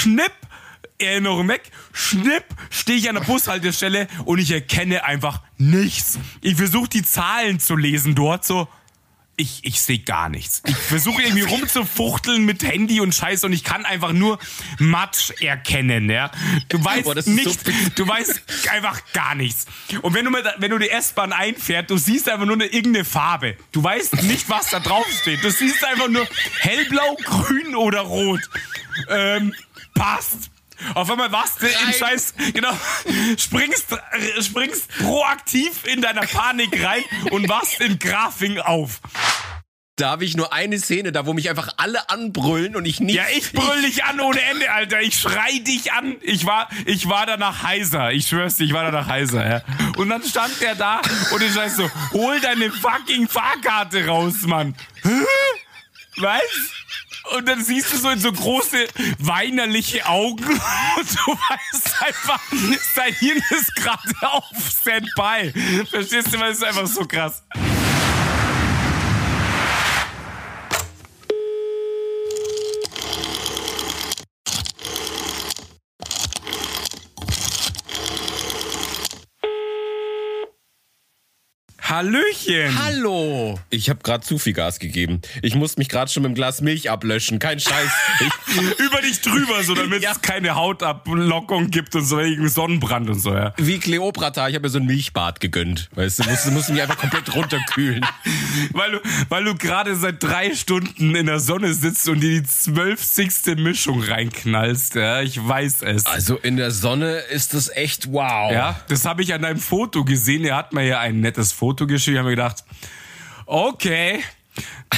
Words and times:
schnipp, 0.00 0.32
Erinnerung 0.98 1.48
weg, 1.48 1.62
schnipp, 1.92 2.44
stehe 2.70 2.98
ich 2.98 3.08
an 3.08 3.14
der 3.16 3.22
Bushaltestelle 3.22 4.06
und 4.24 4.38
ich 4.38 4.50
erkenne 4.50 5.04
einfach 5.04 5.40
nichts. 5.56 6.18
Ich 6.42 6.56
versuche 6.56 6.88
die 6.88 7.02
Zahlen 7.02 7.58
zu 7.60 7.76
lesen 7.76 8.14
dort 8.14 8.44
so. 8.44 8.68
Ich, 9.36 9.60
ich 9.62 9.80
sehe 9.80 10.00
gar 10.00 10.28
nichts. 10.28 10.60
Ich 10.66 10.76
versuche 10.76 11.22
irgendwie 11.22 11.40
rumzufuchteln 11.44 12.44
mit 12.44 12.62
Handy 12.62 13.00
und 13.00 13.14
Scheiß 13.14 13.44
und 13.44 13.54
ich 13.54 13.64
kann 13.64 13.86
einfach 13.86 14.12
nur 14.12 14.38
Matsch 14.78 15.30
erkennen, 15.40 16.10
ja. 16.10 16.30
Du 16.68 16.84
weißt 16.84 17.04
Boah, 17.04 17.14
nicht, 17.14 17.64
so- 17.64 17.72
du 17.94 18.06
weißt 18.06 18.42
einfach 18.70 19.00
gar 19.14 19.34
nichts. 19.34 19.64
Und 20.02 20.12
wenn 20.12 20.26
du 20.26 20.30
mit, 20.30 20.44
wenn 20.58 20.70
du 20.70 20.76
die 20.76 20.90
S-Bahn 20.90 21.32
einfährst, 21.32 21.88
du 21.88 21.96
siehst 21.96 22.28
einfach 22.28 22.44
nur 22.44 22.56
eine 22.56 22.66
irgendeine 22.66 23.06
Farbe. 23.06 23.56
Du 23.72 23.82
weißt 23.82 24.22
nicht, 24.24 24.50
was 24.50 24.68
da 24.68 24.80
drauf 24.80 25.06
steht. 25.22 25.42
Du 25.42 25.50
siehst 25.50 25.82
einfach 25.86 26.08
nur 26.08 26.28
hellblau, 26.60 27.16
grün 27.24 27.74
oder 27.74 28.00
rot. 28.00 28.40
Ähm, 29.08 29.54
passt. 29.94 30.50
Auf 30.94 31.10
einmal 31.10 31.30
warst 31.30 31.60
du 31.60 31.66
in 31.66 31.74
Rein. 31.74 31.94
Scheiß, 31.94 32.34
genau, 32.54 32.72
springst, 33.36 33.86
springst 34.40 34.88
proaktiv 34.98 35.86
in 35.86 36.00
deiner 36.00 36.22
Panik 36.22 36.82
rein 36.82 37.02
und 37.30 37.48
wachst 37.48 37.80
in 37.80 37.98
Grafing 37.98 38.58
auf. 38.58 39.00
Da 39.96 40.08
habe 40.08 40.24
ich 40.24 40.34
nur 40.34 40.54
eine 40.54 40.78
Szene, 40.78 41.12
da 41.12 41.26
wo 41.26 41.34
mich 41.34 41.50
einfach 41.50 41.74
alle 41.76 42.08
anbrüllen 42.08 42.74
und 42.74 42.86
ich 42.86 43.00
nicht. 43.00 43.16
Ja, 43.16 43.24
ich 43.36 43.52
brüll 43.52 43.82
dich 43.82 44.04
an 44.04 44.18
ohne 44.20 44.40
Ende, 44.40 44.72
Alter. 44.72 45.02
Ich 45.02 45.16
schrei 45.16 45.58
dich 45.58 45.92
an. 45.92 46.16
Ich 46.22 46.46
war, 46.46 46.70
ich 46.86 47.06
war 47.10 47.26
danach 47.26 47.62
heiser. 47.62 48.10
Ich 48.10 48.26
schwör's 48.26 48.56
dir, 48.56 48.64
ich 48.64 48.72
war 48.72 48.84
danach 48.84 49.08
heiser, 49.08 49.46
ja. 49.46 49.62
Und 49.98 50.08
dann 50.08 50.22
stand 50.22 50.58
der 50.62 50.74
da 50.74 51.02
und 51.32 51.42
ich 51.42 51.52
scheiß 51.52 51.76
so, 51.76 51.90
hol 52.12 52.40
deine 52.40 52.72
fucking 52.72 53.28
Fahrkarte 53.28 54.06
raus, 54.06 54.36
Mann. 54.46 54.74
Was? 56.16 56.40
Und 57.36 57.46
dann 57.48 57.62
siehst 57.62 57.92
du 57.92 57.98
so 57.98 58.10
in 58.10 58.18
so 58.18 58.32
große 58.32 58.86
weinerliche 59.18 60.06
Augen 60.06 60.44
und 60.96 61.10
du 61.10 61.32
weißt 61.32 62.02
einfach, 62.02 62.40
sein 62.94 63.14
Hirn 63.14 63.42
ist 63.50 63.74
gerade 63.76 64.00
auf 64.22 64.44
Standby. 64.80 65.52
Verstehst 65.88 66.32
du, 66.32 66.40
weil 66.40 66.52
es 66.52 66.58
ist 66.58 66.64
einfach 66.64 66.86
so 66.86 67.04
krass. 67.04 67.42
Hallöchen. 81.90 82.78
Hallo! 82.80 83.58
Ich 83.68 83.90
habe 83.90 83.98
gerade 84.04 84.24
zu 84.24 84.38
viel 84.38 84.52
Gas 84.52 84.78
gegeben. 84.78 85.20
Ich 85.42 85.56
musste 85.56 85.80
mich 85.80 85.88
gerade 85.88 86.08
schon 86.08 86.22
mit 86.22 86.30
dem 86.30 86.34
Glas 86.36 86.60
Milch 86.60 86.88
ablöschen. 86.88 87.40
Kein 87.40 87.58
Scheiß. 87.58 87.90
Ich, 88.20 88.78
über 88.78 89.00
dich 89.02 89.20
drüber, 89.22 89.64
so 89.64 89.74
damit 89.74 90.00
Ja. 90.00 90.12
es 90.12 90.22
keine 90.22 90.54
Hautablockung 90.54 91.72
gibt 91.72 91.96
und 91.96 92.04
so 92.04 92.20
irgendwie 92.20 92.48
Sonnenbrand 92.48 93.10
und 93.10 93.18
so, 93.18 93.34
ja. 93.34 93.54
wie 93.56 93.80
Kleopatra, 93.80 94.48
ich 94.48 94.54
habe 94.54 94.62
mir 94.66 94.68
so 94.70 94.78
ein 94.78 94.86
Milchbad 94.86 95.40
gegönnt. 95.40 95.88
Weißt 95.96 96.20
du, 96.20 96.30
musste, 96.30 96.50
musste 96.52 96.72
mich 96.74 96.82
einfach 96.82 96.96
komplett 96.96 97.34
runterkühlen. 97.34 98.06
Weil 98.72 98.92
du, 98.92 98.98
weil 99.28 99.42
du 99.42 99.56
gerade 99.56 99.96
seit 99.96 100.22
drei 100.22 100.54
Stunden 100.54 101.16
in 101.16 101.26
der 101.26 101.40
Sonne 101.40 101.74
sitzt 101.74 102.08
und 102.08 102.20
dir 102.20 102.40
die 102.40 102.46
zwölfzigste 102.46 103.56
Mischung 103.56 104.00
reinknallst, 104.00 104.94
ja. 104.94 105.22
Ich 105.22 105.44
weiß 105.44 105.82
es. 105.82 106.06
Also 106.06 106.36
in 106.36 106.56
der 106.56 106.70
Sonne 106.70 107.16
ist 107.32 107.52
das 107.52 107.68
echt 107.68 108.12
wow. 108.12 108.52
Ja, 108.52 108.80
das 108.86 109.04
habe 109.06 109.22
ich 109.24 109.34
an 109.34 109.42
deinem 109.42 109.58
Foto 109.58 110.04
gesehen. 110.04 110.44
Er 110.44 110.54
hat 110.56 110.72
mir 110.72 110.84
ja 110.84 111.00
ein 111.00 111.18
nettes 111.18 111.50
Foto 111.50 111.79
geschickt. 111.86 112.14
Ich 112.14 112.18
habe 112.18 112.28
mir 112.28 112.36
gedacht, 112.36 112.64
okay, 113.46 114.22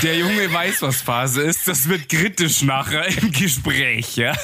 der 0.02 0.16
Junge 0.16 0.52
weiß, 0.52 0.82
was 0.82 1.00
Phase 1.00 1.42
ist. 1.42 1.68
Das 1.68 1.88
wird 1.88 2.08
kritisch 2.08 2.62
nachher 2.62 3.06
im 3.06 3.30
Gespräch, 3.30 4.16
ja. 4.16 4.34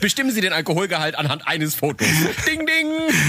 Bestimmen 0.00 0.30
Sie 0.30 0.40
den 0.40 0.52
Alkoholgehalt 0.52 1.14
anhand 1.14 1.46
eines 1.46 1.74
Fotos. 1.74 2.06
Ding, 2.46 2.66
ding, 2.66 2.86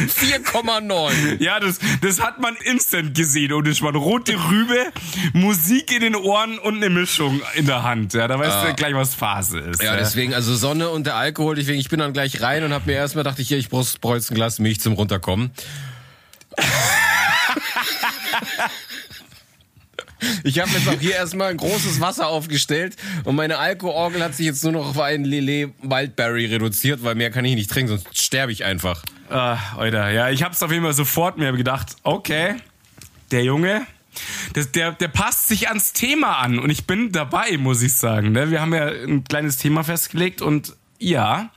4,9. 0.08 1.42
Ja, 1.42 1.60
das, 1.60 1.80
das 2.02 2.22
hat 2.22 2.40
man 2.40 2.56
instant 2.56 3.16
gesehen. 3.16 3.54
Und 3.54 3.68
ich 3.68 3.82
war 3.82 3.94
rote 3.96 4.34
Rübe, 4.34 4.92
Musik 5.34 5.94
in 5.94 6.02
den 6.02 6.16
Ohren 6.16 6.60
und 6.60 6.78
eine 6.78 6.90
Mischung 6.90 7.42
in 7.54 7.68
der 7.68 7.84
Hand. 7.84 8.14
Ja, 8.14 8.28
da 8.28 8.38
weißt 8.38 8.68
du 8.68 8.74
gleich, 8.74 8.94
was 8.94 9.16
Phase 9.16 9.60
ist. 9.60 9.82
Ja, 9.82 9.96
deswegen, 9.96 10.34
also 10.34 10.56
Sonne 10.56 10.90
und 10.90 11.06
der 11.06 11.16
Alkohol, 11.16 11.56
deswegen, 11.56 11.80
ich 11.80 11.90
bin 11.90 12.00
dann 12.00 12.12
gleich 12.12 12.42
rein 12.42 12.64
und 12.64 12.74
hab 12.74 12.86
mir 12.86 12.94
erstmal 12.94 13.24
dachte 13.24 13.42
ich, 13.42 13.48
hier, 13.48 13.58
ich 13.58 13.70
brauch 13.70 13.88
brauch 14.02 14.16
jetzt 14.16 14.32
ein 14.32 14.36
Glas 14.36 14.60
Milch 14.60 14.82
zum 14.82 14.94
runterkommen. 14.94 15.52
Ich 20.44 20.60
habe 20.60 20.70
jetzt 20.72 20.88
auch 20.88 21.00
hier 21.00 21.16
erstmal 21.16 21.52
ein 21.52 21.58
großes 21.58 22.00
Wasser 22.00 22.28
aufgestellt 22.28 22.96
und 23.24 23.36
meine 23.36 23.58
Alkoholorgel 23.58 24.24
hat 24.24 24.36
sich 24.36 24.46
jetzt 24.46 24.64
nur 24.64 24.74
noch 24.74 24.90
auf 24.90 25.00
einen 25.00 25.26
Lillet 25.26 25.74
Wildberry 25.82 26.46
reduziert, 26.46 27.04
weil 27.04 27.16
mehr 27.16 27.32
kann 27.32 27.46
ich 27.46 27.56
nicht 27.56 27.70
trinken, 27.70 27.90
sonst 27.90 28.22
sterbe 28.22 28.52
ich 28.52 28.64
einfach. 28.64 29.04
Ah, 29.30 29.58
Alter, 29.78 30.10
ja, 30.10 30.30
ich 30.30 30.44
hab's 30.44 30.62
auf 30.62 30.72
jeden 30.72 30.84
Fall 30.84 30.94
sofort 30.94 31.38
mir 31.38 31.52
gedacht, 31.54 31.96
okay, 32.04 32.56
der 33.32 33.44
Junge, 33.44 33.86
das, 34.54 34.72
der, 34.72 34.92
der 34.92 35.08
passt 35.08 35.48
sich 35.48 35.70
ans 35.70 35.94
Thema 35.94 36.38
an 36.40 36.60
und 36.60 36.70
ich 36.70 36.86
bin 36.86 37.12
dabei, 37.12 37.58
muss 37.58 37.82
ich 37.82 37.94
sagen. 37.96 38.32
Ne? 38.32 38.52
Wir 38.52 38.62
haben 38.62 38.74
ja 38.74 38.88
ein 38.88 39.24
kleines 39.24 39.58
Thema 39.58 39.84
festgelegt 39.84 40.42
und 40.42 40.76
ja, 41.00 41.50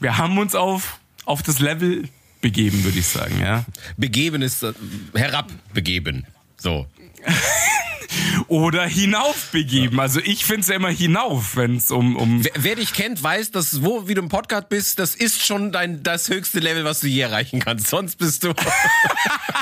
wir 0.00 0.18
haben 0.18 0.38
uns 0.38 0.54
auf, 0.54 0.98
auf 1.24 1.42
das 1.42 1.60
Level 1.60 2.08
begeben, 2.40 2.84
würde 2.84 2.98
ich 2.98 3.06
sagen, 3.06 3.40
ja. 3.40 3.64
Begeben 3.96 4.42
ist 4.42 4.62
äh, 4.62 4.72
herabbegeben. 5.14 6.26
So. 6.56 6.86
Oder 8.48 8.86
hinauf 8.86 9.50
begeben. 9.52 10.00
Also 10.00 10.20
ich 10.20 10.44
find's 10.44 10.68
ja 10.68 10.76
immer 10.76 10.90
hinauf, 10.90 11.56
wenn's 11.56 11.90
um, 11.90 12.16
um 12.16 12.44
Wer, 12.44 12.52
wer 12.56 12.76
dich 12.76 12.94
kennt, 12.94 13.22
weiß, 13.22 13.50
dass 13.50 13.82
wo, 13.82 14.08
wie 14.08 14.14
du 14.14 14.22
im 14.22 14.28
Podcast 14.28 14.68
bist, 14.70 14.98
das 14.98 15.14
ist 15.14 15.44
schon 15.44 15.72
dein, 15.72 16.02
das 16.02 16.28
höchste 16.30 16.60
Level, 16.60 16.84
was 16.84 17.00
du 17.00 17.08
je 17.08 17.20
erreichen 17.20 17.60
kannst. 17.60 17.88
Sonst 17.88 18.16
bist 18.16 18.44
du. 18.44 18.54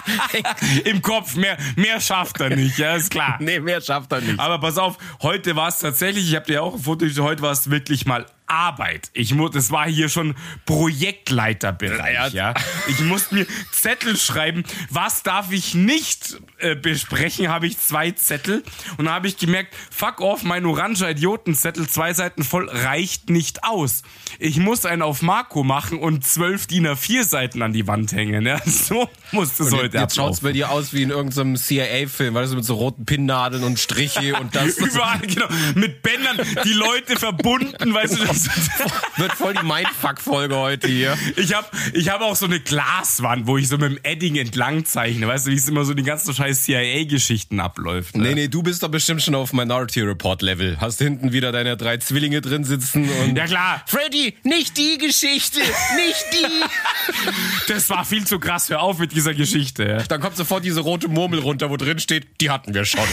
im 0.85 1.03
Kopf. 1.03 1.35
Mehr, 1.35 1.57
mehr 1.75 2.01
schafft 2.01 2.41
er 2.41 2.55
nicht, 2.55 2.79
ja, 2.79 2.95
ist 2.97 3.11
klar. 3.11 3.37
nee, 3.41 3.59
mehr 3.59 3.81
schafft 3.81 4.13
er 4.13 4.21
nicht. 4.21 4.39
Aber 4.39 4.61
pass 4.61 4.79
auf, 4.79 4.99
heute 5.23 5.57
war 5.57 5.69
es 5.69 5.81
tatsächlich, 5.81 6.29
ich 6.29 6.37
habe 6.37 6.47
dir 6.47 6.63
auch 6.63 6.75
ein 6.75 6.81
Foto 6.81 7.07
heute 7.23 7.43
war 7.43 7.53
es 7.53 7.71
wirklich 7.71 8.07
mal 8.07 8.27
Arbeit. 8.47 9.11
Ich 9.13 9.35
muss, 9.35 9.51
das 9.53 9.71
war 9.71 9.89
hier 9.89 10.09
schon 10.09 10.35
Projektleiterbereich, 10.65 12.33
ja. 12.33 12.55
Ich 12.89 13.01
musste 13.01 13.35
mir 13.35 13.47
Zettel 13.73 14.17
schreiben, 14.17 14.65
was 14.91 15.23
darf 15.23 15.53
ich 15.53 15.75
nicht 15.75 16.39
äh, 16.59 16.75
besprechen, 16.75 17.49
habe 17.49 17.67
ich 17.67 17.79
zwei 17.79 18.11
Zettel 18.13 18.63
und 18.97 19.11
habe 19.11 19.29
ich 19.29 19.37
gemerkt, 19.37 19.75
fuck 19.91 20.21
off, 20.21 20.43
mein 20.43 20.65
oranger 20.67 21.11
Idiotenzettel, 21.11 21.89
zwei 21.89 22.15
Seiten 22.15 22.43
voll, 22.45 22.69
reicht 22.69 23.31
nicht 23.31 23.65
aus. 23.65 24.03
Ich 24.39 24.59
muss 24.59 24.87
einen 24.87 25.03
auf 25.03 25.23
Marco 25.23 25.63
machen 25.63 25.99
und 25.99 26.25
zwölf 26.25 26.67
DIN 26.67 26.87
A4 26.87 27.25
Seiten 27.25 27.63
an 27.63 27.73
die 27.73 27.87
Wand 27.87 28.13
hängen, 28.13 28.47
ja. 28.47 28.61
So 28.67 29.09
muss 29.33 29.57
das 29.57 29.69
Und 29.69 29.79
heute 29.79 29.99
jetzt 29.99 30.03
jetzt 30.03 30.17
schaut's 30.17 30.39
ablaufen. 30.39 30.45
bei 30.49 30.53
dir 30.53 30.71
aus 30.71 30.93
wie 30.93 31.03
in 31.03 31.11
irgendeinem 31.11 31.57
CIA-Film, 31.57 32.35
weißt 32.35 32.53
du, 32.53 32.57
mit 32.57 32.65
so 32.65 32.75
roten 32.75 33.05
Pinnnadeln 33.07 33.65
und 33.65 33.79
Striche 33.79 34.37
und 34.37 34.55
das, 34.55 34.77
das 34.77 34.95
Überall, 34.95 35.21
genau. 35.21 35.47
Mit 35.75 36.03
Bändern, 36.03 36.39
die 36.65 36.73
Leute 36.73 37.17
verbunden, 37.17 37.93
weißt 37.93 38.19
du. 38.19 38.27
Das, 38.37 38.49
wird 39.17 39.33
voll 39.33 39.55
die 39.55 39.65
Mindfuck-Folge 39.65 40.57
heute 40.57 40.89
hier. 40.89 41.17
ich 41.37 41.55
habe 41.55 41.67
ich 41.95 42.09
hab 42.11 42.21
auch 42.21 42.37
so 42.37 42.47
eine 42.47 42.61
Glaswand, 42.61 43.47
wo 43.47 43.57
ich 43.57 43.69
so 43.69 43.79
mit 43.79 43.93
dem 43.93 43.99
Edding 44.03 44.37
entlang 44.37 44.85
zeichne. 44.85 45.27
Weißt 45.27 45.47
du, 45.47 45.51
wie 45.51 45.57
es 45.57 45.69
immer 45.69 45.85
so 45.85 45.95
die 45.95 46.03
ganzen 46.03 46.35
scheiß 46.35 46.65
CIA-Geschichten 46.65 47.61
abläuft. 47.61 48.17
Ne? 48.17 48.29
Nee, 48.29 48.35
nee, 48.35 48.49
du 48.49 48.63
bist 48.63 48.83
doch 48.83 48.91
bestimmt 48.91 49.23
schon 49.23 49.35
auf 49.35 49.53
Minority 49.53 50.03
Report 50.03 50.43
Level. 50.43 50.77
Hast 50.81 50.99
hinten 50.99 51.33
wieder 51.33 51.53
deine 51.53 51.77
drei 51.77 51.97
Zwillinge 51.97 52.41
drin 52.41 52.65
sitzen 52.65 53.09
und. 53.09 53.37
Ja 53.37 53.47
klar, 53.47 53.83
Freddy, 53.87 54.35
nicht 54.43 54.77
die 54.77 54.99
Geschichte, 54.99 55.61
nicht 55.61 56.27
die. 56.33 57.27
das 57.73 57.89
war 57.91 58.05
viel 58.05 58.27
zu 58.27 58.39
krass. 58.39 58.69
Hör 58.69 58.83
auf 58.83 58.99
mit 58.99 59.13
dieser 59.13 59.35
Geschichte. 59.35 59.85
Ja. 59.85 60.03
Dann 60.03 60.21
kommt 60.21 60.37
sofort 60.37 60.65
diese 60.65 60.81
rote 60.81 61.09
Murmel 61.09 61.41
runter, 61.41 61.71
wo 61.71 61.77
drin 61.77 61.99
steht, 61.99 62.41
die 62.41 62.51
hatten 62.51 62.75
wir 62.75 62.85
schon. 62.85 63.01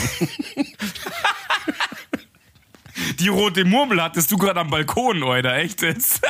Die 3.20 3.28
rote 3.28 3.66
Murmel 3.66 4.02
hattest 4.02 4.32
du 4.32 4.38
gerade 4.38 4.60
am 4.60 4.70
Balkon, 4.70 5.24
oder? 5.24 5.56
Echt 5.58 5.82
jetzt? 5.82 6.22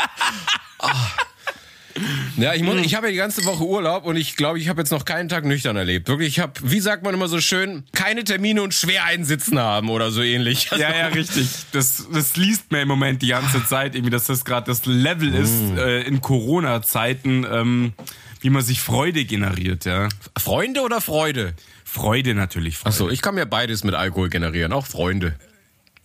Ja, 2.38 2.54
ich, 2.56 2.64
muss, 2.64 2.76
ich 2.84 2.96
habe 2.96 3.08
ja 3.08 3.12
die 3.12 3.18
ganze 3.18 3.46
Woche 3.46 3.64
Urlaub 3.64 4.06
und 4.06 4.16
ich 4.16 4.36
glaube, 4.36 4.58
ich 4.58 4.68
habe 4.68 4.82
jetzt 4.82 4.92
noch 4.92 5.06
keinen 5.06 5.30
Tag 5.30 5.46
nüchtern 5.46 5.76
erlebt. 5.76 6.08
Wirklich, 6.08 6.30
ich 6.30 6.40
habe, 6.40 6.54
wie 6.64 6.80
sagt 6.80 7.04
man 7.04 7.14
immer 7.14 7.28
so 7.28 7.40
schön, 7.40 7.84
keine 7.92 8.24
Termine 8.24 8.64
und 8.64 8.74
schwer 8.74 9.06
einsitzen 9.06 9.60
haben 9.60 9.90
oder 9.90 10.12
so 10.12 10.24
ähnlich. 10.24 10.72
Also, 10.72 10.84
Ja, 10.84 10.96
ja, 10.96 11.08
richtig. 11.08 11.48
Das, 11.72 12.08
das 12.12 12.36
liest 12.36 12.72
mir 12.72 12.82
im 12.82 12.88
Moment 12.88 13.22
die 13.22 13.28
ganze 13.28 13.64
Zeit 13.66 13.94
irgendwie, 13.94 14.10
dass 14.10 14.26
das 14.26 14.44
gerade 14.44 14.66
das 14.66 14.86
Level 14.86 15.34
ist 15.36 15.78
äh, 15.78 16.02
in 16.02 16.20
Corona-Zeiten, 16.22 17.46
ähm, 17.50 17.94
wie 18.42 18.50
man 18.50 18.64
sich 18.64 18.82
Freude 18.82 19.24
generiert, 19.26 19.86
ja. 19.86 20.10
Freunde 20.38 20.82
oder 20.82 21.00
Freude? 21.00 21.54
Freude 21.86 22.34
natürlich. 22.34 22.78
Freude. 22.78 22.90
Achso, 22.90 23.10
ich 23.10 23.22
kann 23.22 23.36
mir 23.36 23.46
beides 23.46 23.84
mit 23.84 23.94
Alkohol 23.94 24.30
generieren, 24.30 24.74
auch 24.74 24.88
Freunde. 24.88 25.36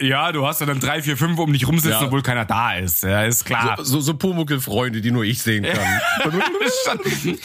Ja, 0.01 0.31
du 0.33 0.47
hast 0.47 0.61
ja 0.61 0.67
dann 0.67 0.79
drei, 0.79 1.03
vier, 1.03 1.17
fünf 1.17 1.39
um 1.39 1.53
dich 1.53 1.67
rumsitzen, 1.67 1.91
Ja. 2.01 2.07
obwohl 2.07 2.23
keiner 2.23 2.45
da 2.45 2.75
ist. 2.77 3.03
Ja, 3.03 3.25
ist 3.25 3.45
klar. 3.45 3.79
So, 3.85 4.01
so 4.01 4.15
Pumuckl-Freunde, 4.15 5.01
die 5.01 5.11
nur 5.11 5.25
ich 5.25 5.43
sehen 5.43 5.65
kann. 5.65 6.01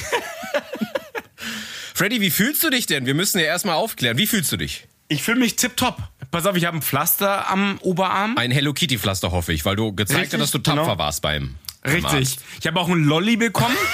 Freddy, 1.96 2.22
wie 2.22 2.30
fühlst 2.32 2.64
du 2.64 2.70
dich 2.70 2.86
denn? 2.86 3.06
Wir 3.06 3.14
müssen 3.14 3.40
ja 3.40 3.46
erstmal 3.46 3.76
aufklären. 3.76 4.18
Wie 4.18 4.28
fühlst 4.28 4.52
du 4.52 4.58
dich? 4.58 4.88
Ich 5.08 5.24
fühle 5.24 5.40
mich 5.40 5.56
tipptopp. 5.56 5.98
Pass 6.32 6.46
auf, 6.46 6.56
ich 6.56 6.66
habe 6.66 6.78
ein 6.78 6.82
Pflaster 6.82 7.50
am 7.50 7.78
Oberarm. 7.82 8.38
Ein 8.38 8.52
Hello 8.52 8.74
Kitty-Pflaster, 8.74 9.32
hoffe 9.32 9.54
ich, 9.54 9.66
weil 9.66 9.76
du 9.76 9.94
gezeigt 9.94 10.22
Richtig, 10.22 10.34
hast, 10.40 10.42
dass 10.42 10.52
du 10.52 10.60
tapfer 10.60 10.82
genau. 10.84 10.98
warst 10.98 11.22
beim. 11.22 11.56
Richtig. 11.86 12.38
Ich 12.60 12.68
habe 12.68 12.80
auch 12.80 12.90
einen 12.90 13.04
Lolli 13.04 13.36
bekommen. 13.36 13.76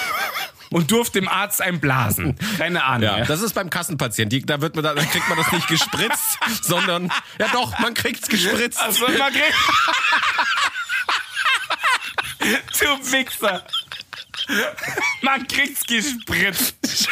und 0.72 0.92
durfte 0.92 1.20
dem 1.20 1.28
Arzt 1.28 1.62
einen 1.62 1.80
blasen. 1.80 2.38
Keine 2.58 2.84
Ahnung. 2.84 3.04
Ja, 3.04 3.26
das 3.26 3.42
ist 3.42 3.54
beim 3.54 3.70
Kassenpatient. 3.70 4.32
Die, 4.32 4.46
da, 4.46 4.62
wird 4.62 4.76
man, 4.76 4.84
da 4.84 4.94
kriegt 4.96 5.28
man 5.30 5.38
das 5.38 5.52
nicht 5.52 5.68
gespritzt, 5.68 6.38
sondern 6.62 7.12
ja 7.40 7.48
doch, 7.52 7.78
man 7.80 7.94
kriegt's 7.94 8.28
gespritzt. 8.28 8.80
Also, 8.80 9.08
man 9.08 9.32
kriegt 9.34 9.54
du 12.80 13.12
Wichser. 13.12 13.64
Man 15.22 15.48
kriegt's 15.48 15.86
gespritzt. 15.86 16.76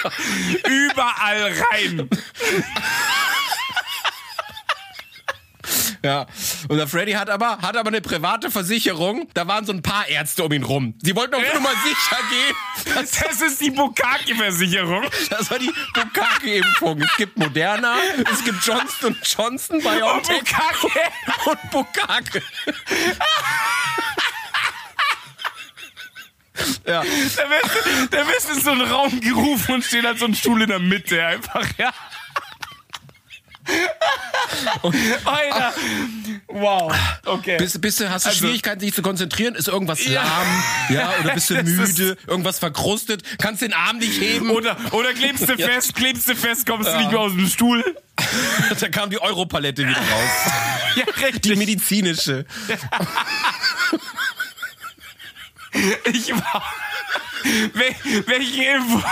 Überall 0.66 1.54
rein. 1.72 2.10
Ja. 6.04 6.26
Und 6.68 6.78
der 6.78 6.88
Freddy 6.88 7.14
hat 7.14 7.30
aber, 7.30 7.60
hat 7.60 7.76
aber 7.76 7.90
eine 7.90 8.02
private 8.02 8.52
Versicherung. 8.52 9.28
Da 9.34 9.48
waren 9.48 9.66
so 9.66 9.74
ein 9.74 9.82
paar 9.82 10.08
Ärzte 10.08 10.44
um 10.44 10.52
ihn 10.52 10.64
rum. 10.64 10.94
Sie 11.02 11.16
wollten 11.16 11.36
auf 11.36 11.54
Nummer 11.54 11.70
sicher 11.84 12.18
gehen. 12.30 12.96
Das, 12.96 13.12
das 13.12 13.42
ist 13.42 13.62
die 13.62 13.72
Bukaki-Versicherung. 13.72 15.06
Das 15.30 15.50
war 15.50 15.60
die 15.60 15.72
Bukaki-Impfung. 15.94 17.02
Es 17.02 17.16
gibt 17.18 17.38
Moderna, 17.38 17.96
es 18.32 18.44
gibt 18.44 18.64
Johnson 18.66 19.16
Johnson, 19.24 19.80
BioNTech 19.80 20.44
und 21.46 21.72
Bukake. 21.72 22.42
Ja. 26.88 27.04
Da 27.04 27.04
wirst, 27.04 28.12
da 28.12 28.28
wirst 28.28 28.50
du 28.50 28.54
in 28.54 28.62
so 28.62 28.72
einen 28.72 28.82
Raum 28.82 29.20
gerufen 29.22 29.76
und 29.76 29.84
steht 29.84 30.06
halt 30.06 30.20
so 30.20 30.26
ein 30.26 30.34
Stuhl 30.34 30.62
in 30.62 30.70
der 30.70 30.80
Mitte 30.80 31.24
einfach, 31.24 31.68
ja. 31.78 31.92
Alter. 35.26 35.74
Wow. 36.48 36.94
Okay. 37.26 37.58
Bist, 37.58 37.82
bist 37.82 38.00
du, 38.00 38.10
hast 38.10 38.26
du 38.26 38.30
also, 38.30 38.40
Schwierigkeiten, 38.40 38.80
dich 38.80 38.94
zu 38.94 39.02
konzentrieren? 39.02 39.56
Ist 39.56 39.68
irgendwas 39.68 40.06
ja. 40.06 40.24
lahm? 40.24 40.64
Ja, 40.90 41.14
oder 41.22 41.34
bist 41.34 41.50
du 41.50 41.56
müde? 41.64 42.18
Irgendwas 42.26 42.60
verkrustet? 42.60 43.24
Kannst 43.38 43.62
den 43.62 43.74
Arm 43.74 43.98
nicht 43.98 44.20
heben? 44.22 44.50
Oder, 44.50 44.78
oder 44.92 45.14
klebst 45.14 45.50
du 45.50 45.54
ja. 45.54 45.68
fest, 45.68 45.96
klebst 45.96 46.30
du 46.30 46.36
fest, 46.36 46.66
kommst 46.66 46.88
ja. 46.88 46.94
du 46.94 47.00
nicht 47.00 47.12
mehr 47.12 47.20
aus 47.20 47.34
dem 47.34 47.48
Stuhl? 47.48 47.84
da 48.80 48.90
kam 48.90 49.10
die 49.10 49.22
Europalette 49.22 49.88
wieder 49.88 49.98
raus. 49.98 50.52
ja, 50.96 51.04
richtig. 51.22 51.42
Die 51.44 51.56
medizinische. 51.56 52.46
ich 56.06 56.32
war. 56.32 56.64
Wel 57.74 57.96
welchen 58.26 58.64
Info. 58.64 59.04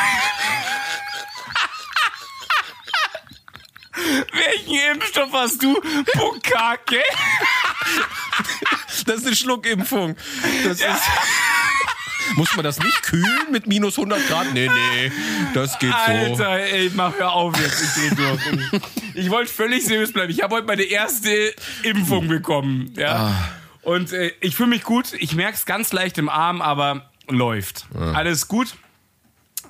Welchen 4.33 4.93
Impfstoff 4.93 5.31
hast 5.33 5.61
du? 5.63 5.73
Bukake? 6.13 7.01
Das 9.05 9.17
ist 9.17 9.27
eine 9.27 9.35
Schluckimpfung. 9.35 10.15
Das 10.63 10.79
ja. 10.79 10.93
ist. 10.93 11.03
Muss 12.35 12.55
man 12.55 12.63
das 12.63 12.79
nicht 12.79 13.03
kühlen 13.03 13.51
mit 13.51 13.67
minus 13.67 13.97
100 13.97 14.27
Grad? 14.27 14.53
Nee, 14.53 14.67
nee, 14.67 15.11
das 15.53 15.77
geht 15.79 15.93
Alter, 15.93 16.35
so. 16.35 16.43
Alter, 16.43 16.73
ey, 16.73 16.91
mach 16.93 17.13
hör 17.17 17.31
auf 17.31 17.57
jetzt. 17.57 17.81
Ich 17.81 18.09
dreh 18.09 18.15
durch. 18.15 18.81
Ich 19.13 19.29
wollte 19.29 19.53
völlig 19.53 19.85
seriös 19.85 20.11
bleiben. 20.11 20.31
Ich 20.31 20.41
habe 20.41 20.55
heute 20.55 20.67
meine 20.67 20.83
erste 20.83 21.53
Impfung 21.83 22.27
bekommen. 22.27 22.91
Ja. 22.97 23.15
Ah. 23.15 23.49
Und 23.83 24.11
äh, 24.11 24.33
ich 24.41 24.55
fühle 24.55 24.69
mich 24.69 24.83
gut. 24.83 25.13
Ich 25.13 25.35
merke 25.35 25.55
es 25.55 25.65
ganz 25.65 25.93
leicht 25.93 26.17
im 26.17 26.27
Arm, 26.27 26.61
aber 26.61 27.09
läuft. 27.29 27.85
Ah. 27.95 28.13
Alles 28.13 28.47
gut. 28.47 28.75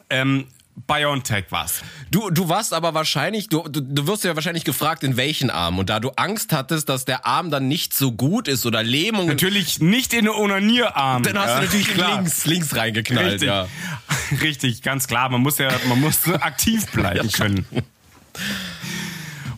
Ähm, 0.10 0.48
BioNTech 0.88 1.46
war's. 1.50 1.82
Du, 2.12 2.30
du 2.30 2.50
warst 2.50 2.74
aber 2.74 2.94
wahrscheinlich, 2.94 3.48
du, 3.48 3.64
du, 3.64 3.82
du 3.82 4.08
wirst 4.08 4.24
ja 4.26 4.36
wahrscheinlich 4.36 4.66
gefragt, 4.66 5.04
in 5.04 5.16
welchen 5.16 5.50
Arm. 5.50 5.80
Und 5.80 5.90
da 5.90 6.00
du 6.00 6.12
Angst 6.18 6.52
hattest, 6.52 6.90
dass 6.90 7.06
der 7.06 7.26
Arm 7.26 7.50
dann 7.50 7.68
nicht 7.68 7.94
so 7.94 8.12
gut 8.12 8.48
ist 8.48 8.66
oder 8.66 8.84
Lähmung. 8.84 9.28
Natürlich 9.28 9.80
nicht 9.80 10.14
in 10.14 10.26
den 10.26 10.34
Onanierarm. 10.34 11.24
Dann 11.24 11.38
hast 11.40 11.48
ja, 11.48 11.60
du 11.60 11.66
natürlich 11.66 11.94
klar. 11.94 12.16
links, 12.18 12.46
links 12.46 12.76
reingeknallt. 12.76 13.34
Richtig. 13.34 13.48
Ja. 13.48 13.68
Richtig, 14.42 14.82
ganz 14.82 15.08
klar. 15.08 15.30
Man 15.30 15.42
muss 15.42 15.58
ja, 15.58 15.72
man 15.88 16.02
muss 16.02 16.28
aktiv 16.28 16.86
bleiben 16.92 17.32
können. 17.32 17.66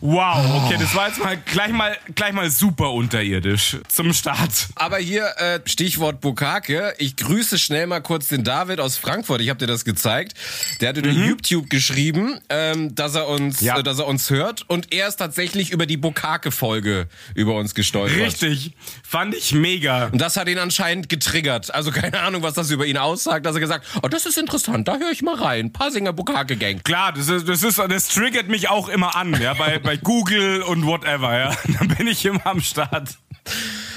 Wow, 0.02 0.64
okay, 0.64 0.78
das 0.80 0.94
war 0.96 1.08
jetzt 1.08 1.24
mal 1.24 1.38
gleich 1.38 1.72
mal 1.72 1.98
gleich 2.14 2.34
mal 2.34 2.50
super 2.50 2.92
unterirdisch 2.94 3.78
zum 3.88 4.14
Start. 4.14 4.68
Aber 4.76 4.98
hier 4.98 5.26
äh, 5.38 5.60
Stichwort 5.66 6.22
Bukake. 6.22 6.94
Ich 6.98 7.16
grüße 7.16 7.58
schnell 7.58 7.88
mal 7.88 8.02
kurz 8.02 8.28
den 8.28 8.44
David 8.44 8.80
aus 8.80 8.98
Frankfurt. 8.98 9.42
Ich 9.42 9.50
habe 9.50 9.60
dir 9.60 9.68
das 9.68 9.86
gezeigt. 9.86 10.34
Der 10.82 10.90
hat 10.90 10.98
über 10.98 11.12
mhm. 11.12 11.30
YouTube 11.30 11.70
geschrieben, 11.70 12.40
ähm, 12.50 12.94
dass 12.96 13.16
er 13.16 13.28
uns, 13.28 13.62
ja. 13.62 13.80
äh, 13.80 13.84
dass 13.84 14.00
er 14.00 14.08
uns 14.08 14.30
hört 14.30 14.70
und 14.70 14.94
er 14.94 15.08
ist 15.08 15.18
tatsächlich 15.18 15.72
über 15.72 15.86
die 15.86 15.98
Bukake 15.98 16.52
Folge 16.52 17.08
über 17.34 17.56
uns 17.56 17.74
gestolpert. 17.74 18.20
Richtig, 18.20 18.74
fand 19.04 19.34
ich 19.36 19.54
mega. 19.54 20.08
Und 20.08 20.20
das 20.20 20.38
hat 20.38 20.48
ihn 20.48 20.60
anscheinend 20.60 21.10
getriggert. 21.10 21.74
Also 21.74 21.92
keine 21.92 22.20
Ahnung, 22.22 22.44
was 22.44 22.54
das 22.54 22.70
über 22.70 22.86
ihn 22.86 22.98
aussagt. 22.98 23.46
Dass 23.46 23.56
er 23.56 23.62
gesagt, 23.62 23.86
oh, 24.04 24.08
das 24.08 24.26
ist 24.26 24.38
interessant. 24.38 24.88
Da 24.88 24.98
höre 24.98 25.12
ich 25.12 25.22
mal 25.22 25.36
rein. 25.36 25.72
Pasinger 25.72 26.14
Bukake 26.14 26.56
Gang. 26.56 26.84
Klar, 26.84 27.14
das 27.14 27.30
ist, 27.30 27.48
das 27.48 27.64
ist, 27.64 27.80
das 27.80 28.10
triggert 28.10 28.48
mich 28.48 28.70
auch 28.70 28.90
immer 28.90 29.16
an. 29.16 29.40
Ja, 29.42 29.54
bei 29.54 29.80
bei 29.88 29.96
Google 29.96 30.64
und 30.64 30.86
whatever, 30.86 31.38
ja. 31.38 31.56
Dann 31.80 31.88
bin 31.88 32.08
ich 32.08 32.26
immer 32.26 32.46
am 32.46 32.60
Start. 32.60 33.18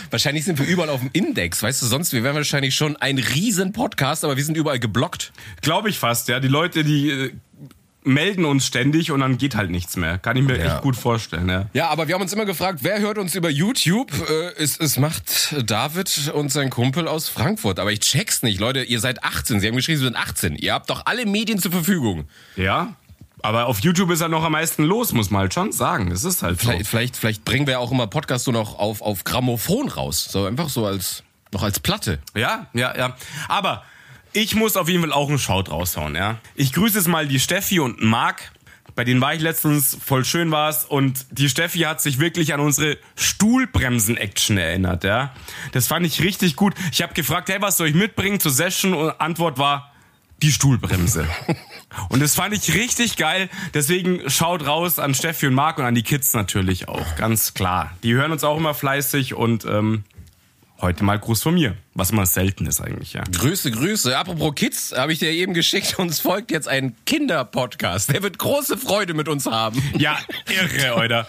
Wahrscheinlich 0.09 0.45
sind 0.45 0.57
wir 0.61 0.67
überall 0.67 0.89
auf 0.89 1.01
dem 1.01 1.11
Index, 1.13 1.65
weißt 1.65 1.83
du, 1.83 1.87
sonst, 1.87 2.13
wir 2.13 2.23
wären 2.23 2.37
wahrscheinlich 2.37 2.77
schon 2.77 2.97
ein 2.99 3.19
riesen 3.19 3.73
Podcast, 3.73 4.25
aber 4.25 4.37
wir 4.37 4.45
sind 4.45 4.57
überall 4.57 4.79
geblockt. 4.79 5.33
Glaube 5.63 5.91
ich 5.91 5.99
fast, 5.99 6.29
ja. 6.29 6.39
Die 6.39 6.47
Leute, 6.47 6.85
die 6.85 7.11
äh, 7.11 7.33
melden 8.05 8.45
uns 8.45 8.67
ständig 8.67 9.11
und 9.11 9.19
dann 9.19 9.37
geht 9.37 9.57
halt 9.57 9.71
nichts 9.71 9.97
mehr. 9.97 10.19
Kann 10.19 10.37
ich 10.37 10.45
mir 10.45 10.57
ja. 10.59 10.75
echt 10.75 10.83
gut 10.83 10.95
vorstellen, 10.95 11.49
ja. 11.49 11.67
Ja, 11.73 11.89
aber 11.89 12.07
wir 12.07 12.15
haben 12.15 12.23
uns 12.23 12.33
immer 12.33 12.45
gefragt, 12.45 12.79
wer 12.83 13.01
hört 13.01 13.19
uns 13.19 13.35
über 13.35 13.51
YouTube? 13.51 14.13
Äh, 14.13 14.63
es, 14.63 14.79
es 14.79 14.97
macht 14.97 15.57
David 15.69 16.31
und 16.33 16.53
sein 16.53 16.71
Kumpel 16.71 17.09
aus 17.09 17.29
Frankfurt. 17.29 17.81
Aber 17.81 17.91
ich 17.91 17.99
check's 17.99 18.45
nicht, 18.45 18.61
Leute, 18.61 18.85
ihr 18.85 19.01
seid 19.01 19.25
18. 19.25 19.59
Sie 19.59 19.67
haben 19.67 19.75
geschrieben, 19.75 19.99
sie 19.99 20.05
sind 20.05 20.17
18. 20.17 20.55
Ihr 20.55 20.73
habt 20.73 20.89
doch 20.89 21.07
alle 21.07 21.27
Medien 21.27 21.59
zur 21.59 21.73
Verfügung. 21.73 22.29
Ja, 22.55 22.95
aber 23.43 23.67
auf 23.67 23.81
YouTube 23.81 24.11
ist 24.11 24.21
ja 24.21 24.29
noch 24.29 24.45
am 24.45 24.53
meisten 24.53 24.85
los, 24.85 25.13
muss 25.13 25.31
man 25.31 25.43
halt 25.43 25.55
schon 25.55 25.73
sagen. 25.73 26.11
Es 26.11 26.25
ist 26.25 26.43
halt 26.43 26.61
vielleicht, 26.61 26.85
so. 26.85 26.91
Vielleicht, 26.91 27.17
vielleicht 27.17 27.45
bringen 27.45 27.67
wir 27.67 27.81
auch 27.81 27.91
immer 27.91 28.07
Podcasts 28.07 28.45
so 28.45 28.53
noch 28.53 28.79
auf, 28.79 29.03
auf 29.03 29.25
Grammophon 29.25 29.89
raus. 29.89 30.29
So 30.31 30.45
einfach 30.45 30.69
so 30.69 30.87
als, 30.87 31.23
noch 31.53 31.63
als 31.63 31.81
Platte. 31.81 32.21
Ja, 32.35 32.67
ja, 32.73 32.97
ja. 32.97 33.17
Aber 33.49 33.85
ich 34.33 34.55
muss 34.55 34.77
auf 34.77 34.89
jeden 34.89 35.03
Fall 35.03 35.13
auch 35.13 35.29
einen 35.29 35.39
Shout 35.39 35.65
raushauen, 35.71 36.15
ja. 36.15 36.39
Ich 36.55 36.73
grüße 36.73 36.99
jetzt 36.99 37.09
mal 37.09 37.27
die 37.27 37.41
Steffi 37.41 37.81
und 37.81 38.03
Marc. 38.03 38.53
Bei 38.95 39.05
denen 39.05 39.21
war 39.21 39.35
ich 39.35 39.41
letztens, 39.41 39.97
voll 40.05 40.25
schön 40.25 40.51
war's. 40.51 40.85
Und 40.85 41.27
die 41.31 41.49
Steffi 41.49 41.81
hat 41.81 42.01
sich 42.01 42.19
wirklich 42.19 42.53
an 42.55 42.61
unsere 42.61 42.99
Stuhlbremsen-Action 43.17 44.59
erinnert, 44.59 45.05
ja. 45.05 45.33
Das 45.73 45.87
fand 45.87 46.07
ich 46.07 46.23
richtig 46.23 46.57
gut. 46.57 46.75
Ich 46.93 47.03
habe 47.03 47.15
gefragt, 47.15 47.49
hey, 47.49 47.61
was 47.61 47.77
soll 47.77 47.89
ich 47.89 47.95
mitbringen 47.95 48.41
zur 48.41 48.53
Session? 48.53 48.95
Und 48.95 49.21
Antwort 49.21 49.59
war, 49.59 49.93
die 50.43 50.53
Stuhlbremse. 50.53 51.27
Und 52.09 52.20
das 52.20 52.35
fand 52.35 52.55
ich 52.55 52.75
richtig 52.75 53.17
geil. 53.17 53.49
Deswegen 53.75 54.29
schaut 54.31 54.67
raus 54.67 54.99
an 54.99 55.15
Steffi 55.15 55.47
und 55.47 55.55
Marc 55.55 55.79
und 55.79 55.85
an 55.85 55.94
die 55.94 56.03
Kids 56.03 56.35
natürlich 56.35 56.89
auch, 56.89 57.17
ganz 57.17 57.55
klar. 57.55 57.97
Die 58.03 58.15
hören 58.15 58.32
uns 58.32 58.44
auch 58.44 58.56
immer 58.56 58.75
fleißig 58.75 59.35
und 59.35 59.65
ähm, 59.65 60.05
heute 60.81 61.05
mal 61.05 61.19
Gruß 61.19 61.43
von 61.43 61.55
mir, 61.55 61.77
was 61.94 62.13
mal 62.13 62.27
selten 62.27 62.67
ist 62.67 62.81
eigentlich, 62.81 63.13
ja. 63.13 63.23
Grüße, 63.25 63.70
Grüße. 63.70 64.17
Apropos 64.17 64.55
Kids, 64.55 64.94
habe 64.97 65.13
ich 65.13 65.19
dir 65.19 65.31
eben 65.31 65.55
geschickt, 65.55 65.99
uns 65.99 66.20
folgt 66.20 66.51
jetzt 66.51 66.69
ein 66.69 66.94
Kinderpodcast. 67.06 68.13
Der 68.13 68.23
wird 68.23 68.39
große 68.39 68.79
Freude 68.79 69.15
mit 69.15 69.29
uns 69.29 69.47
haben. 69.47 69.82
Ja, 69.99 70.19
irre, 70.49 70.94
oder? 70.97 71.27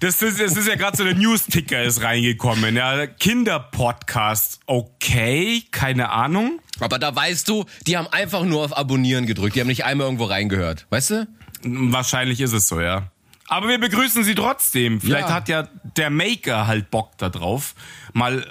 Das 0.00 0.22
ist, 0.22 0.40
das 0.40 0.56
ist 0.56 0.66
ja 0.66 0.76
gerade 0.76 0.96
so 0.96 1.04
der 1.04 1.14
News-Ticker 1.14 1.82
ist 1.82 2.02
reingekommen. 2.02 2.76
Ja, 2.76 3.06
Kinderpodcast, 3.06 4.60
okay, 4.66 5.62
keine 5.70 6.10
Ahnung. 6.10 6.60
Aber 6.80 6.98
da 6.98 7.14
weißt 7.14 7.48
du, 7.48 7.64
die 7.86 7.96
haben 7.96 8.08
einfach 8.08 8.42
nur 8.42 8.64
auf 8.64 8.76
Abonnieren 8.76 9.26
gedrückt. 9.26 9.54
Die 9.56 9.60
haben 9.60 9.68
nicht 9.68 9.84
einmal 9.84 10.06
irgendwo 10.06 10.24
reingehört. 10.24 10.86
Weißt 10.90 11.10
du? 11.10 11.28
Wahrscheinlich 11.62 12.40
ist 12.40 12.52
es 12.52 12.68
so, 12.68 12.80
ja. 12.80 13.10
Aber 13.46 13.68
wir 13.68 13.78
begrüßen 13.78 14.24
sie 14.24 14.34
trotzdem. 14.34 15.00
Vielleicht 15.00 15.28
ja. 15.28 15.34
hat 15.34 15.48
ja 15.48 15.68
der 15.96 16.10
Maker 16.10 16.66
halt 16.66 16.90
Bock 16.90 17.16
da 17.18 17.28
drauf, 17.28 17.74
mal 18.12 18.44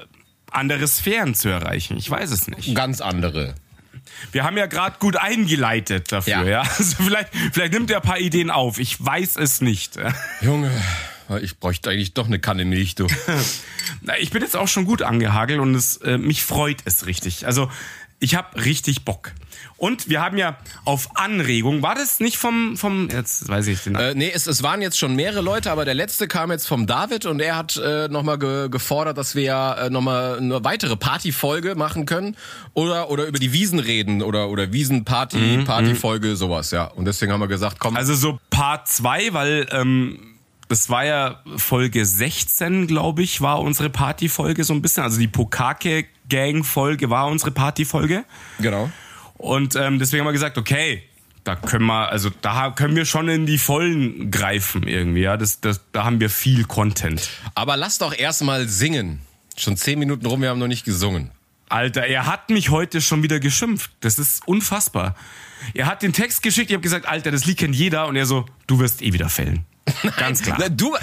andere 0.51 0.87
Sphären 0.87 1.35
zu 1.35 1.49
erreichen. 1.49 1.97
Ich 1.97 2.09
weiß 2.09 2.31
es 2.31 2.47
nicht. 2.47 2.75
Ganz 2.75 3.01
andere. 3.01 3.55
Wir 4.31 4.43
haben 4.43 4.57
ja 4.57 4.67
gerade 4.67 4.97
gut 4.99 5.17
eingeleitet 5.17 6.11
dafür, 6.11 6.43
ja. 6.43 6.45
ja. 6.45 6.61
Also 6.77 7.03
vielleicht, 7.03 7.29
vielleicht 7.51 7.73
nimmt 7.73 7.89
er 7.91 7.97
ein 7.97 8.03
paar 8.03 8.19
Ideen 8.19 8.49
auf. 8.49 8.79
Ich 8.79 9.03
weiß 9.03 9.37
es 9.37 9.61
nicht. 9.61 9.97
Junge, 10.41 10.71
ich 11.41 11.59
bräuchte 11.59 11.89
eigentlich 11.89 12.13
doch 12.13 12.27
eine 12.27 12.39
Kanne 12.39 12.65
Milch, 12.65 12.95
du. 12.95 13.07
ich 14.19 14.29
bin 14.31 14.41
jetzt 14.41 14.55
auch 14.55 14.67
schon 14.67 14.85
gut 14.85 15.01
angehagelt 15.01 15.59
und 15.59 15.73
es, 15.75 15.97
äh, 15.97 16.17
mich 16.17 16.43
freut 16.43 16.77
es 16.85 17.05
richtig. 17.05 17.45
Also 17.45 17.69
ich 18.23 18.35
habe 18.35 18.63
richtig 18.63 19.03
Bock. 19.03 19.33
Und 19.75 20.07
wir 20.07 20.21
haben 20.21 20.37
ja 20.37 20.57
auf 20.85 21.09
Anregung, 21.15 21.81
war 21.81 21.93
das 21.93 22.21
nicht 22.21 22.37
vom, 22.37 22.77
vom 22.77 23.09
jetzt 23.09 23.49
weiß 23.49 23.67
ich 23.67 23.81
den 23.81 23.95
äh, 23.95 24.15
Nee, 24.15 24.31
es, 24.33 24.47
es 24.47 24.63
waren 24.63 24.81
jetzt 24.81 24.97
schon 24.97 25.15
mehrere 25.15 25.41
Leute, 25.41 25.71
aber 25.71 25.83
der 25.83 25.93
letzte 25.93 26.29
kam 26.29 26.49
jetzt 26.49 26.65
vom 26.65 26.87
David 26.87 27.25
und 27.25 27.41
er 27.41 27.57
hat 27.57 27.75
äh, 27.75 28.07
nochmal 28.07 28.39
ge, 28.39 28.69
gefordert, 28.69 29.17
dass 29.17 29.35
wir 29.35 29.43
ja 29.43 29.73
äh, 29.73 29.89
nochmal 29.89 30.37
eine 30.37 30.63
weitere 30.63 30.95
Partyfolge 30.95 31.75
machen 31.75 32.05
können 32.05 32.37
oder, 32.73 33.09
oder 33.09 33.25
über 33.25 33.39
die 33.39 33.51
Wiesen 33.51 33.79
reden 33.79 34.21
oder, 34.21 34.49
oder 34.49 34.71
Wiesenparty, 34.71 35.37
mhm, 35.37 35.65
Partyfolge, 35.65 36.37
sowas, 36.37 36.71
ja. 36.71 36.85
Und 36.85 37.03
deswegen 37.03 37.33
haben 37.33 37.41
wir 37.41 37.47
gesagt, 37.47 37.77
komm. 37.79 37.97
Also 37.97 38.15
so 38.15 38.39
Part 38.49 38.87
2, 38.87 39.33
weil 39.33 39.67
ähm, 39.71 40.32
das 40.69 40.89
war 40.89 41.05
ja 41.05 41.41
Folge 41.57 42.05
16, 42.05 42.87
glaube 42.87 43.23
ich, 43.23 43.41
war 43.41 43.59
unsere 43.61 43.89
Partyfolge 43.89 44.63
so 44.63 44.73
ein 44.73 44.81
bisschen. 44.81 45.03
Also 45.03 45.19
die 45.19 45.27
Pokake-Gang-Folge 45.27 47.09
war 47.09 47.27
unsere 47.27 47.51
Partyfolge. 47.51 48.25
Genau. 48.59 48.89
Und 49.37 49.75
ähm, 49.75 49.99
deswegen 49.99 50.21
haben 50.21 50.27
wir 50.27 50.33
gesagt, 50.33 50.57
okay, 50.57 51.03
da 51.43 51.55
können 51.55 51.85
wir, 51.85 52.09
also 52.09 52.29
da 52.41 52.71
können 52.71 52.95
wir 52.95 53.05
schon 53.05 53.27
in 53.27 53.45
die 53.45 53.57
Vollen 53.57 54.31
greifen 54.31 54.87
irgendwie, 54.87 55.21
ja. 55.21 55.37
Das, 55.37 55.59
das, 55.59 55.81
da 55.91 56.05
haben 56.05 56.19
wir 56.19 56.29
viel 56.29 56.63
Content. 56.63 57.29
Aber 57.55 57.75
lass 57.75 57.97
doch 57.97 58.17
erstmal 58.17 58.67
singen. 58.67 59.19
Schon 59.57 59.77
zehn 59.77 59.99
Minuten 59.99 60.25
rum, 60.25 60.41
wir 60.41 60.49
haben 60.49 60.59
noch 60.59 60.67
nicht 60.67 60.85
gesungen. 60.85 61.31
Alter, 61.69 62.05
er 62.05 62.27
hat 62.27 62.49
mich 62.49 62.69
heute 62.69 63.01
schon 63.01 63.23
wieder 63.23 63.39
geschimpft. 63.39 63.91
Das 64.01 64.19
ist 64.19 64.47
unfassbar. 64.47 65.15
Er 65.73 65.87
hat 65.87 66.01
den 66.01 66.13
Text 66.13 66.43
geschickt, 66.43 66.69
ich 66.69 66.75
habe 66.75 66.83
gesagt, 66.83 67.07
Alter, 67.07 67.31
das 67.31 67.45
Lied 67.45 67.57
kennt 67.57 67.75
jeder. 67.75 68.07
Und 68.07 68.15
er 68.15 68.25
so, 68.25 68.45
du 68.67 68.79
wirst 68.79 69.01
eh 69.01 69.13
wieder 69.13 69.29
fällen. 69.29 69.65
Ganz 70.17 70.41
klar. 70.41 70.69
Du, 70.69 70.95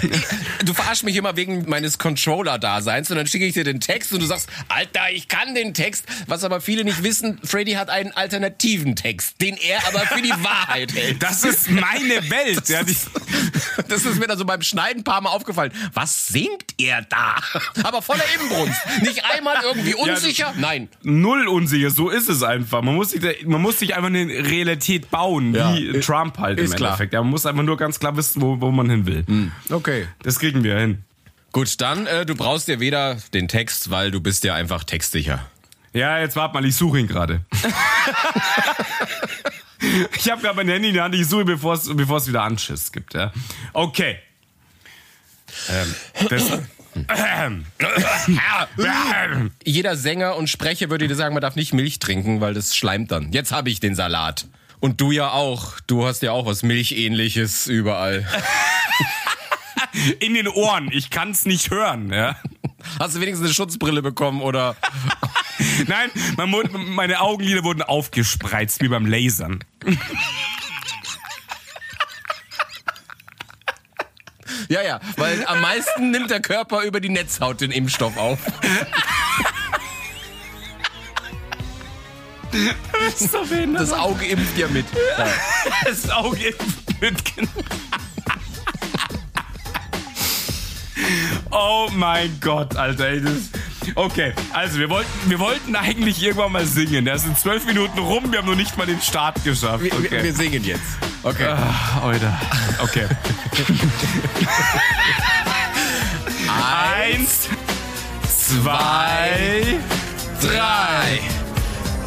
du 0.65 0.73
verarschst 0.73 1.03
mich 1.03 1.15
immer 1.15 1.35
wegen 1.35 1.69
meines 1.69 1.97
Controller-Daseins 1.97 3.11
und 3.11 3.17
dann 3.17 3.27
schicke 3.27 3.45
ich 3.45 3.53
dir 3.53 3.63
den 3.63 3.79
Text 3.79 4.11
und 4.11 4.21
du 4.21 4.25
sagst, 4.25 4.49
Alter, 4.69 5.11
ich 5.11 5.27
kann 5.27 5.53
den 5.53 5.73
Text. 5.73 6.05
Was 6.27 6.43
aber 6.43 6.61
viele 6.61 6.83
nicht 6.83 7.03
wissen, 7.03 7.39
Freddy 7.43 7.73
hat 7.73 7.89
einen 7.89 8.11
alternativen 8.11 8.95
Text, 8.95 9.39
den 9.41 9.55
er 9.57 9.87
aber 9.87 9.99
für 9.99 10.21
die 10.21 10.29
Wahrheit 10.29 10.93
hält. 10.95 11.21
Das 11.21 11.43
ist 11.43 11.69
meine 11.69 12.29
Welt. 12.29 12.57
Das, 12.57 12.69
ja, 12.69 12.79
ist, 12.81 13.09
das 13.87 14.05
ist 14.05 14.19
mir 14.19 14.27
dann 14.27 14.37
so 14.37 14.45
beim 14.45 14.61
Schneiden 14.61 15.01
ein 15.01 15.03
paar 15.03 15.21
Mal 15.21 15.29
aufgefallen. 15.29 15.71
Was 15.93 16.27
singt 16.27 16.65
er 16.79 17.03
da? 17.03 17.35
Aber 17.83 18.01
voller 18.01 18.23
Inbrunst. 18.41 18.79
Nicht 19.01 19.23
einmal 19.25 19.57
irgendwie 19.63 19.93
unsicher. 19.93 20.53
Ja, 20.55 20.59
Nein. 20.59 20.89
Null 21.03 21.47
unsicher. 21.47 21.91
So 21.91 22.09
ist 22.09 22.29
es 22.29 22.41
einfach. 22.43 22.81
Man 22.81 22.95
muss 22.95 23.11
sich, 23.11 23.45
man 23.45 23.61
muss 23.61 23.79
sich 23.79 23.95
einfach 23.95 24.07
eine 24.07 24.27
Realität 24.27 25.11
bauen, 25.11 25.53
ja, 25.53 25.75
wie 25.75 25.99
Trump 25.99 26.37
halt 26.39 26.59
im 26.59 26.71
Endeffekt. 26.71 27.11
Klar. 27.11 27.23
Man 27.23 27.31
muss 27.31 27.45
einfach 27.45 27.63
nur 27.63 27.77
ganz 27.77 27.99
klar 27.99 28.15
wissen, 28.17 28.41
wo, 28.41 28.59
wo 28.59 28.70
man 28.71 28.89
hin 28.89 29.05
will. 29.05 29.25
Hm. 29.25 29.51
Okay. 29.69 30.07
Das 30.23 30.39
kriegen 30.39 30.63
wir 30.63 30.77
hin. 30.77 31.03
Gut, 31.51 31.81
dann, 31.81 32.07
äh, 32.07 32.25
du 32.25 32.35
brauchst 32.35 32.67
dir 32.67 32.79
weder 32.79 33.17
den 33.33 33.47
Text, 33.47 33.89
weil 33.89 34.11
du 34.11 34.21
bist 34.21 34.43
ja 34.43 34.55
einfach 34.55 34.83
textsicher. 34.83 35.45
Ja, 35.93 36.19
jetzt 36.19 36.35
warte 36.37 36.53
mal, 36.53 36.65
ich 36.65 36.75
suche 36.75 36.99
ihn 36.99 37.07
gerade. 37.07 37.41
ich 40.17 40.31
habe 40.31 40.41
gerade 40.41 40.55
mein 40.55 40.69
Handy 40.69 40.89
in 40.89 40.93
der 40.93 41.03
Hand, 41.03 41.15
ich 41.15 41.27
suche, 41.27 41.43
bevor 41.43 41.73
es 41.73 41.93
bevor 41.93 42.17
es 42.17 42.27
wieder 42.27 42.43
Anschiss 42.43 42.93
gibt. 42.93 43.13
Ja. 43.13 43.33
Okay. 43.73 44.17
Ähm, 45.69 45.93
das, 46.29 46.59
Jeder 49.63 49.95
Sänger 49.95 50.35
und 50.35 50.49
Sprecher 50.49 50.89
würde 50.89 51.07
dir 51.07 51.15
sagen, 51.15 51.33
man 51.33 51.41
darf 51.41 51.55
nicht 51.55 51.73
Milch 51.73 51.99
trinken, 51.99 52.41
weil 52.41 52.53
das 52.53 52.75
schleimt 52.75 53.11
dann. 53.11 53.31
Jetzt 53.31 53.51
habe 53.51 53.69
ich 53.69 53.79
den 53.79 53.95
Salat. 53.95 54.45
Und 54.81 54.99
du 54.99 55.11
ja 55.11 55.31
auch. 55.31 55.79
Du 55.87 56.05
hast 56.05 56.21
ja 56.23 56.31
auch 56.31 56.45
was 56.45 56.63
Milchähnliches 56.63 57.67
überall. 57.67 58.27
In 60.19 60.33
den 60.33 60.47
Ohren. 60.47 60.89
Ich 60.91 61.09
kann 61.09 61.31
es 61.31 61.45
nicht 61.45 61.69
hören. 61.69 62.11
Ja. 62.11 62.35
Hast 62.99 63.15
du 63.15 63.21
wenigstens 63.21 63.45
eine 63.45 63.53
Schutzbrille 63.53 64.01
bekommen 64.01 64.41
oder? 64.41 64.75
Nein, 65.87 66.09
meine 66.35 67.21
Augenlider 67.21 67.63
wurden 67.63 67.83
aufgespreizt 67.83 68.81
wie 68.81 68.87
beim 68.87 69.05
Lasern. 69.05 69.63
Ja, 74.67 74.81
ja, 74.81 74.99
weil 75.17 75.45
am 75.45 75.61
meisten 75.61 76.11
nimmt 76.11 76.31
der 76.31 76.41
Körper 76.41 76.83
über 76.83 76.99
die 76.99 77.09
Netzhaut 77.09 77.61
den 77.61 77.71
Impfstoff 77.71 78.17
auf. 78.17 78.39
Das, 82.91 83.21
ist 83.21 83.33
doch 83.33 83.45
das 83.73 83.93
Auge 83.93 84.25
impft 84.25 84.57
ja 84.57 84.67
mit. 84.67 84.85
Ja. 85.17 85.25
Das 85.85 86.09
Auge 86.09 86.49
impft 86.49 87.01
mit. 87.01 87.15
Oh 91.49 91.89
mein 91.93 92.37
Gott, 92.39 92.75
Alter. 92.75 93.07
Ey, 93.07 93.21
das, 93.21 93.49
okay, 93.95 94.33
also 94.53 94.79
wir 94.79 94.89
wollten, 94.89 95.29
wir 95.29 95.39
wollten 95.39 95.75
eigentlich 95.75 96.23
irgendwann 96.23 96.51
mal 96.51 96.65
singen. 96.65 97.05
Da 97.05 97.17
sind 97.17 97.37
zwölf 97.37 97.65
Minuten 97.65 97.99
rum, 97.99 98.31
wir 98.31 98.39
haben 98.39 98.47
noch 98.47 98.55
nicht 98.55 98.77
mal 98.77 98.85
den 98.85 99.01
Start 99.01 99.43
geschafft. 99.43 99.83
Okay. 99.83 100.07
Wir, 100.09 100.23
wir, 100.23 100.33
singen 100.33 100.63
jetzt. 100.63 100.81
Okay. 101.23 101.47
Ah, 101.47 102.01
Alter. 102.03 102.39
Okay. 102.79 103.05
Eins, 107.03 107.49
zwei, 108.29 109.79
drei. 110.41 111.40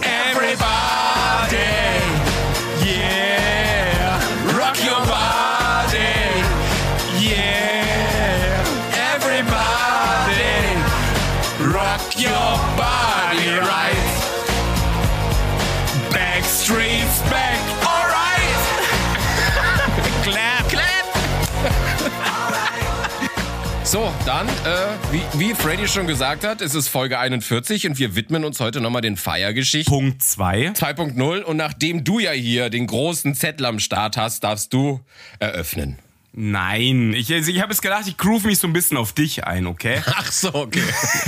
Everybody, 0.06 1.56
yeah, 2.84 3.53
So, 23.94 24.12
dann, 24.26 24.48
äh, 24.48 25.12
wie, 25.12 25.22
wie 25.38 25.54
Freddy 25.54 25.86
schon 25.86 26.08
gesagt 26.08 26.42
hat, 26.42 26.60
es 26.60 26.74
ist 26.74 26.88
Folge 26.88 27.16
41 27.20 27.86
und 27.86 27.96
wir 27.96 28.16
widmen 28.16 28.44
uns 28.44 28.58
heute 28.58 28.80
nochmal 28.80 29.02
den 29.02 29.16
Feiergeschichten. 29.16 29.88
Punkt 29.94 30.20
2. 30.20 30.70
2.0 30.70 31.42
und 31.42 31.56
nachdem 31.56 32.02
du 32.02 32.18
ja 32.18 32.32
hier 32.32 32.70
den 32.70 32.88
großen 32.88 33.36
Zettel 33.36 33.66
am 33.66 33.78
Start 33.78 34.16
hast, 34.16 34.42
darfst 34.42 34.72
du 34.72 34.98
eröffnen. 35.38 35.96
Nein, 36.36 37.12
ich, 37.12 37.32
also 37.32 37.52
ich 37.52 37.62
habe 37.62 37.72
es 37.72 37.80
gedacht, 37.80 38.08
ich 38.08 38.16
groove 38.16 38.42
mich 38.42 38.58
so 38.58 38.66
ein 38.66 38.72
bisschen 38.72 38.96
auf 38.96 39.12
dich 39.12 39.44
ein, 39.44 39.68
okay? 39.68 40.02
Ach 40.06 40.32
so, 40.32 40.52
okay. 40.52 40.82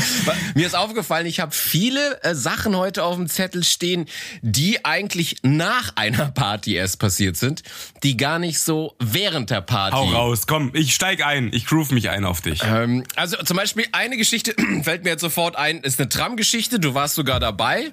Mir 0.57 0.67
ist 0.67 0.75
aufgefallen, 0.75 1.27
ich 1.27 1.39
habe 1.39 1.53
viele 1.53 2.21
äh, 2.25 2.35
Sachen 2.35 2.77
heute 2.77 3.05
auf 3.05 3.15
dem 3.15 3.29
Zettel 3.29 3.63
stehen, 3.63 4.07
die 4.43 4.85
eigentlich 4.85 5.37
nach 5.43 5.93
einer 5.95 6.33
Party 6.33 6.75
erst 6.75 6.99
passiert 6.99 7.37
sind, 7.37 7.63
die 8.03 8.17
gar 8.17 8.41
nicht 8.41 8.59
so 8.59 8.97
während 8.99 9.51
der 9.51 9.61
Party. 9.61 9.97
Hau 9.97 10.09
raus, 10.09 10.49
komm, 10.49 10.73
ich 10.75 10.93
steig 10.93 11.25
ein, 11.25 11.53
ich 11.53 11.67
groove 11.67 11.93
mich 11.93 12.11
ein 12.11 12.25
auf 12.25 12.41
dich. 12.41 12.61
Ähm, 12.65 13.05
also 13.15 13.37
zum 13.37 13.57
Beispiel 13.57 13.87
eine 13.93 14.17
Geschichte 14.17 14.57
fällt 14.83 15.05
mir 15.05 15.11
jetzt 15.11 15.21
sofort 15.21 15.55
ein, 15.55 15.83
ist 15.83 16.01
eine 16.01 16.09
Tram-Geschichte, 16.09 16.81
du 16.81 16.95
warst 16.95 17.15
sogar 17.15 17.39
dabei. 17.39 17.93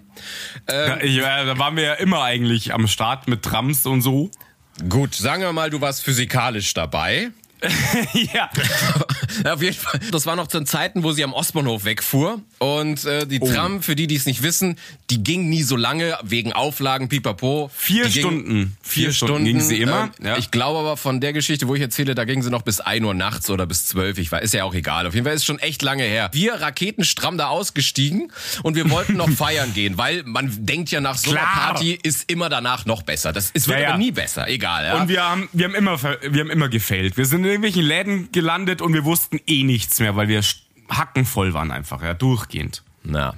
Ähm, 0.67 0.89
ja, 0.89 0.97
ich, 0.99 1.17
äh, 1.19 1.45
da 1.45 1.59
waren 1.59 1.75
wir 1.75 1.83
ja 1.83 1.93
immer 1.93 2.23
eigentlich 2.23 2.73
am 2.73 2.87
Start 2.87 3.27
mit 3.27 3.43
Trams 3.43 3.85
und 3.85 4.01
so. 4.01 4.31
Gut, 4.89 5.15
sagen 5.15 5.43
wir 5.43 5.53
mal, 5.53 5.69
du 5.69 5.81
warst 5.81 6.03
physikalisch 6.03 6.73
dabei. 6.73 7.31
ja. 8.13 8.49
Auf 9.45 9.61
jeden 9.61 9.75
Fall. 9.75 9.99
Das 10.11 10.25
war 10.25 10.35
noch 10.35 10.47
zu 10.47 10.61
Zeiten, 10.61 11.03
wo 11.03 11.11
sie 11.11 11.23
am 11.23 11.33
Ostbahnhof 11.33 11.85
wegfuhr. 11.85 12.41
Und 12.59 13.05
äh, 13.05 13.25
die 13.25 13.39
oh. 13.39 13.51
Tram, 13.51 13.81
für 13.81 13.95
die, 13.95 14.07
die 14.07 14.15
es 14.15 14.25
nicht 14.25 14.43
wissen, 14.43 14.77
die 15.09 15.23
ging 15.23 15.49
nie 15.49 15.63
so 15.63 15.75
lange 15.75 16.17
wegen 16.23 16.53
Auflagen, 16.53 17.09
pipapo. 17.09 17.69
Vier 17.73 18.05
die 18.05 18.19
Stunden. 18.19 18.47
Ging, 18.47 18.77
vier, 18.81 19.03
vier 19.05 19.13
Stunden, 19.13 19.45
ging 19.45 19.59
sie 19.59 19.81
immer. 19.81 20.11
Äh, 20.21 20.27
ja. 20.27 20.37
Ich 20.37 20.51
glaube 20.51 20.79
aber 20.79 20.97
von 20.97 21.19
der 21.19 21.33
Geschichte, 21.33 21.67
wo 21.67 21.75
ich 21.75 21.81
erzähle, 21.81 22.15
da 22.15 22.25
ging 22.25 22.41
sie 22.41 22.49
noch 22.49 22.61
bis 22.61 22.79
ein 22.79 23.03
Uhr 23.03 23.13
nachts 23.13 23.49
oder 23.49 23.65
bis 23.65 23.85
zwölf. 23.85 24.17
Ich 24.17 24.31
weiß, 24.31 24.43
ist 24.43 24.53
ja 24.53 24.63
auch 24.63 24.73
egal. 24.73 25.07
Auf 25.07 25.13
jeden 25.13 25.25
Fall 25.25 25.35
ist 25.35 25.45
schon 25.45 25.59
echt 25.59 25.81
lange 25.81 26.03
her. 26.03 26.29
Wir 26.33 26.55
raketenstramm 26.55 27.37
da 27.37 27.47
ausgestiegen 27.47 28.31
und 28.61 28.75
wir 28.75 28.89
wollten 28.89 29.13
noch 29.13 29.29
feiern 29.43 29.73
gehen, 29.73 29.97
weil 29.97 30.23
man 30.23 30.65
denkt 30.65 30.91
ja 30.91 31.01
nach 31.01 31.17
so 31.17 31.31
einer 31.31 31.41
Party 31.41 31.99
ist 32.01 32.29
immer 32.31 32.49
danach 32.49 32.85
noch 32.85 33.01
besser. 33.01 33.33
Das 33.33 33.51
ist 33.51 33.67
wird 33.67 33.79
ja, 33.79 33.89
ja. 33.89 33.97
nie 33.97 34.11
besser. 34.11 34.47
Egal. 34.47 34.85
Ja. 34.85 35.01
Und 35.01 35.07
wir 35.07 35.23
haben, 35.23 35.49
wir 35.53 35.65
haben 35.65 35.75
immer, 35.75 36.01
wir 36.01 36.41
haben 36.41 36.49
immer 36.49 36.69
gefailt. 36.69 37.17
Wir 37.17 37.25
sind 37.25 37.45
irgendwelchen 37.45 37.83
Läden 37.83 38.31
gelandet 38.31 38.81
und 38.81 38.93
wir 38.93 39.03
wussten 39.05 39.22
eh 39.47 39.63
nichts 39.63 39.99
mehr, 39.99 40.15
weil 40.15 40.27
wir 40.27 40.41
hackenvoll 40.89 41.53
waren 41.53 41.71
einfach, 41.71 42.01
ja, 42.03 42.13
durchgehend. 42.13 42.83
Na, 43.05 43.33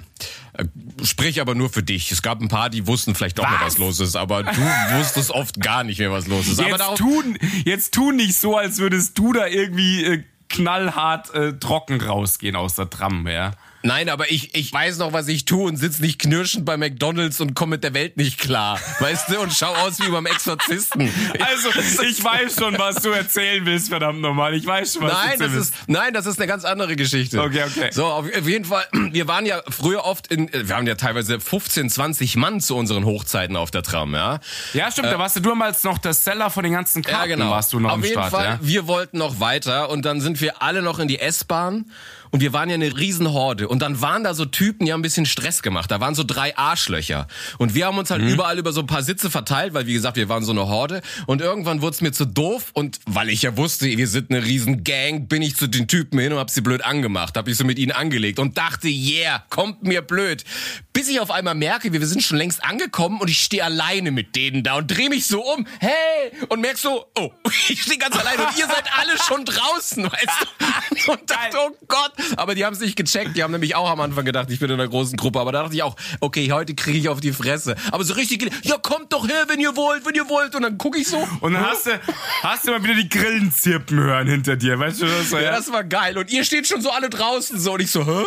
äh, 0.52 0.64
sprich 1.02 1.40
aber 1.40 1.54
nur 1.54 1.68
für 1.68 1.82
dich. 1.82 2.12
Es 2.12 2.22
gab 2.22 2.40
ein 2.40 2.48
paar, 2.48 2.70
die 2.70 2.86
wussten 2.86 3.14
vielleicht 3.14 3.38
doch 3.38 3.44
was? 3.44 3.52
noch, 3.52 3.60
was 3.60 3.78
los 3.78 4.00
ist, 4.00 4.16
aber 4.16 4.44
du 4.44 4.50
wusstest 4.98 5.30
oft 5.30 5.60
gar 5.60 5.82
nicht 5.84 5.98
mehr, 5.98 6.12
was 6.12 6.28
los 6.28 6.46
ist. 6.46 6.60
Jetzt, 6.60 6.80
aber 6.80 6.94
tun, 6.94 7.36
jetzt 7.64 7.92
tu 7.92 8.12
nicht 8.12 8.38
so, 8.38 8.56
als 8.56 8.78
würdest 8.78 9.18
du 9.18 9.32
da 9.32 9.46
irgendwie 9.46 10.04
äh, 10.04 10.24
knallhart 10.48 11.34
äh, 11.34 11.58
trocken 11.58 12.00
rausgehen 12.00 12.54
aus 12.54 12.76
der 12.76 12.88
Tram, 12.90 13.26
ja. 13.26 13.52
Nein, 13.86 14.08
aber 14.08 14.30
ich, 14.30 14.54
ich 14.54 14.72
weiß 14.72 14.98
noch, 14.98 15.12
was 15.12 15.28
ich 15.28 15.44
tue 15.44 15.68
und 15.68 15.76
sitze 15.76 16.02
nicht 16.02 16.18
knirschend 16.18 16.64
bei 16.64 16.76
McDonalds 16.76 17.40
und 17.40 17.54
komme 17.54 17.76
mit 17.76 17.84
der 17.84 17.94
Welt 17.94 18.16
nicht 18.16 18.38
klar. 18.38 18.80
Weißt 18.98 19.28
du? 19.30 19.38
Und 19.38 19.52
schau 19.52 19.72
aus 19.74 20.00
wie 20.00 20.10
beim 20.10 20.26
Exorzisten. 20.26 21.08
Also, 21.38 21.68
ich 22.02 22.22
weiß 22.22 22.56
schon, 22.58 22.76
was 22.78 22.96
du 22.96 23.10
erzählen 23.10 23.64
willst, 23.64 23.88
verdammt 23.88 24.20
nochmal. 24.20 24.54
Ich 24.54 24.66
weiß 24.66 24.94
schon, 24.94 25.02
was 25.02 25.12
nein, 25.12 25.38
du 25.38 25.44
das 25.44 25.54
ist, 25.54 25.74
Nein, 25.86 26.12
das 26.12 26.26
ist 26.26 26.40
eine 26.40 26.48
ganz 26.48 26.64
andere 26.64 26.96
Geschichte. 26.96 27.40
Okay, 27.40 27.62
okay. 27.64 27.90
So, 27.92 28.06
auf, 28.06 28.26
auf 28.26 28.48
jeden 28.48 28.64
Fall, 28.64 28.84
wir 28.92 29.28
waren 29.28 29.46
ja 29.46 29.62
früher 29.68 30.04
oft 30.04 30.26
in, 30.28 30.50
wir 30.52 30.74
haben 30.74 30.86
ja 30.86 30.96
teilweise 30.96 31.38
15, 31.38 31.88
20 31.88 32.36
Mann 32.36 32.60
zu 32.60 32.76
unseren 32.76 33.04
Hochzeiten 33.04 33.56
auf 33.56 33.70
der 33.70 33.82
Tram, 33.82 34.14
ja. 34.14 34.40
Ja, 34.72 34.90
stimmt, 34.90 35.08
äh, 35.08 35.12
da 35.12 35.18
warst 35.18 35.36
du 35.36 35.40
damals 35.40 35.84
noch 35.84 35.98
der 35.98 36.14
Seller 36.14 36.50
von 36.50 36.64
den 36.64 36.72
ganzen 36.72 37.02
Karten, 37.02 37.30
ja, 37.30 37.36
genau. 37.36 37.50
warst 37.50 37.72
du 37.72 37.78
noch 37.78 37.90
auf 37.90 37.98
im 37.98 38.02
jeden 38.02 38.14
Start, 38.14 38.30
Fall, 38.30 38.44
ja. 38.44 38.58
wir 38.60 38.86
wollten 38.88 39.18
noch 39.18 39.38
weiter 39.38 39.90
und 39.90 40.04
dann 40.04 40.20
sind 40.20 40.40
wir 40.40 40.62
alle 40.62 40.82
noch 40.82 40.98
in 40.98 41.06
die 41.06 41.20
S-Bahn 41.20 41.86
und 42.30 42.40
wir 42.40 42.52
waren 42.52 42.68
ja 42.68 42.74
eine 42.74 42.96
Riesenhorde 42.96 43.68
und 43.68 43.80
dann 43.80 44.00
waren 44.00 44.24
da 44.24 44.34
so 44.34 44.44
Typen, 44.44 44.86
die 44.86 44.92
haben 44.92 45.00
ein 45.00 45.02
bisschen 45.02 45.26
Stress 45.26 45.62
gemacht. 45.62 45.90
Da 45.90 46.00
waren 46.00 46.14
so 46.14 46.24
drei 46.24 46.56
Arschlöcher 46.56 47.26
und 47.58 47.74
wir 47.74 47.86
haben 47.86 47.98
uns 47.98 48.10
halt 48.10 48.22
mhm. 48.22 48.28
überall 48.28 48.58
über 48.58 48.72
so 48.72 48.80
ein 48.80 48.86
paar 48.86 49.02
Sitze 49.02 49.30
verteilt, 49.30 49.74
weil 49.74 49.86
wie 49.86 49.92
gesagt, 49.92 50.16
wir 50.16 50.28
waren 50.28 50.44
so 50.44 50.52
eine 50.52 50.66
Horde 50.66 51.02
und 51.26 51.40
irgendwann 51.40 51.82
wurde 51.82 51.94
es 51.94 52.00
mir 52.00 52.12
zu 52.12 52.24
doof 52.24 52.70
und 52.72 53.00
weil 53.06 53.28
ich 53.28 53.42
ja 53.42 53.56
wusste, 53.56 53.86
wir 53.86 54.08
sind 54.08 54.30
eine 54.30 54.44
Riesengang, 54.44 55.28
bin 55.28 55.42
ich 55.42 55.56
zu 55.56 55.66
den 55.66 55.88
Typen 55.88 56.18
hin 56.18 56.32
und 56.32 56.38
hab 56.38 56.50
sie 56.50 56.60
blöd 56.60 56.84
angemacht, 56.84 57.36
hab 57.36 57.48
ich 57.48 57.56
so 57.56 57.64
mit 57.64 57.78
ihnen 57.78 57.92
angelegt 57.92 58.38
und 58.38 58.58
dachte, 58.58 58.88
yeah, 58.88 59.44
kommt 59.50 59.82
mir 59.82 60.02
blöd. 60.02 60.44
Bis 60.92 61.08
ich 61.08 61.20
auf 61.20 61.30
einmal 61.30 61.54
merke, 61.54 61.92
wir 61.92 62.06
sind 62.06 62.22
schon 62.22 62.38
längst 62.38 62.64
angekommen 62.64 63.20
und 63.20 63.28
ich 63.28 63.42
stehe 63.42 63.64
alleine 63.64 64.10
mit 64.10 64.34
denen 64.36 64.62
da 64.62 64.74
und 64.76 64.88
drehe 64.88 65.08
mich 65.08 65.26
so 65.26 65.42
um, 65.42 65.66
hey, 65.80 66.32
und 66.48 66.60
merk 66.60 66.78
so, 66.78 67.06
oh, 67.18 67.30
ich 67.68 67.82
stehe 67.82 67.98
ganz 67.98 68.16
alleine 68.16 68.46
und 68.46 68.58
ihr 68.58 68.66
seid 68.66 68.84
alle 68.98 69.18
schon 69.18 69.44
draußen, 69.44 70.04
weißt 70.04 70.40
du? 70.40 70.66
Und 71.12 71.30
dachte, 71.30 71.56
oh 71.60 71.76
Gott, 71.86 72.12
aber 72.36 72.54
die 72.54 72.64
haben 72.64 72.74
es 72.74 72.80
nicht 72.80 72.96
gecheckt. 72.96 73.36
Die 73.36 73.42
haben 73.42 73.52
nämlich 73.52 73.74
auch 73.74 73.90
am 73.90 74.00
Anfang 74.00 74.24
gedacht, 74.24 74.50
ich 74.50 74.58
bin 74.58 74.70
in 74.70 74.80
einer 74.80 74.88
großen 74.88 75.16
Gruppe. 75.16 75.40
Aber 75.40 75.52
da 75.52 75.62
dachte 75.62 75.74
ich 75.74 75.82
auch, 75.82 75.96
okay, 76.20 76.50
heute 76.52 76.74
kriege 76.74 76.98
ich 76.98 77.08
auf 77.08 77.20
die 77.20 77.32
Fresse. 77.32 77.76
Aber 77.92 78.04
so 78.04 78.14
richtig, 78.14 78.50
ja, 78.62 78.76
kommt 78.78 79.12
doch 79.12 79.28
her, 79.28 79.44
wenn 79.48 79.60
ihr 79.60 79.76
wollt, 79.76 80.06
wenn 80.06 80.14
ihr 80.14 80.28
wollt. 80.28 80.54
Und 80.54 80.62
dann 80.62 80.78
gucke 80.78 80.98
ich 80.98 81.08
so. 81.08 81.26
Und 81.40 81.54
dann 81.54 81.66
hast 81.66 81.86
du, 81.86 82.00
hast 82.42 82.66
du 82.66 82.72
mal 82.72 82.82
wieder 82.82 82.94
die 82.94 83.08
Grillen 83.08 83.52
zirpen 83.52 83.98
hören 83.98 84.26
hinter 84.26 84.56
dir. 84.56 84.78
Weißt 84.78 85.02
du 85.02 85.06
das? 85.06 85.30
Ja, 85.30 85.40
ja, 85.40 85.50
das 85.52 85.70
war 85.72 85.84
geil. 85.84 86.16
Und 86.18 86.30
ihr 86.30 86.44
steht 86.44 86.66
schon 86.66 86.80
so 86.80 86.90
alle 86.90 87.10
draußen 87.10 87.58
so. 87.58 87.74
Und 87.74 87.80
ich 87.80 87.90
so, 87.90 88.06
hä? 88.06 88.24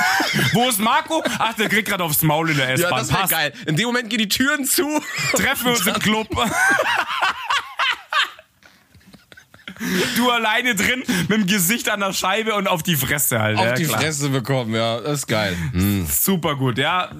Wo 0.52 0.68
ist 0.68 0.78
Marco? 0.78 1.22
Ach, 1.38 1.54
der 1.54 1.68
kriegt 1.68 1.88
gerade 1.88 2.04
aufs 2.04 2.22
Maul 2.22 2.50
in 2.50 2.56
der 2.56 2.70
S-Bahn. 2.70 2.90
Ja, 2.90 2.98
das 2.98 3.12
war 3.12 3.28
geil. 3.28 3.52
In 3.66 3.76
dem 3.76 3.86
Moment 3.86 4.10
gehen 4.10 4.18
die 4.18 4.28
Türen 4.28 4.64
zu. 4.64 5.00
Treffen 5.32 5.66
wir 5.66 5.72
uns 5.72 5.86
im 5.86 5.94
Club. 5.94 6.28
Du 10.16 10.30
alleine 10.30 10.74
drin 10.74 11.02
mit 11.28 11.30
dem 11.30 11.46
Gesicht 11.46 11.88
an 11.88 12.00
der 12.00 12.12
Scheibe 12.12 12.54
und 12.54 12.68
auf 12.68 12.82
die 12.82 12.96
Fresse 12.96 13.40
halt. 13.40 13.58
Auf 13.58 13.64
ja, 13.64 13.74
die 13.74 13.84
klar. 13.84 14.00
Fresse 14.00 14.28
bekommen, 14.28 14.74
ja, 14.74 15.00
das 15.00 15.20
ist 15.20 15.26
geil. 15.26 15.56
Hm. 15.72 16.06
Super 16.06 16.56
gut, 16.56 16.78
ja. 16.78 17.10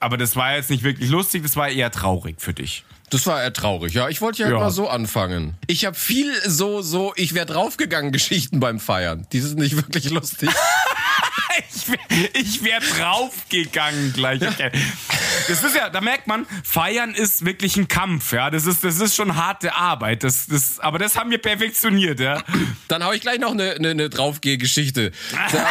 Aber 0.00 0.16
das 0.16 0.36
war 0.36 0.54
jetzt 0.54 0.70
nicht 0.70 0.82
wirklich 0.82 1.10
lustig, 1.10 1.42
das 1.42 1.56
war 1.56 1.68
eher 1.68 1.90
traurig 1.90 2.36
für 2.38 2.54
dich. 2.54 2.84
Das 3.10 3.26
war 3.26 3.42
eher 3.42 3.52
traurig, 3.52 3.94
ja. 3.94 4.08
Ich 4.08 4.20
wollte 4.20 4.42
ja, 4.42 4.50
ja. 4.50 4.58
mal 4.58 4.70
so 4.70 4.88
anfangen. 4.88 5.54
Ich 5.66 5.86
habe 5.86 5.96
viel 5.96 6.32
so, 6.46 6.82
so, 6.82 7.12
ich 7.16 7.34
wäre 7.34 7.46
draufgegangen 7.46 8.12
Geschichten 8.12 8.60
beim 8.60 8.80
Feiern. 8.80 9.26
Die 9.32 9.40
sind 9.40 9.58
nicht 9.58 9.76
wirklich 9.76 10.10
lustig. 10.10 10.50
ich 11.74 11.88
wäre 11.88 12.28
ich 12.34 12.64
wär 12.64 12.80
draufgegangen 12.80 14.12
gleich. 14.12 14.42
Okay. 14.42 14.70
Das 15.48 15.62
ist 15.64 15.74
ja, 15.74 15.88
da 15.88 16.00
merkt 16.00 16.26
man, 16.26 16.46
Feiern 16.62 17.14
ist 17.14 17.44
wirklich 17.44 17.76
ein 17.76 17.88
Kampf, 17.88 18.32
ja. 18.32 18.50
Das 18.50 18.66
ist, 18.66 18.84
das 18.84 19.00
ist 19.00 19.14
schon 19.14 19.36
harte 19.36 19.74
Arbeit. 19.74 20.24
Das, 20.24 20.46
das, 20.46 20.78
aber 20.80 20.98
das 20.98 21.16
haben 21.16 21.30
wir 21.30 21.38
perfektioniert, 21.38 22.20
ja. 22.20 22.42
Dann 22.88 23.04
hau 23.04 23.12
ich 23.12 23.20
gleich 23.20 23.38
noch 23.38 23.52
eine, 23.52 23.72
eine, 23.72 23.90
eine 23.90 24.10
Draufgeh-Geschichte. 24.10 25.12
Der, 25.52 25.66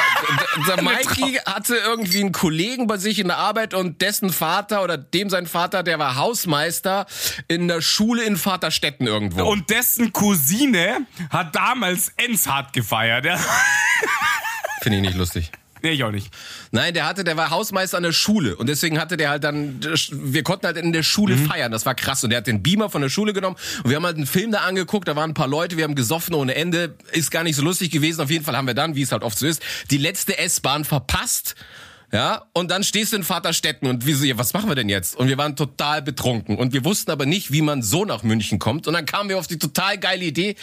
der, 0.65 0.75
der 0.75 0.83
Mikey 0.83 1.39
hatte 1.45 1.75
irgendwie 1.75 2.21
einen 2.21 2.31
Kollegen 2.31 2.87
bei 2.87 2.97
sich 2.97 3.19
in 3.19 3.27
der 3.27 3.37
Arbeit 3.37 3.73
und 3.73 4.01
dessen 4.01 4.31
Vater 4.31 4.83
oder 4.83 4.97
dem 4.97 5.29
sein 5.29 5.47
Vater, 5.47 5.83
der 5.83 5.99
war 5.99 6.15
Hausmeister 6.15 7.05
in 7.47 7.67
der 7.67 7.81
Schule 7.81 8.23
in 8.23 8.37
Vaterstetten 8.37 9.07
irgendwo. 9.07 9.43
Und 9.43 9.69
dessen 9.69 10.13
Cousine 10.13 11.05
hat 11.29 11.55
damals 11.55 12.13
Enshart 12.17 12.73
gefeiert, 12.73 13.25
ja. 13.25 13.39
Finde 14.81 14.97
ich 14.97 15.03
nicht 15.03 15.17
lustig. 15.17 15.51
Nee, 15.83 15.91
ich 15.91 16.03
auch 16.03 16.11
nicht. 16.11 16.33
Nein, 16.71 16.93
der 16.93 17.05
hatte, 17.05 17.23
der 17.23 17.37
war 17.37 17.49
Hausmeister 17.49 17.97
an 17.97 18.03
der 18.03 18.11
Schule. 18.11 18.55
Und 18.55 18.67
deswegen 18.67 18.99
hatte 18.99 19.17
der 19.17 19.29
halt 19.29 19.43
dann, 19.43 19.79
wir 20.11 20.43
konnten 20.43 20.65
halt 20.65 20.77
in 20.77 20.91
der 20.91 21.03
Schule 21.03 21.35
mhm. 21.35 21.45
feiern, 21.45 21.71
das 21.71 21.85
war 21.85 21.95
krass. 21.95 22.23
Und 22.23 22.31
der 22.31 22.37
hat 22.37 22.47
den 22.47 22.63
Beamer 22.63 22.89
von 22.89 23.01
der 23.01 23.09
Schule 23.09 23.33
genommen. 23.33 23.57
Und 23.83 23.89
wir 23.89 23.97
haben 23.97 24.05
halt 24.05 24.17
einen 24.17 24.25
Film 24.25 24.51
da 24.51 24.59
angeguckt, 24.59 25.07
da 25.07 25.15
waren 25.15 25.31
ein 25.31 25.35
paar 25.35 25.47
Leute, 25.47 25.77
wir 25.77 25.83
haben 25.83 25.95
gesoffen 25.95 26.33
ohne 26.33 26.55
Ende, 26.55 26.95
ist 27.11 27.31
gar 27.31 27.43
nicht 27.43 27.55
so 27.55 27.63
lustig 27.63 27.91
gewesen, 27.91 28.21
auf 28.21 28.31
jeden 28.31 28.43
Fall 28.43 28.57
haben 28.57 28.67
wir 28.67 28.73
dann, 28.73 28.95
wie 28.95 29.01
es 29.01 29.11
halt 29.11 29.23
oft 29.23 29.37
so 29.37 29.45
ist, 29.45 29.61
die 29.91 29.97
letzte 29.97 30.37
S-Bahn 30.37 30.83
verpasst. 30.83 31.55
Ja, 32.11 32.45
und 32.53 32.71
dann 32.71 32.85
stehst 32.85 33.11
du 33.11 33.17
in 33.17 33.23
Vaterstetten 33.23 33.89
und 33.89 34.05
wie 34.05 34.13
so, 34.13 34.23
ja, 34.23 34.37
was 34.37 34.53
machen 34.53 34.69
wir 34.69 34.75
denn 34.75 34.87
jetzt? 34.87 35.17
Und 35.17 35.27
wir 35.27 35.37
waren 35.37 35.57
total 35.57 36.01
betrunken. 36.01 36.57
Und 36.57 36.71
wir 36.71 36.85
wussten 36.85 37.11
aber 37.11 37.25
nicht, 37.25 37.51
wie 37.51 37.61
man 37.61 37.81
so 37.81 38.05
nach 38.05 38.23
München 38.23 38.59
kommt. 38.59 38.87
Und 38.87 38.93
dann 38.93 39.05
kamen 39.05 39.27
wir 39.27 39.37
auf 39.37 39.47
die 39.47 39.59
total 39.59 39.97
geile 39.97 40.23
Idee, 40.23 40.55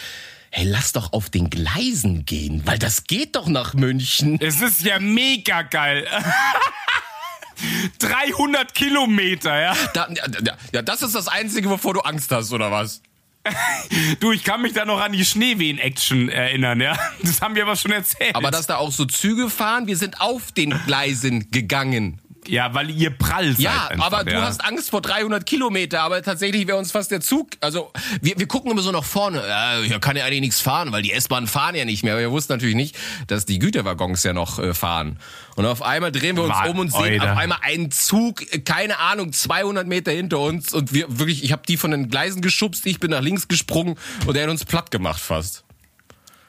hey, 0.55 0.65
lass 0.65 0.93
doch 0.93 1.11
auf 1.11 1.29
den 1.29 1.49
Gleisen 1.49 2.23
gehen, 2.23 2.61
weil 2.63 2.79
das 2.79 3.03
geht 3.03 3.35
doch 3.35 3.47
nach 3.47 3.73
München. 3.73 4.39
Es 4.39 4.61
ist 4.61 4.83
ja 4.83 4.99
mega 4.99 5.63
geil. 5.63 6.07
300 7.99 8.73
Kilometer, 8.73 9.59
ja? 9.59 9.75
Da, 9.93 10.07
ja, 10.45 10.53
ja, 10.71 10.81
das 10.81 11.01
ist 11.01 11.13
das 11.13 11.27
Einzige, 11.27 11.69
wovor 11.69 11.95
du 11.95 11.99
Angst 12.01 12.31
hast, 12.31 12.53
oder 12.53 12.71
was? 12.71 13.01
Du, 14.21 14.31
ich 14.31 14.45
kann 14.45 14.61
mich 14.61 14.71
da 14.71 14.85
noch 14.85 15.01
an 15.01 15.11
die 15.11 15.25
Schneewehen-Action 15.25 16.29
erinnern, 16.29 16.79
ja. 16.79 16.97
Das 17.21 17.41
haben 17.41 17.55
wir 17.55 17.63
aber 17.63 17.75
schon 17.75 17.91
erzählt. 17.91 18.33
Aber 18.33 18.49
dass 18.49 18.65
da 18.65 18.77
auch 18.77 18.91
so 18.91 19.03
Züge 19.03 19.49
fahren, 19.49 19.87
wir 19.87 19.97
sind 19.97 20.21
auf 20.21 20.53
den 20.53 20.71
Gleisen 20.85 21.51
gegangen. 21.51 22.21
Ja, 22.47 22.73
weil 22.73 22.89
ihr 22.89 23.09
prall 23.09 23.51
seid. 23.51 23.59
Ja, 23.59 23.87
einfach, 23.87 24.05
aber 24.05 24.29
ja. 24.29 24.39
du 24.39 24.41
hast 24.45 24.63
Angst 24.63 24.89
vor 24.89 25.01
300 25.01 25.45
Kilometer, 25.45 26.01
aber 26.01 26.21
tatsächlich 26.21 26.67
wäre 26.67 26.77
uns 26.77 26.91
fast 26.91 27.11
der 27.11 27.21
Zug, 27.21 27.49
also 27.61 27.91
wir, 28.21 28.37
wir 28.37 28.47
gucken 28.47 28.71
immer 28.71 28.81
so 28.81 28.91
nach 28.91 29.03
vorne, 29.03 29.45
ja, 29.47 29.79
hier 29.81 29.99
kann 29.99 30.15
ja 30.17 30.25
eigentlich 30.25 30.41
nichts 30.41 30.61
fahren, 30.61 30.91
weil 30.91 31.01
die 31.01 31.11
S-Bahnen 31.11 31.47
fahren 31.47 31.75
ja 31.75 31.85
nicht 31.85 32.03
mehr, 32.03 32.13
aber 32.13 32.21
wir 32.21 32.31
wussten 32.31 32.53
natürlich 32.53 32.75
nicht, 32.75 32.95
dass 33.27 33.45
die 33.45 33.59
Güterwaggons 33.59 34.23
ja 34.23 34.33
noch 34.33 34.59
äh, 34.59 34.73
fahren. 34.73 35.19
Und 35.55 35.65
auf 35.65 35.81
einmal 35.81 36.11
drehen 36.11 36.35
wir 36.35 36.43
uns 36.43 36.53
War, 36.53 36.69
um 36.69 36.79
und 36.79 36.91
sehen 36.91 37.21
Oida. 37.21 37.31
auf 37.31 37.37
einmal 37.37 37.59
einen 37.61 37.91
Zug, 37.91 38.43
keine 38.65 38.99
Ahnung, 38.99 39.31
200 39.31 39.87
Meter 39.87 40.11
hinter 40.11 40.39
uns 40.39 40.73
und 40.73 40.93
wir 40.93 41.19
wirklich, 41.19 41.43
ich 41.43 41.51
habe 41.51 41.63
die 41.67 41.77
von 41.77 41.91
den 41.91 42.09
Gleisen 42.09 42.41
geschubst, 42.41 42.85
ich 42.85 42.99
bin 42.99 43.11
nach 43.11 43.21
links 43.21 43.47
gesprungen 43.47 43.95
und 44.25 44.35
er 44.35 44.43
hat 44.43 44.49
uns 44.49 44.65
platt 44.65 44.91
gemacht 44.91 45.21
fast. 45.21 45.63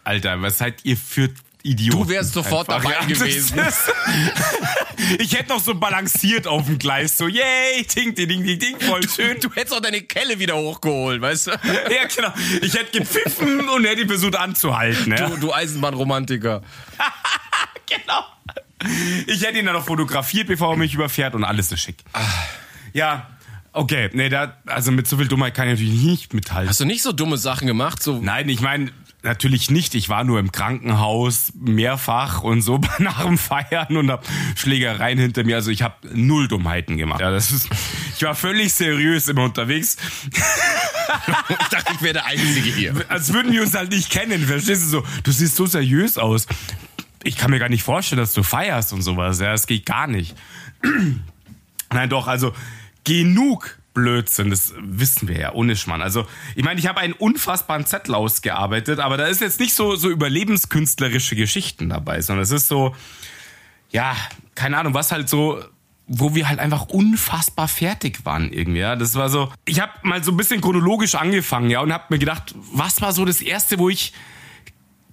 Alter, 0.05 0.41
was 0.43 0.59
seid 0.59 0.85
ihr 0.85 0.97
für 0.97 1.31
Idioten. 1.67 1.99
Du 1.99 2.09
wärst 2.09 2.33
sofort 2.33 2.69
Einfach. 2.71 2.93
dabei 2.93 3.07
gewesen. 3.07 3.61
ich 5.19 5.37
hätte 5.37 5.51
noch 5.51 5.61
so 5.61 5.75
balanciert 5.75 6.47
auf 6.47 6.67
dem 6.67 6.79
Gleis, 6.79 7.19
so 7.19 7.29
yay, 7.29 7.85
ding, 7.95 8.15
ding, 8.15 8.29
ding, 8.29 8.45
ding, 8.45 8.59
ding, 8.59 8.81
voll 8.81 9.09
schön. 9.09 9.41
Du, 9.41 9.49
du 9.49 9.55
hättest 9.55 9.75
auch 9.75 9.81
deine 9.81 10.03
Kelle 10.03 10.39
wieder 10.39 10.57
hochgeholt, 10.57 11.21
weißt 11.21 11.49
du? 11.49 11.51
ja, 11.51 12.07
genau. 12.15 12.33
Ich 12.63 12.75
hätte 12.75 12.99
gepfiffen 12.99 13.69
und 13.69 13.85
hätte 13.85 14.07
versucht 14.07 14.37
anzuhalten. 14.37 15.13
Ja? 15.13 15.29
Du, 15.29 15.37
du 15.37 15.53
Eisenbahnromantiker. 15.53 16.63
genau. 17.87 18.25
Ich 19.27 19.43
hätte 19.43 19.59
ihn 19.59 19.67
dann 19.67 19.75
noch 19.75 19.87
fotografiert, 19.87 20.47
bevor 20.49 20.73
er 20.73 20.77
mich 20.77 20.95
überfährt 20.95 21.35
und 21.35 21.45
alles 21.45 21.73
ist 21.73 21.81
schick. 21.81 22.05
Ja, 22.93 23.29
Okay, 23.77 24.09
nee, 24.15 24.31
da, 24.31 24.57
also 24.65 24.91
mit 24.91 25.07
so 25.07 25.19
viel 25.19 25.29
Dummheit 25.29 25.53
kann 25.53 25.69
ich 25.69 25.75
natürlich 25.75 26.01
nicht 26.01 26.33
mithalten. 26.33 26.71
Hast 26.71 26.81
du 26.81 26.87
nicht 26.87 27.03
so 27.03 27.13
dumme 27.13 27.37
Sachen 27.37 27.67
gemacht? 27.67 28.03
So 28.03 28.19
Nein, 28.23 28.49
ich 28.49 28.63
meine, 28.63 28.91
natürlich 29.27 29.71
nicht. 29.71 29.95
Ich 29.95 30.09
war 30.09 30.25
nur 30.25 30.39
im 30.39 30.53
Krankenhaus 30.53 31.53
mehrfach 31.55 32.43
und 32.43 32.63
so 32.63 32.81
nach 32.99 33.25
dem 33.25 33.37
Feiern 33.37 33.97
und 33.97 34.11
hab 34.11 34.25
Schlägereien 34.57 35.19
hinter 35.19 35.45
mir. 35.45 35.57
Also 35.57 35.71
ich 35.71 35.83
habe 35.83 35.95
null 36.15 36.49
Dummheiten 36.49 36.97
gemacht. 36.97 37.21
Ja, 37.21 37.31
das 37.31 37.51
ist, 37.53 37.69
ich 38.17 38.23
war 38.23 38.35
völlig 38.35 38.73
seriös 38.73 39.29
immer 39.29 39.45
unterwegs. 39.45 39.97
ich 40.33 41.69
dachte, 41.69 41.93
ich 41.95 42.03
wäre 42.03 42.15
der 42.15 42.27
Einzige 42.27 42.71
hier. 42.71 42.95
Als 43.09 43.33
würden 43.33 43.53
wir 43.53 43.63
uns 43.63 43.75
halt 43.75 43.91
nicht 43.91 44.11
kennen. 44.11 44.47
Verstehst 44.47 44.85
du 44.85 44.89
so? 44.89 45.05
Du 45.23 45.33
siehst 45.33 45.57
so 45.57 45.67
seriös 45.67 46.17
aus. 46.17 46.47
Ich 47.23 47.37
kann 47.37 47.51
mir 47.51 47.59
gar 47.59 47.69
nicht 47.69 47.83
vorstellen, 47.83 48.21
dass 48.21 48.33
du 48.33 48.43
feierst 48.43 48.93
und 48.93 49.03
sowas. 49.03 49.41
Ja, 49.41 49.53
das 49.53 49.67
geht 49.67 49.85
gar 49.85 50.07
nicht. 50.07 50.37
Nein, 51.93 52.09
doch, 52.09 52.27
also 52.27 52.53
genug 53.05 53.76
Blödsinn, 53.97 54.51
das 54.51 54.75
wissen 54.79 55.27
wir 55.27 55.41
ja, 55.41 55.53
ohne 55.55 55.75
Schmarrn. 55.75 56.03
Also, 56.03 56.27
ich 56.55 56.63
meine, 56.63 56.79
ich 56.79 56.87
habe 56.87 57.01
einen 57.01 57.15
unfassbaren 57.15 57.87
Zettel 57.87 58.15
ausgearbeitet, 58.15 59.01
aber 59.01 59.17
da 59.17 59.25
ist 59.25 59.41
jetzt 59.41 59.59
nicht 59.59 59.73
so, 59.73 59.97
so 59.97 60.11
überlebenskünstlerische 60.11 61.35
Geschichten 61.35 61.89
dabei, 61.89 62.21
sondern 62.21 62.43
es 62.43 62.51
ist 62.51 62.69
so, 62.69 62.95
ja, 63.91 64.15
keine 64.55 64.77
Ahnung, 64.77 64.93
was 64.93 65.13
halt 65.13 65.31
so, 65.31 65.65
wo 66.07 66.35
wir 66.35 66.47
halt 66.47 66.59
einfach 66.59 66.89
unfassbar 66.89 67.69
fertig 67.69 68.27
waren 68.27 68.53
irgendwie, 68.53 68.81
ja. 68.81 68.97
Das 68.97 69.15
war 69.15 69.31
so, 69.31 69.51
ich 69.65 69.81
habe 69.81 69.93
mal 70.03 70.23
so 70.23 70.31
ein 70.31 70.37
bisschen 70.37 70.61
chronologisch 70.61 71.15
angefangen, 71.15 71.71
ja, 71.71 71.81
und 71.81 71.91
habe 71.91 72.05
mir 72.11 72.19
gedacht, 72.19 72.55
was 72.73 73.01
war 73.01 73.15
so 73.15 73.25
das 73.25 73.41
erste, 73.41 73.79
wo 73.79 73.89
ich 73.89 74.13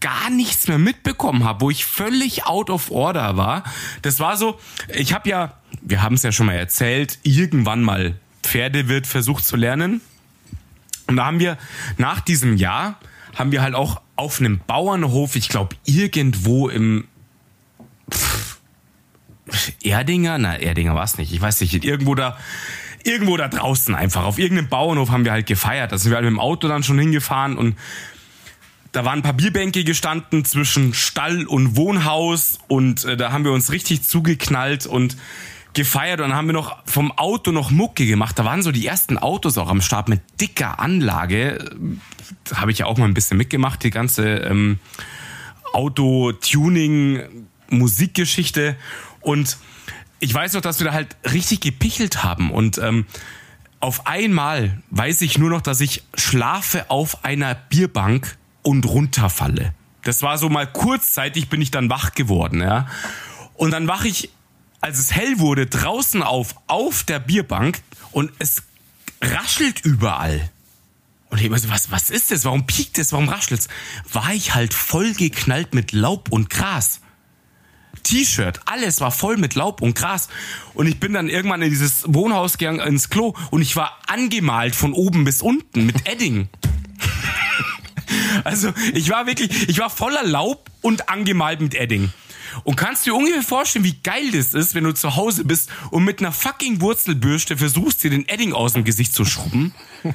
gar 0.01 0.29
nichts 0.29 0.67
mehr 0.67 0.77
mitbekommen 0.77 1.45
habe, 1.45 1.61
wo 1.61 1.69
ich 1.69 1.85
völlig 1.85 2.45
out 2.45 2.69
of 2.69 2.91
order 2.91 3.37
war. 3.37 3.63
Das 4.01 4.19
war 4.19 4.35
so, 4.35 4.59
ich 4.93 5.13
habe 5.13 5.29
ja, 5.29 5.53
wir 5.81 6.01
haben 6.01 6.15
es 6.15 6.23
ja 6.23 6.33
schon 6.33 6.47
mal 6.47 6.57
erzählt, 6.57 7.19
irgendwann 7.23 7.81
mal 7.81 8.19
Pferdewirt 8.43 9.07
versucht 9.07 9.45
zu 9.45 9.55
lernen. 9.55 10.01
Und 11.07 11.17
da 11.17 11.25
haben 11.25 11.39
wir 11.39 11.57
nach 11.97 12.21
diesem 12.21 12.57
Jahr 12.57 12.99
haben 13.35 13.51
wir 13.51 13.61
halt 13.61 13.73
auch 13.73 14.01
auf 14.15 14.39
einem 14.39 14.59
Bauernhof, 14.59 15.35
ich 15.35 15.49
glaube 15.49 15.75
irgendwo 15.85 16.69
im 16.69 17.05
pff, 18.11 18.59
Erdinger, 19.81 20.37
na 20.37 20.57
Erdinger 20.57 20.95
war 20.95 21.03
es 21.03 21.17
nicht, 21.17 21.33
ich 21.33 21.41
weiß 21.41 21.61
nicht, 21.61 21.83
irgendwo 21.83 22.15
da 22.15 22.37
irgendwo 23.03 23.35
da 23.35 23.49
draußen 23.49 23.95
einfach 23.95 24.23
auf 24.23 24.39
irgendeinem 24.39 24.69
Bauernhof 24.69 25.09
haben 25.09 25.25
wir 25.25 25.33
halt 25.33 25.45
gefeiert. 25.45 25.91
Da 25.91 25.97
sind 25.97 26.11
wir 26.11 26.15
halt 26.15 26.25
mit 26.25 26.31
dem 26.31 26.39
Auto 26.39 26.69
dann 26.69 26.83
schon 26.83 26.97
hingefahren 26.97 27.57
und 27.57 27.75
da 28.93 29.03
waren 29.03 29.19
ein 29.19 29.23
paar 29.23 29.33
Bierbänke 29.33 29.83
gestanden 29.83 30.45
zwischen 30.45 30.93
Stall 30.93 31.45
und 31.45 31.75
Wohnhaus 31.75 32.59
und 32.67 33.03
äh, 33.05 33.17
da 33.17 33.31
haben 33.31 33.43
wir 33.43 33.51
uns 33.51 33.71
richtig 33.71 34.03
zugeknallt 34.03 34.85
und 34.85 35.17
gefeiert 35.73 36.21
und 36.21 36.29
dann 36.29 36.37
haben 36.37 36.47
wir 36.47 36.53
noch 36.53 36.77
vom 36.85 37.11
Auto 37.11 37.51
noch 37.51 37.71
Mucke 37.71 38.05
gemacht. 38.05 38.37
Da 38.37 38.45
waren 38.45 38.61
so 38.61 38.71
die 38.71 38.85
ersten 38.85 39.17
Autos 39.17 39.57
auch 39.57 39.69
am 39.69 39.81
Start 39.81 40.09
mit 40.09 40.21
dicker 40.39 40.79
Anlage. 40.79 41.71
Da 42.45 42.57
habe 42.57 42.71
ich 42.71 42.79
ja 42.79 42.85
auch 42.85 42.97
mal 42.97 43.05
ein 43.05 43.13
bisschen 43.13 43.37
mitgemacht, 43.37 43.83
die 43.83 43.89
ganze 43.89 44.23
ähm, 44.23 44.79
Auto-Tuning, 45.73 47.47
Musikgeschichte. 47.69 48.75
Und 49.21 49.57
ich 50.19 50.33
weiß 50.33 50.53
noch, 50.53 50.61
dass 50.61 50.79
wir 50.79 50.85
da 50.85 50.93
halt 50.93 51.15
richtig 51.31 51.61
gepichelt 51.61 52.23
haben. 52.23 52.51
Und 52.51 52.77
ähm, 52.77 53.05
auf 53.79 54.07
einmal 54.07 54.81
weiß 54.91 55.21
ich 55.21 55.37
nur 55.37 55.49
noch, 55.49 55.61
dass 55.61 55.81
ich 55.81 56.03
schlafe 56.15 56.89
auf 56.89 57.25
einer 57.25 57.55
Bierbank 57.55 58.37
und 58.61 58.85
runterfalle. 58.85 59.73
Das 60.03 60.21
war 60.21 60.37
so 60.37 60.49
mal 60.49 60.67
kurzzeitig, 60.67 61.49
bin 61.49 61.61
ich 61.61 61.71
dann 61.71 61.89
wach 61.89 62.13
geworden, 62.13 62.61
ja. 62.61 62.87
Und 63.55 63.71
dann 63.71 63.87
wache 63.87 64.07
ich, 64.07 64.29
als 64.83 64.99
es 64.99 65.13
hell 65.15 65.39
wurde, 65.39 65.65
draußen 65.65 66.21
auf, 66.21 66.55
auf 66.67 67.03
der 67.03 67.19
Bierbank 67.19 67.81
und 68.11 68.33
es 68.39 68.63
raschelt 69.21 69.79
überall. 69.85 70.49
Und 71.29 71.41
ich 71.41 71.49
so, 71.61 71.69
was, 71.69 71.89
was 71.89 72.09
ist 72.09 72.31
das? 72.31 72.43
Warum 72.43 72.67
piekt 72.67 72.99
es? 72.99 73.13
Warum 73.13 73.29
raschelt's? 73.29 73.69
War 74.11 74.33
ich 74.33 74.53
halt 74.53 74.73
voll 74.73 75.13
geknallt 75.13 75.73
mit 75.73 75.93
Laub 75.93 76.29
und 76.33 76.49
Gras. 76.49 76.99
T-Shirt, 78.03 78.59
alles 78.65 78.99
war 78.99 79.11
voll 79.11 79.37
mit 79.37 79.55
Laub 79.55 79.81
und 79.81 79.95
Gras. 79.95 80.27
Und 80.73 80.87
ich 80.87 80.99
bin 80.99 81.13
dann 81.13 81.29
irgendwann 81.29 81.61
in 81.61 81.69
dieses 81.69 82.03
Wohnhaus 82.05 82.57
gegangen, 82.57 82.81
ins 82.81 83.09
Klo 83.09 83.35
und 83.51 83.61
ich 83.61 83.77
war 83.77 83.97
angemalt 84.07 84.75
von 84.75 84.91
oben 84.91 85.23
bis 85.23 85.41
unten 85.41 85.85
mit 85.85 86.05
Edding. 86.11 86.49
also 88.43 88.73
ich 88.93 89.09
war 89.09 89.27
wirklich, 89.27 89.69
ich 89.69 89.79
war 89.79 89.89
voller 89.89 90.23
Laub 90.23 90.69
und 90.81 91.07
angemalt 91.07 91.61
mit 91.61 91.73
Edding. 91.73 92.11
Und 92.63 92.75
kannst 92.75 93.05
du 93.05 93.11
dir 93.11 93.15
ungefähr 93.15 93.43
vorstellen, 93.43 93.85
wie 93.85 93.99
geil 94.03 94.31
das 94.31 94.53
ist, 94.53 94.75
wenn 94.75 94.83
du 94.83 94.93
zu 94.93 95.15
Hause 95.15 95.45
bist 95.45 95.69
und 95.91 96.03
mit 96.03 96.19
einer 96.19 96.31
fucking 96.31 96.81
Wurzelbürste 96.81 97.57
versuchst, 97.57 98.03
dir 98.03 98.09
den 98.09 98.27
Edding 98.27 98.53
aus 98.53 98.73
dem 98.73 98.83
Gesicht 98.83 99.13
zu 99.13 99.25
schrubben? 99.25 99.73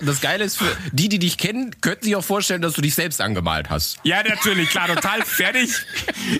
Das 0.00 0.20
Geile 0.20 0.42
ist, 0.42 0.56
für 0.56 0.76
die, 0.90 1.08
die 1.08 1.20
dich 1.20 1.38
kennen, 1.38 1.80
könnten 1.80 2.04
sich 2.04 2.16
auch 2.16 2.24
vorstellen, 2.24 2.62
dass 2.62 2.72
du 2.72 2.80
dich 2.80 2.96
selbst 2.96 3.20
angemalt 3.20 3.70
hast. 3.70 3.98
Ja, 4.02 4.22
natürlich, 4.24 4.70
klar, 4.70 4.88
total 4.88 5.24
fertig. 5.24 5.70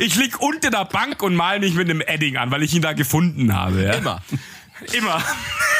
Ich 0.00 0.16
lieg 0.16 0.40
unter 0.40 0.70
der 0.70 0.84
Bank 0.86 1.22
und 1.22 1.36
mal 1.36 1.60
mich 1.60 1.74
mit 1.74 1.88
einem 1.88 2.00
Edding 2.00 2.38
an, 2.38 2.50
weil 2.50 2.64
ich 2.64 2.74
ihn 2.74 2.82
da 2.82 2.94
gefunden 2.94 3.54
habe. 3.54 3.84
Ja? 3.84 3.92
Immer. 3.92 4.22
Immer. 4.92 5.22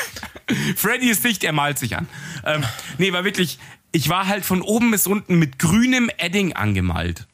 Freddy 0.76 1.10
ist 1.10 1.24
dicht, 1.24 1.42
er 1.44 1.52
malt 1.52 1.78
sich 1.78 1.96
an. 1.96 2.06
Ähm, 2.44 2.62
nee, 2.98 3.12
war 3.12 3.24
wirklich, 3.24 3.58
ich 3.92 4.08
war 4.08 4.26
halt 4.26 4.44
von 4.44 4.62
oben 4.62 4.90
bis 4.90 5.06
unten 5.06 5.38
mit 5.38 5.58
grünem 5.58 6.10
Edding 6.18 6.52
angemalt. 6.54 7.26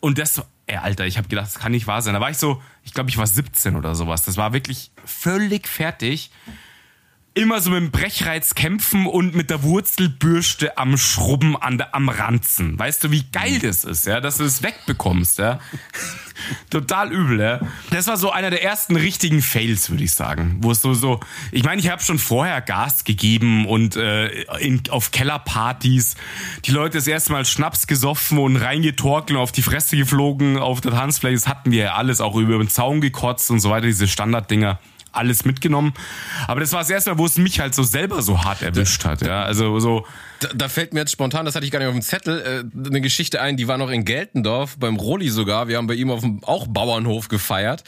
Und 0.00 0.18
das, 0.18 0.42
ey, 0.72 0.78
Alter, 0.78 1.06
ich 1.06 1.18
habe 1.18 1.28
gedacht, 1.28 1.46
das 1.46 1.58
kann 1.58 1.72
nicht 1.72 1.86
wahr 1.86 2.00
sein. 2.00 2.14
Da 2.14 2.20
war 2.20 2.30
ich 2.30 2.38
so, 2.38 2.62
ich 2.82 2.94
glaube, 2.94 3.10
ich 3.10 3.18
war 3.18 3.26
17 3.26 3.76
oder 3.76 3.94
sowas. 3.94 4.24
Das 4.24 4.36
war 4.36 4.52
wirklich 4.52 4.90
völlig 5.04 5.68
fertig 5.68 6.30
immer 7.34 7.60
so 7.60 7.70
mit 7.70 7.80
dem 7.80 7.90
Brechreiz 7.90 8.54
kämpfen 8.54 9.06
und 9.06 9.34
mit 9.34 9.48
der 9.48 9.62
Wurzelbürste 9.62 10.76
am 10.76 10.98
Schrubben 10.98 11.56
an 11.56 11.78
der, 11.78 11.94
am 11.94 12.08
Ranzen. 12.08 12.78
Weißt 12.78 13.04
du, 13.04 13.10
wie 13.10 13.24
geil 13.32 13.58
das 13.58 13.84
ist, 13.84 14.06
ja, 14.06 14.20
dass 14.20 14.36
du 14.36 14.44
es 14.44 14.62
wegbekommst, 14.62 15.38
ja? 15.38 15.58
Total 16.70 17.10
übel, 17.12 17.40
ja. 17.40 17.60
Das 17.90 18.06
war 18.06 18.16
so 18.16 18.30
einer 18.30 18.50
der 18.50 18.62
ersten 18.62 18.96
richtigen 18.96 19.40
Fails, 19.40 19.90
würde 19.90 20.04
ich 20.04 20.12
sagen, 20.12 20.58
wo 20.60 20.72
es 20.72 20.82
so 20.82 20.92
so, 20.92 21.20
ich 21.52 21.64
meine, 21.64 21.80
ich 21.80 21.88
habe 21.88 22.02
schon 22.02 22.18
vorher 22.18 22.60
Gas 22.60 23.04
gegeben 23.04 23.66
und 23.66 23.96
äh, 23.96 24.42
in, 24.58 24.82
auf 24.90 25.10
Kellerpartys 25.10 26.16
die 26.64 26.70
Leute 26.70 26.98
das 26.98 27.06
erste 27.06 27.32
Mal 27.32 27.44
Schnaps 27.46 27.86
gesoffen 27.86 28.38
und 28.38 28.56
reingetorkelt 28.56 29.36
und 29.36 29.42
auf 29.42 29.52
die 29.52 29.62
Fresse 29.62 29.96
geflogen 29.96 30.58
auf 30.58 30.80
der 30.80 30.92
Tanzfläche. 30.92 31.34
Das 31.34 31.48
hatten 31.48 31.70
wir 31.70 31.84
ja 31.84 31.94
alles 31.94 32.20
auch 32.20 32.36
über 32.36 32.58
den 32.58 32.68
Zaun 32.68 33.00
gekotzt 33.00 33.50
und 33.50 33.60
so 33.60 33.70
weiter, 33.70 33.86
diese 33.86 34.08
Standarddinger 34.08 34.78
alles 35.12 35.44
mitgenommen. 35.44 35.94
Aber 36.46 36.60
das 36.60 36.72
war 36.72 36.80
das 36.80 36.90
erste 36.90 37.10
Mal, 37.10 37.18
wo 37.18 37.26
es 37.26 37.36
mich 37.38 37.60
halt 37.60 37.74
so 37.74 37.82
selber 37.82 38.22
so 38.22 38.42
hart 38.44 38.62
erwischt 38.62 39.04
hat. 39.04 39.22
Ja, 39.22 39.44
also 39.44 39.78
so. 39.78 40.06
Da, 40.40 40.48
da 40.54 40.68
fällt 40.68 40.92
mir 40.92 41.00
jetzt 41.00 41.12
spontan, 41.12 41.44
das 41.44 41.54
hatte 41.54 41.64
ich 41.64 41.70
gar 41.70 41.78
nicht 41.78 41.88
auf 41.88 41.94
dem 41.94 42.02
Zettel, 42.02 42.64
äh, 42.74 42.86
eine 42.86 43.00
Geschichte 43.00 43.40
ein, 43.40 43.56
die 43.56 43.68
war 43.68 43.78
noch 43.78 43.90
in 43.90 44.04
Geltendorf, 44.04 44.76
beim 44.78 44.96
Roli 44.96 45.28
sogar. 45.28 45.68
Wir 45.68 45.76
haben 45.76 45.86
bei 45.86 45.94
ihm 45.94 46.10
auf 46.10 46.20
dem 46.20 46.42
auch 46.44 46.66
Bauernhof 46.66 47.28
gefeiert. 47.28 47.84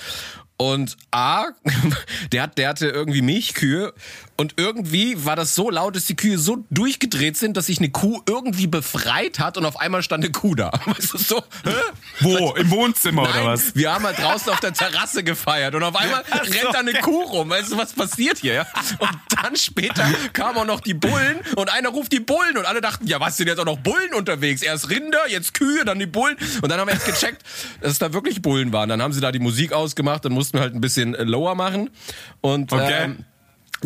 Und 0.57 0.97
A, 1.11 1.47
der, 2.33 2.43
hat, 2.43 2.59
der 2.59 2.69
hatte 2.69 2.87
irgendwie 2.87 3.23
Milchkühe 3.23 3.93
und 4.37 4.55
irgendwie 4.57 5.25
war 5.25 5.37
das 5.37 5.55
so 5.55 5.71
laut, 5.71 5.95
dass 5.95 6.07
die 6.07 6.17
Kühe 6.17 6.39
so 6.39 6.65
durchgedreht 6.71 7.37
sind, 7.37 7.57
dass 7.57 7.67
sich 7.67 7.79
eine 7.79 7.91
Kuh 7.91 8.21
irgendwie 8.29 8.67
befreit 8.67 9.39
hat 9.39 9.57
und 9.57 9.65
auf 9.65 9.79
einmal 9.79 10.03
stand 10.03 10.25
eine 10.25 10.33
Kuh 10.33 10.57
da. 10.57 10.73
Weißt 10.87 11.15
du, 11.15 11.19
so, 11.19 11.37
hä? 11.65 11.71
Wo? 12.21 12.53
Im 12.55 12.71
Wohnzimmer 12.71 13.23
Nein, 13.23 13.43
oder 13.43 13.53
was? 13.53 13.77
Wir 13.77 13.95
haben 13.95 14.05
halt 14.05 14.19
draußen 14.19 14.53
auf 14.53 14.59
der 14.59 14.73
Terrasse 14.73 15.23
gefeiert 15.23 15.77
und 15.77 15.85
auf 15.85 15.95
einmal 15.95 16.25
so, 16.29 16.53
rennt 16.53 16.75
da 16.75 16.81
eine 16.81 16.95
Kuh 16.95 17.23
rum. 17.23 17.51
Weißt 17.51 17.71
du, 17.71 17.79
was 17.79 17.93
passiert 17.93 18.39
hier? 18.39 18.67
Und 18.99 19.11
dann 19.41 19.55
später 19.55 20.05
kamen 20.33 20.59
auch 20.59 20.67
noch 20.67 20.81
die 20.81 20.95
Bullen 20.95 21.39
und 21.55 21.73
einer 21.73 21.91
ruft 21.91 22.13
die 22.13 22.21
Bullen 22.21 22.57
und 22.59 22.67
alle 22.67 22.81
dachten, 22.81 23.07
ja, 23.07 23.21
was 23.21 23.37
sind 23.37 23.47
jetzt 23.47 23.61
auch 23.61 23.65
noch 23.65 23.79
Bullen 23.79 24.15
unterwegs? 24.15 24.63
Erst 24.63 24.91
Rinder, 24.91 25.29
jetzt 25.29 25.55
Kühe, 25.55 25.85
dann 25.85 26.01
die 26.01 26.07
Bullen. 26.07 26.37
Und 26.61 26.71
dann 26.71 26.81
haben 26.81 26.89
wir 26.89 26.95
jetzt 26.95 27.07
gecheckt, 27.07 27.43
dass 27.81 27.93
es 27.93 27.99
da 28.01 28.13
wirklich 28.13 28.43
Bullen 28.43 28.73
waren. 28.73 28.89
Dann 28.89 29.01
haben 29.01 29.13
sie 29.13 29.21
da 29.21 29.31
die 29.31 29.39
Musik 29.39 29.73
ausgemacht, 29.73 30.25
dann 30.25 30.33
mussten 30.33 30.59
wir 30.59 30.63
halt 30.63 30.75
ein 30.75 30.81
bisschen 30.81 31.13
lower 31.13 31.55
machen. 31.55 31.91
Und 32.41 32.73
okay. 32.73 33.05
ähm, 33.05 33.25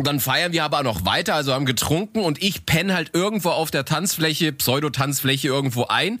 dann 0.07 0.19
feiern 0.19 0.51
wir 0.51 0.63
aber 0.63 0.83
noch 0.83 1.05
weiter, 1.05 1.35
also 1.35 1.53
haben 1.53 1.65
getrunken 1.65 2.19
und 2.19 2.41
ich 2.41 2.65
penne 2.65 2.93
halt 2.93 3.11
irgendwo 3.13 3.49
auf 3.49 3.71
der 3.71 3.85
Tanzfläche, 3.85 4.51
Pseudo-Tanzfläche 4.51 5.47
irgendwo 5.47 5.85
ein 5.85 6.19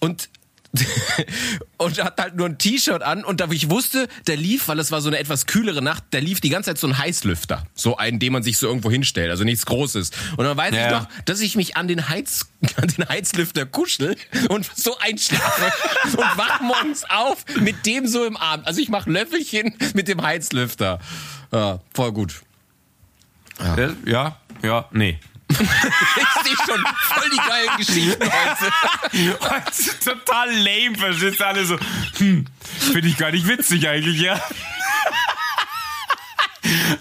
und 0.00 0.28
und 1.78 2.02
hat 2.02 2.20
halt 2.20 2.36
nur 2.36 2.46
ein 2.46 2.58
T-Shirt 2.58 3.02
an 3.02 3.24
und 3.24 3.40
da 3.40 3.48
ich 3.50 3.70
wusste, 3.70 4.08
der 4.26 4.36
lief, 4.36 4.68
weil 4.68 4.78
es 4.78 4.90
war 4.90 5.00
so 5.00 5.08
eine 5.08 5.18
etwas 5.18 5.46
kühlere 5.46 5.82
Nacht, 5.82 6.04
der 6.12 6.20
lief 6.20 6.40
die 6.40 6.48
ganze 6.48 6.70
Zeit 6.70 6.78
so 6.78 6.86
ein 6.88 6.98
Heißlüfter, 6.98 7.64
so 7.74 7.96
einen, 7.96 8.18
den 8.18 8.32
man 8.32 8.42
sich 8.42 8.58
so 8.58 8.66
irgendwo 8.66 8.90
hinstellt, 8.90 9.30
also 9.30 9.44
nichts 9.44 9.66
Großes. 9.66 10.10
Und 10.36 10.44
dann 10.44 10.56
weiß 10.56 10.74
ja. 10.74 10.86
ich 10.86 10.92
noch, 10.92 11.08
dass 11.26 11.40
ich 11.40 11.54
mich 11.56 11.76
an 11.76 11.86
den 11.86 12.08
Heiz 12.08 12.46
an 12.76 12.88
den 12.88 13.08
Heizlüfter 13.08 13.66
kuschel 13.66 14.16
und 14.48 14.68
so 14.74 14.98
einschlafe 14.98 15.72
und 16.16 16.38
wach 16.38 16.60
morgens 16.60 17.04
auf 17.08 17.44
mit 17.60 17.86
dem 17.86 18.06
so 18.06 18.24
im 18.24 18.36
Arm. 18.36 18.62
Also 18.64 18.80
ich 18.80 18.88
mache 18.88 19.10
Löffelchen 19.10 19.76
mit 19.94 20.08
dem 20.08 20.22
Heizlüfter. 20.22 20.98
Ja, 21.52 21.80
voll 21.92 22.12
gut. 22.12 22.42
Ja, 23.58 23.90
ja, 24.04 24.36
ja 24.62 24.84
nee. 24.90 25.18
ich 25.50 25.56
sehe 25.56 26.56
schon 26.66 26.84
voll 27.08 27.30
die 27.30 27.36
geilen 27.36 27.76
Geschichten 27.76 28.24
heute. 28.24 29.40
heute 29.54 29.98
total 30.04 30.52
lame, 30.52 30.96
verstehst 30.96 31.40
du 31.40 31.46
alle 31.46 31.64
so. 31.64 31.78
Hm, 32.18 32.46
finde 32.92 33.08
ich 33.08 33.16
gar 33.16 33.30
nicht 33.30 33.46
witzig 33.46 33.86
eigentlich, 33.88 34.20
ja. 34.20 34.40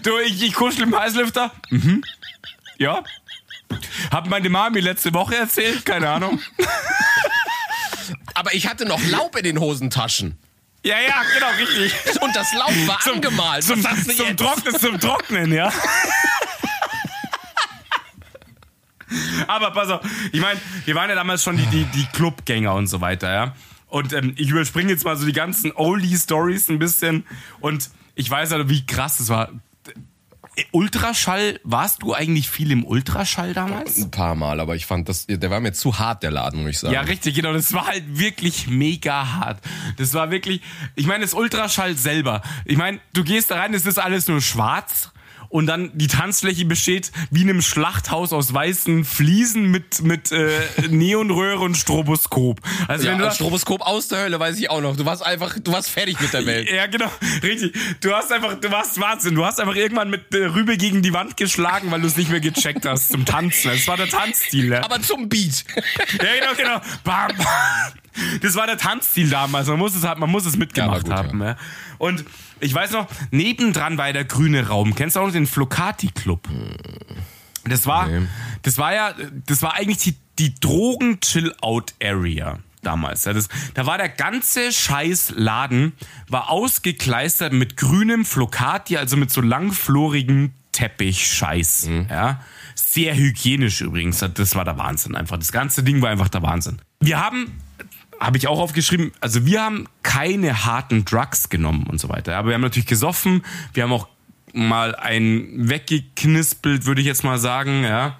Du, 0.04 0.18
ich, 0.20 0.42
ich 0.44 0.54
kuschel 0.54 0.84
im 0.84 0.98
Heißlüfter. 0.98 1.52
Mhm. 1.70 2.04
Ja. 2.78 3.04
Hat 4.12 4.28
meine 4.28 4.50
Mami 4.50 4.82
letzte 4.82 5.14
Woche 5.14 5.36
erzählt, 5.36 5.86
keine 5.86 6.10
Ahnung. 6.10 6.40
Aber 8.34 8.54
ich 8.54 8.68
hatte 8.68 8.86
noch 8.86 9.02
Laub 9.08 9.36
in 9.38 9.44
den 9.44 9.60
Hosentaschen. 9.60 10.38
Ja, 10.84 11.00
ja, 11.00 11.24
genau, 11.34 11.50
richtig. 11.58 12.22
Und 12.22 12.36
das 12.36 12.54
Laub 12.54 12.74
war 12.88 13.00
zum, 13.00 13.14
angemalt. 13.14 13.64
Zum, 13.64 13.82
zum 13.82 14.36
Trocknen, 14.36 14.80
zum 14.80 15.00
Trocknen, 15.00 15.54
ja. 15.54 15.72
Aber 19.48 19.72
pass 19.72 19.90
auf, 19.90 20.02
ich 20.32 20.42
meine, 20.42 20.60
wir 20.86 20.96
waren 20.96 21.10
ja 21.10 21.16
damals 21.16 21.44
schon 21.44 21.58
die, 21.58 21.66
die, 21.68 21.86
die 21.86 22.06
Clubgänger 22.14 22.74
und 22.74 22.88
so 22.88 23.02
weiter, 23.02 23.34
ja. 23.34 23.54
Und 23.88 24.12
ähm, 24.14 24.34
ich 24.38 24.50
überspringe 24.50 24.90
jetzt 24.90 25.06
mal 25.06 25.16
so 25.16 25.26
die 25.26 25.34
ganzen 25.34 25.72
Oldie-Stories 25.72 26.70
ein 26.70 26.80
bisschen. 26.80 27.26
Und 27.60 27.92
ich 28.16 28.30
weiß 28.30 28.52
halt, 28.52 28.68
wie 28.68 28.86
krass 28.88 29.20
es 29.20 29.30
war. 29.30 29.50
Ultraschall, 30.72 31.60
warst 31.64 32.02
du 32.02 32.14
eigentlich 32.14 32.50
viel 32.50 32.72
im 32.72 32.86
Ultraschall 32.86 33.54
damals? 33.54 33.98
Ein 33.98 34.10
paar 34.12 34.34
Mal, 34.34 34.60
aber 34.60 34.76
ich 34.76 34.86
fand 34.88 35.10
das, 35.10 35.26
der 35.28 35.50
war 35.50 35.60
mir 35.60 35.74
zu 35.74 36.00
hart, 36.00 36.24
der 36.24 36.32
Laden, 36.32 36.62
muss 36.62 36.72
ich 36.72 36.80
sagen. 36.80 36.94
Ja, 36.94 37.02
richtig, 37.02 37.36
genau. 37.36 37.54
Das 37.54 37.74
war 37.74 37.88
halt 37.88 38.04
wirklich 38.18 38.68
mega 38.68 39.34
hart. 39.36 39.64
Das 39.98 40.14
war 40.14 40.32
wirklich, 40.32 40.62
ich 40.96 41.06
meine, 41.06 41.24
das 41.24 41.34
Ultraschall 41.34 41.96
selber. 41.96 42.42
Ich 42.66 42.78
meine, 42.78 43.00
du 43.14 43.24
gehst 43.24 43.52
da 43.52 43.60
rein, 43.60 43.74
es 43.74 43.86
ist 43.86 44.00
alles 44.00 44.28
nur 44.28 44.42
schwarz 44.42 45.12
und 45.54 45.68
dann 45.68 45.92
die 45.94 46.08
Tanzfläche 46.08 46.66
besteht 46.66 47.12
wie 47.30 47.44
in 47.44 47.50
einem 47.52 47.62
Schlachthaus 47.62 48.34
aus 48.34 48.56
weißen 48.56 49.06
Fliesen 49.06 49.70
mit, 49.70 50.02
mit 50.02 50.32
äh, 50.32 50.50
Neonröhre 50.90 51.60
und 51.60 51.78
Stroboskop. 51.78 52.60
Also 52.88 53.06
ja, 53.06 53.12
wenn 53.12 53.20
du 53.20 53.30
Stroboskop 53.30 53.82
aus 53.82 54.08
der 54.08 54.24
Hölle 54.24 54.40
weiß 54.40 54.58
ich 54.58 54.72
auch 54.72 54.82
noch. 54.82 54.98
Du 54.98 55.06
warst 55.06 55.24
einfach, 55.24 55.60
du 55.60 55.72
warst 55.72 55.92
fertig 55.92 56.20
mit 56.20 56.34
der 56.34 56.48
Welt. 56.48 56.72
Ja, 56.72 56.88
genau, 56.88 57.12
richtig. 57.44 57.76
Du 58.02 58.12
hast 58.14 58.32
einfach, 58.32 58.56
du 58.56 58.72
warst 58.72 59.00
Wahnsinn. 59.00 59.36
Du 59.36 59.46
hast 59.46 59.60
einfach 59.60 59.76
irgendwann 59.76 60.10
mit 60.10 60.34
äh, 60.34 60.46
Rübe 60.46 60.76
gegen 60.76 61.04
die 61.04 61.14
Wand 61.14 61.38
geschlagen, 61.38 61.92
weil 61.92 62.02
du 62.02 62.08
es 62.08 62.18
nicht 62.18 62.32
mehr 62.32 62.40
gecheckt 62.40 62.88
hast 62.88 63.10
zum 63.10 63.24
Tanzen. 63.24 63.70
Das 63.70 63.88
war 63.88 63.98
der 63.98 64.10
Tanzstil. 64.10 64.72
Ja. 64.72 64.84
Aber 64.84 65.04
zum 65.04 65.30
Beat. 65.30 65.66
Ja, 65.76 66.34
genau, 66.40 66.56
genau. 66.58 66.82
Bam, 67.04 67.28
bam. 67.38 67.46
Das 68.42 68.56
war 68.56 68.66
der 68.66 68.80
Tanzstil 68.80 69.30
damals. 69.30 69.68
Man 69.68 69.78
muss 69.78 69.96
es, 69.96 70.02
man 70.02 70.30
muss 70.32 70.48
es 70.48 70.58
mitgemacht 70.58 71.08
ja, 71.08 71.16
gut, 71.16 71.28
haben. 71.30 71.42
Ja. 71.44 71.58
Und 72.00 72.26
ich 72.64 72.74
weiß 72.74 72.92
noch, 72.92 73.08
nebendran 73.32 73.98
war 73.98 74.12
der 74.14 74.26
grüne 74.26 74.68
Raum. 74.68 74.96
Kennst 74.96 75.16
du 75.16 75.20
auch 75.20 75.26
noch 75.26 75.34
den 75.34 75.48
Flocati 75.48 76.08
Club? 76.08 76.48
Das 77.66 77.86
war, 77.86 78.08
nee. 78.08 78.28
das 78.64 78.78
war 78.78 78.94
ja, 78.94 79.14
das 79.46 79.62
war 79.62 79.76
eigentlich 79.76 80.00
die, 80.00 80.16
die 80.40 80.56
Drogen-Chill-Out-Area 80.56 82.60
damals. 82.82 83.26
Ja, 83.26 83.34
das, 83.34 83.50
da 83.74 83.86
war 83.86 83.98
der 83.98 84.10
ganze 84.10 84.72
scheiß 84.72 85.34
Laden, 85.36 85.94
war 86.28 86.50
ausgekleistert 86.50 87.54
mit 87.54 87.78
grünem 87.78 88.26
Flocati, 88.26 88.98
also 88.98 89.18
mit 89.18 89.32
so 89.32 89.42
langflorigen 89.42 90.54
Teppich-Scheiß. 90.74 91.88
Mhm. 91.88 92.08
Ja. 92.10 92.42
Sehr 92.76 93.16
hygienisch 93.16 93.82
übrigens. 93.82 94.26
Das 94.34 94.56
war 94.56 94.66
der 94.66 94.78
Wahnsinn 94.78 95.16
einfach. 95.16 95.38
Das 95.38 95.52
ganze 95.52 95.84
Ding 95.84 96.02
war 96.02 96.10
einfach 96.10 96.30
der 96.30 96.42
Wahnsinn. 96.42 96.82
Wir 97.00 97.20
haben 97.20 97.62
habe 98.24 98.38
ich 98.38 98.48
auch 98.48 98.60
aufgeschrieben, 98.60 99.12
also 99.20 99.46
wir 99.46 99.62
haben 99.62 99.86
keine 100.02 100.66
harten 100.66 101.04
Drugs 101.04 101.50
genommen 101.50 101.86
und 101.88 102.00
so 102.00 102.08
weiter. 102.08 102.38
Aber 102.38 102.48
wir 102.48 102.56
haben 102.56 102.62
natürlich 102.62 102.88
gesoffen, 102.88 103.44
wir 103.74 103.84
haben 103.84 103.92
auch 103.92 104.08
mal 104.54 104.96
einen 104.96 105.68
weggeknispelt, 105.70 106.86
würde 106.86 107.02
ich 107.02 107.08
jetzt 107.08 107.26
mal 107.26 107.38
sagen, 107.38 107.84
ja. 107.84 108.18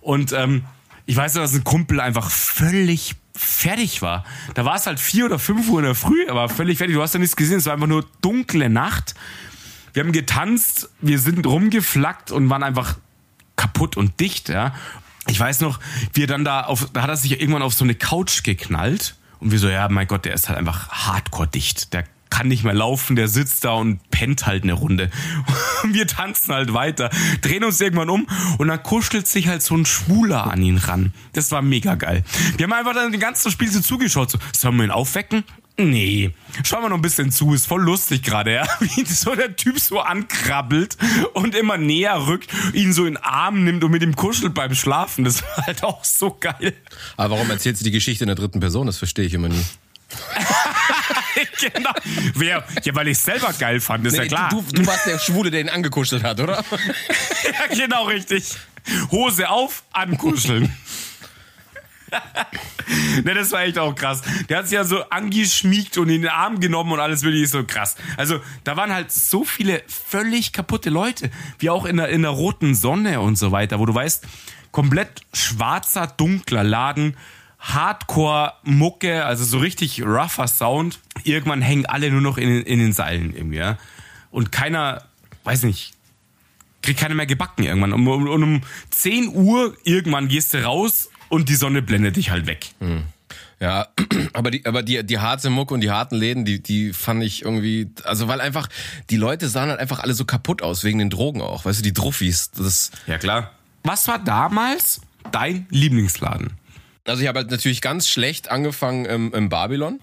Und 0.00 0.32
ähm, 0.32 0.64
ich 1.06 1.16
weiß 1.16 1.34
noch, 1.34 1.42
dass 1.42 1.54
ein 1.54 1.64
Kumpel 1.64 1.98
einfach 1.98 2.30
völlig 2.30 3.14
fertig 3.34 4.02
war. 4.02 4.24
Da 4.52 4.66
war 4.66 4.74
es 4.74 4.86
halt 4.86 5.00
vier 5.00 5.24
oder 5.24 5.38
fünf 5.38 5.66
Uhr 5.70 5.78
in 5.78 5.86
der 5.86 5.94
Früh, 5.94 6.26
er 6.26 6.34
war 6.34 6.50
völlig 6.50 6.76
fertig. 6.76 6.96
Du 6.96 7.02
hast 7.02 7.14
ja 7.14 7.20
nichts 7.20 7.36
gesehen, 7.36 7.56
es 7.56 7.66
war 7.66 7.72
einfach 7.72 7.86
nur 7.86 8.04
dunkle 8.20 8.68
Nacht. 8.68 9.14
Wir 9.94 10.02
haben 10.02 10.12
getanzt, 10.12 10.90
wir 11.00 11.18
sind 11.18 11.46
rumgeflackt 11.46 12.32
und 12.32 12.50
waren 12.50 12.62
einfach 12.62 12.98
kaputt 13.56 13.96
und 13.96 14.20
dicht, 14.20 14.50
ja. 14.50 14.74
Ich 15.26 15.40
weiß 15.40 15.60
noch, 15.60 15.80
wie 16.12 16.24
er 16.24 16.26
dann 16.26 16.44
da 16.44 16.62
auf, 16.62 16.88
da 16.92 17.02
hat 17.02 17.08
er 17.08 17.16
sich 17.16 17.40
irgendwann 17.40 17.62
auf 17.62 17.72
so 17.72 17.84
eine 17.84 17.94
Couch 17.94 18.42
geknallt 18.42 19.17
und 19.40 19.50
wir 19.50 19.58
so, 19.58 19.68
ja, 19.68 19.88
mein 19.88 20.06
Gott, 20.06 20.24
der 20.24 20.34
ist 20.34 20.48
halt 20.48 20.58
einfach 20.58 20.88
hardcore 20.88 21.48
dicht. 21.48 21.92
Der 21.92 22.04
kann 22.30 22.48
nicht 22.48 22.64
mehr 22.64 22.74
laufen, 22.74 23.16
der 23.16 23.28
sitzt 23.28 23.64
da 23.64 23.72
und 23.72 24.00
pennt 24.10 24.46
halt 24.46 24.62
eine 24.62 24.74
Runde. 24.74 25.10
Und 25.82 25.94
wir 25.94 26.06
tanzen 26.08 26.54
halt 26.54 26.74
weiter, 26.74 27.08
drehen 27.40 27.62
uns 27.62 27.80
irgendwann 27.80 28.10
um 28.10 28.26
und 28.58 28.66
dann 28.66 28.82
kuschelt 28.82 29.28
sich 29.28 29.46
halt 29.46 29.62
so 29.62 29.76
ein 29.76 29.86
Schwuler 29.86 30.50
an 30.50 30.60
ihn 30.60 30.76
ran. 30.76 31.14
Das 31.34 31.52
war 31.52 31.62
mega 31.62 31.94
geil. 31.94 32.24
Wir 32.56 32.64
haben 32.64 32.72
einfach 32.72 32.94
dann 32.94 33.12
den 33.12 33.20
ganzen 33.20 33.52
Spiel 33.52 33.70
so 33.70 33.80
zugeschaut. 33.80 34.28
So, 34.28 34.38
sollen 34.52 34.76
wir 34.76 34.84
ihn 34.84 34.90
aufwecken? 34.90 35.44
Nee. 35.80 36.32
Schauen 36.64 36.82
wir 36.82 36.88
noch 36.88 36.96
ein 36.96 37.02
bisschen 37.02 37.30
zu, 37.30 37.54
ist 37.54 37.66
voll 37.66 37.82
lustig 37.82 38.24
gerade, 38.24 38.52
ja. 38.52 38.66
Wie 38.80 39.04
so 39.04 39.36
der 39.36 39.54
Typ 39.54 39.78
so 39.78 40.00
ankrabbelt 40.00 40.96
und 41.34 41.54
immer 41.54 41.78
näher 41.78 42.26
rückt, 42.26 42.50
ihn 42.72 42.92
so 42.92 43.06
in 43.06 43.14
den 43.14 43.22
Arm 43.22 43.62
nimmt 43.62 43.84
und 43.84 43.92
mit 43.92 44.02
ihm 44.02 44.16
kuschelt 44.16 44.54
beim 44.54 44.74
Schlafen. 44.74 45.24
Das 45.24 45.42
war 45.42 45.66
halt 45.66 45.84
auch 45.84 46.04
so 46.04 46.36
geil. 46.38 46.74
Aber 47.16 47.36
warum 47.36 47.48
erzählst 47.50 47.80
du 47.80 47.84
die 47.84 47.92
Geschichte 47.92 48.24
in 48.24 48.28
der 48.28 48.34
dritten 48.34 48.58
Person? 48.58 48.86
Das 48.86 48.98
verstehe 48.98 49.24
ich 49.24 49.34
immer 49.34 49.48
nie. 49.48 49.64
genau. 51.60 51.92
Wer? 52.34 52.64
Ja, 52.82 52.94
weil 52.94 53.08
ich 53.08 53.18
es 53.18 53.24
selber 53.24 53.52
geil 53.52 53.80
fand, 53.80 54.04
ist 54.06 54.14
nee, 54.14 54.18
ja 54.20 54.26
klar. 54.26 54.48
Du, 54.50 54.64
du, 54.72 54.84
warst 54.84 55.06
der 55.06 55.20
Schwule, 55.20 55.52
der 55.52 55.60
ihn 55.60 55.68
angekuschelt 55.68 56.24
hat, 56.24 56.40
oder? 56.40 56.64
ja, 57.44 57.74
genau, 57.74 58.04
richtig. 58.06 58.56
Hose 59.12 59.48
auf, 59.48 59.84
ankuscheln. 59.92 60.72
ne, 63.24 63.34
das 63.34 63.52
war 63.52 63.62
echt 63.62 63.78
auch 63.78 63.94
krass. 63.94 64.22
Der 64.48 64.58
hat 64.58 64.68
sich 64.68 64.74
ja 64.74 64.84
so 64.84 65.02
angeschmiegt 65.10 65.98
und 65.98 66.08
in 66.08 66.22
den 66.22 66.30
Arm 66.30 66.60
genommen 66.60 66.92
und 66.92 67.00
alles 67.00 67.22
wirklich 67.22 67.48
so 67.50 67.64
krass. 67.64 67.96
Also, 68.16 68.40
da 68.64 68.76
waren 68.76 68.92
halt 68.92 69.10
so 69.12 69.44
viele 69.44 69.82
völlig 69.86 70.52
kaputte 70.52 70.90
Leute, 70.90 71.30
wie 71.58 71.70
auch 71.70 71.84
in 71.84 71.98
der, 71.98 72.08
in 72.08 72.22
der 72.22 72.30
roten 72.30 72.74
Sonne 72.74 73.20
und 73.20 73.36
so 73.36 73.52
weiter, 73.52 73.78
wo 73.78 73.86
du 73.86 73.94
weißt, 73.94 74.26
komplett 74.70 75.22
schwarzer, 75.32 76.06
dunkler 76.06 76.64
Laden, 76.64 77.16
Hardcore-Mucke, 77.58 79.24
also 79.24 79.44
so 79.44 79.58
richtig 79.58 80.02
rougher 80.02 80.46
Sound. 80.46 81.00
Irgendwann 81.24 81.62
hängen 81.62 81.86
alle 81.86 82.10
nur 82.10 82.20
noch 82.20 82.38
in, 82.38 82.62
in 82.62 82.78
den 82.78 82.92
Seilen 82.92 83.34
irgendwie, 83.34 83.58
ja. 83.58 83.78
Und 84.30 84.52
keiner, 84.52 85.04
weiß 85.44 85.64
nicht, 85.64 85.94
kriegt 86.82 87.00
keiner 87.00 87.14
mehr 87.14 87.26
gebacken 87.26 87.64
irgendwann. 87.64 87.92
Und 87.92 88.06
um, 88.06 88.28
um, 88.28 88.42
um 88.42 88.60
10 88.90 89.28
Uhr 89.34 89.76
irgendwann 89.84 90.28
gehst 90.28 90.54
du 90.54 90.62
raus 90.62 91.10
und 91.28 91.48
die 91.48 91.54
Sonne 91.54 91.82
blendet 91.82 92.16
dich 92.16 92.30
halt 92.30 92.46
weg. 92.46 92.70
Hm. 92.80 93.04
Ja, 93.60 93.88
aber 94.32 94.50
die, 94.50 94.64
aber 94.66 94.82
die, 94.82 95.04
die 95.04 95.18
harte 95.18 95.50
Mucke 95.50 95.74
und 95.74 95.80
die 95.80 95.90
harten 95.90 96.16
Läden, 96.16 96.44
die, 96.44 96.62
die 96.62 96.92
fand 96.92 97.22
ich 97.22 97.42
irgendwie, 97.42 97.90
also 98.04 98.28
weil 98.28 98.40
einfach, 98.40 98.68
die 99.10 99.16
Leute 99.16 99.48
sahen 99.48 99.70
halt 99.70 99.80
einfach 99.80 100.00
alle 100.00 100.14
so 100.14 100.24
kaputt 100.24 100.62
aus, 100.62 100.84
wegen 100.84 100.98
den 100.98 101.10
Drogen 101.10 101.42
auch, 101.42 101.64
weißt 101.64 101.80
du, 101.80 101.82
die 101.82 101.92
Druffis, 101.92 102.50
das. 102.52 102.90
Ja, 103.06 103.18
klar. 103.18 103.52
Was 103.84 104.06
war 104.08 104.18
damals 104.18 105.00
dein 105.32 105.66
Lieblingsladen? 105.70 106.52
Also 107.04 107.22
ich 107.22 107.28
habe 107.28 107.40
halt 107.40 107.50
natürlich 107.50 107.80
ganz 107.80 108.08
schlecht 108.08 108.50
angefangen 108.50 109.06
im, 109.06 109.32
im 109.32 109.48
Babylon. 109.48 110.00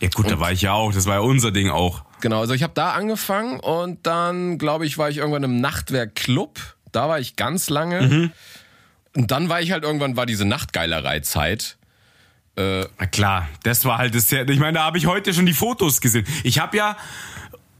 Ja 0.00 0.08
gut, 0.08 0.24
und 0.24 0.32
da 0.32 0.40
war 0.40 0.50
ich 0.50 0.62
ja 0.62 0.72
auch, 0.72 0.92
das 0.92 1.06
war 1.06 1.14
ja 1.14 1.20
unser 1.20 1.52
Ding 1.52 1.70
auch. 1.70 2.04
Genau, 2.20 2.40
also 2.40 2.54
ich 2.54 2.64
habe 2.64 2.72
da 2.74 2.92
angefangen 2.92 3.60
und 3.60 4.04
dann, 4.04 4.58
glaube 4.58 4.84
ich, 4.84 4.98
war 4.98 5.08
ich 5.08 5.18
irgendwann 5.18 5.44
im 5.44 5.60
Nachtwerk-Club. 5.60 6.58
Da 6.90 7.08
war 7.08 7.20
ich 7.20 7.36
ganz 7.36 7.70
lange. 7.70 8.02
Mhm. 8.02 8.32
Und 9.16 9.30
dann 9.30 9.48
war 9.48 9.60
ich 9.60 9.72
halt 9.72 9.84
irgendwann, 9.84 10.16
war 10.16 10.26
diese 10.26 10.44
Nachtgeilerei-Zeit. 10.44 11.76
Äh, 12.56 12.86
Na 12.98 13.06
klar, 13.06 13.48
das 13.62 13.84
war 13.84 13.98
halt 13.98 14.14
das. 14.14 14.30
Ich 14.32 14.58
meine, 14.58 14.74
da 14.74 14.84
habe 14.84 14.98
ich 14.98 15.06
heute 15.06 15.34
schon 15.34 15.46
die 15.46 15.52
Fotos 15.52 16.00
gesehen. 16.00 16.26
Ich 16.44 16.58
habe 16.58 16.76
ja, 16.76 16.96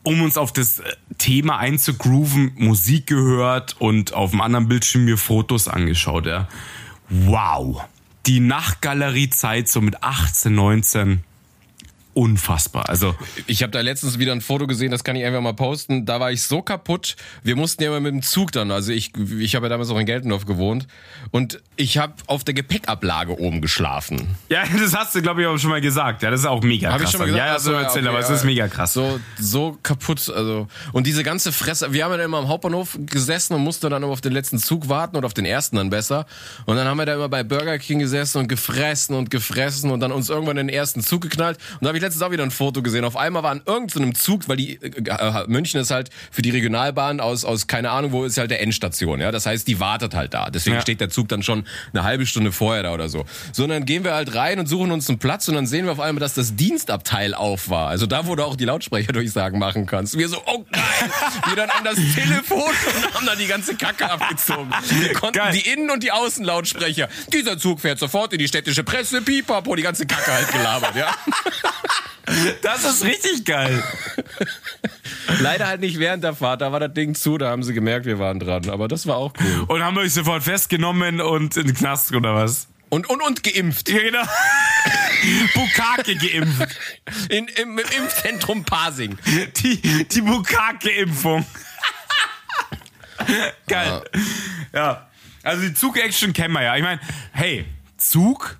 um 0.02 0.22
uns 0.22 0.36
auf 0.36 0.52
das 0.52 0.80
äh, 0.80 0.92
Thema 1.18 1.58
einzugrooven, 1.58 2.52
Musik 2.56 3.06
gehört 3.06 3.76
und 3.78 4.14
auf 4.14 4.30
dem 4.30 4.40
anderen 4.40 4.68
Bildschirm 4.68 5.04
mir 5.04 5.18
Fotos 5.18 5.68
angeschaut. 5.68 6.26
Ja. 6.26 6.48
Wow 7.08 7.82
die 8.26 8.40
Nachtgalerie-Zeit 8.40 9.68
so 9.68 9.80
mit 9.80 10.02
18, 10.02 10.54
19 10.54 11.24
unfassbar. 12.14 12.88
Also 12.88 13.14
ich 13.46 13.62
habe 13.62 13.70
da 13.70 13.80
letztens 13.80 14.18
wieder 14.18 14.32
ein 14.32 14.40
Foto 14.40 14.66
gesehen, 14.66 14.90
das 14.90 15.04
kann 15.04 15.16
ich 15.16 15.24
einfach 15.24 15.40
mal 15.40 15.54
posten. 15.54 16.04
Da 16.04 16.20
war 16.20 16.30
ich 16.30 16.42
so 16.42 16.62
kaputt. 16.62 17.16
Wir 17.42 17.56
mussten 17.56 17.82
ja 17.82 17.88
immer 17.90 18.00
mit 18.00 18.12
dem 18.12 18.22
Zug 18.22 18.52
dann. 18.52 18.70
Also 18.70 18.92
ich, 18.92 19.12
ich 19.16 19.54
habe 19.54 19.66
ja 19.66 19.70
damals 19.70 19.90
auch 19.90 19.98
in 19.98 20.06
Geltendorf 20.06 20.46
gewohnt 20.46 20.86
und 21.30 21.62
ich 21.76 21.98
habe 21.98 22.14
auf 22.26 22.44
der 22.44 22.54
Gepäckablage 22.54 23.38
oben 23.38 23.60
geschlafen. 23.60 24.36
Ja, 24.48 24.64
das 24.78 24.94
hast 24.94 25.14
du 25.14 25.22
glaube 25.22 25.42
ich 25.42 25.46
auch 25.46 25.58
schon 25.58 25.70
mal 25.70 25.80
gesagt. 25.80 26.22
Ja, 26.22 26.30
das 26.30 26.40
ist 26.40 26.46
auch 26.46 26.62
mega 26.62 26.88
krass. 26.88 27.00
Hab 27.00 27.06
ich 27.06 27.10
schon 27.10 27.20
mal 27.20 27.26
gesagt? 27.26 27.46
Ja, 27.46 27.58
so 27.58 27.72
erzählt, 27.72 28.06
okay, 28.06 28.16
aber 28.16 28.18
es 28.18 28.30
ist 28.30 28.44
mega 28.44 28.68
krass. 28.68 28.92
So 28.92 29.20
so 29.38 29.78
kaputt. 29.82 30.30
Also 30.34 30.68
und 30.92 31.06
diese 31.06 31.22
ganze 31.22 31.52
Fresse. 31.52 31.92
Wir 31.92 32.04
haben 32.04 32.12
ja 32.18 32.24
immer 32.24 32.38
am 32.38 32.48
Hauptbahnhof 32.48 32.98
gesessen 33.06 33.54
und 33.54 33.62
mussten 33.62 33.88
dann 33.88 34.02
immer 34.02 34.12
auf 34.12 34.20
den 34.20 34.32
letzten 34.32 34.58
Zug 34.58 34.88
warten 34.88 35.16
oder 35.16 35.26
auf 35.26 35.34
den 35.34 35.46
ersten 35.46 35.76
dann 35.76 35.90
besser. 35.90 36.26
Und 36.66 36.76
dann 36.76 36.86
haben 36.86 36.98
wir 36.98 37.06
da 37.06 37.14
immer 37.14 37.28
bei 37.28 37.42
Burger 37.42 37.78
King 37.78 37.98
gesessen 37.98 38.38
und 38.38 38.48
gefressen 38.48 39.16
und 39.16 39.30
gefressen 39.30 39.90
und 39.90 40.00
dann 40.00 40.12
uns 40.12 40.28
irgendwann 40.28 40.58
in 40.58 40.66
den 40.68 40.74
ersten 40.74 41.00
Zug 41.00 41.22
geknallt. 41.22 41.58
Und 41.74 41.82
da 41.82 41.88
habe 41.88 41.98
ich 41.98 42.01
letztens 42.02 42.22
auch 42.22 42.30
wieder 42.30 42.44
ein 42.44 42.50
Foto 42.50 42.82
gesehen. 42.82 43.04
Auf 43.04 43.16
einmal 43.16 43.42
war 43.42 43.50
an 43.50 43.62
irgendeinem 43.66 44.14
Zug, 44.14 44.48
weil 44.48 44.56
die 44.56 44.74
äh, 44.82 44.88
äh, 45.06 45.44
München 45.46 45.80
ist 45.80 45.90
halt 45.90 46.10
für 46.30 46.42
die 46.42 46.50
Regionalbahn 46.50 47.20
aus 47.20 47.44
aus 47.44 47.66
keine 47.66 47.90
Ahnung 47.90 48.12
wo 48.12 48.24
ist 48.24 48.38
halt 48.38 48.50
der 48.50 48.60
Endstation, 48.60 49.20
ja. 49.20 49.32
Das 49.32 49.46
heißt, 49.46 49.66
die 49.66 49.80
wartet 49.80 50.14
halt 50.14 50.34
da. 50.34 50.50
Deswegen 50.50 50.76
ja. 50.76 50.82
steht 50.82 51.00
der 51.00 51.10
Zug 51.10 51.28
dann 51.28 51.42
schon 51.42 51.66
eine 51.92 52.04
halbe 52.04 52.26
Stunde 52.26 52.52
vorher 52.52 52.82
da 52.82 52.92
oder 52.92 53.08
so. 53.08 53.24
So 53.52 53.64
und 53.64 53.70
dann 53.70 53.84
gehen 53.84 54.04
wir 54.04 54.14
halt 54.14 54.34
rein 54.34 54.58
und 54.58 54.66
suchen 54.66 54.92
uns 54.92 55.08
einen 55.08 55.18
Platz 55.18 55.48
und 55.48 55.54
dann 55.54 55.66
sehen 55.66 55.86
wir 55.86 55.92
auf 55.92 56.00
einmal, 56.00 56.20
dass 56.20 56.34
das 56.34 56.56
Dienstabteil 56.56 57.34
auf 57.34 57.68
war. 57.68 57.88
Also 57.88 58.06
da, 58.06 58.26
wo 58.26 58.36
du 58.36 58.44
auch 58.44 58.56
die 58.56 58.64
Lautsprecherdurchsagen 58.64 59.58
machen 59.58 59.86
kannst. 59.86 60.16
Wir 60.18 60.28
so, 60.28 60.42
oh 60.46 60.64
geil, 60.70 60.82
wir 61.46 61.56
dann 61.56 61.70
an 61.70 61.84
das 61.84 61.96
Telefon 62.14 62.62
und 62.62 63.14
haben 63.14 63.26
dann 63.26 63.38
die 63.38 63.46
ganze 63.46 63.74
Kacke 63.76 64.10
abgezogen. 64.10 64.70
Wir 65.00 65.12
konnten 65.12 65.38
geil. 65.38 65.52
die 65.52 65.68
Innen- 65.68 65.90
und 65.90 66.02
die 66.02 66.12
Außenlautsprecher. 66.12 67.08
Dieser 67.32 67.58
Zug 67.58 67.80
fährt 67.80 67.98
sofort 67.98 68.32
in 68.32 68.38
die 68.38 68.48
städtische 68.48 68.84
Presse, 68.84 69.22
pipapo, 69.22 69.74
die 69.74 69.82
ganze 69.82 70.06
Kacke 70.06 70.32
halt 70.32 70.52
gelabert, 70.52 70.96
ja. 70.96 71.14
Das 72.62 72.84
ist 72.84 73.04
richtig 73.04 73.44
geil. 73.44 73.82
Leider 75.40 75.66
halt 75.66 75.80
nicht 75.80 75.98
während 75.98 76.22
der 76.24 76.34
Fahrt, 76.34 76.60
da 76.60 76.72
war 76.72 76.80
das 76.80 76.94
Ding 76.94 77.14
zu, 77.14 77.36
da 77.36 77.50
haben 77.50 77.62
sie 77.62 77.74
gemerkt, 77.74 78.06
wir 78.06 78.18
waren 78.18 78.38
dran. 78.38 78.70
Aber 78.70 78.88
das 78.88 79.06
war 79.06 79.16
auch 79.16 79.32
cool. 79.40 79.64
Und 79.66 79.82
haben 79.82 79.98
euch 79.98 80.14
sofort 80.14 80.42
festgenommen 80.42 81.20
und 81.20 81.56
in 81.56 81.66
den 81.66 81.76
Knast 81.76 82.14
oder 82.14 82.34
was? 82.34 82.68
Und, 82.90 83.08
und, 83.08 83.22
und 83.22 83.42
geimpft. 83.42 83.88
Ja, 83.88 84.02
genau. 84.02 84.22
Bukake 85.54 86.14
geimpft. 86.14 86.76
In, 87.30 87.48
im, 87.48 87.78
Im 87.78 88.02
Impfzentrum 88.02 88.64
Pasing. 88.64 89.18
Die, 89.56 90.04
die 90.04 90.20
Bukake-Impfung. 90.20 91.46
Geil. 93.66 94.02
Ja. 94.72 94.78
ja. 94.78 95.10
Also 95.42 95.62
die 95.62 95.74
Zug-Action 95.74 96.32
kennen 96.32 96.54
wir 96.54 96.62
ja. 96.62 96.76
Ich 96.76 96.82
meine, 96.82 97.00
hey, 97.32 97.64
Zug 97.96 98.58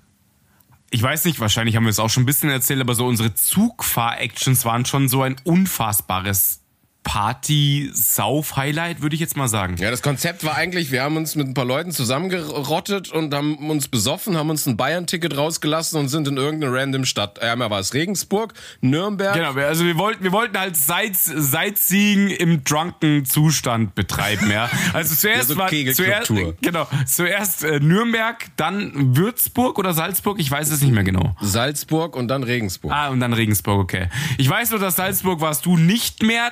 ich 0.93 1.01
weiß 1.01 1.25
nicht, 1.25 1.39
wahrscheinlich 1.39 1.75
haben 1.75 1.85
wir 1.85 1.89
es 1.89 1.97
auch 1.97 2.11
schon 2.11 2.21
ein 2.21 2.27
bisschen 2.27 2.51
erzählt, 2.51 2.79
aber 2.79 2.93
so 2.93 3.07
unsere 3.07 3.33
Zugfahr-Actions 3.33 4.63
waren 4.63 4.85
schon 4.85 5.09
so 5.09 5.23
ein 5.23 5.35
unfassbares 5.43 6.62
Party-Sauf-Highlight, 7.03 9.01
würde 9.01 9.15
ich 9.15 9.19
jetzt 9.19 9.35
mal 9.37 9.47
sagen. 9.47 9.75
Ja, 9.77 9.91
das 9.91 10.01
Konzept 10.01 10.43
war 10.43 10.55
eigentlich, 10.55 10.91
wir 10.91 11.03
haben 11.03 11.17
uns 11.17 11.35
mit 11.35 11.47
ein 11.47 11.53
paar 11.53 11.65
Leuten 11.65 11.91
zusammengerottet 11.91 13.11
und 13.11 13.33
haben 13.33 13.69
uns 13.69 13.87
besoffen, 13.87 14.37
haben 14.37 14.49
uns 14.49 14.65
ein 14.65 14.77
Bayern-Ticket 14.77 15.35
rausgelassen 15.37 15.99
und 15.99 16.07
sind 16.07 16.27
in 16.27 16.37
irgendeine 16.37 16.73
random 16.73 17.05
Stadt. 17.05 17.41
Einmal 17.41 17.69
war 17.69 17.79
es 17.79 17.93
Regensburg, 17.93 18.53
Nürnberg. 18.81 19.35
Genau, 19.35 19.53
also 19.53 19.85
wir 19.85 19.97
wollten, 19.97 20.23
wir 20.23 20.31
wollten 20.31 20.57
halt 20.57 20.75
Sightseeing 20.77 22.29
im 22.29 22.63
drunken 22.63 23.25
Zustand 23.25 23.95
betreiben, 23.95 24.49
ja. 24.49 24.69
Also 24.93 25.15
zuerst 25.23 25.49
ja, 25.49 25.55
so 25.55 25.57
war, 25.57 25.69
zuerst, 25.69 26.31
genau, 26.61 26.87
zuerst 27.05 27.63
äh, 27.63 27.79
Nürnberg, 27.79 28.45
dann 28.55 29.15
Würzburg 29.17 29.77
oder 29.77 29.93
Salzburg, 29.93 30.39
ich 30.39 30.49
weiß 30.49 30.71
es 30.71 30.81
nicht 30.81 30.93
mehr 30.93 31.03
genau. 31.03 31.35
Salzburg 31.41 32.15
und 32.15 32.29
dann 32.29 32.43
Regensburg. 32.43 32.91
Ah, 32.93 33.09
und 33.09 33.19
dann 33.19 33.33
Regensburg, 33.33 33.79
okay. 33.79 34.07
Ich 34.37 34.49
weiß 34.49 34.71
nur, 34.71 34.79
dass 34.79 34.95
Salzburg 34.95 35.41
warst 35.41 35.65
du 35.65 35.77
nicht 35.77 36.23
mehr 36.23 36.51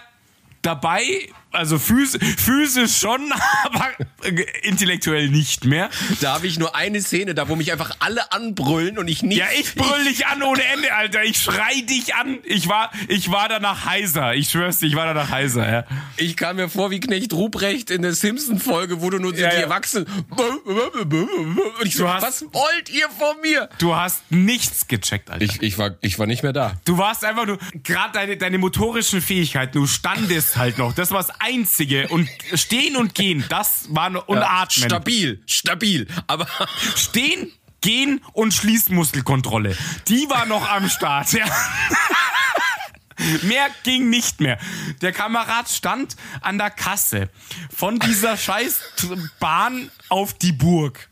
dabei, 0.62 1.30
also 1.52 1.78
phys 1.78 2.18
physisch 2.38 2.98
schon, 2.98 3.32
aber 3.64 3.90
intellektuell 4.64 5.30
nicht 5.30 5.66
mehr. 5.66 5.90
Da 6.22 6.36
habe 6.36 6.48
ich 6.48 6.60
nur 6.60 6.76
eine 6.76 7.02
Szene, 7.02 7.36
da 7.36 7.50
wo 7.50 7.56
mich 7.56 7.72
einfach 7.72 7.96
alle 8.00 8.32
anbrüllen 8.32 8.98
und 8.98 9.08
ich 9.08 9.24
nicht. 9.24 9.38
Ja, 9.38 9.48
ich 9.60 9.76
brüll 9.76 10.04
dich 10.06 10.28
an 10.28 10.42
ohne 10.44 10.64
Ende, 10.64 10.94
Alter. 10.94 11.24
Ich 11.24 11.38
schrei 11.38 11.82
dich 11.82 12.16
an. 12.16 12.40
Ich 12.44 12.68
war, 12.68 12.92
ich 13.08 13.32
war 13.32 13.50
danach 13.50 13.86
heiser. 13.86 14.36
Ich 14.36 14.50
schwör's 14.50 14.80
dir, 14.80 14.88
ich 14.88 14.96
war 14.96 15.06
danach 15.06 15.30
heiser, 15.30 15.72
ja. 15.72 15.84
Ich 16.18 16.38
kam 16.38 16.56
mir 16.58 16.70
vor 16.70 16.92
wie 16.92 17.00
Knecht 17.00 17.34
Ruprecht 17.34 17.92
in 17.92 18.02
der 18.02 18.14
Simpson-Folge, 18.14 19.02
wo 19.02 19.10
du 19.10 19.20
nur 19.20 19.34
ja, 19.36 19.50
die 19.50 19.56
ja. 19.56 19.62
Erwachsenen. 19.62 20.08
Und 20.30 21.86
ich 21.86 21.96
so, 21.96 22.10
hast, 22.10 22.24
was 22.24 22.46
wollt 22.54 22.90
ihr 22.90 23.10
von 23.10 23.42
mir? 23.42 23.70
Du 23.78 23.96
hast 23.96 24.24
nichts 24.32 24.88
gecheckt, 24.88 25.30
Alter. 25.30 25.44
Ich, 25.44 25.62
ich, 25.62 25.78
war, 25.78 25.92
ich 26.02 26.20
war 26.20 26.28
nicht 26.28 26.44
mehr 26.44 26.54
da. 26.54 26.74
Du 26.86 26.98
warst 26.98 27.26
einfach 27.26 27.46
nur, 27.46 27.58
gerade 27.84 28.14
deine, 28.14 28.38
deine 28.38 28.58
motorischen 28.58 29.22
Fähigkeiten, 29.22 29.74
du 29.74 29.88
standest 29.88 30.58
halt 30.58 30.78
noch. 30.78 30.94
Das 30.94 31.12
war 31.12 31.20
das 31.22 31.41
Einzige. 31.42 32.08
Und 32.10 32.30
stehen 32.54 32.96
und 32.96 33.16
gehen, 33.16 33.44
das 33.50 33.86
war 33.90 34.28
und 34.28 34.38
ja, 34.38 34.50
atmen. 34.50 34.90
Stabil, 34.90 35.44
stabil. 35.46 36.08
Aber 36.28 36.48
stehen, 36.96 37.52
gehen 37.82 38.22
und 38.34 38.54
Schließmuskelkontrolle. 38.54 39.76
Die 40.08 40.30
war 40.30 40.46
noch 40.46 40.70
am 40.70 40.90
Start, 40.90 41.34
ja. 41.34 41.46
Mehr 43.44 43.68
ging 43.84 44.10
nicht 44.10 44.42
mehr. 44.42 44.58
Der 45.02 45.12
Kamerad 45.12 45.70
stand 45.70 46.16
an 46.42 46.58
der 46.58 46.72
Kasse 46.72 47.30
von 47.76 48.00
dieser 48.00 48.36
scheiß 48.36 48.80
Bahn 49.40 49.92
auf 50.10 50.34
die 50.34 50.54
Burg. 50.54 51.11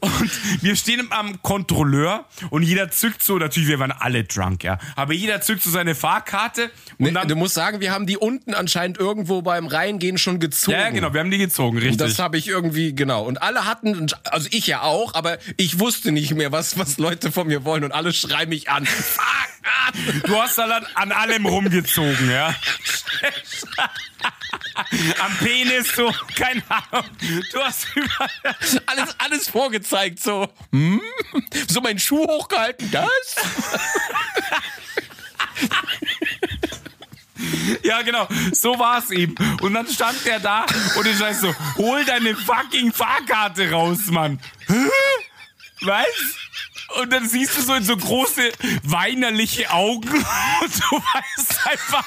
Und 0.00 0.62
wir 0.62 0.76
stehen 0.76 1.08
am 1.10 1.42
Kontrolleur 1.42 2.26
und 2.50 2.62
jeder 2.62 2.90
zückt 2.90 3.22
so, 3.22 3.38
natürlich, 3.38 3.68
wir 3.68 3.78
waren 3.78 3.92
alle 3.92 4.24
drunk, 4.24 4.64
ja. 4.64 4.78
Aber 4.96 5.12
jeder 5.12 5.40
zückt 5.40 5.62
so 5.62 5.70
seine 5.70 5.94
Fahrkarte. 5.94 6.64
Und 6.98 7.06
nee, 7.06 7.10
dann, 7.10 7.28
du 7.28 7.36
musst 7.36 7.54
sagen, 7.54 7.80
wir 7.80 7.92
haben 7.92 8.06
die 8.06 8.16
unten 8.16 8.54
anscheinend 8.54 8.98
irgendwo 8.98 9.42
beim 9.42 9.66
Reingehen 9.66 10.18
schon 10.18 10.40
gezogen. 10.40 10.78
Ja, 10.78 10.90
genau, 10.90 11.12
wir 11.12 11.20
haben 11.20 11.30
die 11.30 11.38
gezogen, 11.38 11.78
richtig. 11.78 11.92
Und 11.92 12.00
das 12.00 12.18
habe 12.18 12.38
ich 12.38 12.48
irgendwie, 12.48 12.94
genau. 12.94 13.24
Und 13.24 13.42
alle 13.42 13.64
hatten, 13.64 14.06
also 14.24 14.48
ich 14.50 14.66
ja 14.66 14.82
auch, 14.82 15.14
aber 15.14 15.38
ich 15.56 15.78
wusste 15.78 16.12
nicht 16.12 16.34
mehr, 16.34 16.52
was, 16.52 16.78
was 16.78 16.98
Leute 16.98 17.32
von 17.32 17.46
mir 17.46 17.64
wollen 17.64 17.84
und 17.84 17.92
alle 17.92 18.12
schreien 18.12 18.48
mich 18.48 18.70
an. 18.70 18.86
Du 20.24 20.36
hast 20.36 20.58
dann 20.58 20.70
an 20.94 21.12
allem 21.12 21.46
rumgezogen, 21.46 22.30
ja. 22.30 22.54
Am 25.20 25.36
Penis, 25.38 25.94
so, 25.94 26.12
keine 26.34 26.62
Ahnung. 26.68 27.04
Du 27.52 27.62
hast 27.62 27.86
alles, 28.86 29.14
alles 29.18 29.48
vorgezeigt, 29.48 30.20
so. 30.20 30.48
Hm? 30.72 31.00
So 31.68 31.80
meinen 31.80 31.98
Schuh 31.98 32.26
hochgehalten, 32.26 32.90
das? 32.90 33.06
Ja, 37.82 38.02
genau. 38.02 38.28
So 38.52 38.78
war's 38.78 39.10
ihm. 39.10 39.34
Und 39.60 39.74
dann 39.74 39.86
stand 39.88 40.24
der 40.24 40.38
da 40.38 40.64
und 40.96 41.06
ich 41.06 41.16
sag 41.16 41.34
so, 41.34 41.54
hol 41.76 42.04
deine 42.04 42.36
fucking 42.36 42.92
Fahrkarte 42.92 43.70
raus, 43.70 44.06
Mann. 44.06 44.38
Was? 45.80 46.06
Und 47.00 47.12
dann 47.12 47.28
siehst 47.28 47.56
du 47.56 47.62
so 47.62 47.74
in 47.74 47.84
so 47.84 47.96
große 47.96 48.52
weinerliche 48.82 49.70
Augen 49.70 50.08
und 50.60 50.74
du 50.74 50.96
weißt 50.96 51.66
einfach, 51.66 52.04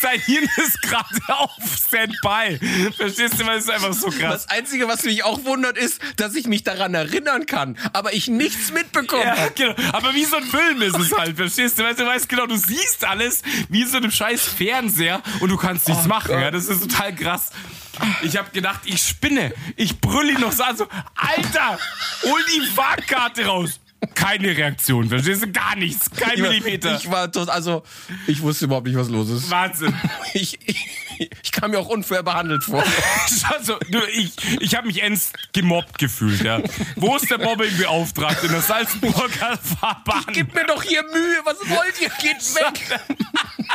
sein 0.00 0.20
Hirn 0.20 0.48
ist 0.56 0.82
gerade 0.82 1.08
auf 1.28 1.50
Standby. 1.86 2.58
Verstehst 2.96 3.38
du, 3.38 3.46
weil 3.46 3.58
es 3.58 3.64
ist 3.64 3.70
einfach 3.70 3.92
so 3.92 4.08
krass. 4.08 4.46
Das 4.46 4.48
Einzige, 4.48 4.88
was 4.88 5.04
mich 5.04 5.24
auch 5.24 5.44
wundert, 5.44 5.78
ist, 5.78 6.00
dass 6.16 6.34
ich 6.34 6.46
mich 6.46 6.64
daran 6.64 6.94
erinnern 6.94 7.46
kann, 7.46 7.78
aber 7.92 8.12
ich 8.12 8.28
nichts 8.28 8.72
mitbekomme. 8.72 9.24
Ja, 9.24 9.48
genau. 9.54 9.74
Aber 9.92 10.14
wie 10.14 10.24
so 10.24 10.36
ein 10.36 10.44
Film 10.44 10.82
ist 10.82 10.98
es 10.98 11.12
halt, 11.16 11.36
verstehst 11.36 11.78
du? 11.78 11.84
Weißt 11.84 12.00
du, 12.00 12.06
weißt 12.06 12.28
genau, 12.28 12.46
du 12.46 12.56
siehst 12.56 13.04
alles 13.04 13.42
wie 13.68 13.84
so 13.84 13.98
einem 13.98 14.10
scheiß 14.10 14.42
Fernseher 14.42 15.22
und 15.40 15.50
du 15.50 15.56
kannst 15.56 15.88
nichts 15.88 16.04
oh 16.06 16.08
machen. 16.08 16.32
Ja, 16.32 16.50
das 16.50 16.66
ist 16.66 16.80
total 16.80 17.14
krass. 17.14 17.50
Ich 18.22 18.36
habe 18.36 18.50
gedacht, 18.50 18.80
ich 18.84 19.00
spinne. 19.00 19.52
Ich 19.76 20.00
brülle 20.00 20.32
ihn 20.32 20.40
noch 20.40 20.52
so 20.52 20.64
an, 20.64 20.76
so, 20.76 20.86
Alter, 21.14 21.78
hol 22.24 22.40
die 22.54 22.66
Fahrkarte 22.66 23.46
raus. 23.46 23.80
Keine 24.14 24.48
Reaktion, 24.56 25.08
verstehst 25.08 25.42
du? 25.42 25.52
Gar 25.52 25.76
nichts, 25.76 26.10
kein 26.10 26.34
ich 26.34 26.40
Millimeter. 26.42 26.90
War, 26.90 26.98
ich 26.98 27.10
war 27.10 27.32
tot, 27.32 27.48
also 27.48 27.82
ich 28.26 28.40
wusste 28.42 28.66
überhaupt 28.66 28.86
nicht, 28.86 28.96
was 28.96 29.08
los 29.08 29.30
ist. 29.30 29.50
Wahnsinn. 29.50 29.94
Ich, 30.36 30.58
ich, 30.66 30.84
ich 31.42 31.52
kam 31.52 31.70
mir 31.70 31.78
auch 31.78 31.88
unfair 31.88 32.22
behandelt 32.22 32.64
vor. 32.64 32.82
also, 33.54 33.78
ich, 34.12 34.32
ich 34.60 34.74
habe 34.74 34.86
mich 34.86 35.02
ends 35.02 35.32
gemobbt 35.52 35.98
gefühlt, 35.98 36.42
ja. 36.42 36.60
Wo 36.96 37.16
ist 37.16 37.30
der 37.30 37.38
Mobbingbeauftragte 37.38 38.46
in 38.46 38.52
der 38.52 38.62
Salzburger 38.62 39.58
Fahrbahn? 39.80 40.24
Gib 40.32 40.54
mir 40.54 40.66
doch 40.66 40.82
hier 40.82 41.02
Mühe, 41.02 41.40
was 41.44 41.58
wollt 41.68 42.00
ihr? 42.00 42.10
Geht 42.20 42.42
weg! 42.54 43.00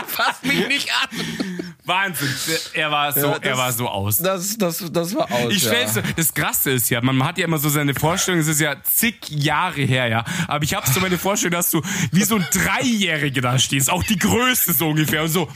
Fasst 0.08 0.46
mich 0.46 0.68
nicht 0.68 0.90
an! 0.92 1.70
Wahnsinn. 1.90 2.30
Er 2.74 2.92
war 2.92 3.12
so, 3.12 3.20
ja, 3.20 3.40
das, 3.40 3.42
er 3.42 3.58
war 3.58 3.74
so 3.74 3.88
aus. 3.90 4.18
Das, 4.20 4.58
das, 4.58 4.86
das 4.92 5.16
war 5.16 5.30
aus. 5.32 5.52
Ich 5.52 5.64
stell's, 5.64 5.96
ja. 5.96 6.04
das 6.16 6.34
Krasse 6.34 6.72
ist 6.72 6.90
ja, 6.90 7.02
man 7.02 7.22
hat 7.24 7.38
ja 7.38 7.46
immer 7.46 7.58
so 7.58 7.68
seine 7.68 7.94
Vorstellung, 7.94 8.40
es 8.40 8.48
ist 8.48 8.62
ja 8.62 8.76
zig 8.84 9.16
Jahre 9.30 9.82
her, 9.82 10.08
ja. 10.08 10.24
Aber 10.48 10.64
ich 10.64 10.74
habe 10.74 10.88
so 10.90 11.00
meine 11.00 11.18
Vorstellung, 11.18 11.54
dass 11.54 11.72
du 11.72 11.82
wie 12.12 12.24
so 12.24 12.36
ein 12.36 12.46
Dreijähriger 12.52 13.42
da 13.42 13.60
stehst, 13.60 13.90
auch 13.90 14.04
die 14.04 14.18
Größte 14.18 14.74
so 14.74 14.90
ungefähr 14.90 15.24
und 15.24 15.30
so 15.30 15.50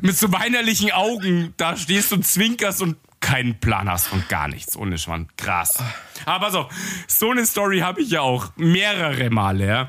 mit 0.00 0.16
so 0.16 0.32
weinerlichen 0.32 0.92
Augen 0.92 1.54
da 1.56 1.76
stehst 1.76 2.12
und 2.12 2.26
zwinkerst 2.26 2.82
und 2.82 2.96
keinen 3.20 3.60
Plan 3.60 3.88
hast 3.88 4.12
und 4.12 4.28
gar 4.28 4.48
nichts. 4.48 4.76
Ohne 4.76 4.98
Schwann. 4.98 5.28
Krass. 5.36 5.82
Aber 6.24 6.50
so, 6.50 6.68
so 7.06 7.30
eine 7.30 7.46
Story 7.46 7.80
habe 7.80 8.02
ich 8.02 8.10
ja 8.10 8.22
auch 8.22 8.52
mehrere 8.56 9.30
Male, 9.30 9.66
ja. 9.66 9.88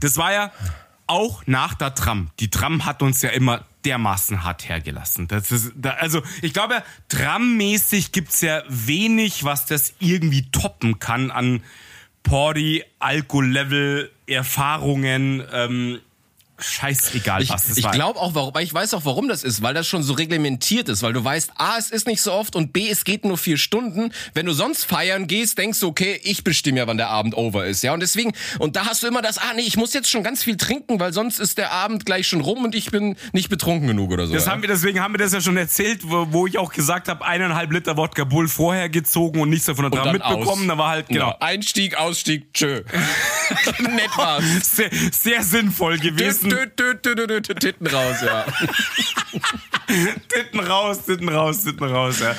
Das 0.00 0.16
war 0.16 0.32
ja 0.32 0.52
auch 1.06 1.42
nach 1.46 1.74
der 1.74 1.94
Tram. 1.94 2.30
Die 2.40 2.50
Tram 2.50 2.84
hat 2.84 3.02
uns 3.02 3.22
ja 3.22 3.30
immer 3.30 3.64
dermaßen 3.84 4.42
hart 4.42 4.68
hergelassen. 4.68 5.28
Das 5.28 5.52
ist, 5.52 5.72
da, 5.76 5.90
also 5.90 6.22
ich 6.42 6.52
glaube, 6.52 6.82
Tram-mäßig 7.08 8.12
gibt's 8.12 8.40
ja 8.40 8.62
wenig, 8.68 9.44
was 9.44 9.66
das 9.66 9.94
irgendwie 9.98 10.50
toppen 10.50 10.98
kann 10.98 11.30
an 11.30 11.62
Party, 12.22 12.82
Alkohol-Level, 12.98 14.10
Erfahrungen, 14.26 15.44
ähm, 15.52 16.00
scheißegal, 16.58 17.42
ich, 17.42 17.50
was 17.50 17.68
das 17.68 17.78
Ich 17.78 17.90
glaube 17.90 18.18
auch, 18.20 18.34
warum, 18.34 18.52
ich 18.60 18.72
weiß 18.72 18.94
auch, 18.94 19.04
warum 19.04 19.28
das 19.28 19.42
ist, 19.42 19.62
weil 19.62 19.74
das 19.74 19.88
schon 19.88 20.02
so 20.02 20.12
reglementiert 20.14 20.88
ist, 20.88 21.02
weil 21.02 21.12
du 21.12 21.24
weißt, 21.24 21.52
A, 21.56 21.76
es 21.78 21.90
ist 21.90 22.06
nicht 22.06 22.22
so 22.22 22.32
oft 22.32 22.54
und 22.54 22.72
B, 22.72 22.88
es 22.88 23.04
geht 23.04 23.24
nur 23.24 23.36
vier 23.36 23.58
Stunden. 23.58 24.12
Wenn 24.34 24.46
du 24.46 24.52
sonst 24.52 24.84
feiern 24.84 25.26
gehst, 25.26 25.58
denkst 25.58 25.80
du, 25.80 25.88
okay, 25.88 26.20
ich 26.22 26.44
bestimme 26.44 26.78
ja, 26.78 26.86
wann 26.86 26.96
der 26.96 27.10
Abend 27.10 27.36
over 27.36 27.66
ist, 27.66 27.82
ja. 27.82 27.92
Und 27.92 28.00
deswegen, 28.00 28.32
und 28.58 28.76
da 28.76 28.86
hast 28.86 29.02
du 29.02 29.08
immer 29.08 29.22
das, 29.22 29.38
ah, 29.38 29.52
nee, 29.56 29.62
ich 29.62 29.76
muss 29.76 29.92
jetzt 29.94 30.08
schon 30.10 30.22
ganz 30.22 30.42
viel 30.42 30.56
trinken, 30.56 31.00
weil 31.00 31.12
sonst 31.12 31.40
ist 31.40 31.58
der 31.58 31.72
Abend 31.72 32.06
gleich 32.06 32.28
schon 32.28 32.40
rum 32.40 32.64
und 32.64 32.74
ich 32.74 32.90
bin 32.90 33.16
nicht 33.32 33.48
betrunken 33.48 33.88
genug 33.88 34.12
oder 34.12 34.26
so. 34.26 34.34
Das 34.34 34.46
ja? 34.46 34.52
haben 34.52 34.62
wir, 34.62 34.68
deswegen 34.68 35.00
haben 35.00 35.14
wir 35.14 35.18
das 35.18 35.32
ja 35.32 35.40
schon 35.40 35.56
erzählt, 35.56 36.00
wo, 36.04 36.28
wo 36.30 36.46
ich 36.46 36.58
auch 36.58 36.72
gesagt 36.72 37.08
habe, 37.08 37.24
eineinhalb 37.24 37.72
Liter 37.72 37.96
Wodka 37.96 38.24
Bull 38.24 38.48
vorher 38.48 38.88
gezogen 38.88 39.40
und 39.40 39.50
nichts 39.50 39.66
davon 39.66 39.90
dran 39.90 40.12
mitbekommen. 40.12 40.46
Aus. 40.46 40.66
Da 40.66 40.78
war 40.78 40.90
halt, 40.90 41.08
genau. 41.08 41.28
Ja, 41.28 41.36
Einstieg, 41.40 41.96
Ausstieg, 41.96 42.52
tschö. 42.54 42.82
Nett 43.78 44.16
war's. 44.16 44.44
Sehr, 44.62 44.90
sehr 45.10 45.42
sinnvoll 45.42 45.98
gewesen. 45.98 46.43
Dö, 46.50 47.40
Titten 47.40 47.86
raus, 47.86 48.16
ja. 48.22 48.44
Titten 50.28 50.60
raus, 50.60 51.04
Titten 51.04 51.28
raus, 51.28 51.64
Titten 51.64 51.86
raus, 51.86 52.20
ja. 52.20 52.34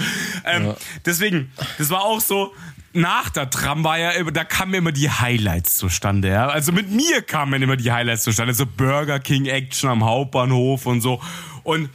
Ähm, 0.46 0.66
ja. 0.68 0.76
Deswegen, 1.06 1.52
das 1.78 1.90
war 1.90 2.04
auch 2.04 2.22
so, 2.22 2.54
nach 2.96 3.30
der 3.30 3.50
Tram 3.50 3.84
war 3.84 4.00
ja, 4.00 4.24
da 4.24 4.44
kamen 4.44 4.74
immer 4.74 4.92
die 4.92 5.10
Highlights 5.10 5.78
zustande, 5.78 6.30
ja. 6.30 6.48
Also 6.48 6.72
mit 6.72 6.90
mir 6.90 7.22
kamen 7.22 7.62
immer 7.62 7.76
die 7.76 7.92
Highlights 7.92 8.24
zustande, 8.24 8.54
so 8.54 8.66
Burger 8.66 9.20
King 9.20 9.46
Action 9.46 9.90
am 9.90 10.04
Hauptbahnhof 10.04 10.86
und 10.86 11.02
so. 11.02 11.22
Und 11.64 11.90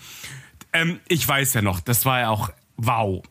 ähm, 0.73 1.01
ich 1.09 1.27
weiß 1.27 1.55
ja 1.55 1.63
noch, 1.63 1.81
das 1.81 2.05
war 2.05 2.21
ja 2.21 2.29
auch 2.29 2.51
wow. 2.77 3.23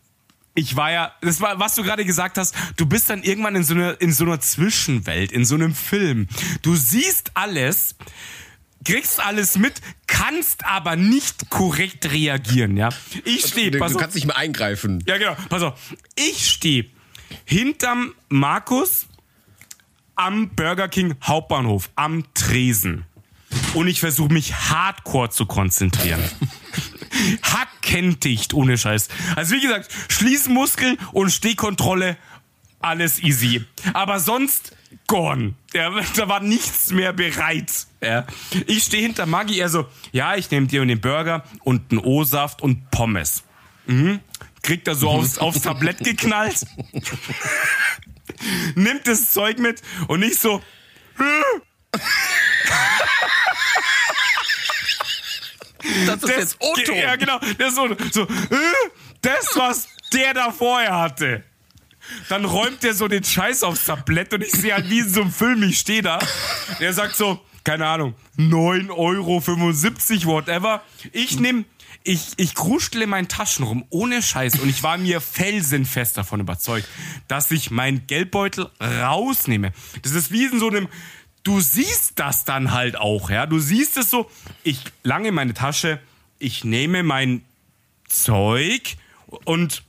Ich 0.55 0.75
war 0.75 0.91
ja, 0.91 1.13
das 1.21 1.39
war, 1.41 1.59
was 1.59 1.75
du 1.75 1.83
gerade 1.83 2.03
gesagt 2.03 2.37
hast, 2.37 2.55
du 2.75 2.85
bist 2.85 3.09
dann 3.09 3.23
irgendwann 3.23 3.55
in 3.55 3.63
so 3.63 3.75
einer, 3.75 4.01
in 4.01 4.11
so 4.11 4.25
einer 4.25 4.39
Zwischenwelt, 4.39 5.31
in 5.31 5.45
so 5.45 5.55
einem 5.55 5.73
Film. 5.75 6.27
Du 6.63 6.75
siehst 6.75 7.31
alles, 7.35 7.95
kriegst 8.83 9.19
alles 9.19 9.57
mit, 9.57 9.81
kannst 10.07 10.65
aber 10.65 10.95
nicht 10.95 11.49
korrekt 11.49 12.11
reagieren, 12.11 12.77
ja. 12.77 12.89
Ich 13.25 13.45
stehe, 13.45 13.71
Du 13.71 13.79
kannst 13.79 14.15
nicht 14.15 14.27
mehr 14.27 14.37
eingreifen. 14.37 15.03
Ja, 15.07 15.17
genau. 15.17 15.35
Pass 15.49 15.61
auf. 15.61 15.95
Ich 16.15 16.49
stehe 16.49 16.85
hinterm 17.45 18.13
Markus 18.29 19.07
am 20.15 20.49
Burger 20.49 20.87
King 20.89 21.15
Hauptbahnhof, 21.23 21.89
am 21.95 22.25
Tresen. 22.33 23.05
Und 23.73 23.87
ich 23.87 23.99
versuche 23.99 24.31
mich 24.31 24.53
hardcore 24.53 25.29
zu 25.29 25.45
konzentrieren. 25.45 26.21
Hackenticht, 27.41 28.53
ohne 28.53 28.77
Scheiß. 28.77 29.07
Also 29.35 29.55
wie 29.55 29.61
gesagt, 29.61 29.91
Schließmuskel 30.09 30.97
und 31.13 31.31
Stehkontrolle, 31.31 32.17
alles 32.79 33.19
easy. 33.23 33.65
Aber 33.93 34.19
sonst 34.19 34.75
gone. 35.08 35.56
Ja, 35.73 35.91
da 36.15 36.28
war 36.28 36.39
nichts 36.39 36.91
mehr 36.91 37.13
bereit. 37.13 37.88
Ja. 38.02 38.25
Ich 38.67 38.84
stehe 38.84 39.04
hinter 39.04 39.25
Maggie, 39.25 39.60
er 39.60 39.69
so, 39.69 39.88
ja, 40.12 40.36
ich 40.36 40.49
nehme 40.52 40.67
dir 40.67 40.86
den 40.86 41.02
Burger 41.02 41.43
und 41.63 41.91
einen 41.91 41.99
O-Saft 41.99 42.62
und 42.62 42.89
Pommes. 42.91 43.43
Mhm. 43.88 44.19
Kriegt 44.62 44.88
er 44.88 44.95
so 44.95 45.10
aufs, 45.10 45.38
aufs 45.38 45.62
Tablett 45.62 46.04
geknallt. 46.04 46.65
Nimmt 48.75 49.08
das 49.08 49.32
Zeug 49.32 49.58
mit 49.58 49.82
und 50.08 50.21
ich 50.21 50.38
so, 50.38 50.62
das 56.05 56.16
ist 56.16 56.24
das, 56.24 56.30
jetzt 56.30 56.57
Otto. 56.59 56.93
Ja, 56.93 57.16
genau. 57.16 57.39
Der 57.59 57.72
so, 57.72 57.88
so, 58.11 58.24
äh, 58.24 58.89
das, 59.22 59.55
was 59.55 59.88
der 60.13 60.34
da 60.34 60.51
vorher 60.51 60.97
hatte. 60.97 61.43
Dann 62.30 62.45
räumt 62.45 62.84
der 62.84 62.93
so 62.93 63.07
den 63.07 63.24
Scheiß 63.24 63.64
aufs 63.64 63.86
Tablett 63.86 64.34
und 64.34 64.43
ich 64.43 64.51
sehe 64.51 64.74
halt 64.74 64.89
wie 64.89 64.99
in 64.99 65.10
so 65.10 65.22
einem 65.22 65.32
Film, 65.32 65.64
ich 65.64 65.80
stehe 65.80 66.01
da. 66.01 66.20
Der 66.80 66.93
sagt 66.93 67.16
so, 67.16 67.39
keine 67.64 67.88
Ahnung, 67.88 68.16
9,75 68.38 68.89
Euro, 68.91 70.36
whatever. 70.36 70.84
Ich 71.12 71.39
nehme 71.39 71.66
ich, 72.03 72.30
ich 72.38 72.55
kruschle 72.55 73.03
in 73.03 73.10
meinen 73.10 73.28
Taschen 73.28 73.66
rum, 73.66 73.86
ohne 73.89 74.22
Scheiß. 74.22 74.60
Und 74.60 74.70
ich 74.70 74.84
war 74.84 74.97
mir 74.97 75.22
felsenfest 75.22 76.18
davon 76.18 76.39
überzeugt, 76.39 76.88
dass 77.28 77.51
ich 77.51 77.72
meinen 77.72 78.07
Geldbeutel 78.07 78.70
rausnehme. 78.82 79.74
Das 80.01 80.14
ist 80.14 80.32
wie 80.32 80.45
in 80.45 80.60
so 80.60 80.70
einem, 80.70 80.88
du 81.43 81.60
siehst 81.60 82.18
das 82.18 82.45
dann 82.45 82.72
halt 82.72 82.97
auch, 82.97 83.30
ja. 83.30 83.45
Du 83.45 83.60
siehst 83.60 83.97
es 83.97 84.10
so, 84.10 84.30
ich 84.64 84.82
lange 85.03 85.32
meine 85.32 85.53
Tasche, 85.53 85.99
ich 86.39 86.64
nehme 86.64 87.03
mein 87.03 87.43
Zeug 88.07 88.95
und 89.45 89.84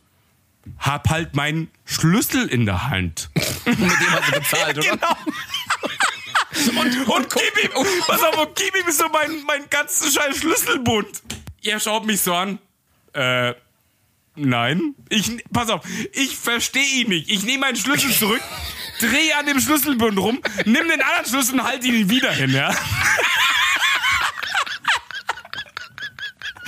hab 0.78 1.08
halt 1.08 1.34
meinen 1.34 1.70
Schlüssel 1.84 2.46
in 2.48 2.66
der 2.66 2.88
Hand. 2.88 3.30
Mit 3.64 3.78
dem 3.78 3.90
hast 3.90 4.28
du 4.28 4.32
bezahlt, 4.40 4.78
oder? 4.78 4.90
Genau. 4.90 6.80
und, 6.80 7.08
und 7.08 7.30
gib 7.30 7.64
ihm, 7.64 7.70
pass 8.06 8.22
auf, 8.22 8.38
und 8.38 8.56
gib 8.56 8.74
ihm 8.76 8.90
so 8.92 9.08
meinen 9.08 9.44
mein 9.44 9.68
ganzen 9.70 10.10
scheiß 10.10 10.38
Schlüsselbund. 10.38 11.22
Er 11.62 11.80
schaut 11.80 12.06
mich 12.06 12.20
so 12.20 12.34
an. 12.34 12.58
Äh, 13.12 13.54
nein. 14.36 14.94
Ich, 15.08 15.44
pass 15.52 15.70
auf, 15.70 15.82
ich 16.12 16.36
verstehe 16.36 17.02
ihn 17.02 17.08
nicht. 17.08 17.30
Ich 17.30 17.44
nehme 17.44 17.60
meinen 17.66 17.76
Schlüssel 17.76 18.12
zurück, 18.12 18.42
drehe 19.00 19.36
an 19.36 19.46
dem 19.46 19.60
Schlüsselbund 19.60 20.18
rum, 20.18 20.40
nimm 20.64 20.88
den 20.88 21.02
anderen 21.02 21.26
Schlüssel 21.26 21.54
und 21.54 21.64
halte 21.64 21.86
ihn 21.86 22.08
wieder 22.08 22.32
hin, 22.32 22.50
ja. 22.50 22.74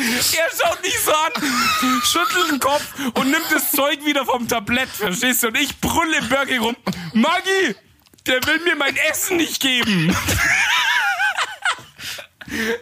Er 0.02 0.50
schaut 0.50 0.82
nicht 0.82 0.98
so 0.98 1.12
an, 1.12 1.32
schüttelt 2.02 2.50
den 2.50 2.60
Kopf 2.60 2.84
und 3.14 3.30
nimmt 3.30 3.46
das 3.50 3.70
Zeug 3.70 4.04
wieder 4.04 4.24
vom 4.24 4.48
Tablett, 4.48 4.88
verstehst 4.88 5.42
du? 5.42 5.48
Und 5.48 5.58
ich 5.58 5.78
brülle 5.80 6.18
im 6.18 6.28
Burger 6.28 6.58
rum. 6.58 6.76
Maggie, 7.12 7.76
der 8.26 8.44
will 8.46 8.60
mir 8.64 8.76
mein 8.76 8.96
Essen 8.96 9.36
nicht 9.36 9.60
geben. 9.60 10.14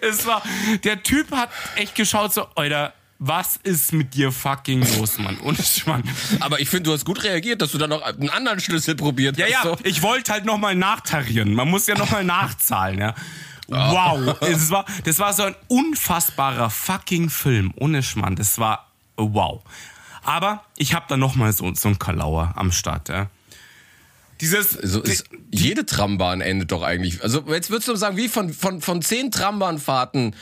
es 0.01 0.27
war, 0.27 0.43
der 0.85 1.03
Typ 1.03 1.31
hat 1.33 1.51
echt 1.77 1.95
geschaut 1.95 2.33
so, 2.33 2.47
Alter, 2.55 2.95
was 3.19 3.59
ist 3.59 3.93
mit 3.93 4.15
dir 4.15 4.33
fucking 4.33 4.81
los, 4.97 5.19
Mann? 5.19 5.37
Und 5.39 5.87
Mann. 5.87 6.03
Aber 6.41 6.59
ich 6.59 6.71
finde, 6.71 6.85
du 6.85 6.95
hast 6.95 7.05
gut 7.05 7.23
reagiert, 7.23 7.61
dass 7.61 7.71
du 7.73 7.79
dann 7.79 7.91
noch 7.91 8.01
einen 8.01 8.31
anderen 8.31 8.61
Schlüssel 8.61 8.95
probiert 8.95 9.37
ja, 9.37 9.45
hast. 9.45 9.53
Ja, 9.53 9.65
ja, 9.65 9.77
so. 9.77 9.79
ich 9.85 10.01
wollte 10.01 10.33
halt 10.33 10.47
nochmal 10.47 10.75
nachtarieren. 10.75 11.53
Man 11.53 11.69
muss 11.69 11.87
ja 11.87 11.97
nochmal 11.97 12.25
nachzahlen, 12.25 12.99
ja. 12.99 13.15
Wow, 13.71 14.37
das 14.41 14.71
war, 14.71 14.85
das 15.05 15.19
war 15.19 15.33
so 15.33 15.45
ein 15.45 15.55
unfassbarer 15.69 16.71
fucking 16.71 17.31
Film, 17.31 17.73
ohne 17.77 18.03
Schmarrn. 18.03 18.37
Das 18.37 18.59
war 18.59 18.91
wow. 19.17 19.63
Aber 20.23 20.65
ich 20.77 20.95
habe 20.95 21.07
da 21.09 21.17
nochmal 21.17 21.53
so, 21.53 21.73
so 21.75 21.89
ein 21.89 21.99
Kalauer 21.99 22.53
am 22.57 22.73
Start, 22.73 23.09
ja. 23.09 23.29
Dieses. 24.41 24.71
So 24.71 25.03
ist, 25.03 25.27
jede 25.51 25.87
Trambahn 25.87 26.41
endet 26.41 26.73
doch 26.73 26.83
eigentlich. 26.83 27.23
Also, 27.23 27.45
jetzt 27.49 27.71
würdest 27.71 27.89
du 27.89 27.97
sagen, 27.97 28.17
wie 28.17 28.29
von, 28.29 28.53
von, 28.53 28.81
von 28.81 29.03
zehn 29.03 29.31
Trambahnfahrten, 29.31 30.35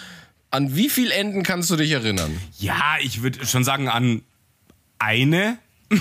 an 0.50 0.76
wie 0.76 0.88
viel 0.88 1.10
Enden 1.10 1.42
kannst 1.42 1.70
du 1.70 1.76
dich 1.76 1.90
erinnern? 1.90 2.40
Ja, 2.58 2.96
ich 3.00 3.22
würde 3.22 3.44
schon 3.46 3.64
sagen, 3.64 3.88
an 3.88 4.22
eine. 4.98 5.58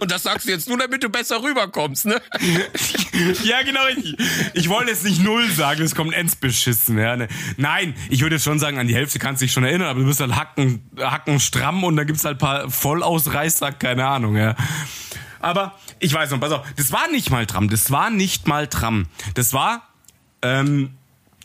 Und 0.00 0.10
das 0.10 0.22
sagst 0.22 0.46
du 0.46 0.52
jetzt 0.52 0.68
nur, 0.68 0.78
damit 0.78 1.02
du 1.02 1.08
besser 1.08 1.42
rüberkommst, 1.42 2.06
ne? 2.06 2.20
ja, 3.44 3.62
genau. 3.62 3.80
Ich, 3.96 4.16
ich 4.54 4.68
wollte 4.68 4.90
jetzt 4.90 5.04
nicht 5.04 5.22
null 5.22 5.48
sagen, 5.50 5.82
es 5.82 5.94
kommt 5.94 6.14
ends 6.14 6.36
beschissen. 6.36 6.98
Ja, 6.98 7.16
ne? 7.16 7.28
Nein, 7.56 7.94
ich 8.08 8.22
würde 8.22 8.38
schon 8.38 8.58
sagen, 8.58 8.78
an 8.78 8.88
die 8.88 8.94
Hälfte 8.94 9.18
kannst 9.18 9.42
du 9.42 9.44
dich 9.46 9.52
schon 9.52 9.64
erinnern, 9.64 9.88
aber 9.88 10.00
du 10.00 10.06
bist 10.06 10.20
halt 10.20 10.34
hacken, 10.36 10.88
hacken 10.98 11.38
stramm 11.40 11.84
und 11.84 11.96
da 11.96 12.04
gibt's 12.04 12.24
halt 12.24 12.38
paar 12.38 12.70
Vollausreißer, 12.70 13.72
keine 13.72 14.06
Ahnung, 14.06 14.36
ja. 14.36 14.56
Aber 15.40 15.78
ich 16.00 16.12
weiß 16.12 16.30
noch, 16.30 16.40
pass 16.40 16.52
auf, 16.52 16.66
das 16.76 16.90
war 16.90 17.10
nicht 17.10 17.30
mal 17.30 17.44
Tram, 17.44 17.68
das 17.68 17.90
war 17.90 18.10
nicht 18.10 18.48
mal 18.48 18.66
Tram. 18.66 19.06
Das 19.34 19.52
war, 19.52 19.86
ähm, 20.40 20.94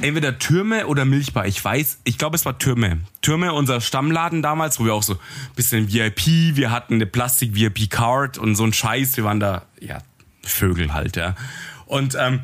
entweder 0.02 0.40
Türme 0.40 0.88
oder 0.88 1.06
Milchbar. 1.06 1.46
Ich 1.48 1.64
weiß, 1.64 2.00
ich 2.04 2.18
glaube, 2.18 2.36
es 2.36 2.46
war 2.46 2.58
Türme. 2.58 3.00
Türme, 3.22 3.54
unser 3.54 3.82
Stammladen 3.82 4.42
damals, 4.42 4.80
wo 4.80 4.86
wir 4.86 4.94
auch 4.94 5.04
so 5.04 5.14
ein 5.14 5.20
bisschen 5.56 5.92
VIP, 5.92 6.56
wir 6.56 6.72
hatten 6.72 6.96
eine 6.96 7.06
Plastik-VIP-Card 7.06 8.38
und 8.38 8.56
so 8.56 8.64
ein 8.64 8.74
Scheiß. 8.74 9.18
Wir 9.18 9.24
waren 9.24 9.40
da, 9.40 9.64
ja, 9.80 10.00
Vögel 10.44 10.94
halt, 10.94 11.16
ja. 11.16 11.36
Und 11.86 12.16
ähm, 12.20 12.42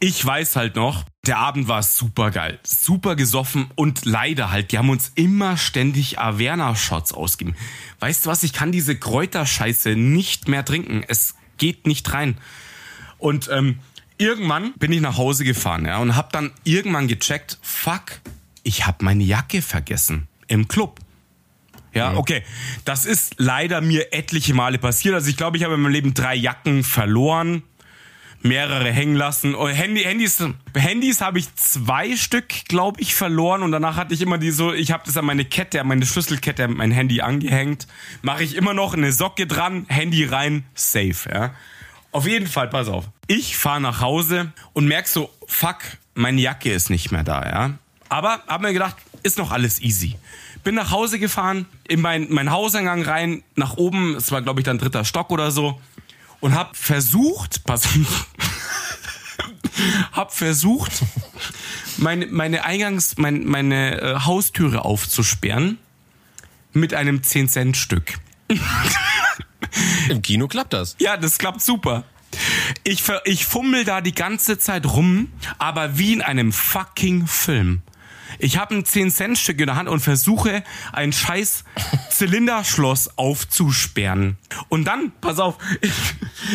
ich 0.00 0.24
weiß 0.24 0.56
halt 0.56 0.76
noch, 0.76 1.04
der 1.26 1.38
Abend 1.38 1.68
war 1.68 1.82
super 1.82 2.30
geil, 2.30 2.58
super 2.62 3.14
gesoffen 3.14 3.68
und 3.74 4.06
leider 4.06 4.50
halt, 4.50 4.72
die 4.72 4.78
haben 4.78 4.88
uns 4.88 5.12
immer 5.14 5.58
ständig 5.58 6.18
Averna-Shots 6.18 7.12
ausgegeben. 7.12 7.56
Weißt 7.98 8.24
du 8.24 8.30
was, 8.30 8.42
ich 8.42 8.54
kann 8.54 8.72
diese 8.72 8.96
Kräuterscheiße 8.96 9.96
nicht 9.96 10.48
mehr 10.48 10.64
trinken. 10.64 11.04
Es 11.06 11.34
geht 11.58 11.86
nicht 11.86 12.12
rein. 12.14 12.38
Und 13.18 13.50
ähm, 13.52 13.80
irgendwann 14.20 14.74
bin 14.74 14.92
ich 14.92 15.00
nach 15.00 15.16
Hause 15.16 15.44
gefahren 15.44 15.86
ja, 15.86 15.98
und 15.98 16.14
habe 16.14 16.28
dann 16.32 16.52
irgendwann 16.64 17.08
gecheckt, 17.08 17.58
fuck, 17.62 18.20
ich 18.62 18.86
habe 18.86 19.04
meine 19.04 19.24
Jacke 19.24 19.62
vergessen 19.62 20.28
im 20.46 20.68
Club. 20.68 21.00
Ja, 21.92 22.14
okay. 22.14 22.44
Das 22.84 23.04
ist 23.04 23.34
leider 23.38 23.80
mir 23.80 24.12
etliche 24.12 24.54
Male 24.54 24.78
passiert. 24.78 25.14
Also 25.14 25.28
ich 25.28 25.36
glaube, 25.36 25.56
ich 25.56 25.64
habe 25.64 25.74
in 25.74 25.80
meinem 25.80 25.92
Leben 25.92 26.14
drei 26.14 26.36
Jacken 26.36 26.84
verloren, 26.84 27.64
mehrere 28.42 28.92
hängen 28.92 29.16
lassen. 29.16 29.54
Oh, 29.54 29.68
Handy, 29.68 30.02
Handys, 30.02 30.42
Handys 30.74 31.20
habe 31.20 31.40
ich 31.40 31.52
zwei 31.56 32.16
Stück, 32.16 32.48
glaube 32.68 33.00
ich, 33.00 33.14
verloren 33.14 33.62
und 33.62 33.72
danach 33.72 33.96
hatte 33.96 34.14
ich 34.14 34.22
immer 34.22 34.38
die 34.38 34.52
so, 34.52 34.72
ich 34.72 34.92
habe 34.92 35.02
das 35.04 35.16
an 35.16 35.24
meine 35.24 35.44
Kette, 35.44 35.80
an 35.80 35.88
meine 35.88 36.06
Schlüsselkette, 36.06 36.68
mein 36.68 36.92
Handy 36.92 37.22
angehängt. 37.22 37.88
Mache 38.22 38.44
ich 38.44 38.54
immer 38.54 38.72
noch 38.72 38.94
eine 38.94 39.12
Socke 39.12 39.46
dran, 39.46 39.86
Handy 39.88 40.24
rein, 40.24 40.64
safe. 40.74 41.28
Ja. 41.32 41.54
Auf 42.12 42.26
jeden 42.26 42.46
Fall, 42.46 42.68
pass 42.68 42.88
auf. 42.88 43.04
Ich 43.26 43.56
fahre 43.56 43.80
nach 43.80 44.00
Hause 44.00 44.52
und 44.72 44.86
merk 44.86 45.06
so, 45.06 45.30
fuck, 45.46 45.78
meine 46.14 46.40
Jacke 46.40 46.72
ist 46.72 46.90
nicht 46.90 47.12
mehr 47.12 47.22
da, 47.22 47.44
ja. 47.44 47.70
Aber 48.08 48.42
hab 48.48 48.62
mir 48.62 48.72
gedacht, 48.72 48.96
ist 49.22 49.38
noch 49.38 49.52
alles 49.52 49.80
easy. 49.80 50.16
Bin 50.64 50.74
nach 50.74 50.90
Hause 50.90 51.18
gefahren, 51.18 51.66
in 51.86 52.00
mein, 52.00 52.26
mein 52.30 52.50
Hauseingang 52.50 53.02
rein, 53.02 53.42
nach 53.54 53.76
oben, 53.76 54.16
es 54.16 54.32
war 54.32 54.42
glaube 54.42 54.60
ich 54.60 54.64
dann 54.64 54.78
dritter 54.78 55.04
Stock 55.04 55.30
oder 55.30 55.50
so, 55.50 55.80
und 56.40 56.54
hab 56.54 56.76
versucht, 56.76 57.64
pass 57.64 57.84
hab 60.12 60.34
versucht, 60.34 60.92
meine, 61.96 62.26
meine 62.26 62.64
Eingangs, 62.64 63.16
mein, 63.18 63.46
meine 63.46 64.00
äh, 64.00 64.20
Haustüre 64.20 64.84
aufzusperren 64.84 65.78
mit 66.72 66.94
einem 66.94 67.18
10-Cent-Stück. 67.18 68.18
Im 70.08 70.22
Kino 70.22 70.48
klappt 70.48 70.72
das. 70.72 70.96
Ja, 70.98 71.16
das 71.16 71.38
klappt 71.38 71.62
super. 71.62 72.04
Ich, 72.84 73.02
ich 73.24 73.44
fummel 73.46 73.84
da 73.84 74.00
die 74.00 74.14
ganze 74.14 74.58
Zeit 74.58 74.86
rum, 74.86 75.32
aber 75.58 75.98
wie 75.98 76.12
in 76.12 76.22
einem 76.22 76.52
fucking 76.52 77.26
Film. 77.26 77.82
Ich 78.38 78.56
habe 78.56 78.76
ein 78.76 78.84
10-Cent-Stück 78.84 79.60
in 79.60 79.66
der 79.66 79.76
Hand 79.76 79.88
und 79.88 80.00
versuche, 80.00 80.62
ein 80.92 81.12
scheiß 81.12 81.64
Zylinderschloss 82.10 83.18
aufzusperren. 83.18 84.38
Und 84.68 84.84
dann, 84.84 85.12
pass 85.20 85.38
auf, 85.38 85.56
ich, 85.80 85.92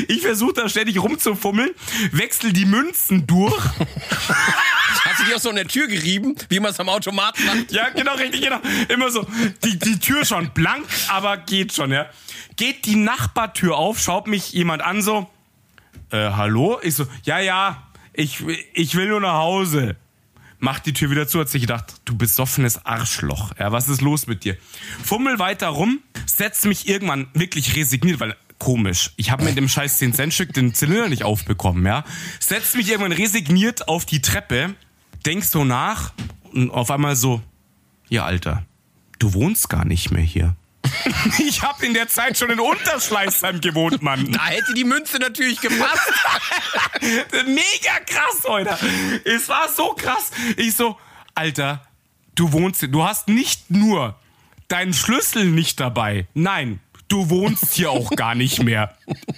ich 0.08 0.22
versuche 0.22 0.54
da 0.54 0.70
ständig 0.70 1.02
rumzufummeln, 1.02 1.72
wechsel 2.12 2.54
die 2.54 2.66
Münzen 2.66 3.28
durch. 3.28 3.54
Hast 5.06 5.20
du 5.20 5.26
die 5.26 5.36
auch 5.36 5.40
so 5.40 5.50
in 5.52 5.56
der 5.56 5.68
Tür 5.68 5.88
gerieben, 5.88 6.36
wie 6.50 6.60
man 6.60 6.72
es 6.72 6.80
am 6.80 6.90
Automaten 6.90 7.46
macht? 7.46 7.72
Ja, 7.72 7.90
genau, 7.90 8.16
richtig, 8.16 8.42
genau. 8.42 8.60
Immer 8.90 9.12
so, 9.12 9.26
die, 9.64 9.78
die 9.78 10.00
Tür 10.00 10.26
schon 10.26 10.50
blank, 10.50 10.86
aber 11.10 11.38
geht 11.38 11.74
schon, 11.74 11.92
ja. 11.92 12.08
Geht 12.56 12.86
die 12.86 12.96
Nachbartür 12.96 13.78
auf, 13.78 14.00
schaut 14.00 14.28
mich 14.28 14.52
jemand 14.54 14.82
an 14.82 15.02
so, 15.02 15.30
äh, 16.12 16.32
hallo? 16.32 16.80
Ich 16.82 16.96
so, 16.96 17.06
ja, 17.24 17.40
ja, 17.40 17.84
ich, 18.14 18.44
ich 18.74 18.96
will 18.96 19.08
nur 19.08 19.22
nach 19.22 19.36
Hause 19.36 19.96
macht 20.58 20.88
die 20.88 20.94
Tür 20.94 21.12
wieder 21.12 21.28
zu, 21.28 21.40
hat 21.40 21.50
sich 21.50 21.62
gedacht, 21.62 21.94
du 22.06 22.18
besoffenes 22.18 22.86
Arschloch. 22.86 23.52
Ja, 23.60 23.72
was 23.72 23.88
ist 23.88 24.02
los 24.02 24.26
mit 24.26 24.44
dir? 24.44 24.58
Fummel 25.04 25.38
weiter 25.38 25.68
rum, 25.68 26.00
setzt 26.26 26.66
mich 26.66 26.88
irgendwann 26.88 27.28
wirklich 27.34 27.76
resigniert, 27.76 28.20
weil 28.20 28.36
komisch. 28.58 29.12
Ich 29.18 29.32
habe 29.32 29.44
mit 29.44 29.58
dem 29.58 29.68
scheiß 29.68 30.00
10 30.00 30.14
Cent 30.14 30.34
Stück 30.34 30.54
den 30.54 30.74
Zylinder 30.74 31.10
nicht 31.10 31.24
aufbekommen, 31.24 31.86
ja. 31.86 32.04
Setzt 32.40 32.76
mich 32.76 32.90
irgendwann 32.90 33.12
resigniert 33.12 33.88
auf 33.88 34.06
die 34.06 34.22
Treppe, 34.22 34.74
denk 35.26 35.44
so 35.44 35.64
nach 35.64 36.14
und 36.54 36.72
auf 36.72 36.92
einmal 36.92 37.16
so, 37.16 37.42
ja 38.10 38.26
Alter, 38.26 38.64
du 39.20 39.34
wohnst 39.34 39.70
gar 39.70 39.86
nicht 39.86 40.12
mehr 40.12 40.24
hier. 40.24 40.56
Ich 41.40 41.64
habe 41.64 41.86
in 41.86 41.94
der 41.94 42.08
Zeit 42.08 42.38
schon 42.38 42.50
in 42.52 42.60
Unterschleißheim 42.60 43.60
gewohnt, 43.62 44.02
Mann. 44.02 44.32
Da 44.32 44.46
hätte 44.46 44.74
die 44.74 44.84
Münze 44.84 45.18
natürlich 45.18 45.60
gepasst. 45.60 46.12
Mega 47.46 48.00
krass, 48.06 48.44
heute. 48.48 48.78
Es 49.26 49.50
war 49.50 49.70
so 49.70 49.94
krass. 49.94 50.32
Ich 50.58 50.76
so, 50.76 50.98
Alter, 51.34 51.82
du 52.36 52.52
wohnst, 52.52 52.84
du 52.90 53.04
hast 53.04 53.28
nicht 53.28 53.72
nur 53.72 54.16
deinen 54.68 54.94
Schlüssel 54.94 55.46
nicht 55.46 55.80
dabei. 55.80 56.28
Nein, 56.34 56.80
du 57.08 57.30
wohnst 57.30 57.74
hier 57.74 57.92
auch 57.92 58.12
gar 58.12 58.36
nicht 58.36 58.64
mehr. 58.64 58.96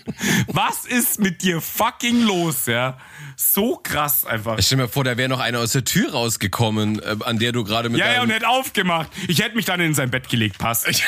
Was 0.48 0.86
ist 0.86 1.20
mit 1.20 1.42
dir 1.42 1.62
fucking 1.62 2.24
los, 2.24 2.66
ja? 2.66 2.98
So 3.40 3.80
krass 3.84 4.26
einfach. 4.26 4.58
Ich 4.58 4.66
stell 4.66 4.80
mir 4.80 4.88
vor, 4.88 5.04
da 5.04 5.16
wäre 5.16 5.30
noch 5.30 5.40
einer 5.40 5.60
aus 5.60 5.72
der 5.72 5.86
Tür 5.86 6.12
rausgekommen, 6.12 7.00
äh, 7.00 7.18
an 7.24 7.38
der 7.38 7.52
du 7.52 7.64
gerade 7.64 7.88
mit 7.88 8.00
Ja, 8.00 8.12
ja, 8.12 8.24
und 8.24 8.32
hätte 8.32 8.50
aufgemacht. 8.50 9.12
Ich 9.28 9.40
hätte 9.44 9.56
mich 9.56 9.66
dann 9.66 9.80
in 9.80 9.94
sein 9.94 10.10
Bett 10.10 10.28
gelegt, 10.28 10.58
passt. 10.58 10.88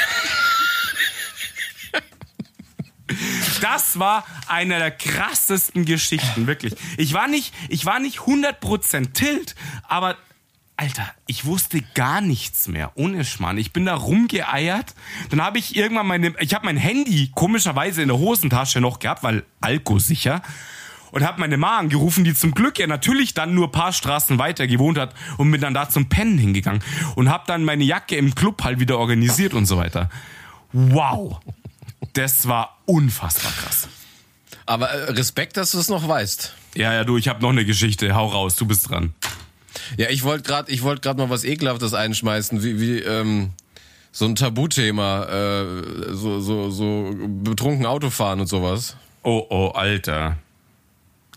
Das 3.62 3.98
war 3.98 4.24
einer 4.48 4.78
der 4.78 4.92
krassesten 4.92 5.84
Geschichten, 5.84 6.46
wirklich. 6.46 6.76
Ich 6.96 7.14
war 7.14 7.28
nicht, 7.28 7.54
ich 7.68 7.86
war 7.86 8.00
nicht 8.00 8.20
100% 8.20 9.14
tilt, 9.14 9.56
aber 9.88 10.16
Alter, 10.78 11.12
ich 11.26 11.44
wusste 11.44 11.82
gar 11.96 12.22
nichts 12.22 12.68
mehr, 12.68 12.92
ohne 12.96 13.26
Schmarrn. 13.26 13.58
Ich 13.58 13.74
bin 13.74 13.86
da 13.86 13.96
rumgeeiert. 13.96 14.94
Dann 15.30 15.42
habe 15.42 15.58
ich 15.58 15.76
irgendwann 15.76 16.08
meine, 16.08 16.36
ich 16.40 16.54
habe 16.54 16.66
mein 16.66 16.78
Handy 16.78 17.32
komischerweise 17.36 18.02
in 18.02 18.08
der 18.08 18.18
Hosentasche 18.18 18.80
noch 18.80 19.00
gehabt, 19.00 19.24
weil 19.24 19.44
Alko 19.60 20.00
sicher. 20.00 20.42
Und 21.12 21.24
habe 21.24 21.40
meine 21.40 21.58
Ma 21.58 21.78
angerufen, 21.78 22.24
die 22.24 22.34
zum 22.34 22.54
Glück 22.54 22.80
ja 22.80 22.88
natürlich 22.88 23.34
dann 23.34 23.54
nur 23.54 23.72
paar 23.72 23.94
Straßen 23.94 24.38
weiter 24.40 24.68
gewohnt 24.68 24.98
hat 24.98 25.14
und 25.38 25.52
bin 25.52 25.62
dann 25.62 25.74
da 25.74 25.90
zum 25.90 26.10
Pennen 26.10 26.38
hingegangen. 26.38 26.84
Und 27.16 27.30
habe 27.30 27.44
dann 27.48 27.64
meine 27.66 27.84
Jacke 27.84 28.16
im 28.16 28.36
Club 28.36 28.64
halt 28.64 28.80
wieder 28.80 28.98
organisiert 28.98 29.54
und 29.54 29.66
so 29.66 29.78
weiter. 29.78 30.10
Wow. 30.72 31.40
Das 32.14 32.48
war 32.48 32.78
unfassbar 32.86 33.52
krass. 33.52 33.88
Aber 34.66 34.90
äh, 34.90 35.12
Respekt, 35.12 35.58
dass 35.58 35.72
du 35.72 35.80
es 35.80 35.90
noch 35.90 36.08
weißt. 36.08 36.54
Ja, 36.76 36.94
ja, 36.94 37.04
du, 37.04 37.18
ich 37.18 37.28
habe 37.28 37.42
noch 37.42 37.50
eine 37.50 37.66
Geschichte. 37.66 38.14
Hau 38.14 38.28
raus, 38.28 38.56
du 38.56 38.66
bist 38.66 38.90
dran. 38.90 39.14
Ja, 39.98 40.10
ich 40.10 40.24
wollte 40.24 40.44
gerade, 40.44 40.72
ich 40.72 40.84
wollte 40.84 41.02
gerade 41.02 41.20
mal 41.20 41.30
was 41.30 41.44
ekelhaftes 41.44 41.94
einschmeißen, 41.94 42.64
wie, 42.64 42.80
wie 42.80 43.00
ähm, 43.00 43.52
so 44.12 44.26
ein 44.26 44.36
Tabuthema, 44.36 45.26
äh, 45.26 45.66
so 46.14 46.40
so 46.40 46.70
so 46.70 47.16
betrunken 47.18 47.86
Autofahren 47.86 48.40
und 48.40 48.48
sowas. 48.48 48.96
Oh 49.24 49.46
oh, 49.50 49.70
Alter. 49.70 50.38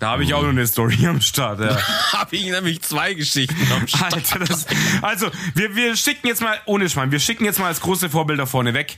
Da 0.03 0.11
habe 0.11 0.25
ich 0.25 0.35
auch 0.35 0.43
noch 0.43 0.49
eine 0.49 0.67
Story 0.67 1.07
am 1.07 1.21
Start. 1.21 1.61
Ja. 1.61 1.79
habe 2.13 2.35
ich 2.35 2.47
nämlich 2.47 2.83
zwei 2.83 3.15
Geschichten 3.15 3.71
am 3.71 3.87
Start. 3.87 4.15
Alter, 4.15 4.41
das, 4.41 4.67
also 5.01 5.31
wir 5.55 5.77
wir 5.77 5.95
schicken 5.95 6.27
jetzt 6.27 6.43
mal 6.43 6.59
ohne 6.67 6.91
Schmarrn, 6.91 7.13
wir 7.13 7.21
schicken 7.21 7.45
jetzt 7.45 7.61
mal 7.61 7.69
als 7.69 7.81
große 7.83 8.11
Vorbilder 8.11 8.49
vorne 8.49 8.75
weg. 8.75 8.97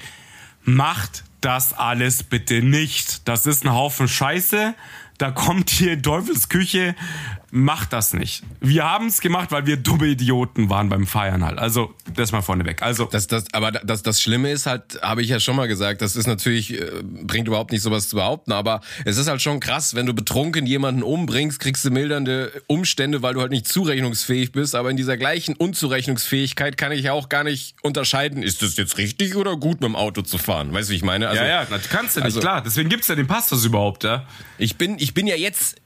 Macht 0.63 1.25
das 1.43 1.75
alles 1.75 2.23
bitte 2.23 2.63
nicht. 2.63 3.29
Das 3.29 3.45
ist 3.45 3.67
ein 3.67 3.75
Haufen 3.75 4.09
Scheiße. 4.09 4.75
Da 5.19 5.31
kommt 5.31 5.69
hier 5.69 5.93
in 5.93 6.03
Teufels 6.03 6.49
Küche 6.49 6.97
macht 7.55 7.93
das 7.93 8.13
nicht. 8.15 8.43
Wir 8.61 8.85
haben 8.85 9.07
es 9.07 9.21
gemacht, 9.21 9.53
weil 9.53 9.65
wir 9.65 9.77
dumme 9.77 10.09
Idioten 10.09 10.71
waren 10.71 10.89
beim 10.89 11.07
Feiern 11.07 11.45
halt. 11.45 11.59
Also, 11.61 11.95
das 12.13 12.33
mal 12.33 12.43
vorneweg. 12.43 12.83
Also. 12.83 13.05
Das, 13.05 13.29
das, 13.29 13.45
aber 13.53 13.71
das, 13.71 14.03
das 14.03 14.21
Schlimme 14.21 14.51
ist 14.51 14.67
halt, 14.67 15.01
habe 15.03 15.23
ich 15.23 15.29
ja 15.29 15.39
schon 15.39 15.55
mal 15.55 15.69
gesagt, 15.69 16.03
das 16.03 16.17
ist 16.17 16.27
natürlich, 16.27 16.75
äh, 16.75 16.91
bringt 17.05 17.47
überhaupt 17.47 17.71
nicht 17.71 17.83
sowas 17.83 18.09
zu 18.09 18.17
behaupten, 18.17 18.51
aber 18.51 18.81
es 19.05 19.19
ist 19.19 19.29
halt 19.29 19.41
schon 19.41 19.61
krass, 19.61 19.95
wenn 19.95 20.05
du 20.05 20.15
betrunken 20.15 20.67
jemanden 20.67 21.05
umbringst, 21.05 21.61
kriegst 21.61 21.85
du 21.85 21.93
mildernde 21.93 22.51
Umstände, 22.67 23.23
weil 23.23 23.35
du 23.35 23.41
halt 23.41 23.53
nicht 23.53 23.69
zurechnungsfähig 23.69 24.51
bist, 24.51 24.75
aber 24.75 24.91
in 24.91 24.97
dieser 24.97 25.17
gleichen 25.17 25.55
Unzurechnungsfähigkeit 25.55 26.77
kann 26.77 26.91
ich 26.91 27.05
ja 27.05 27.13
auch 27.13 27.29
gar 27.29 27.45
nicht 27.45 27.77
unterscheiden, 27.83 28.43
ist 28.43 28.63
das 28.63 28.77
jetzt 28.77 28.99
richtig 28.99 29.37
oder 29.37 29.57
gut 29.57 29.81
mit 29.81 29.85
dem 29.85 29.97
Auto 29.97 30.23
zu 30.23 30.39
fahren? 30.39 30.73
Weißt 30.73 30.89
du, 30.89 30.93
wie 30.93 30.97
ich 30.97 31.05
meine? 31.05 31.29
Also, 31.29 31.41
ja, 31.41 31.49
ja, 31.49 31.65
das 31.67 31.89
kannst 31.89 32.17
du 32.17 32.21
nicht, 32.21 32.25
also, 32.25 32.41
klar. 32.41 32.63
Deswegen 32.63 32.89
gibt's 32.89 33.07
ja 33.07 33.15
den 33.15 33.29
Passus 33.29 33.65
überhaupt, 33.65 34.03
ja. 34.03 34.27
Ich 34.59 34.77
bin, 34.77 34.99
ich 34.99 35.15
bin 35.15 35.29
ja 35.29 35.37
jetzt, 35.37 35.77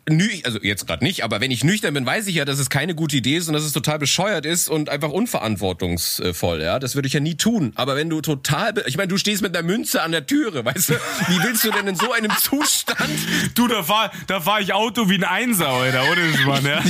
also 0.45 0.59
jetzt 0.62 0.87
gerade 0.87 1.05
nicht, 1.05 1.25
aber 1.25 1.43
wenn 1.43 1.51
ich 1.51 1.58
ich 1.59 1.65
nüchtern 1.65 1.93
bin, 1.93 2.07
weiß 2.07 2.29
ich 2.29 2.37
ja, 2.37 2.45
dass 2.45 2.61
es 2.61 2.71
keine 2.71 2.95
gute 2.95 3.17
Idee 3.17 3.37
ist 3.37 3.49
und 3.49 3.55
dass 3.55 3.65
es 3.65 3.73
total 3.73 3.99
bescheuert 3.99 4.47
ist 4.47 4.69
und 4.69 4.89
einfach 4.89 5.11
unverantwortungsvoll. 5.11 6.63
Ja, 6.63 6.79
das 6.79 6.95
würde 6.95 7.09
ich 7.09 7.15
ja 7.15 7.21
nie 7.21 7.35
tun. 7.35 7.73
Aber 7.75 7.97
wenn 7.97 8.09
du 8.09 8.21
total, 8.21 8.75
ich 8.87 8.97
meine, 8.97 9.09
du 9.09 9.19
stehst 9.19 9.43
mit 9.43 9.57
einer 9.57 9.67
Münze 9.67 10.03
an 10.03 10.13
der 10.13 10.25
Türe, 10.25 10.65
weißt 10.65 10.91
du? 10.91 10.95
Wie 10.95 11.43
willst 11.43 11.65
du 11.65 11.73
denn 11.73 11.89
in 11.89 11.97
so 11.97 12.13
einem 12.13 12.31
Zustand? 12.41 13.11
Du, 13.57 13.67
da 13.67 13.83
fahr, 13.83 14.13
da 14.29 14.41
fahr 14.41 14.61
ich 14.61 14.73
Auto 14.73 15.11
wie 15.11 15.17
ein 15.17 15.25
Einser, 15.25 15.81
oder? 15.81 16.05
Ohne 16.05 16.47
Mann, 16.47 16.65
ja. 16.65 16.81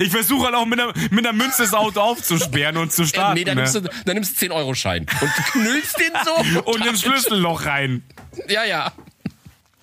Ich 0.00 0.10
versuche 0.10 0.46
halt 0.46 0.56
auch 0.56 0.66
mit 0.66 0.80
einer, 0.80 0.92
mit 1.10 1.24
einer 1.24 1.32
Münze 1.32 1.62
das 1.62 1.72
Auto 1.72 2.00
aufzusperren 2.00 2.76
und 2.76 2.92
zu 2.92 3.06
starten. 3.06 3.36
Äh, 3.36 3.40
nee, 3.40 3.44
dann 3.44 3.58
nimmst 3.58 3.76
du, 3.76 3.80
dann 3.80 4.14
nimmst 4.14 4.42
du 4.42 4.46
10-Euro-Schein 4.46 5.06
und 5.20 5.30
knüllst 5.52 5.98
den 5.98 6.12
so. 6.24 6.60
und 6.64 6.84
den 6.84 6.96
Schlüsselloch 6.96 7.64
rein. 7.64 8.02
Ja, 8.48 8.64
ja. 8.64 8.92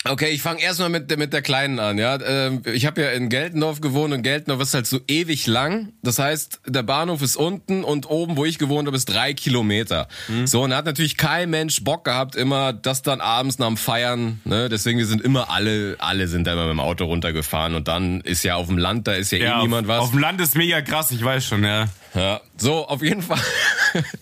Okay, 0.09 0.29
ich 0.29 0.41
fange 0.41 0.61
erstmal 0.61 0.89
mit, 0.89 1.15
mit 1.17 1.33
der 1.33 1.41
Kleinen 1.41 1.79
an. 1.79 1.97
Ja, 1.97 2.17
ähm, 2.21 2.61
Ich 2.65 2.85
habe 2.85 3.01
ja 3.01 3.09
in 3.09 3.29
Geltendorf 3.29 3.81
gewohnt 3.81 4.13
und 4.13 4.23
Geltendorf 4.23 4.61
ist 4.61 4.73
halt 4.73 4.87
so 4.87 4.99
ewig 5.07 5.47
lang. 5.47 5.93
Das 6.01 6.19
heißt, 6.19 6.61
der 6.65 6.83
Bahnhof 6.83 7.21
ist 7.21 7.35
unten 7.35 7.83
und 7.83 8.09
oben, 8.09 8.37
wo 8.37 8.45
ich 8.45 8.57
gewohnt 8.57 8.87
habe, 8.87 8.97
ist 8.97 9.05
drei 9.05 9.33
Kilometer. 9.33 10.07
Mhm. 10.27 10.47
So, 10.47 10.63
und 10.63 10.71
da 10.71 10.77
hat 10.77 10.85
natürlich 10.85 11.17
kein 11.17 11.49
Mensch 11.49 11.83
Bock 11.83 12.05
gehabt, 12.05 12.35
immer 12.35 12.73
das 12.73 13.01
dann 13.01 13.21
abends 13.21 13.59
nach 13.59 13.67
dem 13.67 13.77
Feiern. 13.77 14.41
Ne? 14.45 14.69
Deswegen, 14.69 14.97
wir 14.99 15.05
sind 15.05 15.21
immer 15.21 15.49
alle, 15.49 15.95
alle 15.99 16.27
sind 16.27 16.47
da 16.47 16.53
immer 16.53 16.63
mit 16.63 16.73
dem 16.73 16.79
Auto 16.79 17.05
runtergefahren. 17.05 17.75
Und 17.75 17.87
dann 17.87 18.21
ist 18.21 18.43
ja 18.43 18.55
auf 18.55 18.67
dem 18.67 18.77
Land, 18.77 19.07
da 19.07 19.13
ist 19.13 19.31
ja, 19.31 19.37
ja 19.39 19.59
eh 19.59 19.61
niemand 19.63 19.87
was. 19.87 19.99
Auf 19.99 20.11
dem 20.11 20.19
Land 20.19 20.41
ist 20.41 20.55
mega 20.55 20.81
krass, 20.81 21.11
ich 21.11 21.23
weiß 21.23 21.45
schon, 21.45 21.63
ja. 21.63 21.87
Ja, 22.13 22.41
so, 22.57 22.87
auf 22.87 23.01
jeden 23.01 23.21
Fall. 23.21 23.39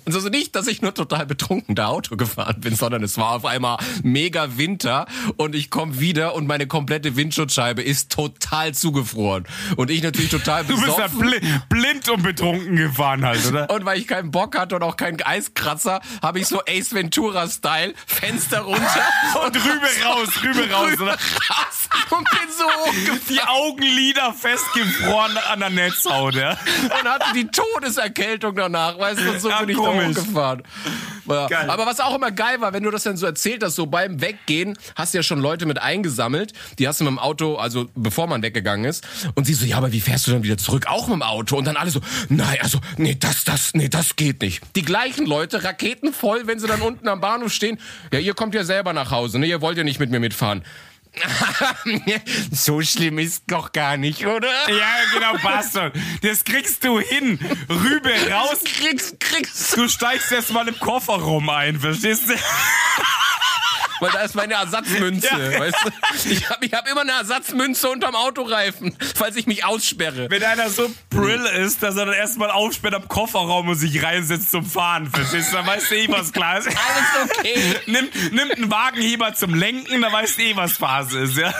Also 0.05 0.29
nicht, 0.29 0.55
dass 0.55 0.67
ich 0.67 0.81
nur 0.81 0.93
total 0.93 1.25
betrunken 1.25 1.75
da 1.75 1.87
Auto 1.87 2.15
gefahren 2.15 2.61
bin, 2.61 2.75
sondern 2.75 3.03
es 3.03 3.17
war 3.17 3.31
auf 3.31 3.45
einmal 3.45 3.77
mega 4.03 4.57
Winter 4.57 5.05
und 5.37 5.55
ich 5.55 5.69
komme 5.69 5.99
wieder 5.99 6.35
und 6.35 6.47
meine 6.47 6.67
komplette 6.67 7.15
Windschutzscheibe 7.15 7.81
ist 7.81 8.11
total 8.11 8.73
zugefroren. 8.73 9.45
Und 9.75 9.89
ich 9.89 10.01
natürlich 10.03 10.29
total 10.29 10.63
besoffen. 10.63 11.19
Du 11.19 11.29
bist 11.29 11.43
ja 11.43 11.59
bl 11.67 11.81
blind 11.81 12.09
und 12.09 12.23
betrunken 12.23 12.75
gefahren 12.75 13.25
halt, 13.25 13.45
oder? 13.47 13.69
Und 13.69 13.85
weil 13.85 13.99
ich 13.99 14.07
keinen 14.07 14.31
Bock 14.31 14.57
hatte 14.57 14.75
und 14.75 14.83
auch 14.83 14.95
keinen 14.95 15.21
Eiskratzer, 15.21 15.99
habe 16.21 16.39
ich 16.39 16.47
so 16.47 16.61
Ace 16.69 16.93
Ventura-Style, 16.93 17.93
Fenster 18.05 18.61
runter 18.61 18.83
und, 19.43 19.47
und 19.47 19.65
Rübe 19.65 19.87
raus, 20.05 20.29
Rübe 20.43 20.71
raus, 20.71 20.93
oder? 21.01 21.13
Raus 21.13 21.85
und 22.11 22.29
bin 22.29 22.49
so 22.55 22.65
hochgefahren. 22.65 23.21
Die 23.29 23.41
Augenlider 23.41 24.33
festgefroren 24.33 25.37
an 25.37 25.59
der 25.59 25.69
Netzhaut, 25.69 26.35
ja? 26.35 26.51
Und 26.83 27.09
hatte 27.09 27.33
die 27.33 27.47
Todeserkältung 27.75 28.55
danach, 28.55 28.97
weißt 28.97 29.19
du, 29.19 29.31
und 29.31 29.41
so 29.41 29.49
ja, 29.49 29.59
bin 29.59 29.69
ich 29.69 29.75
komisch. 29.75 30.15
da 30.15 30.21
hochgefahren. 30.21 30.63
Ja. 31.27 31.67
Aber 31.67 31.85
was 31.85 31.99
auch 31.99 32.15
immer 32.15 32.31
geil 32.31 32.61
war, 32.61 32.73
wenn 32.73 32.83
du 32.83 32.91
das 32.91 33.03
dann 33.03 33.17
so 33.17 33.25
erzählt 33.25 33.63
hast, 33.63 33.75
so 33.75 33.85
beim 33.85 34.21
Weggehen, 34.21 34.77
hast 34.95 35.13
du 35.13 35.17
ja 35.17 35.23
schon 35.23 35.39
Leute 35.39 35.65
mit 35.65 35.81
eingesammelt, 35.81 36.53
die 36.79 36.87
hast 36.87 36.99
du 36.99 37.03
mit 37.03 37.11
dem 37.11 37.19
Auto, 37.19 37.55
also 37.55 37.87
bevor 37.95 38.27
man 38.27 38.41
weggegangen 38.43 38.85
ist, 38.85 39.05
und 39.33 39.45
sie 39.45 39.53
so, 39.53 39.65
ja, 39.65 39.77
aber 39.77 39.91
wie 39.91 40.01
fährst 40.01 40.27
du 40.27 40.31
dann 40.31 40.43
wieder 40.43 40.57
zurück? 40.57 40.85
Auch 40.87 41.07
mit 41.07 41.15
dem 41.15 41.23
Auto? 41.23 41.57
Und 41.57 41.65
dann 41.65 41.77
alle 41.77 41.91
so, 41.91 41.99
nein, 42.29 42.57
also, 42.61 42.79
nee, 42.97 43.15
das, 43.19 43.43
das, 43.43 43.73
nee, 43.73 43.89
das 43.89 44.15
geht 44.15 44.41
nicht. 44.41 44.61
Die 44.75 44.83
gleichen 44.83 45.25
Leute, 45.25 45.63
raketenvoll, 45.63 46.47
wenn 46.47 46.59
sie 46.59 46.67
dann 46.67 46.81
unten 46.81 47.07
am 47.07 47.21
Bahnhof 47.21 47.51
stehen, 47.51 47.79
ja, 48.13 48.19
ihr 48.19 48.33
kommt 48.33 48.53
ja 48.53 48.63
selber 48.63 48.93
nach 48.93 49.11
Hause, 49.11 49.39
ne, 49.39 49.47
ihr 49.47 49.61
wollt 49.61 49.77
ja 49.77 49.83
nicht 49.83 49.99
mit 49.99 50.11
mir 50.11 50.19
mitfahren. 50.19 50.63
so 52.51 52.81
schlimm 52.81 53.19
ist 53.19 53.43
doch 53.47 53.71
gar 53.71 53.97
nicht, 53.97 54.25
oder? 54.25 54.49
Ja, 54.69 54.95
genau, 55.13 55.33
passt 55.41 55.73
schon. 55.73 55.91
Das 56.21 56.43
kriegst 56.43 56.83
du 56.83 56.99
hin. 56.99 57.39
Rübe 57.69 58.11
raus. 58.31 58.59
Kriegst, 58.63 59.19
kriegst. 59.19 59.77
Du 59.77 59.87
steigst 59.87 60.31
erst 60.31 60.51
mal 60.51 60.67
im 60.67 60.79
Kofferraum 60.79 61.49
ein, 61.49 61.79
verstehst 61.79 62.29
du? 62.29 62.33
weil 63.99 64.11
da 64.11 64.21
ist 64.21 64.35
meine 64.35 64.55
Ersatzmünze. 64.55 65.27
Ja. 65.27 65.59
Weißt 65.59 65.75
du? 65.83 66.29
Ich 66.29 66.49
habe 66.49 66.65
ich 66.65 66.73
hab 66.73 66.89
immer 66.89 67.01
eine 67.01 67.13
Ersatzmünze 67.13 67.89
unterm 67.89 68.15
Autoreifen, 68.15 68.95
falls 69.15 69.35
ich 69.35 69.47
mich 69.47 69.65
aussperre. 69.65 70.29
Wenn 70.29 70.43
einer 70.43 70.69
so 70.69 70.89
brill 71.09 71.45
ist, 71.45 71.83
dass 71.83 71.95
er 71.95 72.05
dann 72.05 72.15
erstmal 72.15 72.51
aufsperrt 72.51 72.93
am 72.93 73.07
Kofferraum 73.07 73.69
und 73.69 73.75
sich 73.75 74.03
reinsetzt 74.03 74.51
zum 74.51 74.65
Fahren, 74.65 75.09
verstehst 75.09 75.51
du? 75.51 75.57
Dann 75.57 75.67
weißt 75.67 75.91
du 75.91 75.95
eh, 75.95 76.07
was 76.09 76.31
klar 76.31 76.59
ist. 76.59 76.67
Alles 76.67 77.31
okay. 77.37 77.75
nimmt, 77.85 78.33
nimmt 78.33 78.55
einen 78.55 78.71
Wagenheber 78.71 79.33
zum 79.33 79.53
Lenken, 79.53 80.01
dann 80.01 80.11
weißt 80.11 80.37
du 80.37 80.43
eh, 80.43 80.55
was 80.55 80.73
Phase 80.73 81.19
ist, 81.19 81.37
ja? 81.37 81.53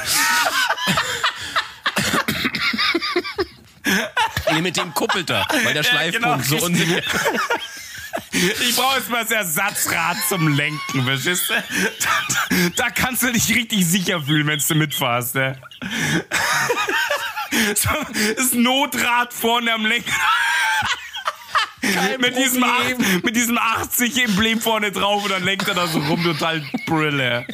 Nee, 4.51 4.61
mit 4.61 4.77
dem 4.77 4.93
Kuppelter, 4.93 5.45
weil 5.63 5.73
der 5.73 5.83
Schleifpunkt 5.83 6.25
ja, 6.25 6.38
genau. 6.38 6.59
so 6.59 6.65
unsicher 6.65 7.01
ich 8.36 8.75
brauche 8.75 8.97
jetzt 8.97 9.09
mal 9.09 9.23
das 9.23 9.31
Ersatzrad 9.31 10.17
zum 10.27 10.47
Lenken, 10.55 11.03
verstehst 11.03 11.49
du? 11.49 11.53
Da, 12.01 12.57
da, 12.75 12.89
kannst 12.89 13.23
du 13.23 13.31
dich 13.31 13.49
richtig 13.55 13.86
sicher 13.86 14.21
fühlen, 14.21 14.47
wenn 14.47 14.61
du 14.65 14.75
mitfährst, 14.75 15.36
ne? 15.36 15.61
So, 17.75 17.89
das 18.36 18.53
Notrad 18.53 19.33
vorne 19.33 19.71
am 19.73 19.86
Lenken. 19.86 20.11
mit, 22.19 22.36
diesem 22.36 22.63
8, 22.63 23.23
mit 23.23 23.36
diesem 23.36 23.57
80-Emblem 23.57 24.59
vorne 24.59 24.91
drauf 24.91 25.23
und 25.23 25.31
dann 25.31 25.43
lenkt 25.43 25.67
er 25.67 25.75
da 25.75 25.88
so 25.88 25.99
rum, 25.99 26.23
total 26.23 26.63
Brille. 26.86 27.45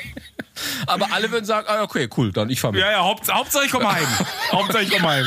Aber 0.88 1.12
alle 1.12 1.32
würden 1.32 1.46
sagen, 1.46 1.68
ah, 1.70 1.84
okay, 1.84 2.10
cool, 2.18 2.32
dann 2.32 2.50
ich 2.50 2.60
fahr 2.60 2.72
mit. 2.72 2.82
Ja, 2.82 2.92
ja, 2.92 3.00
Haupt, 3.00 3.32
Hauptsache 3.32 3.66
ich 3.66 3.72
komme 3.72 3.92
heim. 3.92 4.08
Hauptsache 4.52 4.84
ich 4.84 4.92
komme 4.92 5.08
heim. 5.08 5.26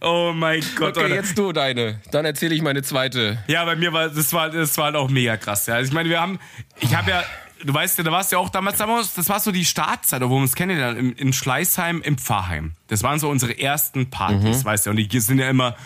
Oh 0.00 0.32
mein 0.34 0.62
Gott. 0.76 0.96
Okay, 0.96 1.14
jetzt 1.14 1.36
du 1.38 1.52
deine. 1.52 2.00
Dann 2.10 2.24
erzähle 2.24 2.54
ich 2.54 2.62
meine 2.62 2.82
zweite. 2.82 3.42
Ja, 3.46 3.64
bei 3.64 3.76
mir 3.76 3.92
war 3.92 4.08
das 4.08 4.32
war 4.32 4.50
das 4.50 4.76
war 4.76 4.86
halt 4.86 4.96
auch 4.96 5.08
mega 5.08 5.36
krass. 5.36 5.66
Ja. 5.66 5.74
Also 5.74 5.88
ich 5.88 5.94
meine, 5.94 6.08
wir 6.08 6.20
haben, 6.20 6.38
ich 6.80 6.94
habe 6.94 7.10
ja, 7.10 7.24
du 7.64 7.74
weißt 7.74 7.98
ja, 7.98 8.04
da 8.04 8.12
warst 8.12 8.32
ja 8.32 8.38
auch 8.38 8.50
damals, 8.50 8.78
das 8.78 9.28
war 9.28 9.40
so 9.40 9.50
die 9.50 9.64
Startzeit, 9.64 10.22
wo 10.22 10.28
wir 10.28 10.36
uns 10.36 10.54
kennenlernen, 10.54 10.98
in, 10.98 11.12
in 11.12 11.32
Schleißheim 11.32 12.02
im 12.02 12.18
Pfarrheim. 12.18 12.72
Das 12.88 13.02
waren 13.02 13.18
so 13.18 13.28
unsere 13.28 13.58
ersten 13.58 14.10
Partys, 14.10 14.60
mhm. 14.60 14.64
weißt 14.64 14.86
du. 14.86 14.90
Und 14.90 14.96
die 14.96 15.20
sind 15.20 15.38
ja 15.38 15.48
immer 15.48 15.76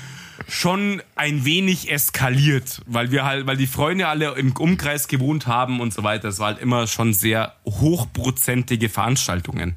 schon 0.48 1.02
ein 1.14 1.44
wenig 1.44 1.90
eskaliert, 1.90 2.80
weil 2.86 3.10
wir 3.10 3.24
halt, 3.24 3.46
weil 3.46 3.56
die 3.56 3.66
Freunde 3.66 4.08
alle 4.08 4.32
im 4.32 4.52
Umkreis 4.56 5.08
gewohnt 5.08 5.46
haben 5.46 5.80
und 5.80 5.92
so 5.92 6.02
weiter. 6.02 6.28
Es 6.28 6.38
war 6.38 6.48
halt 6.48 6.58
immer 6.58 6.86
schon 6.86 7.12
sehr 7.14 7.54
hochprozentige 7.64 8.88
Veranstaltungen. 8.88 9.76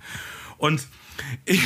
Und 0.58 0.88
ich, 1.46 1.62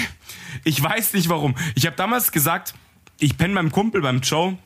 ich 0.63 0.81
weiß 0.81 1.13
nicht 1.13 1.29
warum. 1.29 1.55
Ich 1.75 1.85
habe 1.85 1.95
damals 1.95 2.31
gesagt, 2.31 2.73
ich 3.19 3.37
penne 3.37 3.55
beim 3.55 3.71
Kumpel, 3.71 4.01
beim 4.01 4.21
Joe, 4.21 4.57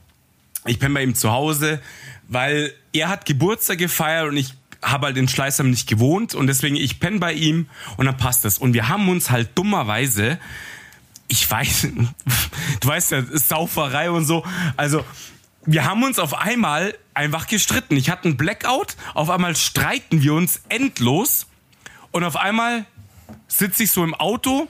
ich 0.66 0.80
penne 0.80 0.94
bei 0.94 1.04
ihm 1.04 1.16
zu 1.16 1.32
Hause, 1.32 1.82
weil 2.28 2.74
er 2.94 3.10
hat 3.10 3.26
Geburtstag 3.26 3.80
gefeiert 3.80 4.30
und 4.30 4.38
ich 4.38 4.54
habe 4.82 5.08
halt 5.08 5.18
in 5.18 5.28
Schleißheim 5.28 5.70
nicht 5.70 5.88
gewohnt 5.88 6.36
und 6.36 6.48
deswegen 6.48 6.76
ich 6.76 7.00
penne 7.00 7.20
bei 7.20 7.34
ihm 7.34 7.68
und 7.98 8.06
dann 8.06 8.18
passt 8.18 8.46
das. 8.46 8.58
Und 8.58 8.74
wir 8.74 8.90
haben 8.90 9.10
uns 9.10 9.32
halt 9.32 9.58
dummerweise, 9.58 10.40
ich 11.28 11.50
weiß, 11.50 11.88
du 12.80 12.88
weißt 12.88 13.12
ja, 13.12 13.24
Sauferei 13.32 14.12
und 14.12 14.26
so, 14.26 14.46
also 14.78 15.04
wir 15.66 15.86
haben 15.86 16.04
uns 16.04 16.20
auf 16.20 16.34
einmal 16.34 16.98
einfach 17.14 17.48
gestritten. 17.48 17.96
Ich 17.96 18.10
hatte 18.10 18.26
einen 18.26 18.38
Blackout, 18.38 18.98
auf 19.14 19.30
einmal 19.30 19.56
streiten 19.56 20.22
wir 20.22 20.34
uns 20.34 20.62
endlos 20.70 21.48
und 22.12 22.24
auf 22.24 22.36
einmal 22.36 22.86
sitze 23.48 23.84
ich 23.84 23.92
so 23.92 24.04
im 24.04 24.14
Auto 24.14 24.68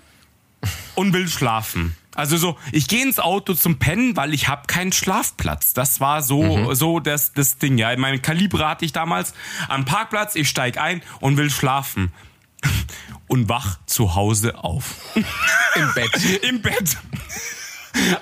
und 0.95 1.13
will 1.13 1.27
schlafen. 1.27 1.95
Also 2.15 2.37
so, 2.37 2.57
ich 2.71 2.87
gehe 2.87 3.01
ins 3.01 3.19
Auto 3.19 3.53
zum 3.55 3.79
Pennen, 3.79 4.15
weil 4.15 4.33
ich 4.33 4.47
habe 4.47 4.67
keinen 4.67 4.91
Schlafplatz. 4.91 5.73
Das 5.73 5.99
war 5.99 6.21
so 6.21 6.43
mhm. 6.43 6.75
so 6.75 6.99
das 6.99 7.33
das 7.33 7.57
Ding. 7.57 7.77
Ja, 7.77 7.95
mein 7.97 8.21
Kaliber 8.21 8.67
hatte 8.69 8.85
ich 8.85 8.93
damals 8.93 9.33
am 9.67 9.85
Parkplatz. 9.85 10.35
Ich 10.35 10.47
steig 10.49 10.77
ein 10.77 11.01
und 11.21 11.37
will 11.37 11.49
schlafen 11.49 12.13
und 13.27 13.49
wach 13.49 13.79
zu 13.87 14.15
Hause 14.15 14.63
auf. 14.63 14.95
Im 15.75 15.93
Bett. 15.95 16.43
Im 16.43 16.61
Bett. 16.61 16.97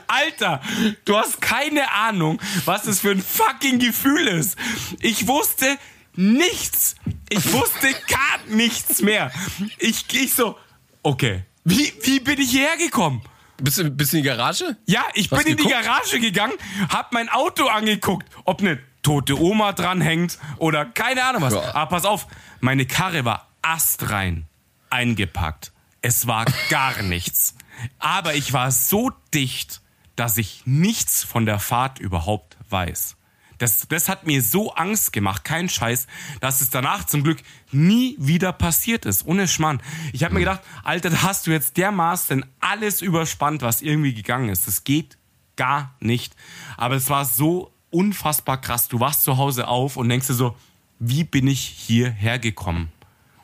Alter, 0.07 0.61
du 1.05 1.17
hast 1.17 1.41
keine 1.41 1.91
Ahnung, 1.93 2.41
was 2.65 2.83
das 2.83 2.99
für 2.99 3.11
ein 3.11 3.21
fucking 3.21 3.79
Gefühl 3.79 4.27
ist. 4.27 4.57
Ich 4.99 5.27
wusste 5.27 5.77
nichts. 6.15 6.95
Ich 7.29 7.53
wusste 7.53 7.87
gar 8.09 8.55
nichts 8.55 9.01
mehr. 9.01 9.31
Ich, 9.79 10.05
ich 10.13 10.33
so, 10.33 10.57
okay, 11.03 11.45
wie, 11.63 11.93
wie 12.03 12.19
bin 12.19 12.39
ich 12.39 12.51
hierher 12.51 12.77
gekommen? 12.77 13.21
Bist 13.57 13.77
du, 13.77 13.89
bist 13.91 14.13
du 14.13 14.17
in 14.17 14.23
die 14.23 14.29
Garage? 14.29 14.75
Ja, 14.85 15.03
ich 15.13 15.29
Hast 15.31 15.43
bin 15.43 15.51
in 15.55 15.57
die 15.63 15.69
Garage 15.69 16.19
gegangen, 16.19 16.53
hab 16.89 17.13
mein 17.13 17.29
Auto 17.29 17.67
angeguckt, 17.67 18.27
ob 18.45 18.61
eine 18.61 18.79
tote 19.03 19.39
Oma 19.39 19.73
dranhängt 19.73 20.39
oder 20.57 20.85
keine 20.85 21.23
Ahnung 21.25 21.43
was. 21.43 21.53
Ja. 21.53 21.75
Aber 21.75 21.89
pass 21.95 22.05
auf, 22.05 22.27
meine 22.59 22.85
Karre 22.85 23.25
war 23.25 23.47
astrein 23.61 24.47
eingepackt. 24.89 25.71
Es 26.01 26.27
war 26.27 26.45
gar 26.69 27.01
nichts. 27.03 27.55
Aber 27.99 28.33
ich 28.35 28.53
war 28.53 28.71
so 28.71 29.11
dicht, 29.33 29.81
dass 30.15 30.37
ich 30.37 30.63
nichts 30.65 31.23
von 31.23 31.45
der 31.45 31.59
Fahrt 31.59 31.99
überhaupt 31.99 32.57
weiß. 32.69 33.15
Das, 33.61 33.87
das 33.87 34.09
hat 34.09 34.25
mir 34.25 34.41
so 34.41 34.73
Angst 34.73 35.13
gemacht, 35.13 35.43
kein 35.43 35.69
Scheiß, 35.69 36.07
dass 36.39 36.61
es 36.61 36.71
danach 36.71 37.05
zum 37.05 37.23
Glück 37.23 37.37
nie 37.71 38.15
wieder 38.17 38.53
passiert 38.53 39.05
ist. 39.05 39.25
Ohne 39.25 39.47
Schmarrn. 39.47 39.83
Ich 40.13 40.23
habe 40.23 40.33
mir 40.33 40.39
gedacht, 40.39 40.61
Alter, 40.83 41.11
da 41.11 41.21
hast 41.21 41.45
du 41.45 41.51
jetzt 41.51 41.77
dermaßen 41.77 42.43
alles 42.59 43.03
überspannt, 43.03 43.61
was 43.61 43.83
irgendwie 43.83 44.15
gegangen 44.15 44.49
ist. 44.49 44.65
Das 44.65 44.83
geht 44.83 45.19
gar 45.57 45.93
nicht. 45.99 46.35
Aber 46.75 46.95
es 46.95 47.09
war 47.11 47.23
so 47.23 47.71
unfassbar 47.91 48.59
krass. 48.59 48.87
Du 48.87 48.99
wachst 48.99 49.23
zu 49.23 49.37
Hause 49.37 49.67
auf 49.67 49.95
und 49.95 50.09
denkst 50.09 50.27
dir 50.27 50.33
so, 50.33 50.55
wie 50.97 51.23
bin 51.23 51.45
ich 51.45 51.61
hierher 51.61 52.39
gekommen? 52.39 52.91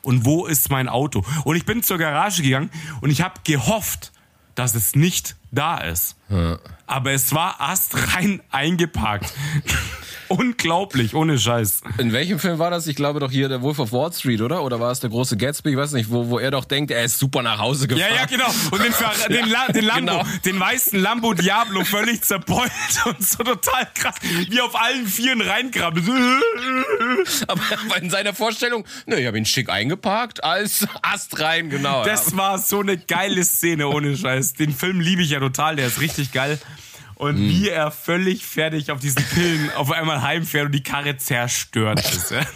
Und 0.02 0.26
wo 0.26 0.48
ist 0.48 0.72
mein 0.72 0.90
Auto? 0.90 1.24
Und 1.44 1.58
ich 1.58 1.66
bin 1.66 1.84
zur 1.84 2.00
Garage 2.00 2.42
gegangen 2.42 2.72
und 3.02 3.12
ich 3.12 3.22
habe 3.22 3.36
gehofft, 3.44 4.14
dass 4.56 4.74
es 4.74 4.96
nicht 4.96 5.36
da 5.52 5.78
ist. 5.78 6.16
Ja. 6.30 6.60
Aber 6.86 7.12
es 7.12 7.34
war 7.34 7.60
astrein 7.60 8.42
eingeparkt. 8.52 9.34
Unglaublich, 10.30 11.16
ohne 11.16 11.40
Scheiß. 11.40 11.82
In 12.00 12.12
welchem 12.12 12.40
Film 12.40 12.60
war 12.60 12.70
das? 12.70 12.88
Ich 12.88 12.96
glaube 12.96 13.20
doch 13.20 13.32
hier 13.32 13.48
der 13.48 13.62
Wolf 13.62 13.80
of 13.80 13.94
Wall 13.94 14.12
Street, 14.12 14.42
oder? 14.42 14.64
Oder 14.64 14.80
war 14.80 14.92
es 14.92 15.00
der 15.00 15.10
große 15.10 15.38
Gatsby? 15.38 15.72
Ich 15.72 15.78
weiß 15.78 15.94
nicht, 15.94 16.12
wo, 16.12 16.28
wo 16.30 16.40
er 16.40 16.52
doch 16.52 16.66
denkt, 16.66 16.92
er 16.92 17.04
ist 17.04 17.18
super 17.18 17.42
nach 17.42 17.60
Hause 17.60 17.88
gefahren. 17.88 18.10
Ja, 18.14 18.22
ja, 18.22 18.26
genau. 18.26 18.48
Und 18.72 18.84
den, 18.84 18.94
den, 19.30 19.50
La 19.50 19.68
den 19.68 19.86
Lambo, 19.86 20.12
genau. 20.12 20.26
den 20.44 20.60
weißen 20.60 21.00
Lambo 21.00 21.34
Diablo 21.34 21.84
völlig 21.86 22.22
zerbeult 22.24 22.72
und 23.06 23.24
so 23.26 23.44
total 23.44 23.88
krass, 23.94 24.16
wie 24.50 24.60
auf 24.60 24.76
allen 24.80 25.08
Vieren 25.08 25.42
reinkrabbelt. 25.42 26.06
Aber 27.48 27.62
in 28.02 28.10
seiner 28.10 28.34
Vorstellung, 28.34 28.86
ne, 29.06 29.20
ich 29.20 29.28
habe 29.28 29.38
ihn 29.38 29.46
schick 29.46 29.70
eingeparkt, 29.70 30.44
als 30.44 30.88
Ast 31.02 31.40
rein, 31.40 31.70
genau. 31.70 32.04
Das 32.04 32.32
ja. 32.32 32.38
war 32.38 32.60
so 32.60 32.82
eine 32.82 32.98
geile 32.98 33.44
Szene, 33.44 33.88
ohne 33.88 34.18
Scheiß. 34.18 34.54
Den 34.54 34.74
Film 34.74 35.00
liebe 35.00 35.22
ich 35.22 35.30
ja 35.30 35.37
total, 35.40 35.76
der 35.76 35.88
ist 35.88 36.00
richtig 36.00 36.32
geil 36.32 36.60
und 37.18 37.40
mhm. 37.40 37.50
wie 37.50 37.70
er 37.70 37.92
völlig 37.92 38.46
fertig 38.46 38.92
auf 38.92 39.00
diesen 39.00 39.24
Pillen 39.24 39.72
auf 39.76 39.92
einmal 39.92 40.22
heimfährt 40.22 40.68
und 40.68 40.72
die 40.72 40.84
Karre 40.84 41.18
zerstört 41.18 42.00
ist. 42.00 42.32
Ja? 42.32 42.42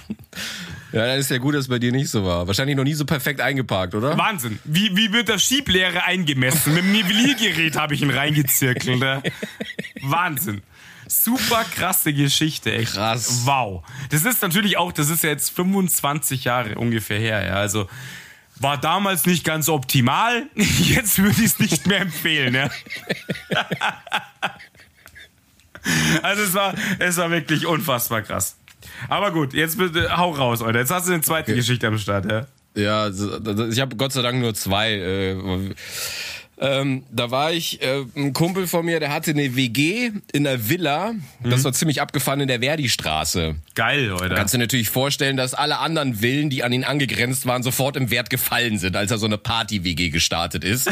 Ja, 0.93 1.05
dann 1.05 1.19
ist 1.19 1.31
ja 1.31 1.37
gut, 1.37 1.55
dass 1.55 1.61
es 1.61 1.67
bei 1.69 1.79
dir 1.79 1.93
nicht 1.93 2.09
so 2.09 2.25
war. 2.25 2.47
Wahrscheinlich 2.47 2.75
noch 2.75 2.83
nie 2.83 2.93
so 2.95 3.05
perfekt 3.05 3.39
eingeparkt, 3.39 3.95
oder? 3.95 4.17
Wahnsinn. 4.17 4.59
Wie, 4.65 4.93
wie 4.97 5.13
wird 5.13 5.29
das 5.29 5.41
Schieblehre 5.41 6.03
eingemessen? 6.03 6.73
Mit 6.73 6.83
dem 6.83 6.91
Nivelliergerät 6.91 7.77
habe 7.77 7.93
ich 7.93 8.01
ihn 8.01 8.09
reingezirkelt. 8.09 9.01
Wahnsinn. 10.01 10.61
Super 11.07 11.63
krasse 11.73 12.11
Geschichte, 12.11 12.73
echt. 12.73 12.95
Krass. 12.95 13.43
Wow. 13.45 13.85
Das 14.09 14.25
ist 14.25 14.41
natürlich 14.41 14.77
auch, 14.77 14.91
das 14.91 15.09
ist 15.09 15.23
ja 15.23 15.29
jetzt 15.29 15.51
25 15.55 16.43
Jahre 16.43 16.75
ungefähr 16.75 17.19
her, 17.19 17.45
ja. 17.45 17.53
Also 17.53 17.87
war 18.61 18.79
damals 18.79 19.25
nicht 19.25 19.43
ganz 19.43 19.69
optimal. 19.69 20.43
Jetzt 20.55 21.19
würde 21.19 21.39
ich 21.39 21.47
es 21.47 21.59
nicht 21.59 21.87
mehr 21.87 22.01
empfehlen. 22.01 22.55
Ja. 22.55 22.69
also 26.21 26.43
es 26.43 26.53
war, 26.53 26.73
es 26.99 27.17
war 27.17 27.31
wirklich 27.31 27.65
unfassbar 27.65 28.21
krass. 28.21 28.57
Aber 29.09 29.31
gut, 29.31 29.53
jetzt 29.53 29.77
bitte 29.77 30.17
hau 30.17 30.31
raus, 30.31 30.61
Alter. 30.61 30.79
Jetzt 30.79 30.91
hast 30.91 31.07
du 31.07 31.13
eine 31.13 31.21
zweite 31.21 31.51
okay. 31.51 31.59
Geschichte 31.59 31.87
am 31.87 31.97
Start, 31.97 32.29
ja? 32.29 32.47
Ja, 32.75 33.09
ich 33.09 33.79
habe 33.79 33.95
Gott 33.95 34.13
sei 34.13 34.21
Dank 34.21 34.39
nur 34.39 34.53
zwei. 34.53 35.35
Äh, 36.61 36.71
ähm, 36.71 37.03
da 37.11 37.31
war 37.31 37.51
ich, 37.51 37.81
äh, 37.81 38.05
ein 38.15 38.33
Kumpel 38.33 38.67
von 38.67 38.85
mir, 38.85 38.99
der 38.99 39.13
hatte 39.13 39.31
eine 39.31 39.55
WG 39.55 40.11
in 40.31 40.47
einer 40.47 40.69
Villa. 40.69 41.13
Das 41.43 41.59
mhm. 41.59 41.63
war 41.65 41.73
ziemlich 41.73 42.01
abgefahren 42.01 42.39
in 42.39 42.47
der 42.47 42.59
Verdi-Straße. 42.59 43.55
Geil, 43.75 44.05
Leute. 44.05 44.35
Kannst 44.35 44.53
du 44.53 44.57
dir 44.57 44.63
natürlich 44.63 44.89
vorstellen, 44.89 45.37
dass 45.37 45.53
alle 45.53 45.79
anderen 45.79 46.15
Villen, 46.15 46.49
die 46.49 46.63
an 46.63 46.71
ihn 46.71 46.83
angegrenzt 46.83 47.45
waren, 47.45 47.63
sofort 47.63 47.97
im 47.97 48.09
Wert 48.09 48.29
gefallen 48.29 48.77
sind, 48.77 48.95
als 48.95 49.11
er 49.11 49.17
so 49.17 49.25
eine 49.25 49.37
Party-WG 49.37 50.09
gestartet 50.09 50.63
ist. 50.63 50.89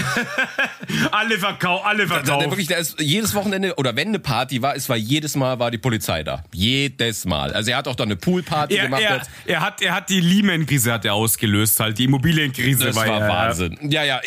alle 1.11 1.37
verkauft, 1.37 1.85
alle 1.85 2.07
verkauft. 2.07 2.29
Da, 2.29 2.37
da, 2.37 2.49
wirklich, 2.49 2.67
da 2.67 2.75
ist 2.75 2.99
jedes 2.99 3.33
Wochenende, 3.33 3.75
oder 3.75 3.95
wenn 3.95 4.09
eine 4.09 4.19
Party 4.19 4.61
war, 4.61 4.75
es 4.75 4.89
war 4.89 4.97
jedes 4.97 5.35
Mal 5.35 5.59
war 5.59 5.71
die 5.71 5.77
Polizei 5.77 6.23
da. 6.23 6.43
Jedes 6.53 7.25
Mal. 7.25 7.53
Also 7.53 7.71
er 7.71 7.77
hat 7.77 7.87
auch 7.87 7.95
da 7.95 8.03
eine 8.03 8.15
Poolparty 8.15 8.75
er, 8.75 8.83
gemacht. 8.85 9.01
Er, 9.01 9.21
er, 9.45 9.61
hat, 9.61 9.81
er 9.81 9.93
hat 9.93 10.09
die 10.09 10.19
Lehman-Krise 10.19 10.91
hat 10.91 11.05
er 11.05 11.13
ausgelöst, 11.13 11.79
halt. 11.79 11.97
Die 11.97 12.05
Immobilienkrise 12.05 12.85
das 12.85 12.95
war, 12.95 13.07
war 13.07 13.19
ja, 13.19 13.27
Wahnsinn. 13.27 13.77
Ja, 13.89 14.03
ja, 14.03 14.19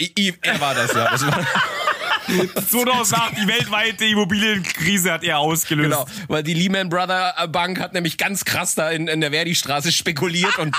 er 0.43 0.61
war 0.61 0.75
das, 0.75 0.95
ja. 0.95 1.11
Das 1.11 1.27
war 1.27 1.32
2008, 2.71 3.39
die 3.39 3.49
weltweite 3.49 4.05
Immobilienkrise 4.05 5.13
hat 5.13 5.25
er 5.25 5.39
ausgelöst. 5.39 5.91
Genau, 5.91 6.07
weil 6.29 6.43
die 6.43 6.55
Lehman 6.55 6.89
Brother 6.89 7.35
Bank 7.49 7.81
hat 7.81 7.93
nämlich 7.93 8.17
ganz 8.19 8.45
krass 8.45 8.75
da 8.75 8.91
in, 8.91 9.09
in 9.09 9.21
der 9.21 9.31
Verdi-Straße 9.31 9.93
spekuliert 9.93 10.59
und, 10.59 10.77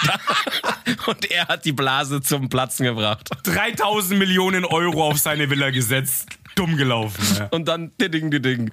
und 1.08 1.30
er 1.32 1.48
hat 1.48 1.66
die 1.66 1.74
Blase 1.74 2.22
zum 2.22 2.50
Platzen 2.50 2.86
gebracht. 2.86 3.30
3000 3.44 4.18
Millionen 4.18 4.66
Euro 4.66 5.08
auf 5.08 5.20
seine 5.20 5.50
Villa 5.50 5.70
gesetzt 5.70 6.38
dumm 6.56 6.78
gelaufen. 6.78 7.24
Ja. 7.38 7.48
Und 7.48 7.68
dann 7.68 7.92
ding, 8.00 8.30
ding. 8.30 8.72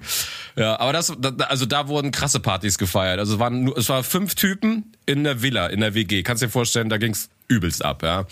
Ja, 0.55 0.79
aber 0.79 0.93
das, 0.93 1.13
also 1.47 1.65
da 1.65 1.87
wurden 1.87 2.11
krasse 2.11 2.39
Partys 2.39 2.77
gefeiert. 2.77 3.19
Also 3.19 3.33
es 3.33 3.39
waren, 3.39 3.63
nur, 3.63 3.77
es 3.77 3.89
waren 3.89 4.03
fünf 4.03 4.35
Typen 4.35 4.93
in 5.05 5.23
der 5.23 5.41
Villa, 5.41 5.67
in 5.67 5.79
der 5.79 5.93
WG. 5.93 6.23
Kannst 6.23 6.43
dir 6.43 6.49
vorstellen, 6.49 6.89
da 6.89 6.97
ging's 6.97 7.29
übelst 7.51 7.83
ab, 7.83 8.03
ja. 8.03 8.25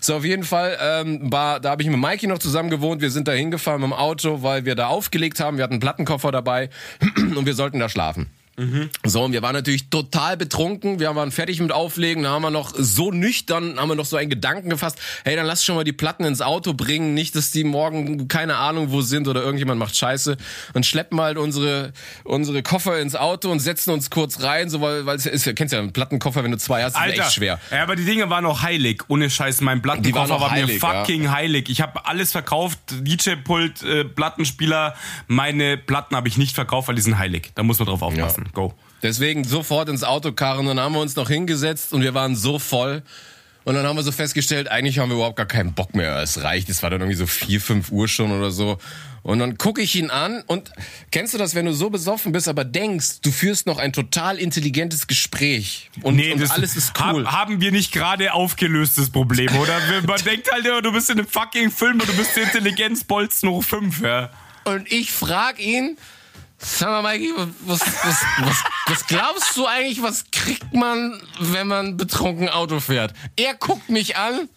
So, 0.00 0.16
auf 0.16 0.24
jeden 0.24 0.44
Fall, 0.44 0.78
ähm, 0.80 1.32
war, 1.32 1.60
da 1.60 1.70
habe 1.70 1.82
ich 1.82 1.88
mit 1.88 1.98
Mikey 1.98 2.26
noch 2.26 2.38
zusammen 2.38 2.70
gewohnt. 2.70 3.02
Wir 3.02 3.10
sind 3.10 3.28
da 3.28 3.32
hingefahren 3.32 3.80
mit 3.80 3.90
dem 3.90 3.94
Auto, 3.94 4.42
weil 4.42 4.64
wir 4.64 4.74
da 4.74 4.86
aufgelegt 4.86 5.40
haben. 5.40 5.56
Wir 5.56 5.64
hatten 5.64 5.74
einen 5.74 5.80
Plattenkoffer 5.80 6.32
dabei 6.32 6.70
und 7.16 7.46
wir 7.46 7.54
sollten 7.54 7.78
da 7.78 7.88
schlafen. 7.88 8.30
Mhm. 8.60 8.90
So, 9.06 9.22
und 9.22 9.32
wir 9.32 9.40
waren 9.40 9.54
natürlich 9.54 9.88
total 9.88 10.36
betrunken. 10.36 11.00
Wir 11.00 11.14
waren 11.16 11.32
fertig 11.32 11.60
mit 11.60 11.72
Auflegen. 11.72 12.24
Da 12.24 12.30
haben 12.30 12.42
wir 12.42 12.50
noch 12.50 12.74
so 12.76 13.10
nüchtern, 13.10 13.80
haben 13.80 13.88
wir 13.88 13.94
noch 13.94 14.04
so 14.04 14.16
einen 14.16 14.28
Gedanken 14.28 14.68
gefasst. 14.68 14.98
Hey, 15.24 15.34
dann 15.34 15.46
lass 15.46 15.64
schon 15.64 15.76
mal 15.76 15.84
die 15.84 15.94
Platten 15.94 16.24
ins 16.24 16.42
Auto 16.42 16.74
bringen. 16.74 17.14
Nicht, 17.14 17.34
dass 17.36 17.52
die 17.52 17.64
morgen 17.64 18.28
keine 18.28 18.56
Ahnung 18.56 18.90
wo 18.90 19.00
sind 19.00 19.28
oder 19.28 19.42
irgendjemand 19.42 19.78
macht 19.78 19.96
Scheiße. 19.96 20.36
Und 20.74 20.84
schleppen 20.84 21.18
halt 21.20 21.38
unsere, 21.38 21.94
unsere 22.24 22.62
Koffer 22.62 23.00
ins 23.00 23.16
Auto 23.16 23.50
und 23.50 23.60
setzen 23.60 23.92
uns 23.92 24.10
kurz 24.10 24.42
rein. 24.42 24.68
So, 24.68 24.82
weil, 24.82 25.06
weil 25.06 25.16
es 25.16 25.24
ist, 25.24 25.46
ja, 25.46 25.54
kennst 25.54 25.72
ja, 25.72 25.78
einen 25.78 25.92
Plattenkoffer, 25.92 26.44
wenn 26.44 26.50
du 26.50 26.58
zwei 26.58 26.84
hast, 26.84 26.96
Alter, 26.96 27.14
ist 27.14 27.20
echt 27.20 27.32
schwer. 27.32 27.58
Ja, 27.70 27.82
aber 27.82 27.96
die 27.96 28.04
Dinge 28.04 28.28
waren 28.28 28.44
noch 28.44 28.60
heilig. 28.62 29.04
Ohne 29.08 29.30
Scheiß. 29.30 29.62
Mein 29.62 29.80
Plattenkoffer 29.80 30.38
war 30.38 30.50
heilig, 30.50 30.74
mir 30.74 30.80
fucking 30.80 31.24
ja. 31.24 31.32
heilig. 31.32 31.70
Ich 31.70 31.80
habe 31.80 32.04
alles 32.04 32.32
verkauft. 32.32 32.78
DJ-Pult, 32.90 33.82
äh, 33.82 34.04
Plattenspieler. 34.04 34.94
Meine 35.28 35.78
Platten 35.78 36.14
habe 36.14 36.28
ich 36.28 36.36
nicht 36.36 36.54
verkauft, 36.54 36.88
weil 36.88 36.96
die 36.96 37.02
sind 37.02 37.18
heilig. 37.18 37.52
Da 37.54 37.62
muss 37.62 37.78
man 37.78 37.88
drauf 37.88 38.02
aufpassen. 38.02 38.44
Ja. 38.46 38.49
Go. 38.52 38.74
Deswegen 39.02 39.44
sofort 39.44 39.88
ins 39.88 40.04
Auto 40.04 40.32
karren, 40.32 40.66
dann 40.66 40.78
haben 40.78 40.94
wir 40.94 41.00
uns 41.00 41.16
noch 41.16 41.28
hingesetzt 41.28 41.92
und 41.92 42.02
wir 42.02 42.14
waren 42.14 42.36
so 42.36 42.58
voll. 42.58 43.02
Und 43.64 43.74
dann 43.74 43.86
haben 43.86 43.96
wir 43.96 44.02
so 44.02 44.12
festgestellt, 44.12 44.70
eigentlich 44.70 44.98
haben 44.98 45.10
wir 45.10 45.16
überhaupt 45.16 45.36
gar 45.36 45.46
keinen 45.46 45.74
Bock 45.74 45.94
mehr. 45.94 46.16
Es 46.16 46.42
reicht, 46.42 46.68
es 46.70 46.82
war 46.82 46.90
dann 46.90 47.00
irgendwie 47.00 47.18
so 47.18 47.26
vier, 47.26 47.60
fünf 47.60 47.90
Uhr 47.90 48.08
schon 48.08 48.32
oder 48.32 48.50
so. 48.50 48.78
Und 49.22 49.38
dann 49.38 49.58
gucke 49.58 49.82
ich 49.82 49.94
ihn 49.96 50.08
an 50.08 50.42
und 50.46 50.70
kennst 51.10 51.34
du 51.34 51.38
das, 51.38 51.54
wenn 51.54 51.66
du 51.66 51.74
so 51.74 51.90
besoffen 51.90 52.32
bist, 52.32 52.48
aber 52.48 52.64
denkst, 52.64 53.20
du 53.20 53.30
führst 53.30 53.66
noch 53.66 53.78
ein 53.78 53.92
total 53.92 54.38
intelligentes 54.38 55.06
Gespräch 55.06 55.90
und, 56.02 56.16
nee, 56.16 56.32
und 56.32 56.50
alles 56.50 56.74
ist 56.74 56.94
cool. 56.98 57.26
Hab, 57.26 57.32
haben 57.32 57.60
wir 57.60 57.70
nicht 57.70 57.92
gerade 57.92 58.32
aufgelöst 58.32 58.96
das 58.96 59.10
Problem, 59.10 59.54
oder? 59.56 59.78
Man 60.06 60.22
denkt 60.24 60.50
halt 60.50 60.64
immer, 60.64 60.80
du 60.80 60.92
bist 60.92 61.10
in 61.10 61.18
einem 61.18 61.28
fucking 61.28 61.70
Film 61.70 62.00
und 62.00 62.08
du 62.08 62.16
bist 62.16 62.36
Intelligenzbolzen 62.38 63.50
hoch 63.50 63.62
5, 63.62 64.00
ja. 64.00 64.30
Und 64.64 64.90
ich 64.90 65.12
frag 65.12 65.60
ihn, 65.60 65.98
sag 66.60 66.88
mal, 66.88 67.02
Mikey, 67.02 67.32
was, 67.66 67.80
was, 67.80 68.24
was, 68.38 68.64
was 68.86 69.06
glaubst 69.06 69.56
du 69.56 69.66
eigentlich, 69.66 70.02
was 70.02 70.24
kriegt 70.30 70.72
man, 70.74 71.20
wenn 71.38 71.66
man 71.66 71.96
betrunken 71.96 72.48
Auto 72.48 72.80
fährt? 72.80 73.14
Er 73.36 73.54
guckt 73.54 73.88
mich 73.88 74.16
an 74.16 74.48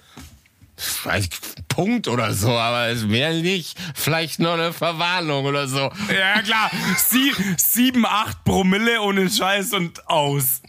Vielleicht 0.76 1.68
Punkt 1.68 2.08
oder 2.08 2.34
so, 2.34 2.50
aber 2.50 2.94
mehr 3.06 3.32
nicht. 3.34 3.78
Vielleicht 3.94 4.40
noch 4.40 4.54
eine 4.54 4.74
Verwarnung 4.74 5.46
oder 5.46 5.68
so. 5.68 5.92
Ja, 6.12 6.42
klar. 6.42 6.72
Sie, 6.98 7.32
sieben, 7.58 8.06
acht 8.06 8.44
Promille 8.44 9.00
ohne 9.02 9.30
Scheiß 9.30 9.74
und 9.74 10.08
aus. 10.10 10.62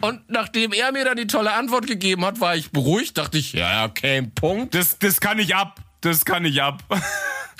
Und 0.00 0.28
nachdem 0.28 0.72
er 0.72 0.90
mir 0.92 1.04
dann 1.04 1.16
die 1.16 1.26
tolle 1.26 1.52
Antwort 1.52 1.86
gegeben 1.86 2.24
hat, 2.24 2.40
war 2.40 2.56
ich 2.56 2.70
beruhigt. 2.70 3.18
Dachte 3.18 3.38
ich, 3.38 3.52
ja, 3.52 3.84
okay, 3.84 4.22
Punkt. 4.34 4.74
Das, 4.74 4.98
das 4.98 5.20
kann 5.20 5.38
ich 5.38 5.54
ab. 5.54 5.80
Das 6.00 6.24
kann 6.24 6.44
ich 6.44 6.62
ab. 6.62 6.82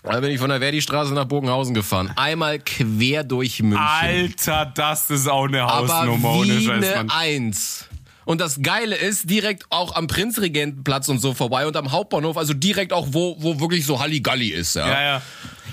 Da 0.02 0.18
bin 0.18 0.30
ich 0.30 0.40
von 0.40 0.50
der 0.50 0.58
Verdi-Straße 0.58 1.14
nach 1.14 1.26
Bogenhausen 1.26 1.74
gefahren. 1.74 2.12
Einmal 2.16 2.58
quer 2.58 3.22
durch 3.22 3.62
München. 3.62 3.78
Alter, 3.78 4.66
das 4.74 5.10
ist 5.10 5.28
auch 5.28 5.46
eine 5.46 5.62
Hausnummer 5.62 6.28
Aber 6.28 6.44
wie 6.44 6.52
ohne 6.52 6.60
Scheiß. 6.60 6.92
Eine 6.94 7.12
Eins. 7.12 7.88
Und 8.24 8.40
das 8.40 8.62
Geile 8.62 8.96
ist, 8.96 9.30
direkt 9.30 9.66
auch 9.70 9.94
am 9.94 10.06
Prinzregentenplatz 10.06 11.08
und 11.08 11.20
so 11.20 11.34
vorbei 11.34 11.66
und 11.66 11.76
am 11.76 11.92
Hauptbahnhof, 11.92 12.36
also 12.36 12.52
direkt 12.54 12.92
auch, 12.92 13.08
wo, 13.10 13.36
wo 13.38 13.60
wirklich 13.60 13.86
so 13.86 14.00
Halligalli 14.00 14.48
ist. 14.48 14.74
Ja, 14.74 14.88
ja. 14.88 15.02
ja. 15.02 15.22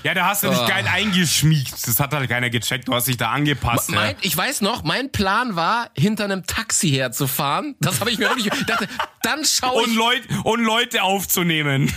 Ja, 0.02 0.14
da 0.14 0.26
hast 0.26 0.42
du 0.42 0.48
dich 0.48 0.58
oh. 0.58 0.66
geil 0.66 0.86
eingeschmiegt. 0.90 1.86
Das 1.86 2.00
hat 2.00 2.14
halt 2.14 2.28
keiner 2.28 2.48
gecheckt. 2.48 2.88
Du 2.88 2.94
hast 2.94 3.06
dich 3.06 3.18
da 3.18 3.32
angepasst. 3.32 3.90
Mein, 3.90 4.12
ja. 4.12 4.16
Ich 4.22 4.34
weiß 4.34 4.62
noch, 4.62 4.82
mein 4.82 5.12
Plan 5.12 5.56
war, 5.56 5.90
hinter 5.94 6.24
einem 6.24 6.46
Taxi 6.46 6.90
herzufahren. 6.90 7.74
Das 7.80 8.00
habe 8.00 8.10
ich 8.10 8.18
mir 8.18 8.30
wirklich 8.30 8.48
dachte, 8.66 8.88
dann 9.22 9.44
schau 9.44 9.78
ich... 9.80 9.88
Und, 9.88 9.96
Leut, 9.96 10.22
und 10.44 10.64
Leute 10.64 11.02
aufzunehmen. 11.02 11.92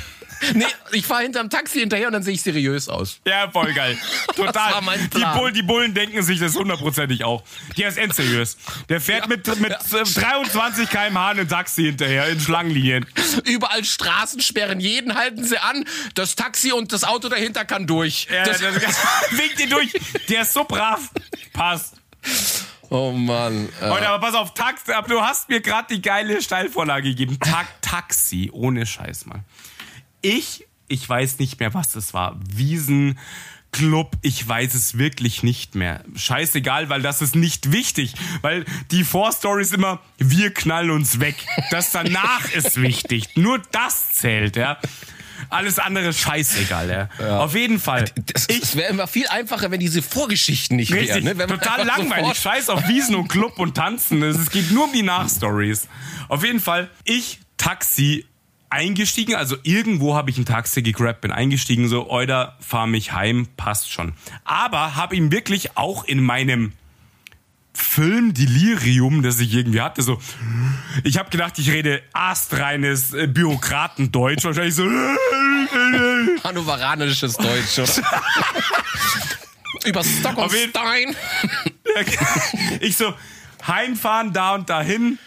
Nee, 0.53 0.65
ich 0.91 1.05
fahre 1.05 1.23
hinterm 1.23 1.49
Taxi 1.49 1.79
hinterher 1.79 2.07
und 2.07 2.13
dann 2.13 2.23
sehe 2.23 2.33
ich 2.33 2.41
seriös 2.41 2.89
aus. 2.89 3.19
Ja, 3.25 3.49
voll 3.49 3.73
geil. 3.73 3.97
Total. 4.35 4.51
Das 4.51 4.85
war. 4.85 4.97
Die, 4.97 5.37
Bullen, 5.37 5.53
die 5.53 5.63
Bullen 5.63 5.93
denken 5.93 6.21
sich 6.23 6.39
das 6.39 6.55
hundertprozentig 6.55 7.23
auch. 7.23 7.43
Der 7.77 7.89
ist 7.89 7.97
endseriös. 7.97 8.57
Der 8.89 9.01
fährt 9.01 9.23
ja, 9.23 9.27
mit, 9.27 9.47
mit 9.59 9.71
ja. 9.71 10.03
23 10.03 10.89
km/h 10.89 11.31
in 11.33 11.47
Taxi 11.47 11.83
hinterher, 11.83 12.27
in 12.27 12.39
Schlangenlinien. 12.39 13.05
Überall 13.45 13.83
Straßensperren, 13.83 14.79
jeden 14.79 15.15
halten 15.15 15.43
sie 15.43 15.57
an. 15.57 15.85
Das 16.15 16.35
Taxi 16.35 16.71
und 16.71 16.91
das 16.91 17.03
Auto 17.03 17.29
dahinter 17.29 17.65
kann 17.65 17.87
durch. 17.87 18.27
Ja, 18.31 18.43
das, 18.43 18.59
das 18.59 18.73
winkt 19.31 19.59
ihn 19.59 19.69
durch. 19.69 19.91
Der 20.29 20.41
ist 20.41 20.53
so 20.53 20.63
brav. 20.63 21.09
Passt. 21.53 21.95
Oh 22.89 23.11
Mann. 23.11 23.69
Äh. 23.81 23.89
Heute, 23.89 24.07
aber 24.07 24.25
pass 24.25 24.35
auf, 24.35 24.53
Taxi, 24.53 24.91
du 25.07 25.21
hast 25.21 25.49
mir 25.49 25.61
gerade 25.61 25.95
die 25.95 26.01
geile 26.01 26.41
Steilvorlage 26.41 27.09
gegeben. 27.09 27.39
Ta 27.39 27.65
Taxi, 27.81 28.49
ohne 28.53 28.85
Scheiß, 28.85 29.25
Mann 29.25 29.43
ich, 30.24 30.65
ich 30.88 31.07
weiß 31.07 31.39
nicht 31.39 31.59
mehr, 31.59 31.74
was 31.74 31.89
das 31.89 32.13
war. 32.13 32.39
Wiesen. 32.49 33.19
Club, 33.71 34.15
ich 34.21 34.47
weiß 34.47 34.76
es 34.76 34.99
wirklich 34.99 35.41
nicht 35.41 35.74
mehr. 35.74 36.03
Scheißegal, 36.15 36.89
weil 36.89 37.01
das 37.01 37.21
ist 37.24 37.36
nicht 37.36 37.71
wichtig. 37.71 38.13
Weil 38.41 38.65
die 38.91 39.03
Vorstory 39.03 39.63
ist 39.63 39.74
immer, 39.74 39.99
wir 40.19 40.53
knallen 40.53 40.91
uns 40.91 41.19
weg. 41.19 41.36
Das 41.71 41.91
danach 41.91 42.51
ist 42.53 42.80
wichtig. 42.80 43.36
Nur 43.36 43.59
das 43.71 44.11
zählt, 44.13 44.55
ja. 44.55 44.78
Alles 45.49 45.80
andere 45.80 46.13
scheißegal, 46.13 46.89
ja. 46.89 47.09
ja. 47.19 47.39
Auf 47.39 47.55
jeden 47.55 47.80
Fall. 47.80 48.05
Es 48.47 48.76
wäre 48.76 48.91
immer 48.91 49.07
viel 49.07 49.28
einfacher, 49.28 49.71
wenn 49.71 49.80
diese 49.80 50.01
Vorgeschichten 50.01 50.78
nicht 50.78 50.91
wären. 50.91 51.24
Ne? 51.24 51.36
Total 51.36 51.86
langweilig. 51.86 52.38
Scheiß 52.38 52.69
auf 52.69 52.88
Wiesen 52.88 53.15
und 53.15 53.28
Club 53.28 53.59
und 53.59 53.76
Tanzen. 53.76 54.21
Es 54.24 54.51
geht 54.51 54.71
nur 54.71 54.86
um 54.86 54.93
die 54.93 55.03
Nachstories. 55.03 55.88
Auf 56.30 56.45
jeden 56.45 56.59
Fall, 56.59 56.89
ich, 57.03 57.39
Taxi, 57.57 58.26
eingestiegen, 58.74 59.36
also 59.36 59.55
irgendwo 59.61 60.15
habe 60.15 60.32
ich 60.32 60.38
ein 60.39 60.45
Taxi 60.45 60.82
gegrabt, 60.82 61.21
bin 61.21 61.32
eingestiegen, 61.32 61.88
so, 61.88 62.09
Euda, 62.09 62.57
fahr 62.59 62.88
mich 62.88 63.13
heim, 63.13 63.47
passt 63.55 63.91
schon. 63.91 64.13
Aber 64.43 64.95
habe 64.95 65.15
ihm 65.15 65.32
wirklich 65.32 65.78
auch 65.78 66.03
in 66.05 66.24
meinem 66.24 66.74
Film 67.76 68.34
Delirium, 68.34 69.21
das 69.21 69.39
ich 69.39 69.53
irgendwie 69.53 69.82
hatte, 69.82 70.01
so, 70.01 70.19
ich 71.03 71.19
habe 71.19 71.30
gedacht, 71.30 71.59
ich 71.59 71.69
rede 71.69 72.01
astreines 72.13 73.13
äh, 73.13 73.28
Bürokratendeutsch, 73.28 74.43
wahrscheinlich 74.43 74.76
so, 74.76 74.84
hannoveranisches 76.43 77.36
Deutsch, 77.38 77.80
oder? 77.80 78.07
Über 79.86 80.03
Stock 80.03 80.38
und 80.38 80.51
Stein. 80.51 81.15
ich 82.80 82.97
so, 82.97 83.13
heimfahren, 83.67 84.34
da 84.34 84.55
und 84.55 84.69
dahin. 84.69 85.19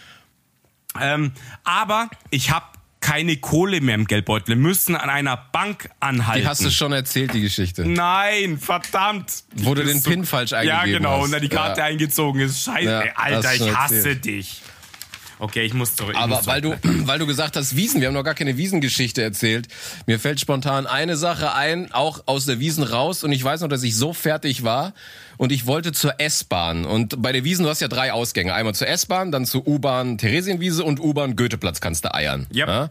Ähm, 0.99 1.31
aber 1.63 2.09
ich 2.31 2.49
habe 2.49 2.65
keine 3.07 3.37
Kohle 3.37 3.79
mehr 3.79 3.95
im 3.95 4.05
Geldbeutel. 4.05 4.49
Wir 4.49 4.55
müssen 4.57 4.93
an 4.97 5.09
einer 5.09 5.37
Bank 5.37 5.89
anhalten. 6.01 6.41
Die 6.41 6.47
hast 6.47 6.65
du 6.65 6.69
schon 6.69 6.91
erzählt, 6.91 7.33
die 7.33 7.39
Geschichte. 7.39 7.85
Nein, 7.87 8.57
verdammt. 8.57 9.45
Wo 9.55 9.73
du 9.73 9.85
den 9.85 10.01
so, 10.01 10.09
Pin 10.09 10.25
falsch 10.25 10.51
eingegeben 10.51 10.77
hast. 10.77 10.87
Ja, 10.89 10.97
genau. 10.97 11.11
Hast. 11.11 11.23
Und 11.23 11.31
dann 11.31 11.41
die 11.41 11.47
Karte 11.47 11.79
ja. 11.79 11.85
eingezogen 11.85 12.41
ist. 12.41 12.63
Scheiße, 12.63 12.83
ja, 12.83 13.03
Alter, 13.15 13.55
ich 13.55 13.73
hasse 13.73 13.95
erzählt. 13.95 14.25
dich. 14.25 14.61
Okay, 15.39 15.63
ich 15.63 15.73
muss 15.73 15.95
zurück. 15.95 16.15
Aber 16.17 16.45
weil 16.47 16.59
du, 16.59 16.77
weil 16.83 17.17
du 17.17 17.27
gesagt 17.27 17.55
hast, 17.55 17.77
Wiesen, 17.77 18.01
wir 18.01 18.07
haben 18.07 18.13
noch 18.13 18.25
gar 18.25 18.33
keine 18.33 18.57
Wiesengeschichte 18.57 19.21
erzählt. 19.21 19.69
Mir 20.05 20.19
fällt 20.19 20.41
spontan 20.41 20.85
eine 20.85 21.15
Sache 21.15 21.53
ein, 21.53 21.93
auch 21.93 22.23
aus 22.25 22.45
der 22.45 22.59
Wiesen 22.59 22.83
raus. 22.83 23.23
Und 23.23 23.31
ich 23.31 23.41
weiß 23.41 23.61
noch, 23.61 23.69
dass 23.69 23.83
ich 23.83 23.95
so 23.95 24.11
fertig 24.11 24.63
war 24.63 24.93
und 25.37 25.51
ich 25.51 25.65
wollte 25.65 25.91
zur 25.91 26.19
S-Bahn. 26.19 26.85
Und 26.85 27.21
bei 27.21 27.31
der 27.31 27.43
Wiesen, 27.43 27.63
du 27.63 27.69
hast 27.69 27.79
ja 27.79 27.87
drei 27.87 28.11
Ausgänge. 28.11 28.53
Einmal 28.53 28.75
zur 28.75 28.87
S-Bahn, 28.87 29.31
dann 29.31 29.45
zur 29.45 29.67
U-Bahn 29.67 30.17
Theresienwiese 30.17 30.83
und 30.83 30.99
U-Bahn 30.99 31.35
Goetheplatz 31.35 31.81
kannst 31.81 32.05
du 32.05 32.13
eiern. 32.13 32.47
Yep. 32.53 32.67
Ja. 32.67 32.89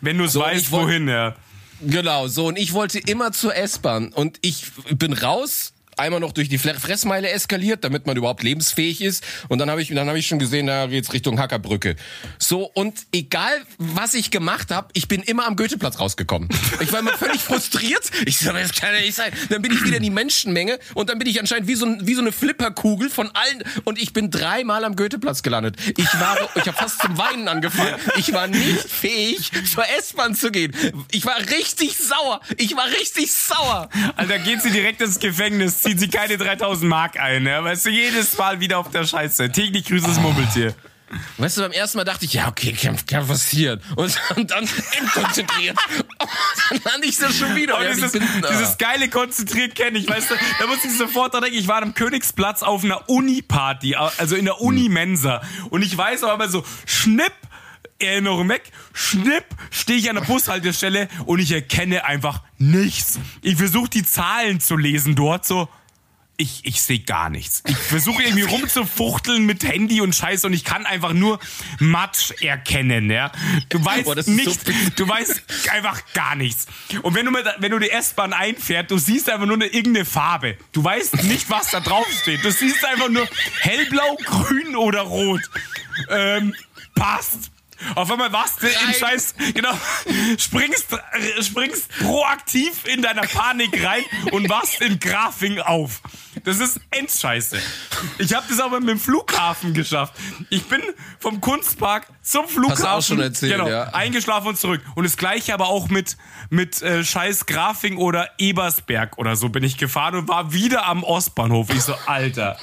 Wenn 0.00 0.18
du 0.18 0.24
es 0.24 0.32
so, 0.32 0.40
weißt, 0.40 0.70
wohin, 0.72 1.08
ja. 1.08 1.34
Genau, 1.80 2.28
so. 2.28 2.46
Und 2.46 2.58
ich 2.58 2.72
wollte 2.72 2.98
immer 2.98 3.32
zur 3.32 3.54
S-Bahn. 3.56 4.08
Und 4.08 4.38
ich 4.42 4.70
bin 4.90 5.12
raus 5.12 5.72
einmal 5.96 6.20
noch 6.20 6.32
durch 6.32 6.48
die 6.48 6.58
Fressmeile 6.58 7.30
eskaliert, 7.30 7.84
damit 7.84 8.06
man 8.06 8.16
überhaupt 8.16 8.42
lebensfähig 8.42 9.00
ist. 9.00 9.24
Und 9.48 9.58
dann 9.58 9.70
habe 9.70 9.80
ich, 9.80 9.88
dann 9.88 10.08
habe 10.08 10.18
ich 10.18 10.26
schon 10.26 10.38
gesehen, 10.38 10.66
da 10.66 10.86
geht's 10.86 11.12
Richtung 11.12 11.38
Hackerbrücke. 11.40 11.96
So 12.38 12.70
und 12.74 13.06
egal 13.12 13.52
was 13.78 14.14
ich 14.14 14.30
gemacht 14.30 14.70
habe, 14.70 14.88
ich 14.92 15.08
bin 15.08 15.22
immer 15.22 15.46
am 15.46 15.56
Goetheplatz 15.56 15.98
rausgekommen. 15.98 16.48
Ich 16.80 16.92
war 16.92 17.00
immer 17.00 17.16
völlig 17.16 17.42
frustriert. 17.42 18.10
Ich 18.26 18.38
so, 18.38 18.52
das 18.52 18.72
kann 18.72 18.94
ja 18.94 19.00
nicht 19.00 19.14
sein. 19.14 19.32
Dann 19.48 19.62
bin 19.62 19.72
ich 19.72 19.82
wieder 19.84 19.96
in 19.96 20.02
die 20.02 20.10
Menschenmenge 20.10 20.78
und 20.94 21.08
dann 21.08 21.18
bin 21.18 21.28
ich 21.28 21.40
anscheinend 21.40 21.68
wie 21.68 21.74
so, 21.74 21.86
wie 22.00 22.14
so 22.14 22.20
eine 22.20 22.32
Flipperkugel 22.32 23.08
von 23.08 23.30
allen 23.32 23.64
und 23.84 23.98
ich 23.98 24.12
bin 24.12 24.30
dreimal 24.30 24.84
am 24.84 24.96
Goetheplatz 24.96 25.42
gelandet. 25.42 25.76
Ich 25.96 26.20
war, 26.20 26.36
ich 26.54 26.66
habe 26.66 26.76
fast 26.76 27.00
zum 27.00 27.16
Weinen 27.16 27.48
angefangen. 27.48 27.94
Ich 28.16 28.32
war 28.32 28.46
nicht 28.46 28.88
fähig 28.88 29.50
zur 29.72 29.84
S-Bahn 29.98 30.34
zu 30.34 30.50
gehen. 30.50 30.74
Ich 31.12 31.24
war 31.24 31.38
richtig 31.38 31.96
sauer. 31.96 32.40
Ich 32.58 32.76
war 32.76 32.86
richtig 32.86 33.32
sauer. 33.32 33.88
Alter, 34.16 34.38
geht 34.38 34.62
sie 34.62 34.70
direkt 34.70 35.00
ins 35.00 35.18
Gefängnis 35.18 35.85
zieht 35.86 36.00
sie 36.00 36.08
keine 36.08 36.36
3000 36.36 36.88
Mark 36.88 37.20
ein. 37.20 37.46
Ja? 37.46 37.62
Weißt 37.62 37.86
du, 37.86 37.90
jedes 37.90 38.36
Mal 38.36 38.60
wieder 38.60 38.78
auf 38.78 38.90
der 38.90 39.04
Scheiße. 39.04 39.50
Täglich 39.52 39.84
grüßt 39.86 40.06
das 40.06 40.18
Murmeltier. 40.20 40.74
Weißt 41.38 41.56
du, 41.56 41.62
beim 41.62 41.70
ersten 41.70 41.98
Mal 41.98 42.04
dachte 42.04 42.24
ich, 42.24 42.32
ja, 42.32 42.48
okay, 42.48 42.72
kann, 42.72 42.96
kann 43.06 43.26
passieren. 43.28 43.80
Und, 43.94 44.18
und 44.36 44.50
dann 44.50 44.68
entkonzentriert. 44.98 45.78
dann 46.68 46.80
lande 46.84 47.06
ich 47.06 47.16
das 47.16 47.36
schon 47.36 47.54
wieder. 47.54 47.80
Ja, 47.80 47.92
dieses, 47.92 48.10
dieses 48.12 48.76
geile 48.76 49.08
konzentriert 49.08 49.76
kenne 49.76 49.98
ich, 49.98 50.08
weißt 50.08 50.30
du, 50.30 50.34
da 50.58 50.66
muss 50.66 50.84
ich 50.84 50.96
sofort 50.96 51.32
dran 51.32 51.42
denken, 51.42 51.58
ich 51.58 51.68
war 51.68 51.80
am 51.80 51.94
Königsplatz 51.94 52.64
auf 52.64 52.82
einer 52.82 53.08
Uni-Party, 53.08 53.94
also 53.94 54.34
in 54.34 54.46
der 54.46 54.60
Uni-Mensa. 54.60 55.42
Und 55.70 55.82
ich 55.82 55.96
weiß 55.96 56.24
aber 56.24 56.48
so, 56.48 56.64
schnipp, 56.86 57.32
Erinnerung 57.98 58.48
weg, 58.48 58.70
schnipp, 58.92 59.44
stehe 59.70 59.98
ich 59.98 60.08
an 60.08 60.16
der 60.16 60.22
Bushaltestelle 60.22 61.08
und 61.26 61.38
ich 61.38 61.52
erkenne 61.52 62.04
einfach 62.04 62.42
nichts. 62.58 63.18
Ich 63.42 63.56
versuche 63.56 63.90
die 63.90 64.04
Zahlen 64.04 64.60
zu 64.60 64.76
lesen 64.76 65.14
dort 65.14 65.46
so. 65.46 65.68
Ich, 66.38 66.66
ich 66.66 66.82
sehe 66.82 66.98
gar 66.98 67.30
nichts. 67.30 67.62
Ich 67.66 67.76
versuche 67.76 68.22
irgendwie 68.22 68.42
rumzufuchteln 68.42 69.46
mit 69.46 69.64
Handy 69.64 70.02
und 70.02 70.14
Scheiße 70.14 70.46
und 70.46 70.52
ich 70.52 70.64
kann 70.64 70.84
einfach 70.84 71.14
nur 71.14 71.38
Matsch 71.78 72.30
erkennen, 72.42 73.10
ja. 73.10 73.32
Du 73.70 73.82
weißt 73.82 74.04
Boah, 74.04 74.16
nicht, 74.26 74.66
so 74.66 74.72
du 74.96 75.08
weißt 75.08 75.42
einfach 75.70 76.02
gar 76.12 76.36
nichts. 76.36 76.66
Und 77.00 77.14
wenn 77.14 77.24
du 77.24 77.32
mit, 77.32 77.46
wenn 77.58 77.70
du 77.70 77.78
die 77.78 77.88
S-Bahn 77.88 78.34
einfährst, 78.34 78.90
du 78.90 78.98
siehst 78.98 79.30
einfach 79.30 79.46
nur 79.46 79.54
eine 79.54 79.66
irgendeine 79.66 80.04
Farbe. 80.04 80.58
Du 80.72 80.84
weißt 80.84 81.22
nicht, 81.22 81.48
was 81.48 81.70
da 81.70 81.80
drauf 81.80 82.06
steht. 82.20 82.44
Du 82.44 82.50
siehst 82.50 82.84
einfach 82.84 83.08
nur 83.08 83.26
hellblau, 83.60 84.16
grün 84.22 84.76
oder 84.76 85.00
rot. 85.00 85.40
Ähm, 86.10 86.54
passt. 86.94 87.50
Auf 87.94 88.10
einmal 88.10 88.32
warst 88.32 88.62
du 88.62 88.66
im 88.66 88.94
Scheiß, 88.94 89.34
genau, 89.54 89.72
springst, 90.38 90.86
springst 91.40 91.88
proaktiv 91.98 92.86
in 92.86 93.02
deiner 93.02 93.22
Panik 93.22 93.84
rein 93.84 94.02
und 94.32 94.48
warst 94.48 94.80
in 94.80 94.98
Grafing 94.98 95.60
auf. 95.60 96.00
Das 96.44 96.58
ist 96.58 96.80
Endscheiße. 96.90 97.58
Ich 98.18 98.34
habe 98.34 98.46
das 98.48 98.60
aber 98.60 98.80
mit 98.80 98.90
dem 98.90 99.00
Flughafen 99.00 99.72
geschafft. 99.74 100.14
Ich 100.50 100.64
bin 100.64 100.82
vom 101.18 101.40
Kunstpark 101.40 102.06
zum 102.22 102.46
Flughafen. 102.46 102.84
Hast 102.84 102.84
du 102.84 102.88
auch 102.88 103.02
schon 103.02 103.20
erzählt, 103.20 103.52
genau, 103.52 103.68
ja. 103.68 103.84
Eingeschlafen 103.94 104.48
und 104.48 104.58
zurück. 104.58 104.82
Und 104.94 105.04
das 105.04 105.16
gleiche 105.16 105.54
aber 105.54 105.68
auch 105.68 105.88
mit, 105.88 106.16
mit 106.50 106.82
äh, 106.82 107.04
scheiß 107.04 107.46
Grafing 107.46 107.96
oder 107.96 108.30
Ebersberg 108.38 109.18
oder 109.18 109.36
so 109.36 109.48
bin 109.48 109.64
ich 109.64 109.78
gefahren 109.78 110.14
und 110.16 110.28
war 110.28 110.52
wieder 110.52 110.86
am 110.86 111.02
Ostbahnhof. 111.04 111.70
Ich 111.70 111.82
so, 111.82 111.94
Alter. 112.06 112.58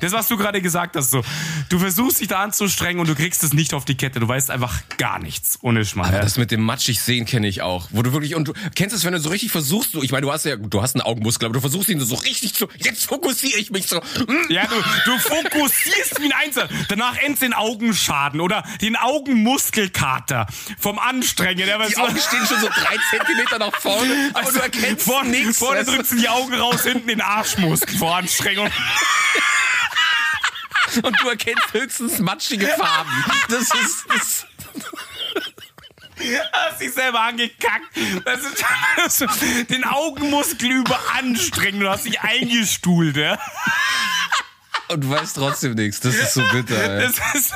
Das, 0.00 0.12
was 0.12 0.28
du 0.28 0.36
gerade 0.36 0.62
gesagt 0.62 0.96
hast, 0.96 1.10
so. 1.10 1.22
Du 1.68 1.78
versuchst 1.78 2.20
dich 2.20 2.28
da 2.28 2.42
anzustrengen 2.42 3.00
und 3.00 3.08
du 3.08 3.14
kriegst 3.14 3.42
es 3.42 3.52
nicht 3.52 3.74
auf 3.74 3.84
die 3.84 3.96
Kette. 3.96 4.20
Du 4.20 4.28
weißt 4.28 4.50
einfach 4.50 4.80
gar 4.98 5.18
nichts. 5.18 5.58
Ohne 5.62 5.84
Schmarrn. 5.84 6.14
Aber 6.14 6.22
das 6.22 6.36
mit 6.38 6.50
dem 6.50 6.62
matschig 6.62 7.00
sehen 7.00 7.26
kenne 7.26 7.48
ich 7.48 7.62
auch. 7.62 7.88
Wo 7.90 8.02
du 8.02 8.12
wirklich, 8.12 8.34
und 8.34 8.48
du 8.48 8.52
kennst 8.74 8.94
es, 8.94 9.04
wenn 9.04 9.12
du 9.12 9.20
so 9.20 9.28
richtig 9.28 9.50
versuchst, 9.50 9.94
du, 9.94 10.02
ich 10.02 10.12
meine, 10.12 10.22
du 10.22 10.32
hast 10.32 10.44
ja, 10.44 10.56
du 10.56 10.82
hast 10.82 10.94
einen 10.94 11.02
Augenmuskel, 11.02 11.46
aber 11.46 11.54
du 11.54 11.60
versuchst 11.60 11.88
ihn 11.88 12.00
so 12.00 12.14
richtig 12.14 12.54
zu, 12.54 12.68
jetzt 12.78 13.06
fokussiere 13.06 13.58
ich 13.58 13.70
mich 13.70 13.86
so. 13.86 14.00
Hm? 14.00 14.46
Ja, 14.48 14.66
du, 14.66 15.10
du 15.10 15.18
fokussierst 15.18 16.20
wie 16.20 16.26
ein 16.26 16.32
Einzel. 16.32 16.68
Danach 16.88 17.16
endest 17.18 17.42
den 17.42 17.52
Augenschaden 17.52 18.40
oder 18.40 18.64
den 18.80 18.96
Augenmuskelkater 18.96 20.46
vom 20.78 20.98
Anstrengen. 20.98 21.66
Ja, 21.68 21.78
die 21.86 21.96
Augen 21.96 22.18
stehen 22.18 22.46
schon 22.46 22.60
so 22.60 22.68
drei 22.68 22.96
Zentimeter 23.10 23.58
nach 23.58 23.74
vorne, 23.80 24.30
aber 24.34 24.46
also, 24.46 24.58
du 24.58 24.64
erkennst 24.64 25.04
vor, 25.04 25.24
nichts. 25.24 25.58
Vorne 25.58 25.84
drückst 25.84 26.12
du 26.12 26.16
die 26.16 26.28
Augen 26.28 26.54
raus, 26.54 26.82
hinten 26.82 27.08
den 27.08 27.20
Arschmuskel 27.20 27.96
vor 27.96 28.16
Anstrengung. 28.16 28.68
Und 31.02 31.20
du 31.20 31.28
erkennst 31.28 31.72
höchstens 31.72 32.18
matschige 32.18 32.66
Farben. 32.66 33.24
Das 33.48 33.62
ist... 33.62 34.04
Das 34.08 34.46
Hast 36.52 36.80
dich 36.80 36.92
selber 36.92 37.20
angekackt. 37.20 37.96
Das 38.24 38.40
ist, 38.40 38.64
das 38.96 39.20
ist 39.20 39.70
den 39.70 39.84
Augenmuskel 39.84 40.70
überanstrengen. 40.70 41.80
Du 41.80 41.88
hast 41.88 42.04
dich 42.04 42.20
eingestuhlt, 42.20 43.16
ja. 43.16 43.38
Und 44.88 45.04
du 45.04 45.10
weißt 45.10 45.36
trotzdem 45.36 45.74
nichts. 45.74 46.00
Das 46.00 46.14
ist 46.14 46.34
so 46.34 46.42
bitter. 46.52 46.76
Ey. 46.76 47.06
Das 47.06 47.34
ist 47.34 47.54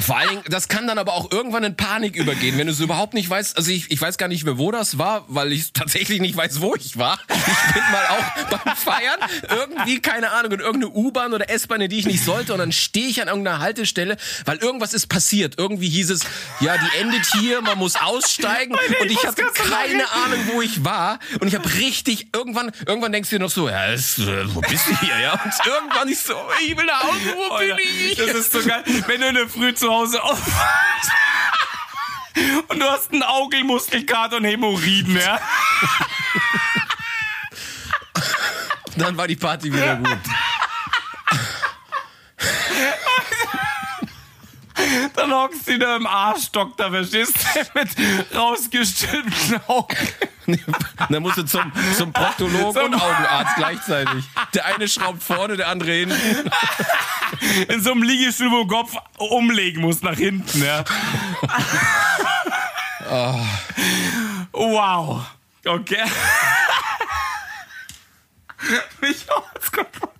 vor 0.00 0.18
allen 0.18 0.28
Dingen, 0.28 0.42
das 0.48 0.68
kann 0.68 0.86
dann 0.86 0.98
aber 0.98 1.14
auch 1.14 1.30
irgendwann 1.30 1.64
in 1.64 1.76
Panik 1.76 2.16
übergehen, 2.16 2.58
wenn 2.58 2.66
du 2.66 2.72
es 2.72 2.80
überhaupt 2.80 3.14
nicht 3.14 3.28
weißt. 3.28 3.56
Also 3.56 3.70
ich, 3.70 3.90
ich 3.90 4.00
weiß 4.00 4.18
gar 4.18 4.28
nicht 4.28 4.44
mehr, 4.44 4.58
wo 4.58 4.70
das 4.70 4.98
war, 4.98 5.24
weil 5.28 5.52
ich 5.52 5.72
tatsächlich 5.72 6.20
nicht 6.20 6.36
weiß, 6.36 6.60
wo 6.60 6.74
ich 6.74 6.98
war. 6.98 7.18
Ich 7.28 7.74
bin 7.74 7.82
mal 7.90 8.06
auch 8.06 8.58
beim 8.64 8.76
Feiern 8.76 9.18
irgendwie, 9.48 10.00
keine 10.00 10.30
Ahnung, 10.32 10.52
in 10.52 10.60
irgendeine 10.60 10.92
U-Bahn 10.92 11.32
oder 11.32 11.48
S-Bahn, 11.50 11.80
in 11.80 11.90
die 11.90 11.98
ich 11.98 12.06
nicht 12.06 12.24
sollte. 12.24 12.52
Und 12.52 12.58
dann 12.58 12.72
stehe 12.72 13.08
ich 13.08 13.20
an 13.22 13.28
irgendeiner 13.28 13.60
Haltestelle, 13.60 14.16
weil 14.44 14.58
irgendwas 14.58 14.94
ist 14.94 15.08
passiert. 15.08 15.54
Irgendwie 15.58 15.88
hieß 15.88 16.10
es, 16.10 16.20
ja, 16.60 16.76
die 16.76 16.98
endet 16.98 17.26
hier, 17.38 17.60
man 17.62 17.78
muss 17.78 17.96
aussteigen. 17.96 18.76
Und 19.00 19.10
ich 19.10 19.24
hatte 19.26 19.42
keine 19.54 20.10
Ahnung, 20.12 20.40
wo 20.52 20.62
ich 20.62 20.84
war. 20.84 21.18
Und 21.40 21.48
ich 21.48 21.54
habe 21.54 21.68
richtig, 21.74 22.28
irgendwann, 22.34 22.72
irgendwann 22.86 23.12
denkst 23.12 23.30
du 23.30 23.36
dir 23.36 23.44
noch 23.44 23.50
so, 23.50 23.68
ja, 23.68 23.86
ist, 23.86 24.18
äh, 24.18 24.54
wo 24.54 24.60
bist 24.60 24.88
du 24.88 25.00
hier? 25.00 25.18
Ja, 25.20 25.32
und 25.32 25.52
irgendwann 25.66 26.08
ich 26.08 26.20
so, 26.20 26.34
ich 26.66 26.76
will 26.76 26.84
nach 26.84 27.02
Hause, 27.02 27.34
wo 27.34 27.54
oh, 27.54 27.58
bin 27.58 27.76
ich? 27.78 28.16
Das 28.16 28.30
ist 28.30 28.52
so 28.52 28.62
geil, 28.62 28.82
wenn 29.06 29.20
du 29.20 29.28
in 29.28 29.34
der 29.34 29.48
Früh 29.48 29.74
zu 29.74 29.87
zu 29.88 29.94
Hause 29.94 30.22
aufwachst 30.22 31.10
und 32.68 32.78
du 32.78 32.84
hast 32.84 33.10
einen 33.10 33.22
Augelmuskelkater 33.22 34.36
und 34.36 34.44
Hämorrhoiden, 34.44 35.16
ja? 35.16 35.40
Dann 38.96 39.16
war 39.16 39.26
die 39.26 39.36
Party 39.36 39.72
wieder 39.72 39.96
gut. 39.96 40.18
Dann 45.14 45.32
hockst 45.32 45.66
du 45.68 45.78
da 45.78 45.96
im 45.96 46.06
Arschstock 46.06 46.76
da, 46.76 46.90
verstehst 46.90 47.34
du? 47.34 47.78
Mit 47.78 47.88
rausgestülpten 48.34 49.60
Augen. 49.68 49.96
Dann 51.10 51.22
musst 51.22 51.38
du 51.38 51.44
zum, 51.44 51.72
zum 51.96 52.12
Proktologen 52.12 52.72
zum 52.72 52.84
und 52.84 52.94
Augenarzt 52.94 53.56
gleichzeitig. 53.56 54.24
Der 54.54 54.66
eine 54.66 54.88
schraubt 54.88 55.22
vorne, 55.22 55.56
der 55.56 55.68
andere 55.68 55.92
hinten. 55.92 56.50
In 57.68 57.82
so 57.82 57.92
einem 57.92 58.02
Liegestuhl, 58.02 58.50
wo 58.50 58.66
Kopf 58.66 58.94
umlegen 59.18 59.82
muss 59.82 60.02
nach 60.02 60.16
hinten, 60.16 60.64
ja. 60.64 60.84
Oh. 63.10 63.40
Wow. 64.52 65.24
Okay. 65.64 66.02
Mich 69.00 69.24
hat's 69.28 69.70
kaputt. 69.70 70.10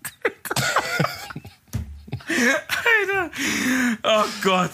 Alter. 2.29 3.31
Oh 4.05 4.25
Gott. 4.43 4.71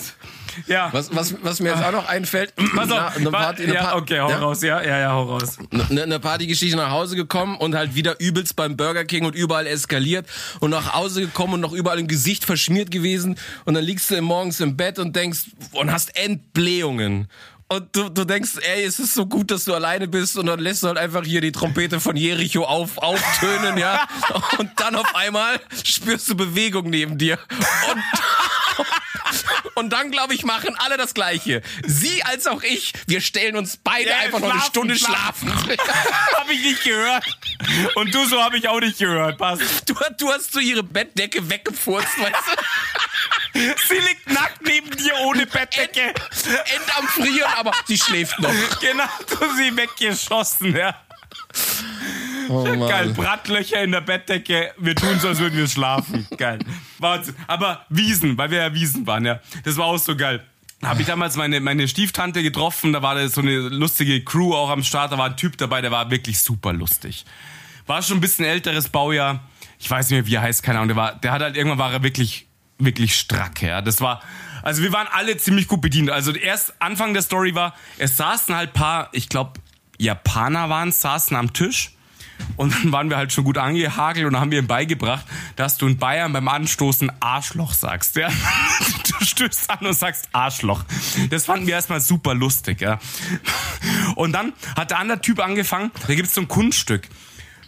Ja. 0.66 0.88
Was, 0.92 1.14
was, 1.14 1.34
was 1.42 1.60
mir 1.60 1.70
jetzt 1.70 1.84
auch 1.84 1.92
noch 1.92 2.08
einfällt, 2.08 2.54
Pass 2.74 2.90
auf, 2.90 3.16
eine 3.16 3.30
Party, 3.30 3.64
eine 3.64 3.74
ja, 3.74 3.96
okay, 3.96 4.20
hau 4.20 4.30
ja? 4.30 4.38
raus, 4.38 4.62
ja, 4.62 4.82
ja, 4.82 4.98
ja, 4.98 5.12
hau 5.12 5.24
raus. 5.24 5.58
Eine, 5.90 6.02
eine 6.02 6.20
Partygeschichte 6.20 6.76
nach 6.76 6.90
Hause 6.90 7.16
gekommen 7.16 7.56
und 7.56 7.74
halt 7.74 7.94
wieder 7.94 8.20
übelst 8.20 8.56
beim 8.56 8.76
Burger 8.76 9.04
King 9.04 9.24
und 9.24 9.34
überall 9.34 9.66
eskaliert 9.66 10.26
und 10.60 10.70
nach 10.70 10.94
Hause 10.94 11.22
gekommen 11.22 11.54
und 11.54 11.60
noch 11.60 11.72
überall 11.72 11.98
im 11.98 12.08
Gesicht 12.08 12.44
verschmiert 12.44 12.90
gewesen 12.90 13.36
und 13.64 13.74
dann 13.74 13.84
liegst 13.84 14.10
du 14.10 14.20
morgens 14.20 14.60
im 14.60 14.76
Bett 14.76 14.98
und 14.98 15.14
denkst 15.16 15.44
und 15.72 15.92
hast 15.92 16.16
Entblähungen 16.16 17.28
und 17.68 17.96
du, 17.96 18.08
du 18.08 18.24
denkst, 18.24 18.52
ey, 18.60 18.84
es 18.84 18.98
ist 18.98 19.14
so 19.14 19.26
gut, 19.26 19.50
dass 19.50 19.64
du 19.64 19.74
alleine 19.74 20.06
bist 20.06 20.36
und 20.36 20.46
dann 20.46 20.60
lässt 20.60 20.82
du 20.82 20.88
halt 20.88 20.98
einfach 20.98 21.24
hier 21.24 21.40
die 21.40 21.50
Trompete 21.50 21.98
von 21.98 22.14
Jericho 22.14 22.64
auf, 22.64 22.98
auftönen, 22.98 23.78
ja. 23.78 24.06
Und 24.58 24.70
dann 24.76 24.94
auf 24.94 25.14
einmal 25.16 25.60
spürst 25.82 26.28
du 26.28 26.36
Bewegung 26.36 26.90
neben 26.90 27.16
dir. 27.16 27.38
Und, 27.90 28.02
und 29.74 29.90
dann, 29.90 30.10
glaube 30.10 30.34
ich, 30.34 30.44
machen 30.44 30.76
alle 30.78 30.96
das 30.96 31.14
Gleiche. 31.14 31.62
Sie 31.86 32.22
als 32.22 32.46
auch 32.46 32.62
ich, 32.62 32.92
wir 33.06 33.20
stellen 33.20 33.56
uns 33.56 33.76
beide 33.76 34.10
ja, 34.10 34.18
einfach 34.18 34.40
noch 34.40 34.50
eine 34.50 34.62
Stunde 34.62 34.96
schlafen. 34.96 35.48
schlafen. 35.48 35.76
hab 36.36 36.50
ich 36.50 36.62
nicht 36.62 36.84
gehört. 36.84 37.24
Und 37.94 38.14
du 38.14 38.24
so 38.26 38.42
habe 38.42 38.58
ich 38.58 38.68
auch 38.68 38.80
nicht 38.80 38.98
gehört. 38.98 39.38
Passt. 39.38 39.62
Du, 39.86 39.94
du 40.18 40.32
hast 40.32 40.52
so 40.52 40.60
ihre 40.60 40.82
Bettdecke 40.82 41.48
weggefurzt, 41.48 42.18
weißt 42.18 42.32
du? 42.32 42.62
Sie 43.88 43.94
liegt 43.94 44.30
nackt 44.30 44.62
neben 44.62 44.90
dir 44.90 45.14
ohne 45.22 45.46
Bettdecke. 45.46 46.00
End, 46.00 46.16
end 46.16 46.98
am 46.98 47.06
Frieren, 47.06 47.52
aber 47.56 47.72
sie 47.86 47.96
schläft 47.96 48.38
noch. 48.40 48.52
Genau, 48.80 49.04
du 49.28 49.56
sie 49.56 49.76
weggeschossen, 49.76 50.76
ja. 50.76 50.96
Oh 52.48 52.64
Geil, 52.64 53.10
Brattlöcher 53.10 53.82
in 53.82 53.92
der 53.92 54.00
Bettdecke. 54.00 54.72
Wir 54.78 54.94
tun 54.94 55.18
so, 55.20 55.28
als 55.28 55.38
würden 55.38 55.58
wir 55.58 55.68
schlafen. 55.68 56.26
Geil. 56.36 56.58
Wahnsinn. 56.98 57.34
Aber 57.46 57.84
Wiesen, 57.88 58.36
weil 58.38 58.50
wir 58.50 58.58
ja 58.58 58.74
Wiesen 58.74 59.06
waren, 59.06 59.24
ja. 59.24 59.40
Das 59.64 59.76
war 59.76 59.86
auch 59.86 59.98
so 59.98 60.16
geil. 60.16 60.44
Habe 60.82 61.00
ich 61.00 61.06
damals 61.06 61.36
meine, 61.36 61.60
meine 61.60 61.88
Stieftante 61.88 62.42
getroffen, 62.42 62.92
da 62.92 63.02
war 63.02 63.14
da 63.14 63.26
so 63.28 63.40
eine 63.40 63.56
lustige 63.56 64.22
Crew 64.22 64.54
auch 64.54 64.68
am 64.68 64.82
Start, 64.82 65.12
da 65.12 65.18
war 65.18 65.26
ein 65.26 65.36
Typ 65.36 65.56
dabei, 65.56 65.80
der 65.80 65.90
war 65.90 66.10
wirklich 66.10 66.40
super 66.40 66.72
lustig. 66.72 67.24
War 67.86 68.02
schon 68.02 68.18
ein 68.18 68.20
bisschen 68.20 68.44
älteres 68.44 68.88
Baujahr. 68.88 69.40
Ich 69.78 69.90
weiß 69.90 70.10
nicht 70.10 70.18
mehr, 70.18 70.26
wie 70.26 70.34
er 70.34 70.42
heißt, 70.42 70.62
keine 70.62 70.78
Ahnung. 70.78 70.88
Der, 70.88 70.96
war, 70.96 71.14
der 71.14 71.32
hat 71.32 71.42
halt 71.42 71.56
irgendwann 71.56 71.78
war 71.78 71.92
er 71.92 72.02
wirklich, 72.02 72.46
wirklich 72.78 73.14
strack, 73.18 73.62
ja. 73.62 73.80
Das 73.80 74.00
war, 74.00 74.22
also 74.62 74.82
wir 74.82 74.92
waren 74.92 75.06
alle 75.10 75.36
ziemlich 75.36 75.68
gut 75.68 75.80
bedient. 75.80 76.10
Also 76.10 76.32
erst 76.32 76.74
Anfang 76.80 77.14
der 77.14 77.22
Story 77.22 77.54
war, 77.54 77.74
es 77.96 78.16
saßen 78.16 78.54
halt 78.54 78.74
paar, 78.74 79.08
ich 79.12 79.28
glaube, 79.28 79.60
Japaner 79.98 80.68
waren 80.68 80.92
saßen 80.92 81.36
am 81.36 81.52
Tisch 81.52 81.93
und 82.56 82.74
dann 82.74 82.92
waren 82.92 83.10
wir 83.10 83.16
halt 83.16 83.32
schon 83.32 83.44
gut 83.44 83.58
angehagelt 83.58 84.26
und 84.26 84.38
haben 84.38 84.52
ihm 84.52 84.66
beigebracht, 84.66 85.26
dass 85.56 85.76
du 85.76 85.86
in 85.86 85.98
Bayern 85.98 86.32
beim 86.32 86.48
Anstoßen 86.48 87.10
Arschloch 87.20 87.74
sagst. 87.74 88.16
Ja? 88.16 88.28
Du 89.18 89.24
stößt 89.24 89.70
an 89.70 89.86
und 89.86 89.92
sagst 89.92 90.28
Arschloch. 90.32 90.84
Das 91.30 91.44
fanden 91.44 91.66
wir 91.66 91.74
erstmal 91.74 92.00
super 92.00 92.34
lustig. 92.34 92.80
Ja? 92.80 92.98
Und 94.16 94.32
dann 94.32 94.52
hat 94.76 94.90
der 94.90 94.98
andere 94.98 95.20
Typ 95.20 95.40
angefangen, 95.40 95.90
da 96.06 96.14
gibt 96.14 96.28
es 96.28 96.34
so 96.34 96.40
ein 96.40 96.48
Kunststück. 96.48 97.08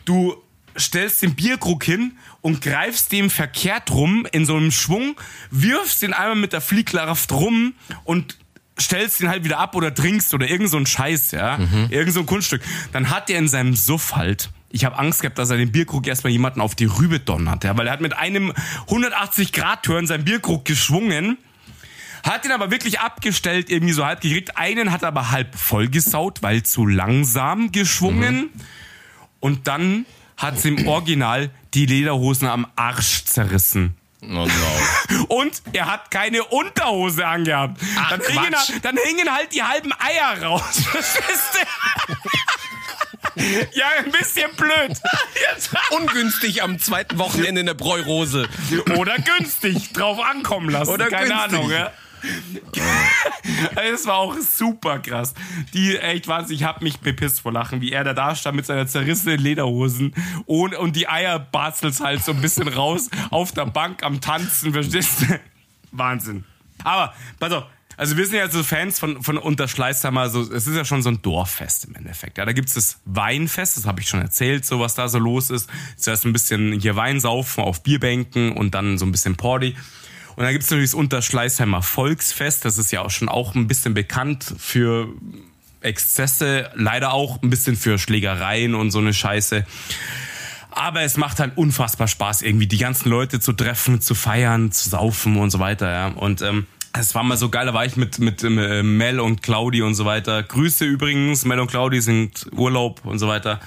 Du 0.07 0.43
stellst 0.79 1.23
den 1.23 1.35
Bierkrug 1.35 1.85
hin 1.85 2.17
und 2.41 2.63
greifst 2.63 3.13
dem 3.13 3.31
verkehrt 3.31 3.91
rum 3.91 4.27
in 4.33 4.47
so 4.47 4.57
einem 4.57 4.71
Schwung, 4.71 5.17
wirfst 5.51 6.03
den 6.03 6.13
einmal 6.13 6.37
mit 6.37 6.53
der 6.53 6.61
Fliehkraft 6.61 7.33
rum 7.33 7.75
und 8.05 8.37
stellst 8.79 9.21
ihn 9.21 9.29
halt 9.29 9.45
wieder 9.45 9.59
ab 9.59 9.75
oder 9.75 9.95
trinkst 9.95 10.35
oder 10.35 10.49
irgend 10.49 10.71
so 10.71 10.77
ein 10.77 10.87
Scheiß, 10.87 11.31
ja, 11.33 11.59
mhm. 11.59 11.89
irgend 11.91 12.13
so 12.13 12.21
ein 12.21 12.27
Kunststück. 12.27 12.63
Dann 12.93 13.11
hat 13.11 13.31
er 13.31 13.39
in 13.39 13.49
seinem 13.49 13.75
Suff 13.75 14.17
halt 14.17 14.51
ich 14.69 14.85
habe 14.85 14.99
Angst 14.99 15.23
gehabt, 15.23 15.39
dass 15.39 15.49
er 15.49 15.57
den 15.57 15.73
Bierkrug 15.73 16.07
erstmal 16.07 16.33
jemanden 16.33 16.61
auf 16.61 16.75
die 16.75 16.85
Rübe 16.85 17.19
donnert, 17.19 17.65
ja, 17.65 17.77
weil 17.79 17.87
er 17.87 17.95
hat 17.95 18.01
mit 18.01 18.17
einem 18.17 18.53
180 18.89 19.53
Grad 19.53 19.85
Turn 19.85 20.07
seinen 20.07 20.25
Bierkrug 20.25 20.65
geschwungen, 20.65 21.39
hat 22.23 22.45
ihn 22.45 22.53
aber 22.53 22.71
wirklich 22.71 23.01
abgestellt, 23.01 23.71
irgendwie 23.71 23.93
so 23.93 24.05
halb 24.05 24.21
gekriegt. 24.21 24.57
Einen 24.59 24.91
hat 24.91 25.05
aber 25.05 25.31
halb 25.31 25.55
vollgesaut, 25.57 26.43
weil 26.43 26.65
zu 26.65 26.85
langsam 26.85 27.71
geschwungen. 27.71 28.37
Mhm. 28.37 28.51
Und 29.39 29.69
dann 29.69 30.07
hat 30.37 30.59
sie 30.59 30.69
im 30.69 30.89
Original 30.89 31.51
die 31.73 31.87
Lederhosen 31.87 32.49
am 32.49 32.67
Arsch 32.75 33.25
zerrissen. 33.25 33.95
Oh 34.23 34.27
no. 34.27 34.49
Und 35.29 35.63
er 35.73 35.87
hat 35.91 36.11
keine 36.11 36.45
Unterhose 36.45 37.27
angehabt. 37.27 37.81
Ach, 37.99 38.11
dann, 38.11 38.21
hingen, 38.23 38.55
dann, 38.83 38.97
hingen, 39.05 39.33
halt 39.33 39.53
die 39.55 39.63
halben 39.63 39.93
Eier 39.93 40.43
raus. 40.43 40.83
ja, 43.73 43.87
ein 43.99 44.11
bisschen 44.11 44.51
blöd. 44.57 44.97
Ungünstig 45.91 46.63
am 46.63 46.79
zweiten 46.79 47.19
Wochenende 47.19 47.61
in 47.61 47.67
der 47.67 47.75
Bräurose. 47.75 48.49
Oder 48.97 49.17
günstig, 49.19 49.93
drauf 49.93 50.19
ankommen 50.21 50.71
lassen. 50.71 50.91
Oder 50.91 51.09
Keine 51.09 51.29
günstig. 51.29 51.59
Ahnung, 51.59 51.71
ja. 51.71 51.93
Es 53.93 54.07
war 54.07 54.17
auch 54.17 54.37
super 54.39 54.99
krass. 54.99 55.35
Die, 55.73 55.97
echt 55.97 56.29
wahnsinnig, 56.29 56.61
ich 56.61 56.67
hab 56.67 56.83
mich 56.83 57.01
bepisst 57.01 57.41
vor 57.41 57.53
Lachen, 57.53 57.81
wie 57.81 57.93
er 57.93 58.05
da 58.05 58.15
da 58.15 58.35
stand 58.35 58.57
mit 58.57 58.67
seiner 58.67 58.87
zerrissenen 58.87 59.39
Lederhosen 59.39 60.15
und, 60.47 60.75
und 60.75 60.97
die 60.97 61.09
Eierbarzels 61.09 62.01
halt 62.01 62.25
so 62.25 62.33
ein 62.33 62.41
bisschen 62.41 62.69
raus 62.69 63.09
auf 63.31 63.53
der 63.53 63.67
Bank 63.67 64.03
am 64.03 64.21
Tanzen, 64.21 64.73
verstehst 64.73 65.23
du? 65.23 65.41
Wahnsinn. 65.93 66.45
Aber, 66.85 67.15
pass 67.39 67.53
auf, 67.53 67.65
also 67.97 68.17
wir 68.19 68.27
sind 68.27 68.37
ja 68.37 68.49
so 68.51 68.63
Fans 68.63 68.99
von, 68.99 69.23
von 69.23 69.39
Unterschleißheimer, 69.39 70.29
so, 70.29 70.43
es 70.43 70.67
ist 70.67 70.77
ja 70.77 70.85
schon 70.85 71.03
so 71.03 71.09
ein 71.09 71.23
Dorffest 71.23 71.87
im 71.87 71.95
Endeffekt. 71.95 72.37
Ja, 72.37 72.45
da 72.45 72.53
gibt's 72.53 72.75
das 72.75 73.01
Weinfest, 73.07 73.79
das 73.79 73.87
habe 73.87 74.01
ich 74.01 74.09
schon 74.09 74.21
erzählt, 74.21 74.67
so 74.67 74.81
was 74.81 74.95
da 74.95 75.09
so 75.09 75.19
los 75.19 75.49
ist. 75.49 75.71
Zuerst 75.97 76.27
ein 76.27 76.33
bisschen 76.33 76.79
hier 76.79 76.97
Wein 76.97 77.21
saufen 77.21 77.65
auf 77.65 77.83
Bierbänken 77.83 78.53
und 78.53 78.75
dann 78.75 78.99
so 78.99 79.07
ein 79.07 79.13
bisschen 79.13 79.37
Party. 79.37 79.77
Und 80.37 80.45
dann 80.45 80.53
gibt's 80.53 80.71
natürlich 80.71 80.91
das 80.91 80.95
Unterschleißheimer 80.95 81.83
Volksfest, 81.83 82.65
das 82.65 82.79
ist 82.79 82.93
ja 82.93 83.01
auch 83.01 83.11
schon 83.11 83.29
auch 83.29 83.55
ein 83.55 83.67
bisschen 83.67 83.95
bekannt 83.95 84.55
für 84.59 85.09
Exzesse, 85.81 86.71
leider 86.75 87.13
auch 87.13 87.43
ein 87.43 87.51
bisschen 87.51 87.77
für 87.77 87.99
Schlägereien 87.99 88.75
und 88.75 88.91
so 88.91 88.99
eine 88.99 89.15
Scheiße. 89.15 89.65
Aber 90.71 91.01
es 91.01 91.17
macht 91.17 91.41
halt 91.41 91.57
unfassbar 91.57 92.07
Spaß, 92.07 92.43
irgendwie 92.43 92.67
die 92.67 92.77
ganzen 92.77 93.09
Leute 93.09 93.41
zu 93.41 93.55
treffen, 93.55 94.03
zu 94.03 94.15
feiern, 94.15 94.73
zu 94.73 94.91
saufen 94.91 95.39
und 95.39 95.49
so 95.49 95.59
weiter. 95.59 95.91
Ja. 95.91 96.09
Und 96.09 96.43
ähm, 96.43 96.67
es 96.99 97.15
war 97.15 97.23
mal 97.23 97.37
so 97.37 97.49
geil, 97.49 97.67
da 97.67 97.75
war 97.75 97.85
ich 97.85 97.97
mit, 97.97 98.19
mit 98.19 98.43
äh, 98.43 98.83
Mel 98.83 99.21
und 99.21 99.43
Claudi 99.43 99.83
und 99.83 99.95
so 99.95 100.05
weiter. 100.05 100.43
Grüße 100.43 100.85
übrigens, 100.85 101.45
Mel 101.45 101.61
und 101.61 101.69
Claudi 101.69 102.01
sind 102.01 102.47
Urlaub 102.53 103.05
und 103.05 103.19
so 103.19 103.29
weiter. 103.29 103.61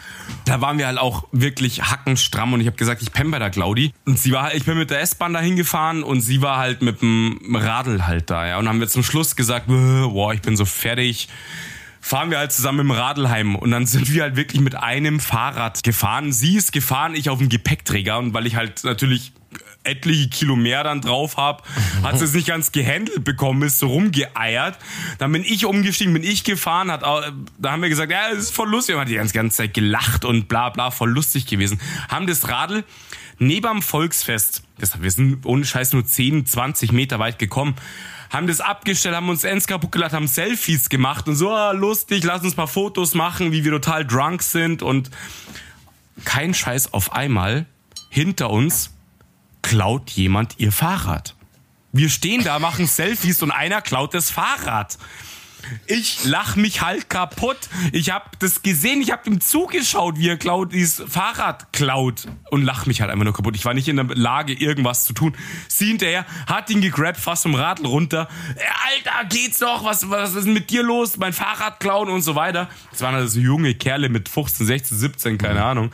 Da 0.45 0.61
waren 0.61 0.77
wir 0.77 0.87
halt 0.87 0.97
auch 0.97 1.27
wirklich 1.31 1.83
hackenstramm 1.83 2.53
und 2.53 2.61
ich 2.61 2.67
habe 2.67 2.77
gesagt, 2.77 3.01
ich 3.01 3.11
penne 3.11 3.29
bei 3.29 3.39
der 3.39 3.49
Claudi. 3.49 3.93
Und 4.05 4.19
sie 4.19 4.31
war 4.31 4.43
halt, 4.43 4.55
ich 4.55 4.65
bin 4.65 4.77
mit 4.77 4.89
der 4.89 5.01
S-Bahn 5.01 5.33
dahin 5.33 5.55
gefahren 5.55 6.03
und 6.03 6.21
sie 6.21 6.41
war 6.41 6.57
halt 6.57 6.81
mit 6.81 7.01
dem 7.01 7.55
Radl 7.55 8.05
halt 8.05 8.29
da, 8.29 8.47
ja. 8.47 8.57
Und 8.57 8.67
haben 8.67 8.79
wir 8.79 8.87
zum 8.87 9.03
Schluss 9.03 9.35
gesagt, 9.35 9.67
boah, 9.67 10.33
ich 10.33 10.41
bin 10.41 10.57
so 10.57 10.65
fertig 10.65 11.29
fahren 12.01 12.31
wir 12.31 12.37
halt 12.37 12.51
zusammen 12.51 12.79
im 12.79 12.91
Radlheim 12.91 13.55
und 13.55 13.71
dann 13.71 13.85
sind 13.85 14.11
wir 14.13 14.23
halt 14.23 14.35
wirklich 14.35 14.61
mit 14.61 14.73
einem 14.73 15.19
Fahrrad 15.19 15.83
gefahren. 15.83 16.31
Sie 16.31 16.55
ist 16.55 16.71
gefahren, 16.71 17.13
ich 17.13 17.29
auf 17.29 17.39
dem 17.39 17.49
Gepäckträger 17.49 18.17
und 18.17 18.33
weil 18.33 18.47
ich 18.47 18.55
halt 18.55 18.83
natürlich 18.83 19.33
etliche 19.89 20.29
Kilo 20.29 20.55
mehr 20.55 20.83
dann 20.83 21.01
drauf 21.01 21.37
habe, 21.37 21.63
hat 22.03 22.21
es 22.21 22.33
nicht 22.33 22.47
ganz 22.47 22.71
gehandelt 22.71 23.23
bekommen, 23.23 23.63
ist 23.63 23.79
so 23.79 23.87
rumgeeiert. 23.87 24.77
Dann 25.17 25.31
bin 25.31 25.43
ich 25.43 25.65
umgestiegen, 25.65 26.13
bin 26.13 26.23
ich 26.23 26.43
gefahren, 26.43 26.91
hat 26.91 27.01
da 27.01 27.71
haben 27.71 27.81
wir 27.81 27.89
gesagt, 27.89 28.11
ja, 28.11 28.29
es 28.31 28.45
ist 28.45 28.55
voll 28.55 28.69
lustig. 28.69 28.95
Wir 28.95 29.01
haben 29.01 29.07
die 29.07 29.15
ganze, 29.15 29.33
ganze 29.33 29.57
Zeit 29.57 29.73
gelacht 29.73 30.25
und 30.25 30.47
bla 30.47 30.69
bla, 30.69 30.91
voll 30.91 31.09
lustig 31.09 31.45
gewesen. 31.47 31.79
Haben 32.09 32.27
das 32.27 32.47
Radl 32.47 32.83
neben 33.39 33.65
am 33.65 33.81
Volksfest, 33.81 34.63
das, 34.77 35.01
wir 35.01 35.09
sind 35.09 35.45
ohne 35.45 35.65
Scheiß 35.65 35.93
nur 35.93 36.05
10, 36.05 36.45
20 36.45 36.91
Meter 36.91 37.19
weit 37.19 37.39
gekommen, 37.39 37.75
haben 38.29 38.47
das 38.47 38.61
abgestellt, 38.61 39.15
haben 39.15 39.29
uns 39.29 39.43
ends 39.43 39.65
kaputt 39.65 39.91
gelacht, 39.91 40.13
haben 40.13 40.27
Selfies 40.27 40.89
gemacht 40.89 41.27
und 41.27 41.35
so, 41.35 41.49
ah, 41.49 41.71
lustig, 41.71 42.23
lass 42.23 42.43
uns 42.43 42.53
paar 42.53 42.67
Fotos 42.67 43.15
machen, 43.15 43.51
wie 43.51 43.63
wir 43.63 43.71
total 43.71 44.05
drunk 44.05 44.43
sind 44.43 44.83
und 44.83 45.09
kein 46.25 46.53
Scheiß 46.53 46.93
auf 46.93 47.13
einmal 47.13 47.65
hinter 48.09 48.49
uns 48.49 48.91
klaut 49.61 50.09
jemand 50.11 50.59
ihr 50.59 50.71
Fahrrad. 50.71 51.35
Wir 51.91 52.09
stehen 52.09 52.43
da, 52.43 52.59
machen 52.59 52.85
Selfies 52.85 53.41
und 53.41 53.51
einer 53.51 53.81
klaut 53.81 54.13
das 54.13 54.29
Fahrrad. 54.29 54.97
Ich 55.85 56.25
lach 56.25 56.55
mich 56.55 56.81
halt 56.81 57.09
kaputt. 57.09 57.57
Ich 57.91 58.11
hab 58.11 58.39
das 58.39 58.61
gesehen, 58.61 59.01
ich 59.01 59.11
hab 59.11 59.25
ihm 59.27 59.41
zugeschaut, 59.41 60.17
wie 60.17 60.29
er 60.29 60.37
klaut, 60.37 60.73
dieses 60.73 61.03
Fahrrad 61.07 61.71
klaut 61.73 62.27
und 62.51 62.63
lach 62.63 62.85
mich 62.85 63.01
halt 63.01 63.11
einfach 63.11 63.23
nur 63.23 63.33
kaputt. 63.33 63.55
Ich 63.55 63.65
war 63.65 63.73
nicht 63.73 63.87
in 63.87 63.95
der 63.95 64.05
Lage, 64.05 64.53
irgendwas 64.53 65.05
zu 65.05 65.13
tun. 65.13 65.35
Sie 65.67 65.87
hinterher 65.87 66.25
hat 66.47 66.69
ihn 66.69 66.81
gegrabt, 66.81 67.17
fast 67.17 67.43
vom 67.43 67.55
Radl 67.55 67.85
runter. 67.85 68.27
Alter, 68.87 69.27
geht's 69.29 69.59
noch? 69.59 69.83
Was, 69.83 70.09
was 70.09 70.35
ist 70.35 70.47
mit 70.47 70.69
dir 70.69 70.83
los? 70.83 71.17
Mein 71.17 71.33
Fahrrad 71.33 71.79
klauen 71.79 72.09
und 72.09 72.21
so 72.21 72.35
weiter. 72.35 72.69
Das 72.91 73.01
waren 73.01 73.15
also 73.15 73.39
junge 73.39 73.75
Kerle 73.75 74.09
mit 74.09 74.29
15, 74.29 74.65
16, 74.65 74.97
17, 74.97 75.37
keine 75.37 75.63
Ahnung. 75.63 75.91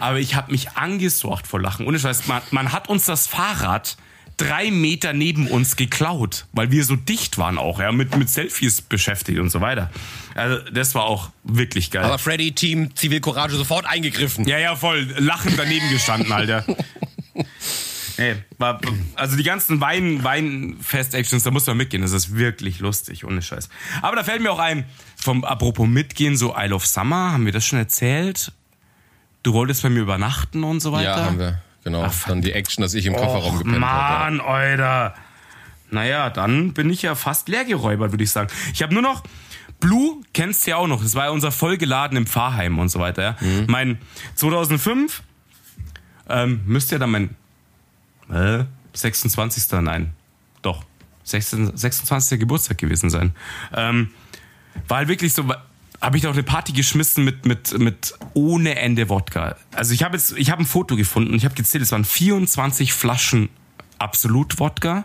Aber 0.00 0.18
ich 0.18 0.34
hab 0.34 0.50
mich 0.50 0.72
angesorgt 0.72 1.46
vor 1.46 1.60
Lachen. 1.60 1.86
Ohne 1.86 1.98
Scheiß, 1.98 2.26
man, 2.26 2.42
man 2.50 2.72
hat 2.72 2.88
uns 2.88 3.06
das 3.06 3.26
Fahrrad 3.26 3.96
drei 4.38 4.70
Meter 4.70 5.12
neben 5.12 5.48
uns 5.48 5.76
geklaut, 5.76 6.46
weil 6.52 6.70
wir 6.70 6.84
so 6.84 6.96
dicht 6.96 7.36
waren 7.36 7.58
auch, 7.58 7.80
ja, 7.80 7.92
mit, 7.92 8.16
mit 8.16 8.30
Selfies 8.30 8.80
beschäftigt 8.80 9.38
und 9.38 9.50
so 9.50 9.60
weiter. 9.60 9.90
Also, 10.34 10.58
das 10.70 10.94
war 10.94 11.04
auch 11.04 11.30
wirklich 11.44 11.90
geil. 11.90 12.04
Aber 12.04 12.18
Freddy, 12.18 12.52
Team 12.52 12.96
Zivilcourage 12.96 13.56
sofort 13.56 13.84
eingegriffen. 13.84 14.46
Ja, 14.48 14.58
ja, 14.58 14.76
voll 14.76 15.12
lachend 15.18 15.58
daneben 15.58 15.90
gestanden, 15.90 16.32
Alter. 16.32 16.64
Ey, 18.16 18.34
war, 18.58 18.80
also 19.14 19.36
die 19.36 19.44
ganzen 19.44 19.80
Wein, 19.80 20.24
Weinfest-Actions, 20.24 21.44
da 21.44 21.52
muss 21.52 21.66
man 21.66 21.76
mitgehen. 21.76 22.02
Das 22.02 22.10
ist 22.10 22.34
wirklich 22.34 22.80
lustig, 22.80 23.24
ohne 23.24 23.42
Scheiß. 23.42 23.68
Aber 24.02 24.16
da 24.16 24.24
fällt 24.24 24.42
mir 24.42 24.50
auch 24.50 24.58
ein, 24.58 24.86
vom 25.16 25.44
apropos 25.44 25.86
mitgehen, 25.86 26.36
so 26.36 26.56
Isle 26.56 26.74
of 26.74 26.84
Summer, 26.84 27.32
haben 27.32 27.44
wir 27.44 27.52
das 27.52 27.64
schon 27.64 27.78
erzählt? 27.78 28.52
Du 29.44 29.52
wolltest 29.52 29.82
bei 29.84 29.90
mir 29.90 30.00
übernachten 30.00 30.64
und 30.64 30.80
so 30.80 30.90
weiter? 30.90 31.16
Ja, 31.16 31.24
haben 31.26 31.38
wir. 31.38 31.62
Genau, 31.84 32.02
Ach, 32.02 32.26
dann 32.26 32.42
die 32.42 32.52
Action, 32.52 32.82
dass 32.82 32.94
ich 32.94 33.06
im 33.06 33.14
Kofferraum 33.14 33.54
Och, 33.54 33.58
gepennt 33.64 33.84
habe. 33.84 34.36
Mann, 34.36 34.40
Alter. 34.40 35.14
Naja, 35.90 36.28
dann 36.28 36.74
bin 36.74 36.90
ich 36.90 37.02
ja 37.02 37.14
fast 37.14 37.48
leer 37.48 37.64
geräubert, 37.64 38.12
würde 38.12 38.24
ich 38.24 38.30
sagen. 38.30 38.50
Ich 38.74 38.82
habe 38.82 38.92
nur 38.92 39.02
noch 39.02 39.22
Blue 39.80 40.22
kennst 40.32 40.66
du 40.66 40.72
ja 40.72 40.76
auch 40.76 40.88
noch. 40.88 41.02
Das 41.02 41.14
war 41.14 41.26
ja 41.26 41.30
unser 41.30 41.52
vollgeladen 41.52 42.16
im 42.16 42.26
Pfarrheim 42.26 42.78
und 42.78 42.88
so 42.88 42.98
weiter. 42.98 43.22
Ja. 43.22 43.36
Mhm. 43.40 43.64
Mein 43.68 43.98
2005 44.34 45.22
ähm, 46.28 46.60
müsste 46.66 46.96
ja 46.96 46.98
dann 46.98 47.10
mein 47.10 47.36
äh, 48.30 48.64
26. 48.92 49.80
Nein, 49.80 50.12
doch 50.62 50.84
26. 51.24 51.80
26. 51.80 52.40
Geburtstag 52.40 52.78
gewesen 52.78 53.10
sein. 53.10 53.34
Ähm, 53.74 54.10
war 54.88 54.98
halt 54.98 55.08
wirklich 55.08 55.32
so, 55.32 55.44
habe 56.00 56.16
ich 56.16 56.22
doch 56.22 56.32
eine 56.32 56.42
Party 56.42 56.72
geschmissen 56.72 57.24
mit 57.24 57.44
mit 57.46 57.78
mit 57.78 58.14
ohne 58.34 58.76
Ende 58.76 59.08
Wodka. 59.08 59.56
Also 59.74 59.94
ich 59.94 60.02
habe 60.02 60.16
jetzt 60.16 60.36
ich 60.36 60.50
habe 60.50 60.62
ein 60.62 60.66
Foto 60.66 60.96
gefunden 60.96 61.30
und 61.30 61.36
ich 61.36 61.44
habe 61.44 61.54
gezählt, 61.54 61.82
es 61.82 61.92
waren 61.92 62.04
24 62.04 62.92
Flaschen 62.92 63.48
absolut 63.98 64.60
Wodka. 64.60 65.04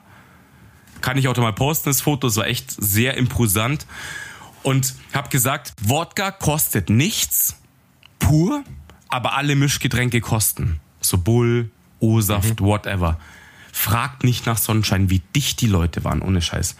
Kann 1.01 1.17
ich 1.17 1.27
auch 1.27 1.35
mal 1.37 1.53
posten 1.53 1.89
das 1.89 2.01
Foto, 2.01 2.27
es 2.27 2.37
war 2.37 2.47
echt 2.47 2.71
sehr 2.71 3.17
imposant 3.17 3.85
und 4.61 4.95
habe 5.13 5.29
gesagt, 5.29 5.73
Wodka 5.81 6.31
kostet 6.31 6.89
nichts 6.89 7.57
pur, 8.19 8.63
aber 9.09 9.35
alle 9.35 9.55
Mischgetränke 9.55 10.21
kosten. 10.21 10.79
So 11.01 11.17
Bull, 11.17 11.69
O-Saft, 11.99 12.61
mhm. 12.61 12.65
whatever. 12.65 13.19
Fragt 13.71 14.23
nicht 14.23 14.45
nach 14.45 14.57
Sonnenschein, 14.57 15.09
wie 15.09 15.21
dicht 15.35 15.59
die 15.61 15.67
Leute 15.67 16.03
waren, 16.03 16.21
ohne 16.21 16.41
Scheiß. 16.41 16.75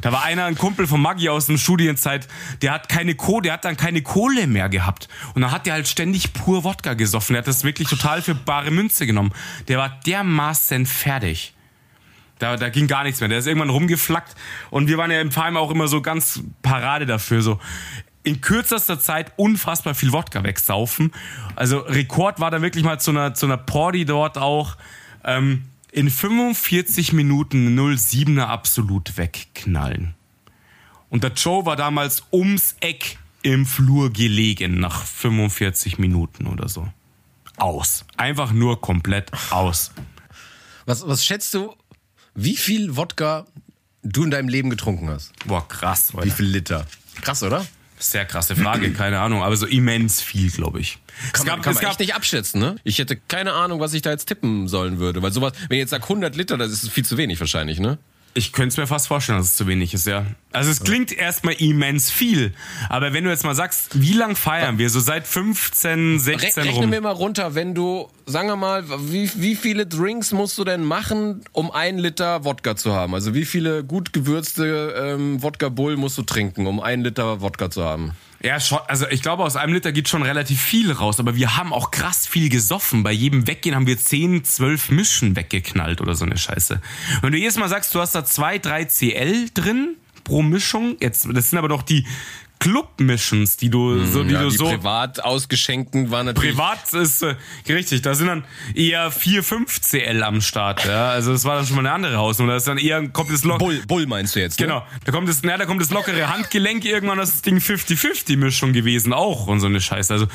Da 0.00 0.12
war 0.12 0.22
einer, 0.24 0.44
ein 0.44 0.56
Kumpel 0.56 0.86
von 0.86 1.00
Maggi 1.00 1.28
aus 1.28 1.46
der 1.46 1.58
Studienzeit, 1.58 2.28
der 2.62 2.72
hat 2.72 2.88
keine 2.88 3.14
Kohle, 3.14 3.42
der 3.42 3.52
hat 3.54 3.64
dann 3.64 3.76
keine 3.76 4.02
Kohle 4.02 4.46
mehr 4.46 4.68
gehabt. 4.68 5.08
Und 5.34 5.42
dann 5.42 5.50
hat 5.50 5.66
der 5.66 5.74
halt 5.74 5.88
ständig 5.88 6.32
pur 6.32 6.64
Wodka 6.64 6.94
gesoffen. 6.94 7.34
Der 7.34 7.42
hat 7.42 7.48
das 7.48 7.64
wirklich 7.64 7.88
total 7.88 8.22
für 8.22 8.34
bare 8.34 8.70
Münze 8.70 9.06
genommen. 9.06 9.32
Der 9.68 9.78
war 9.78 10.00
dermaßen 10.06 10.86
fertig. 10.86 11.54
Da, 12.38 12.56
da 12.56 12.68
ging 12.68 12.86
gar 12.86 13.04
nichts 13.04 13.20
mehr. 13.20 13.28
Der 13.28 13.38
ist 13.38 13.46
irgendwann 13.46 13.70
rumgeflackt. 13.70 14.34
Und 14.70 14.88
wir 14.88 14.98
waren 14.98 15.10
ja 15.10 15.20
im 15.20 15.32
Verein 15.32 15.56
auch 15.56 15.70
immer 15.70 15.88
so 15.88 16.02
ganz 16.02 16.42
Parade 16.62 17.06
dafür. 17.06 17.40
So 17.40 17.60
in 18.22 18.40
kürzester 18.40 18.98
Zeit 18.98 19.32
unfassbar 19.36 19.94
viel 19.94 20.12
Wodka 20.12 20.42
wegsaufen. 20.42 21.12
Also 21.54 21.78
Rekord 21.78 22.40
war 22.40 22.50
da 22.50 22.60
wirklich 22.60 22.84
mal 22.84 22.98
zu 22.98 23.12
einer, 23.12 23.34
zu 23.34 23.46
einer 23.46 23.56
Party 23.56 24.04
dort 24.04 24.36
auch. 24.36 24.76
Ähm, 25.24 25.62
in 25.96 26.10
45 26.10 27.14
Minuten 27.14 27.78
07er 27.78 28.42
absolut 28.44 29.16
wegknallen. 29.16 30.14
Und 31.08 31.24
der 31.24 31.32
Joe 31.32 31.64
war 31.64 31.74
damals 31.74 32.24
ums 32.30 32.76
Eck 32.80 33.18
im 33.40 33.64
Flur 33.64 34.12
gelegen 34.12 34.78
nach 34.78 35.04
45 35.04 35.98
Minuten 35.98 36.48
oder 36.48 36.68
so. 36.68 36.86
Aus. 37.56 38.04
Einfach 38.18 38.52
nur 38.52 38.82
komplett 38.82 39.32
aus. 39.50 39.92
Was, 40.84 41.08
was 41.08 41.24
schätzt 41.24 41.54
du, 41.54 41.74
wie 42.34 42.56
viel 42.56 42.96
Wodka 42.96 43.46
du 44.02 44.24
in 44.24 44.30
deinem 44.30 44.50
Leben 44.50 44.68
getrunken 44.68 45.08
hast? 45.08 45.32
Boah, 45.46 45.66
krass. 45.66 46.12
Alter. 46.14 46.26
Wie 46.26 46.30
viel 46.30 46.46
Liter? 46.46 46.86
Krass, 47.22 47.42
oder? 47.42 47.66
Sehr 47.98 48.24
krasse 48.24 48.56
Frage, 48.56 48.92
keine 48.92 49.20
Ahnung, 49.20 49.42
aber 49.42 49.56
so 49.56 49.66
immens 49.66 50.20
viel, 50.20 50.50
glaube 50.50 50.80
ich. 50.80 50.98
Kann 51.06 51.30
es 51.32 51.38
man, 51.40 51.46
gab, 51.46 51.62
kann 51.62 51.72
es 51.72 51.82
man 51.82 51.90
gab, 51.90 51.98
nicht 51.98 52.14
abschätzen, 52.14 52.60
ne? 52.60 52.76
Ich 52.84 52.98
hätte 52.98 53.16
keine 53.16 53.54
Ahnung, 53.54 53.80
was 53.80 53.94
ich 53.94 54.02
da 54.02 54.10
jetzt 54.10 54.26
tippen 54.26 54.68
sollen 54.68 54.98
würde, 54.98 55.22
weil 55.22 55.32
sowas, 55.32 55.52
wenn 55.68 55.76
ich 55.76 55.82
jetzt 55.82 55.90
sag 55.90 56.02
100 56.02 56.36
Liter, 56.36 56.58
das 56.58 56.70
ist 56.72 56.90
viel 56.90 57.04
zu 57.04 57.16
wenig 57.16 57.40
wahrscheinlich, 57.40 57.80
ne? 57.80 57.98
Ich 58.36 58.52
könnte 58.52 58.68
es 58.68 58.76
mir 58.76 58.86
fast 58.86 59.08
vorstellen, 59.08 59.38
dass 59.38 59.48
es 59.48 59.56
zu 59.56 59.66
wenig 59.66 59.94
ist, 59.94 60.06
ja. 60.06 60.26
Also 60.52 60.70
es 60.70 60.84
klingt 60.84 61.10
erstmal 61.10 61.54
immens 61.54 62.10
viel, 62.10 62.52
aber 62.90 63.14
wenn 63.14 63.24
du 63.24 63.30
jetzt 63.30 63.44
mal 63.44 63.54
sagst, 63.54 63.98
wie 63.98 64.12
lang 64.12 64.36
feiern 64.36 64.76
wir? 64.76 64.90
So 64.90 65.00
seit 65.00 65.26
15, 65.26 66.18
16 66.18 66.62
Re 66.62 66.68
Rechnen 66.68 66.82
rum. 66.82 66.92
wir 66.92 67.00
mal 67.00 67.12
runter, 67.12 67.54
wenn 67.54 67.74
du, 67.74 68.10
sagen 68.26 68.48
wir 68.48 68.56
mal, 68.56 68.84
wie, 69.10 69.30
wie 69.36 69.54
viele 69.54 69.86
Drinks 69.86 70.32
musst 70.32 70.58
du 70.58 70.64
denn 70.64 70.84
machen, 70.84 71.44
um 71.52 71.70
ein 71.70 71.96
Liter 71.96 72.44
Wodka 72.44 72.76
zu 72.76 72.92
haben? 72.92 73.14
Also 73.14 73.32
wie 73.32 73.46
viele 73.46 73.82
gut 73.82 74.12
gewürzte 74.12 74.94
ähm, 74.98 75.42
Wodka 75.42 75.70
Bull 75.70 75.96
musst 75.96 76.18
du 76.18 76.22
trinken, 76.22 76.66
um 76.66 76.78
ein 76.78 77.02
Liter 77.02 77.40
Wodka 77.40 77.70
zu 77.70 77.84
haben? 77.84 78.12
Ja, 78.42 78.60
schon, 78.60 78.78
also 78.86 79.06
ich 79.08 79.22
glaube, 79.22 79.44
aus 79.44 79.56
einem 79.56 79.72
Liter 79.72 79.92
geht 79.92 80.08
schon 80.08 80.22
relativ 80.22 80.60
viel 80.60 80.92
raus, 80.92 81.18
aber 81.20 81.36
wir 81.36 81.56
haben 81.56 81.72
auch 81.72 81.90
krass 81.90 82.26
viel 82.26 82.48
gesoffen. 82.48 83.02
Bei 83.02 83.12
jedem 83.12 83.46
Weggehen 83.46 83.74
haben 83.74 83.86
wir 83.86 83.98
10, 83.98 84.44
12 84.44 84.90
Mischen 84.90 85.36
weggeknallt 85.36 86.00
oder 86.00 86.14
so 86.14 86.24
eine 86.24 86.36
Scheiße. 86.36 86.80
Wenn 87.22 87.32
du 87.32 87.38
jedes 87.38 87.56
Mal 87.56 87.68
sagst, 87.68 87.94
du 87.94 88.00
hast 88.00 88.14
da 88.14 88.24
2, 88.24 88.58
3 88.58 88.84
CL 88.84 89.50
drin 89.54 89.96
pro 90.24 90.42
Mischung, 90.42 90.96
jetzt, 91.00 91.26
das 91.32 91.50
sind 91.50 91.58
aber 91.58 91.68
doch 91.68 91.82
die 91.82 92.06
Club-Missions, 92.58 93.56
die 93.56 93.70
du 93.70 94.04
so, 94.04 94.24
die 94.24 94.32
ja, 94.32 94.42
du 94.42 94.48
die 94.48 94.56
so. 94.56 94.64
privat 94.64 95.22
ausgeschenkten 95.22 96.10
waren 96.10 96.26
natürlich. 96.26 96.56
Privat 96.56 96.92
ist 96.94 97.22
äh, 97.22 97.36
richtig, 97.68 98.02
da 98.02 98.14
sind 98.14 98.28
dann 98.28 98.44
eher 98.74 99.10
4, 99.10 99.42
5 99.42 99.80
CL 99.80 100.22
am 100.22 100.40
Start. 100.40 100.84
Ja? 100.84 101.10
Also 101.10 101.32
das 101.32 101.44
war 101.44 101.56
dann 101.56 101.66
schon 101.66 101.76
mal 101.76 101.80
eine 101.80 101.92
andere 101.92 102.16
Hausnummer. 102.16 102.52
Da 102.52 102.56
ist 102.56 102.66
dann 102.66 102.78
eher 102.78 103.06
kommt 103.08 103.30
das 103.30 103.44
Lock. 103.44 103.58
Bull, 103.58 103.82
Bull 103.86 104.06
meinst 104.06 104.34
du 104.34 104.40
jetzt? 104.40 104.58
Ne? 104.58 104.66
Genau, 104.66 104.86
da 105.04 105.12
kommt 105.12 105.28
das, 105.28 105.42
na, 105.42 105.56
da 105.56 105.66
kommt 105.66 105.80
das 105.80 105.90
lockere 105.90 106.28
Handgelenk 106.28 106.84
irgendwann, 106.84 107.18
das 107.18 107.30
ist 107.30 107.36
das 107.36 107.42
Ding 107.42 107.58
50-50 107.58 108.36
Mischung 108.36 108.72
gewesen 108.72 109.12
auch 109.12 109.46
und 109.46 109.60
so 109.60 109.66
eine 109.66 109.80
Scheiße. 109.80 110.12
Also 110.12 110.26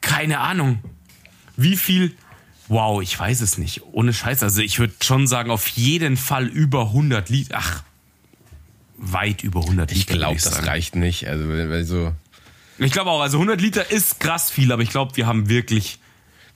keine 0.00 0.40
Ahnung, 0.40 0.80
wie 1.56 1.76
viel. 1.76 2.14
Wow, 2.68 3.02
ich 3.02 3.18
weiß 3.18 3.40
es 3.40 3.58
nicht. 3.58 3.82
Ohne 3.92 4.12
Scheiß. 4.12 4.44
Also 4.44 4.62
ich 4.62 4.78
würde 4.78 4.94
schon 5.02 5.26
sagen, 5.26 5.50
auf 5.50 5.66
jeden 5.66 6.16
Fall 6.16 6.46
über 6.46 6.82
100 6.82 7.28
Liter. 7.28 7.56
Ach, 7.58 7.82
weit 9.02 9.42
über 9.42 9.60
100 9.60 9.90
Liter. 9.90 10.00
Ich 10.00 10.06
glaube, 10.18 10.34
das 10.34 10.44
sagen. 10.54 10.66
reicht 10.66 10.94
nicht. 10.96 11.26
Also, 11.26 11.48
weil 11.48 11.84
so. 11.84 12.12
Ich 12.78 12.92
glaube 12.92 13.10
auch, 13.10 13.20
also 13.20 13.38
100 13.38 13.60
Liter 13.60 13.90
ist 13.90 14.20
krass 14.20 14.50
viel, 14.50 14.70
aber 14.72 14.82
ich 14.82 14.90
glaube, 14.90 15.16
wir 15.16 15.26
haben 15.26 15.48
wirklich 15.48 15.98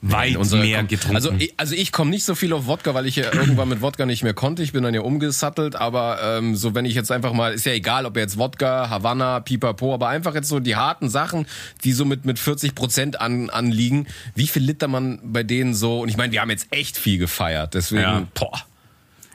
weit 0.06 0.36
Unsere- 0.36 0.60
mehr 0.62 0.78
komm, 0.80 0.88
getrunken. 0.88 1.16
Also 1.16 1.32
ich, 1.38 1.54
also 1.56 1.74
ich 1.74 1.90
komme 1.90 2.10
nicht 2.10 2.24
so 2.24 2.34
viel 2.34 2.52
auf 2.52 2.66
Wodka, 2.66 2.92
weil 2.92 3.06
ich 3.06 3.16
ja 3.16 3.32
irgendwann 3.32 3.68
mit 3.70 3.80
Wodka 3.80 4.04
nicht 4.04 4.22
mehr 4.22 4.34
konnte. 4.34 4.62
Ich 4.62 4.72
bin 4.72 4.82
dann 4.82 4.92
ja 4.92 5.00
umgesattelt, 5.00 5.76
aber 5.76 6.18
ähm, 6.22 6.56
so 6.56 6.74
wenn 6.74 6.84
ich 6.84 6.94
jetzt 6.94 7.10
einfach 7.10 7.32
mal, 7.32 7.54
ist 7.54 7.64
ja 7.64 7.72
egal, 7.72 8.04
ob 8.04 8.16
jetzt 8.18 8.36
Wodka, 8.36 8.90
Havanna, 8.90 9.40
Pipapo, 9.40 9.94
aber 9.94 10.08
einfach 10.08 10.34
jetzt 10.34 10.48
so 10.48 10.60
die 10.60 10.76
harten 10.76 11.08
Sachen, 11.08 11.46
die 11.84 11.92
so 11.94 12.04
mit 12.04 12.26
mit 12.26 12.38
40 12.38 12.74
Prozent 12.74 13.20
an, 13.22 13.48
anliegen, 13.48 14.06
wie 14.34 14.46
viel 14.46 14.62
Liter 14.62 14.88
man 14.88 15.20
bei 15.24 15.42
denen 15.42 15.74
so, 15.74 16.00
und 16.00 16.10
ich 16.10 16.18
meine, 16.18 16.32
wir 16.32 16.42
haben 16.42 16.50
jetzt 16.50 16.66
echt 16.70 16.98
viel 16.98 17.16
gefeiert, 17.18 17.72
deswegen, 17.72 18.02
Ja. 18.02 18.26
boah. 18.34 18.60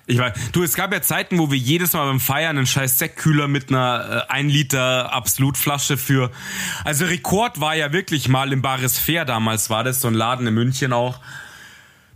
Ich 0.10 0.18
weiß, 0.18 0.34
du, 0.53 0.64
es 0.64 0.74
gab 0.74 0.91
ja 0.91 1.03
Zeiten, 1.03 1.38
wo 1.38 1.51
wir 1.51 1.57
jedes 1.57 1.93
Mal 1.93 2.07
beim 2.07 2.20
Feiern 2.20 2.57
einen 2.57 2.66
scheiß 2.66 2.97
Sektkühler 2.97 3.47
mit 3.47 3.70
einer 3.70 4.26
äh, 4.28 4.34
1 4.34 4.51
Liter 4.51 5.14
Absolutflasche 5.14 5.97
für. 5.97 6.32
Also 6.84 7.05
Rekord 7.05 7.62
war 7.62 7.76
ja 7.76 7.93
wirklich 7.93 8.28
mal 8.28 8.51
im 8.51 8.64
Bares 8.64 8.97
Fair 8.97 9.24
damals, 9.24 9.70
war 9.70 9.84
das 9.84 10.01
so 10.01 10.07
ein 10.07 10.16
Laden 10.16 10.47
in 10.47 10.55
München 10.55 10.93
auch. 10.93 11.20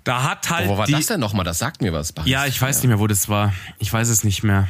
Da 0.04 0.24
hat 0.24 0.50
halt. 0.50 0.70
Wo 0.70 0.78
war 0.80 0.88
die, 0.88 0.94
das 0.94 1.06
denn 1.06 1.20
nochmal? 1.20 1.46
Das 1.46 1.60
sagt 1.60 1.84
mir 1.84 1.94
was. 1.94 2.14
Baris. 2.14 2.32
Ja, 2.32 2.48
ich 2.48 2.60
weiß 2.60 2.78
nicht 2.78 2.88
mehr, 2.88 2.98
wo 2.98 3.06
das 3.06 3.30
war. 3.30 3.54
Ich 3.78 3.94
weiß 3.94 4.10
es 4.10 4.24
nicht 4.24 4.42
mehr. 4.42 4.68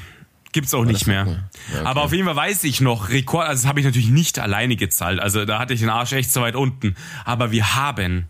Gibt's 0.51 0.73
auch 0.73 0.83
nicht 0.83 1.01
das 1.01 1.07
mehr. 1.07 1.25
Ja, 1.25 1.31
okay. 1.79 1.85
Aber 1.85 2.01
auf 2.03 2.11
jeden 2.11 2.25
Fall 2.25 2.35
weiß 2.35 2.65
ich 2.65 2.81
noch, 2.81 3.07
Rekord, 3.07 3.47
also 3.47 3.61
das 3.63 3.69
habe 3.69 3.79
ich 3.79 3.85
natürlich 3.85 4.09
nicht 4.09 4.37
alleine 4.37 4.75
gezahlt. 4.75 5.21
Also 5.21 5.45
da 5.45 5.59
hatte 5.59 5.73
ich 5.73 5.79
den 5.79 5.89
Arsch 5.89 6.11
echt 6.11 6.33
so 6.33 6.41
weit 6.41 6.55
unten. 6.55 6.97
Aber 7.23 7.51
wir 7.51 7.73
haben 7.75 8.25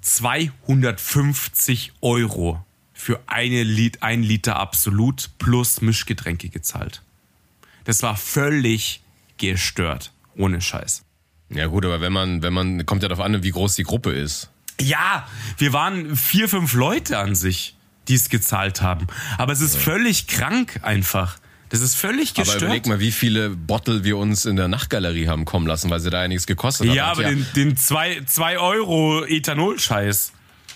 250 0.00 1.94
Euro 2.02 2.64
für 2.98 3.20
eine 3.26 3.62
Lit 3.62 4.02
ein 4.02 4.24
Liter 4.24 4.56
Absolut 4.56 5.30
plus 5.38 5.80
Mischgetränke 5.80 6.48
gezahlt. 6.48 7.02
Das 7.84 8.02
war 8.02 8.16
völlig 8.16 9.02
gestört. 9.38 10.12
Ohne 10.36 10.60
Scheiß. 10.60 11.04
Ja 11.48 11.66
gut, 11.68 11.84
aber 11.84 12.00
wenn 12.00 12.12
man, 12.12 12.42
wenn 12.42 12.52
man, 12.52 12.84
kommt 12.86 13.02
ja 13.02 13.08
darauf 13.08 13.24
an, 13.24 13.42
wie 13.42 13.50
groß 13.50 13.76
die 13.76 13.84
Gruppe 13.84 14.10
ist. 14.12 14.50
Ja, 14.80 15.26
wir 15.58 15.72
waren 15.72 16.16
vier, 16.16 16.48
fünf 16.48 16.74
Leute 16.74 17.18
an 17.18 17.36
sich, 17.36 17.76
die 18.08 18.14
es 18.14 18.28
gezahlt 18.30 18.82
haben. 18.82 19.06
Aber 19.38 19.52
es 19.52 19.60
ist 19.60 19.76
völlig 19.76 20.26
krank 20.26 20.80
einfach. 20.82 21.38
Das 21.68 21.80
ist 21.80 21.94
völlig 21.94 22.30
Aber 22.30 22.42
gestört. 22.42 22.62
überleg 22.62 22.86
mal, 22.86 22.98
wie 22.98 23.12
viele 23.12 23.50
Bottle 23.50 24.02
wir 24.02 24.16
uns 24.16 24.44
in 24.44 24.56
der 24.56 24.66
Nachtgalerie 24.66 25.28
haben 25.28 25.44
kommen 25.44 25.68
lassen, 25.68 25.88
weil 25.88 26.00
sie 26.00 26.10
da 26.10 26.22
ja 26.22 26.28
nichts 26.28 26.48
gekostet 26.48 26.88
hat. 26.88 26.96
ja, 26.96 27.06
aber 27.06 27.24
den, 27.24 27.46
den 27.54 27.76
zwei, 27.76 28.22
zwei 28.26 28.58
Euro 28.58 29.24
Ethanol-Scheiß. 29.24 30.32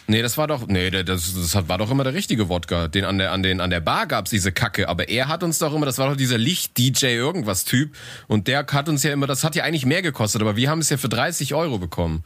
Nee, 0.09 0.21
das 0.21 0.37
war 0.37 0.47
doch, 0.49 0.67
nee, 0.67 0.91
das, 0.91 1.35
das 1.35 1.69
war 1.69 1.79
doch 1.79 1.91
immer 1.91 2.05
der 2.05 2.15
richtige 2.15 2.49
Wodka. 2.49 2.89
Den 2.89 3.05
an 3.05 3.19
der, 3.19 3.33
an 3.33 3.43
den, 3.43 3.61
an 3.61 3.71
der 3.71 3.81
Bar 3.81 4.07
gab's 4.07 4.31
diese 4.31 4.51
Kacke, 4.53 4.89
aber 4.89 5.09
er 5.09 5.29
hat 5.29 5.43
uns 5.43 5.59
doch 5.59 5.73
immer, 5.75 5.87
das 5.87 5.99
war 5.99 6.09
doch 6.11 6.17
dieser 6.17 6.39
Licht-DJ 6.39 7.07
irgendwas 7.15 7.65
Typ 7.65 7.95
und 8.27 8.49
der 8.49 8.67
hat 8.67 8.89
uns 8.89 9.03
ja 9.05 9.13
immer, 9.13 9.27
das 9.27 9.45
hat 9.45 9.55
ja 9.55 9.65
eigentlich 9.65 9.87
mehr 9.87 10.03
gekostet, 10.03 10.43
aber 10.43 10.57
wir 10.57 10.69
haben 10.71 10.81
es 10.81 10.91
ja 10.91 10.97
für 10.97 11.09
30 11.09 11.55
Euro 11.55 11.79
bekommen. 11.79 12.25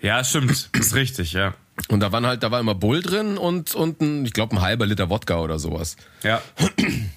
Ja, 0.00 0.22
stimmt. 0.22 0.70
ist 0.78 0.94
richtig, 0.94 1.32
ja. 1.32 1.54
Und 1.88 2.00
da 2.00 2.12
waren 2.12 2.26
halt, 2.26 2.42
da 2.42 2.50
war 2.50 2.60
immer 2.60 2.74
Bull 2.74 3.02
drin 3.02 3.36
und, 3.36 3.74
und 3.74 4.00
ein, 4.00 4.24
ich 4.24 4.32
glaube, 4.32 4.54
ein 4.54 4.62
halber 4.62 4.86
Liter 4.86 5.10
Wodka 5.10 5.40
oder 5.40 5.58
sowas. 5.58 5.96
Ja. 6.22 6.40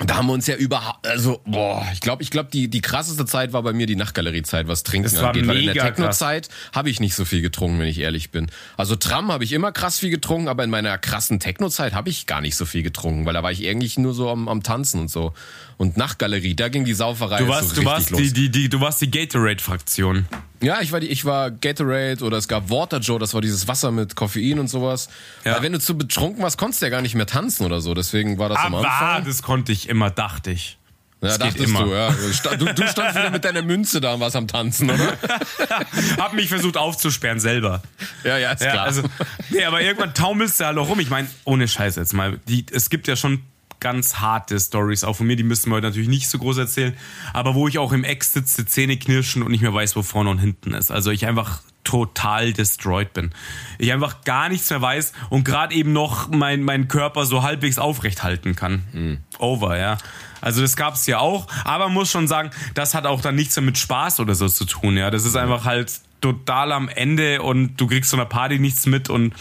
Und 0.00 0.10
da 0.10 0.16
haben 0.16 0.26
wir 0.26 0.32
uns 0.32 0.48
ja 0.48 0.56
überhaupt, 0.56 1.06
also, 1.06 1.40
boah, 1.44 1.86
ich 1.92 2.00
glaube, 2.00 2.24
ich 2.24 2.30
glaube, 2.30 2.50
die, 2.52 2.68
die 2.68 2.80
krasseste 2.80 3.26
Zeit 3.26 3.52
war 3.52 3.62
bei 3.62 3.72
mir 3.72 3.86
die 3.86 3.94
Nachtgalerie-Zeit, 3.94 4.66
was 4.66 4.82
Trinken 4.82 5.06
Es 5.06 5.20
war 5.22 5.28
angeht. 5.28 5.46
Weil 5.46 5.58
in 5.58 5.72
der 5.72 5.84
Techno-Zeit 5.84 6.48
habe 6.72 6.90
ich 6.90 6.98
nicht 6.98 7.14
so 7.14 7.24
viel 7.24 7.42
getrunken, 7.42 7.78
wenn 7.78 7.86
ich 7.86 8.00
ehrlich 8.00 8.32
bin. 8.32 8.50
Also 8.76 8.96
Tram 8.96 9.30
habe 9.30 9.44
ich 9.44 9.52
immer 9.52 9.70
krass 9.70 10.00
viel 10.00 10.10
getrunken, 10.10 10.48
aber 10.48 10.64
in 10.64 10.70
meiner 10.70 10.98
krassen 10.98 11.38
Techno-Zeit 11.38 11.94
habe 11.94 12.08
ich 12.10 12.26
gar 12.26 12.40
nicht 12.40 12.56
so 12.56 12.66
viel 12.66 12.82
getrunken, 12.82 13.24
weil 13.24 13.34
da 13.34 13.44
war 13.44 13.52
ich 13.52 13.64
eigentlich 13.68 13.96
nur 13.96 14.14
so 14.14 14.30
am, 14.30 14.48
am 14.48 14.64
Tanzen 14.64 14.98
und 14.98 15.10
so. 15.10 15.32
Und 15.76 15.96
Nachtgalerie, 15.96 16.56
da 16.56 16.68
ging 16.68 16.84
die 16.84 16.94
Sauferei 16.94 17.38
Du 17.38 17.44
so 17.44 17.50
warst, 17.50 17.62
richtig 17.70 17.84
du 17.84 17.90
warst 17.90 18.10
los. 18.10 18.20
die, 18.20 18.32
die, 18.32 18.50
die, 18.50 18.68
du 18.68 18.80
warst 18.80 19.00
die 19.00 19.10
Gatorade-Fraktion. 19.12 20.26
Ja, 20.64 20.80
ich 20.80 20.92
war 20.92 21.00
die, 21.00 21.08
ich 21.08 21.24
war 21.24 21.50
Gatorade 21.50 22.24
oder 22.24 22.36
es 22.38 22.48
gab 22.48 22.70
Water 22.70 22.98
Joe, 22.98 23.18
das 23.18 23.34
war 23.34 23.40
dieses 23.40 23.68
Wasser 23.68 23.90
mit 23.90 24.16
Koffein 24.16 24.58
und 24.58 24.68
sowas. 24.68 25.08
Ja. 25.44 25.54
Weil 25.56 25.62
wenn 25.62 25.72
du 25.72 25.78
zu 25.80 25.96
betrunken 25.98 26.42
warst, 26.42 26.58
konntest 26.58 26.80
du 26.82 26.86
ja 26.86 26.90
gar 26.90 27.02
nicht 27.02 27.14
mehr 27.14 27.26
tanzen 27.26 27.64
oder 27.66 27.80
so. 27.80 27.94
Deswegen 27.94 28.38
war 28.38 28.48
das 28.48 28.58
am 28.58 28.74
Aber 28.74 28.90
Anfang. 28.90 29.24
das 29.24 29.42
konnte 29.42 29.72
ich 29.72 29.88
immer, 29.88 30.10
dachte 30.10 30.50
ich. 30.50 30.78
Ja, 31.20 31.28
Das 31.30 31.38
dachtest 31.38 31.64
immer. 31.68 31.84
du, 31.84 31.94
ja. 31.94 32.12
Sta- 32.34 32.56
Du, 32.56 32.66
du 32.66 32.86
standst 32.86 33.14
wieder 33.16 33.30
mit 33.30 33.44
deiner 33.46 33.62
Münze 33.62 34.00
da 34.00 34.12
und 34.14 34.20
warst 34.20 34.36
am 34.36 34.46
Tanzen, 34.46 34.90
oder? 34.90 35.14
Hab 36.18 36.34
mich 36.34 36.48
versucht 36.48 36.76
aufzusperren 36.76 37.40
selber. 37.40 37.82
Ja, 38.24 38.36
ja, 38.36 38.52
ist 38.52 38.62
Ja, 38.62 38.72
klar. 38.72 38.84
also, 38.84 39.02
nee, 39.50 39.64
aber 39.64 39.80
irgendwann 39.80 40.12
taumelst 40.12 40.60
du 40.60 40.66
halt 40.66 40.76
auch 40.76 40.88
rum. 40.88 41.00
Ich 41.00 41.08
meine, 41.10 41.28
ohne 41.44 41.66
Scheiß 41.66 41.96
jetzt 41.96 42.12
mal. 42.12 42.38
Die, 42.48 42.66
es 42.72 42.90
gibt 42.90 43.08
ja 43.08 43.16
schon 43.16 43.42
ganz 43.84 44.16
harte 44.16 44.58
Stories 44.58 45.04
auch 45.04 45.12
von 45.12 45.26
mir, 45.26 45.36
die 45.36 45.42
müssen 45.42 45.70
wir 45.70 45.76
heute 45.76 45.88
natürlich 45.88 46.08
nicht 46.08 46.26
so 46.26 46.38
groß 46.38 46.56
erzählen, 46.56 46.96
aber 47.34 47.54
wo 47.54 47.68
ich 47.68 47.78
auch 47.78 47.92
im 47.92 48.02
Eck 48.02 48.24
sitze, 48.24 48.64
Zähne 48.64 48.96
knirschen 48.96 49.42
und 49.42 49.50
nicht 49.50 49.60
mehr 49.60 49.74
weiß, 49.74 49.94
wo 49.94 50.02
vorne 50.02 50.30
und 50.30 50.38
hinten 50.38 50.72
ist. 50.72 50.90
Also 50.90 51.10
ich 51.10 51.26
einfach 51.26 51.60
total 51.84 52.54
destroyed 52.54 53.12
bin. 53.12 53.32
Ich 53.76 53.92
einfach 53.92 54.24
gar 54.24 54.48
nichts 54.48 54.70
mehr 54.70 54.80
weiß 54.80 55.12
und 55.28 55.44
gerade 55.44 55.74
eben 55.74 55.92
noch 55.92 56.30
mein, 56.30 56.62
meinen 56.62 56.88
Körper 56.88 57.26
so 57.26 57.42
halbwegs 57.42 57.78
aufrecht 57.78 58.22
halten 58.22 58.56
kann. 58.56 59.22
Over, 59.38 59.78
ja. 59.78 59.98
Also 60.40 60.62
das 60.62 60.76
gab's 60.76 61.06
ja 61.06 61.18
auch, 61.18 61.46
aber 61.64 61.84
man 61.84 61.92
muss 61.92 62.10
schon 62.10 62.26
sagen, 62.26 62.52
das 62.72 62.94
hat 62.94 63.04
auch 63.04 63.20
dann 63.20 63.34
nichts 63.34 63.54
mehr 63.56 63.66
mit 63.66 63.76
Spaß 63.76 64.18
oder 64.20 64.34
so 64.34 64.48
zu 64.48 64.64
tun, 64.64 64.96
ja. 64.96 65.10
Das 65.10 65.26
ist 65.26 65.36
einfach 65.36 65.66
halt 65.66 65.92
total 66.22 66.72
am 66.72 66.88
Ende 66.88 67.42
und 67.42 67.76
du 67.76 67.86
kriegst 67.86 68.08
von 68.08 68.18
der 68.18 68.24
Party 68.24 68.58
nichts 68.58 68.86
mit 68.86 69.10
und 69.10 69.34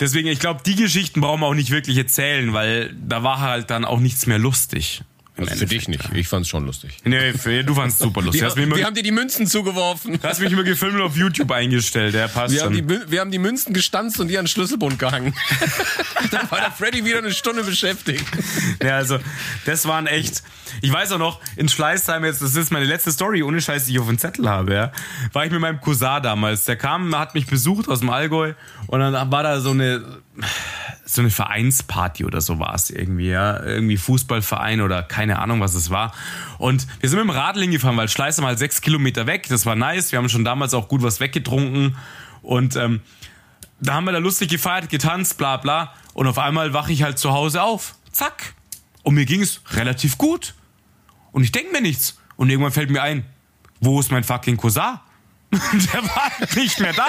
deswegen, 0.00 0.28
ich 0.28 0.38
glaube, 0.38 0.60
die 0.64 0.76
Geschichten 0.76 1.20
brauchen 1.20 1.40
wir 1.40 1.46
auch 1.46 1.54
nicht 1.54 1.70
wirklich 1.70 1.96
erzählen, 1.96 2.52
weil 2.52 2.94
da 2.94 3.22
war 3.22 3.40
halt 3.40 3.70
dann 3.70 3.84
auch 3.84 4.00
nichts 4.00 4.26
mehr 4.26 4.38
lustig. 4.38 5.02
Also 5.36 5.56
für 5.56 5.66
dich 5.66 5.88
nicht. 5.88 6.02
Ich 6.14 6.28
fand's 6.28 6.48
schon 6.48 6.64
lustig. 6.64 6.96
Nee, 7.02 7.32
für, 7.32 7.64
du 7.64 7.74
fandst 7.74 7.98
super 7.98 8.22
lustig. 8.22 8.42
Wir, 8.54 8.76
wir 8.76 8.86
haben 8.86 8.94
dir 8.94 9.02
die 9.02 9.10
Münzen 9.10 9.48
zugeworfen. 9.48 10.20
hast 10.22 10.40
mich 10.40 10.52
immer 10.52 10.62
gefilmt 10.62 10.94
und 10.94 11.02
auf 11.02 11.16
YouTube 11.16 11.50
eingestellt, 11.50 12.14
der 12.14 12.28
passt 12.28 12.54
Wir 12.54 12.62
haben, 12.62 12.72
die, 12.72 12.94
schon. 12.94 13.10
Wir 13.10 13.20
haben 13.20 13.32
die 13.32 13.40
Münzen 13.40 13.74
gestanzt 13.74 14.20
und 14.20 14.28
die 14.28 14.38
an 14.38 14.44
den 14.44 14.48
Schlüsselbund 14.48 14.96
gehangen. 14.98 15.34
Dann 16.30 16.48
war 16.52 16.60
der 16.60 16.70
Freddy 16.70 17.04
wieder 17.04 17.18
eine 17.18 17.32
Stunde 17.32 17.64
beschäftigt. 17.64 18.24
Ja, 18.80 18.96
also, 18.96 19.18
das 19.64 19.86
waren 19.88 20.06
echt. 20.06 20.44
Ich 20.82 20.92
weiß 20.92 21.12
auch 21.12 21.18
noch, 21.18 21.40
in 21.56 21.68
Schleißheim 21.68 22.24
jetzt, 22.24 22.40
das 22.40 22.54
ist 22.54 22.70
meine 22.70 22.86
letzte 22.86 23.10
Story, 23.10 23.42
ohne 23.42 23.60
Scheiß, 23.60 23.86
die 23.86 23.92
ich 23.92 23.98
auf 23.98 24.06
dem 24.06 24.18
Zettel 24.18 24.48
habe, 24.48 24.72
ja. 24.72 24.92
War 25.32 25.44
ich 25.44 25.50
mit 25.50 25.60
meinem 25.60 25.80
Cousin 25.80 26.22
damals. 26.22 26.64
Der 26.64 26.76
kam, 26.76 27.16
hat 27.18 27.34
mich 27.34 27.46
besucht 27.46 27.88
aus 27.88 28.00
dem 28.00 28.10
Allgäu 28.10 28.54
und 28.86 29.00
dann 29.00 29.32
war 29.32 29.42
da 29.42 29.60
so 29.60 29.70
eine, 29.70 30.22
so 31.04 31.20
eine 31.20 31.30
Vereinsparty 31.30 32.24
oder 32.24 32.40
so 32.40 32.58
war 32.58 32.74
es 32.74 32.90
irgendwie, 32.90 33.28
ja. 33.28 33.62
Irgendwie 33.62 33.96
Fußballverein 33.96 34.80
oder 34.80 35.02
keine 35.02 35.38
Ahnung, 35.38 35.60
was 35.60 35.74
es 35.74 35.90
war. 35.90 36.12
Und 36.58 36.86
wir 37.00 37.08
sind 37.08 37.18
mit 37.18 37.28
dem 37.28 37.36
Radl 37.36 37.60
hingefahren, 37.60 37.96
weil 37.96 38.08
Schleißheim 38.08 38.44
halt 38.44 38.58
sechs 38.58 38.80
Kilometer 38.80 39.26
weg. 39.26 39.46
Das 39.48 39.66
war 39.66 39.76
nice. 39.76 40.12
Wir 40.12 40.18
haben 40.18 40.28
schon 40.28 40.44
damals 40.44 40.74
auch 40.74 40.88
gut 40.88 41.02
was 41.02 41.20
weggetrunken. 41.20 41.96
Und 42.42 42.76
ähm, 42.76 43.00
da 43.80 43.94
haben 43.94 44.04
wir 44.04 44.12
da 44.12 44.18
lustig 44.18 44.48
gefeiert, 44.48 44.88
getanzt, 44.88 45.38
bla 45.38 45.56
bla. 45.56 45.94
Und 46.14 46.26
auf 46.26 46.38
einmal 46.38 46.72
wache 46.72 46.92
ich 46.92 47.02
halt 47.02 47.18
zu 47.18 47.32
Hause 47.32 47.62
auf. 47.62 47.94
Zack. 48.12 48.54
Und 49.02 49.14
mir 49.14 49.26
ging 49.26 49.42
es 49.42 49.60
relativ 49.72 50.18
gut. 50.18 50.54
Und 51.32 51.44
ich 51.44 51.52
denke 51.52 51.72
mir 51.72 51.82
nichts. 51.82 52.18
Und 52.36 52.50
irgendwann 52.50 52.72
fällt 52.72 52.90
mir 52.90 53.02
ein, 53.02 53.24
wo 53.80 54.00
ist 54.00 54.10
mein 54.10 54.24
fucking 54.24 54.56
Cousin? 54.56 54.98
Der 55.52 56.02
war 56.02 56.30
nicht 56.56 56.80
mehr 56.80 56.92
da. 56.92 57.06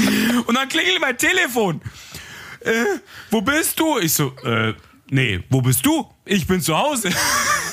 Und 0.46 0.54
dann 0.54 0.68
klingelt 0.68 1.00
mein 1.00 1.16
Telefon. 1.16 1.80
Äh, 2.60 2.84
wo 3.30 3.40
bist 3.40 3.78
du? 3.80 3.98
Ich 3.98 4.12
so, 4.12 4.34
äh, 4.44 4.74
nee, 5.08 5.42
wo 5.48 5.62
bist 5.62 5.84
du? 5.84 6.08
Ich 6.24 6.46
bin 6.46 6.60
zu 6.60 6.76
Hause. 6.76 7.10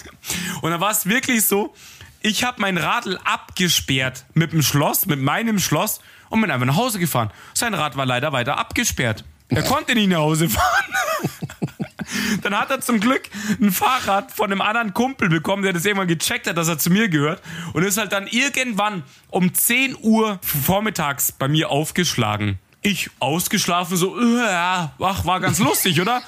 Und 0.62 0.72
dann 0.72 0.82
war 0.82 0.92
es 0.92 1.06
wirklich 1.06 1.46
so, 1.46 1.74
ich 2.22 2.44
habe 2.44 2.60
mein 2.62 2.78
Radl 2.78 3.20
abgesperrt 3.24 4.26
mit 4.34 4.52
dem 4.52 4.62
Schloss, 4.62 5.06
mit 5.06 5.20
meinem 5.20 5.60
Schloss 5.60 6.02
und 6.30 6.42
bin 6.42 6.52
einfach 6.52 6.66
nach 6.66 6.76
Hause 6.76 7.00
gefahren. 7.00 7.32
Sein 7.54 7.74
Rad 7.74 7.96
war 7.96 8.06
leider 8.06 8.34
weiter 8.34 8.58
abgesperrt. 8.58 9.24
Er 9.50 9.64
konnte 9.64 9.96
nicht 9.96 10.10
nach 10.10 10.18
Hause 10.18 10.50
fahren. 10.50 10.86
Dann 12.42 12.58
hat 12.58 12.70
er 12.70 12.82
zum 12.82 13.00
Glück 13.00 13.24
ein 13.62 13.72
Fahrrad 13.72 14.32
von 14.32 14.52
einem 14.52 14.62
anderen 14.62 14.94
Kumpel 14.94 15.30
bekommen, 15.30 15.64
der 15.64 15.74
das 15.74 15.86
irgendwann 15.86 16.08
gecheckt 16.08 16.48
hat, 16.48 16.58
dass 16.58 16.68
er 16.68 16.78
zu 16.78 16.90
mir 16.90 17.10
gehört. 17.10 17.42
Und 17.74 17.84
ist 17.84 17.98
halt 17.98 18.12
dann 18.12 18.28
irgendwann 18.28 19.04
um 19.30 19.54
10 19.54 19.96
Uhr 20.02 20.40
vormittags 20.42 21.32
bei 21.32 21.48
mir 21.48 21.70
aufgeschlagen. 21.70 22.60
Ich 22.82 23.10
ausgeschlafen, 23.20 23.98
so, 23.98 24.18
ja, 24.20 24.94
ach, 25.00 25.26
war 25.26 25.40
ganz 25.40 25.60
lustig, 25.60 26.00
oder? 26.00 26.22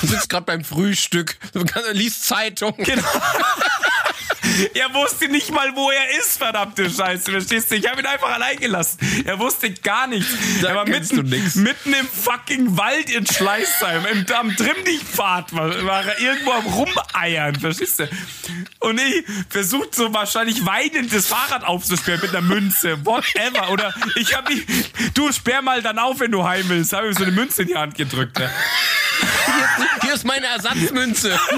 Du 0.00 0.06
sitzt 0.06 0.28
gerade 0.28 0.46
beim 0.46 0.64
Frühstück, 0.64 1.36
du 1.52 1.64
liest 1.92 2.24
Zeitung. 2.24 2.74
Genau. 2.78 3.02
Er 4.74 4.92
wusste 4.94 5.28
nicht 5.28 5.50
mal, 5.50 5.74
wo 5.74 5.90
er 5.90 6.18
ist, 6.18 6.38
verdammte 6.38 6.88
Scheiße. 6.90 7.30
Verstehst 7.30 7.70
du? 7.70 7.76
Ich 7.76 7.88
habe 7.88 8.00
ihn 8.00 8.06
einfach 8.06 8.32
allein 8.32 8.58
gelassen. 8.58 8.98
Er 9.24 9.38
wusste 9.38 9.70
gar 9.72 10.06
nichts. 10.06 10.30
Da 10.60 10.68
er 10.68 10.74
war 10.76 10.88
mitten, 10.88 11.28
mitten 11.28 11.92
im 11.92 12.06
fucking 12.06 12.76
Wald 12.76 13.10
in 13.10 13.26
Schleißheim. 13.26 14.06
Im, 14.06 14.26
am 14.34 14.54
Trimmdichtpfad 14.56 15.54
war, 15.54 15.84
war 15.84 16.04
er 16.04 16.20
irgendwo 16.20 16.52
am 16.52 16.66
Rumeiern. 16.66 17.54
Verstehst 17.56 18.00
du? 18.00 18.08
Und 18.80 19.00
ich 19.00 19.24
versucht 19.48 19.94
so 19.94 20.12
wahrscheinlich 20.12 20.64
weinend 20.64 21.12
das 21.12 21.26
Fahrrad 21.26 21.64
aufzusperren 21.64 22.20
mit 22.20 22.30
einer 22.30 22.42
Münze. 22.42 23.04
Whatever. 23.04 23.70
Oder 23.70 23.94
ich 24.16 24.36
habe 24.36 24.54
mich, 24.54 24.66
du 25.14 25.32
sperr 25.32 25.62
mal 25.62 25.82
dann 25.82 25.98
auf, 25.98 26.20
wenn 26.20 26.32
du 26.32 26.44
heim 26.44 26.68
willst. 26.68 26.92
Habe 26.92 27.08
ich 27.08 27.18
so 27.18 27.24
eine 27.24 27.32
Münze 27.32 27.62
in 27.62 27.68
die 27.68 27.76
Hand 27.76 27.94
gedrückt. 27.94 28.38
Ja. 28.38 28.50
Hier, 29.46 29.86
hier 30.02 30.14
ist 30.14 30.24
meine 30.24 30.46
Ersatzmünze. 30.46 31.38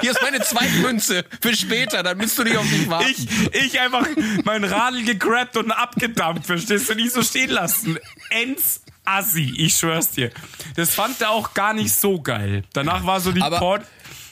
Hier 0.00 0.10
ist 0.10 0.22
meine 0.22 0.40
Zweitmünze 0.40 1.24
für 1.40 1.54
später, 1.54 2.02
dann 2.02 2.18
müsst 2.18 2.38
du 2.38 2.44
nicht 2.44 2.56
auf 2.56 2.70
mich 2.70 2.88
warten. 2.88 3.10
Ich, 3.10 3.54
ich 3.54 3.80
einfach 3.80 4.06
mein 4.44 4.64
Radl 4.64 5.04
gegrabt 5.04 5.56
und 5.56 5.70
abgedampft, 5.70 6.46
verstehst 6.46 6.88
du? 6.88 6.94
Nicht 6.94 7.12
so 7.12 7.22
stehen 7.22 7.50
lassen. 7.50 7.98
Ends 8.30 8.82
Assi, 9.04 9.54
ich 9.56 9.74
schwör's 9.74 10.10
dir. 10.10 10.30
Das 10.76 10.94
fand 10.94 11.20
er 11.20 11.30
auch 11.30 11.54
gar 11.54 11.72
nicht 11.72 11.92
so 11.94 12.20
geil. 12.20 12.64
Danach 12.72 13.04
war 13.06 13.20
so 13.20 13.32
die 13.32 13.42
Aber 13.42 13.58
Port. 13.58 13.82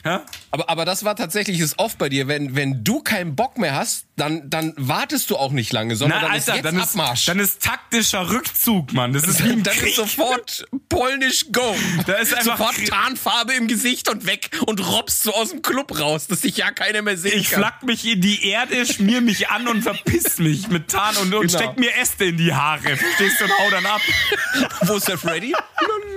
Ja? 0.05 0.25
Aber, 0.51 0.69
aber 0.69 0.85
das 0.85 1.05
war 1.05 1.17
tatsächlich 1.17 1.61
das 1.61 1.79
oft 1.79 1.99
bei 1.99 2.09
dir. 2.09 2.29
Wenn, 2.29 2.55
wenn 2.55 2.85
du 2.85 3.01
keinen 3.01 3.37
Bock 3.37 3.59
mehr 3.59 3.75
hast, 3.75 4.07
dann, 4.17 4.49
dann 4.51 4.75
wartest 4.77 5.31
du 5.31 5.37
auch 5.37 5.53
nicht 5.53 5.73
lange, 5.73 5.97
sondern 5.97 6.19
Na, 6.19 6.27
dann 6.27 6.35
Alter, 6.35 6.53
ist 6.53 6.57
jetzt 6.57 6.65
dann 6.65 6.81
Abmarsch. 6.81 7.21
Ist, 7.21 7.29
dann 7.29 7.39
ist 7.39 7.63
taktischer 7.63 8.31
Rückzug, 8.31 8.93
Mann. 8.93 9.13
Das 9.13 9.25
ist 9.25 9.41
Dann 9.41 9.63
Krieg. 9.63 9.91
ist 9.91 9.97
sofort 9.97 10.67
polnisch 10.89 11.47
Go. 11.53 11.75
Da 12.07 12.15
ist 12.15 12.35
einfach 12.35 12.59
sofort 12.59 12.89
Tarnfarbe 12.89 13.55
im 13.55 13.69
Gesicht 13.69 14.09
und 14.09 14.27
weg 14.27 14.51
und 14.67 14.87
robbst 14.87 15.23
so 15.23 15.35
aus 15.35 15.51
dem 15.51 15.63
Club 15.63 15.99
raus, 15.99 16.27
dass 16.27 16.43
sich 16.43 16.57
ja 16.57 16.71
keiner 16.71 17.03
mehr 17.03 17.17
sehen 17.17 17.39
ich 17.39 17.51
kann. 17.51 17.61
Ich 17.61 17.67
flack 17.67 17.83
mich 17.85 18.05
in 18.07 18.21
die 18.21 18.49
Erde, 18.49 18.87
schmier 18.87 19.21
mich 19.21 19.49
an 19.51 19.69
und 19.69 19.83
verpiss 19.83 20.39
mich 20.39 20.69
mit 20.69 20.89
Tarn 20.89 21.17
und, 21.17 21.35
und 21.35 21.47
genau. 21.47 21.59
steck 21.59 21.79
mir 21.79 21.95
Äste 21.97 22.27
in 22.27 22.37
die 22.37 22.53
Haare. 22.53 22.97
Verstehst 22.97 23.41
du? 23.41 23.45
Und 23.45 23.59
hau 23.59 23.71
dann 23.71 23.87
ab. 23.87 24.01
Wo 24.83 24.95
ist 24.95 25.09
der 25.09 25.19
Freddy? 25.19 25.55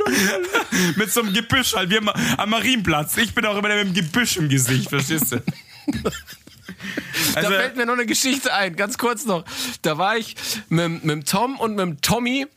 mit 0.96 1.12
so 1.12 1.22
einem 1.22 1.34
Gebüsch 1.34 1.74
halt, 1.74 1.90
wie 1.90 1.98
am 1.98 2.50
Marienplatz. 2.50 3.18
Ich 3.18 3.34
bin 3.34 3.46
auch 3.46 3.58
immer 3.58 3.70
mit 3.76 3.88
dem 3.88 3.94
Gebüsch 3.94 4.38
im 4.38 4.50
Gesicht, 4.50 4.90
verstehst 4.90 5.32
du? 5.32 5.44
Also, 7.36 7.50
da 7.50 7.56
fällt 7.58 7.76
mir 7.76 7.86
noch 7.86 7.94
eine 7.94 8.06
Geschichte 8.06 8.54
ein, 8.54 8.76
ganz 8.76 8.98
kurz 8.98 9.26
noch. 9.26 9.46
Da 9.82 9.98
war 9.98 10.18
ich 10.18 10.36
mit, 10.70 11.04
mit 11.04 11.30
Tom 11.30 11.60
und 11.60 11.76
mit 11.76 12.02
Tommy 12.02 12.48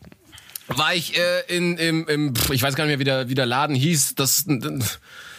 war 0.69 0.95
ich 0.95 1.19
äh, 1.19 1.41
in, 1.49 1.77
im, 1.77 2.09
im, 2.09 2.35
ich 2.51 2.63
weiß 2.63 2.75
gar 2.75 2.85
nicht 2.85 2.93
mehr, 2.93 2.99
wie 2.99 3.05
der, 3.05 3.29
wie 3.29 3.35
der 3.35 3.47
Laden 3.47 3.77
hieß. 3.77 4.15
Das 4.15 4.45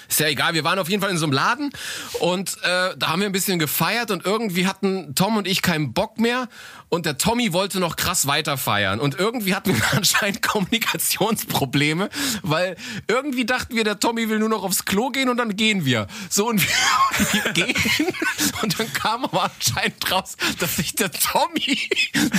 ist 0.07 0.19
ja 0.19 0.27
egal. 0.27 0.53
Wir 0.53 0.64
waren 0.64 0.80
auf 0.80 0.90
jeden 0.90 1.02
Fall 1.02 1.11
in 1.11 1.18
so 1.18 1.26
einem 1.26 1.34
Laden 1.34 1.72
und 2.19 2.57
äh, 2.64 2.95
da 2.98 3.07
haben 3.07 3.22
wir 3.22 3.27
ein 3.27 3.32
bisschen 3.32 3.60
gefeiert 3.60 4.11
und 4.11 4.26
irgendwie 4.26 4.68
hatten 4.68 5.15
Tom 5.15 5.38
und 5.38 5.48
ich 5.48 5.61
keinen 5.61 5.94
Bock 5.94 6.19
mehr 6.19 6.48
und 6.90 7.06
der 7.06 7.18
Tommy 7.18 7.52
wollte 7.52 7.80
noch 7.80 7.95
krass 7.95 8.27
weiter 8.27 8.57
feiern. 8.57 8.99
Und 8.99 9.19
irgendwie 9.19 9.56
hatten 9.56 9.76
wir 9.76 9.84
anscheinend 9.94 10.41
Kommunikationsprobleme, 10.41 12.10
weil 12.41 12.76
irgendwie 13.07 13.45
dachten 13.45 13.76
wir, 13.76 13.84
der 13.84 13.99
Tommy 13.99 14.30
will 14.30 14.40
nur 14.40 14.49
noch 14.49 14.64
aufs 14.64 14.86
Klo 14.86 15.10
gehen 15.10 15.30
und 15.30 15.38
dann 15.38 15.56
gehen 15.56 15.86
wir. 15.86 16.07
So 16.30 16.48
und 16.48 16.61
wir, 16.61 17.34
wir 17.44 17.53
gehen 17.53 18.14
und 18.61 18.80
dann 18.80 18.91
kam 18.94 19.26
aber 19.26 19.52
anscheinend 19.56 20.11
raus, 20.11 20.38
dass 20.60 20.77
sich 20.77 20.95
der 20.95 21.11
Tommy 21.11 21.90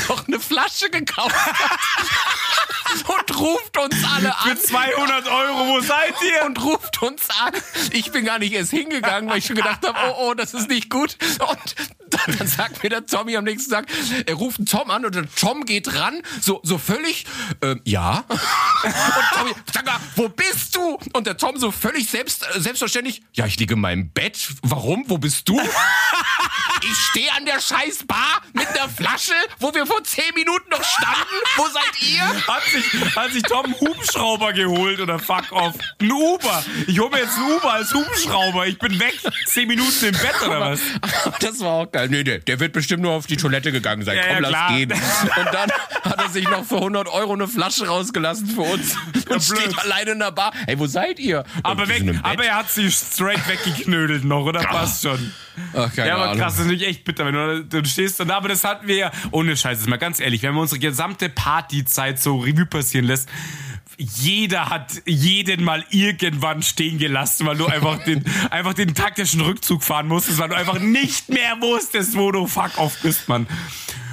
noch 0.08 0.26
eine 0.26 0.40
Flasche 0.40 0.90
gekauft 0.90 1.34
hat 1.34 3.06
und 3.08 3.38
ruft 3.38 3.76
uns 3.78 3.96
alle 4.14 4.36
an. 4.38 4.56
Für 4.56 4.62
200 4.62 5.26
Euro, 5.28 5.66
wo 5.68 5.80
seid 5.80 6.14
ihr? 6.22 6.46
Und 6.46 6.62
ruft 6.62 7.02
uns 7.02 7.28
an. 7.30 7.52
Ich 7.92 8.10
bin 8.12 8.24
gar 8.24 8.38
nicht 8.38 8.52
erst 8.52 8.70
hingegangen, 8.70 9.30
weil 9.30 9.38
ich 9.38 9.46
schon 9.46 9.56
gedacht 9.56 9.86
habe, 9.86 9.98
oh, 10.08 10.28
oh, 10.30 10.34
das 10.34 10.54
ist 10.54 10.68
nicht 10.68 10.90
gut. 10.90 11.16
Und 11.40 11.74
dann, 12.10 12.38
dann 12.38 12.46
sagt 12.46 12.82
mir 12.82 12.90
der 12.90 13.06
Tommy 13.06 13.36
am 13.36 13.44
nächsten 13.44 13.70
Tag, 13.70 13.86
er 14.26 14.34
ruft 14.34 14.58
einen 14.58 14.66
Tom 14.66 14.90
an 14.90 15.04
und 15.04 15.14
der 15.14 15.26
Tom 15.34 15.64
geht 15.64 15.94
ran, 15.94 16.22
so, 16.40 16.60
so 16.62 16.78
völlig, 16.78 17.26
äh, 17.62 17.76
ja. 17.84 18.24
Und 18.28 18.94
Tommy, 19.34 19.52
sag 19.72 19.86
mal, 19.86 20.00
wo 20.14 20.28
bist 20.28 20.76
du? 20.76 20.98
Und 21.12 21.26
der 21.26 21.36
Tom 21.36 21.58
so 21.58 21.70
völlig 21.70 22.08
selbst, 22.08 22.46
äh, 22.54 22.60
selbstverständlich, 22.60 23.22
ja, 23.34 23.46
ich 23.46 23.58
liege 23.58 23.74
in 23.74 23.80
meinem 23.80 24.10
Bett. 24.10 24.48
Warum? 24.62 25.04
Wo 25.08 25.18
bist 25.18 25.48
du? 25.48 25.60
Ich 26.82 26.96
stehe 27.10 27.32
an 27.32 27.44
der 27.46 27.60
scheiß 27.60 28.04
Bar 28.06 28.42
mit 28.52 28.68
einer 28.68 28.88
Flasche, 28.88 29.32
wo 29.58 29.74
wir 29.74 29.86
vor 29.86 30.04
zehn 30.04 30.34
Minuten 30.34 30.68
noch 30.70 30.84
standen. 30.84 31.36
Wo 31.56 31.66
seid 31.68 32.02
ihr? 32.02 32.46
Hat 32.46 32.62
sich, 32.64 33.16
hat 33.16 33.32
sich 33.32 33.42
Tom 33.42 33.64
einen 33.64 33.80
Hubschrauber 33.80 34.52
geholt 34.52 35.00
oder 35.00 35.18
fuck 35.18 35.50
off. 35.52 35.74
Ein 36.00 36.12
Uber. 36.12 36.64
Ich 36.86 36.98
hole 37.00 37.10
mir 37.10 37.20
jetzt 37.20 37.38
einen 37.38 37.45
Uber 37.56 37.72
als 37.72 37.92
Hubschrauber. 37.94 38.66
Ich 38.66 38.78
bin 38.78 38.98
weg. 38.98 39.14
Zehn 39.46 39.68
Minuten 39.68 40.06
im 40.06 40.12
Bett 40.12 40.34
oder 40.46 40.60
was? 40.60 40.80
Das 41.40 41.60
war 41.60 41.70
auch 41.70 41.92
geil. 41.92 42.08
Nee, 42.08 42.24
der, 42.24 42.38
der 42.38 42.60
wird 42.60 42.72
bestimmt 42.72 43.02
nur 43.02 43.12
auf 43.12 43.26
die 43.26 43.36
Toilette 43.36 43.72
gegangen 43.72 44.04
sein. 44.04 44.16
Ja, 44.16 44.22
Komm, 44.34 44.44
ja, 44.44 44.50
lass 44.50 44.76
gehen. 44.76 44.92
Und 44.92 45.54
dann 45.54 45.70
hat 46.04 46.22
er 46.22 46.28
sich 46.30 46.48
noch 46.48 46.64
für 46.64 46.76
100 46.76 47.08
Euro 47.08 47.32
eine 47.32 47.48
Flasche 47.48 47.86
rausgelassen 47.86 48.46
für 48.48 48.62
uns. 48.62 48.96
Und 49.14 49.30
ja, 49.30 49.40
steht 49.40 49.78
alleine 49.78 50.12
in 50.12 50.18
der 50.18 50.32
Bar. 50.32 50.52
Ey, 50.66 50.78
wo 50.78 50.86
seid 50.86 51.18
ihr? 51.18 51.44
Aber, 51.62 51.88
weg, 51.88 52.02
aber 52.22 52.44
er 52.44 52.56
hat 52.56 52.70
sie 52.70 52.90
straight 52.90 53.46
weggeknödelt 53.48 54.24
noch, 54.24 54.44
oder? 54.44 54.60
Passt 54.60 55.02
schon. 55.02 55.32
Ach, 55.74 55.94
keine 55.94 56.08
ja, 56.08 56.14
aber 56.14 56.24
Ahnung. 56.24 56.38
krass, 56.38 56.54
das 56.54 56.60
ist 56.60 56.66
natürlich 56.66 56.88
echt 56.88 57.04
bitter, 57.04 57.24
wenn 57.24 57.34
du, 57.34 57.64
du 57.64 57.88
stehst 57.88 58.20
da. 58.20 58.36
Aber 58.36 58.48
das 58.48 58.64
hatten 58.64 58.86
wir 58.86 58.96
ja, 58.96 59.12
ohne 59.30 59.56
Scheiße, 59.56 59.88
mal 59.88 59.96
ganz 59.96 60.20
ehrlich, 60.20 60.42
wenn 60.42 60.52
man 60.52 60.62
unsere 60.62 60.78
gesamte 60.78 61.28
Partyzeit 61.28 62.20
so 62.20 62.38
Revue 62.38 62.66
passieren 62.66 63.06
lässt, 63.06 63.28
jeder 63.96 64.68
hat 64.68 65.02
jeden 65.06 65.64
mal 65.64 65.84
irgendwann 65.90 66.62
stehen 66.62 66.98
gelassen, 66.98 67.46
weil 67.46 67.56
du 67.56 67.66
einfach 67.66 68.02
den, 68.04 68.24
einfach 68.50 68.74
den 68.74 68.94
taktischen 68.94 69.40
Rückzug 69.40 69.82
fahren 69.82 70.08
musstest, 70.08 70.38
weil 70.38 70.48
du 70.48 70.56
einfach 70.56 70.78
nicht 70.78 71.28
mehr 71.28 71.60
wusstest, 71.60 72.16
wo 72.16 72.30
du 72.30 72.46
fuck 72.46 72.78
off 72.78 72.96
bist, 73.02 73.28
Mann. 73.28 73.46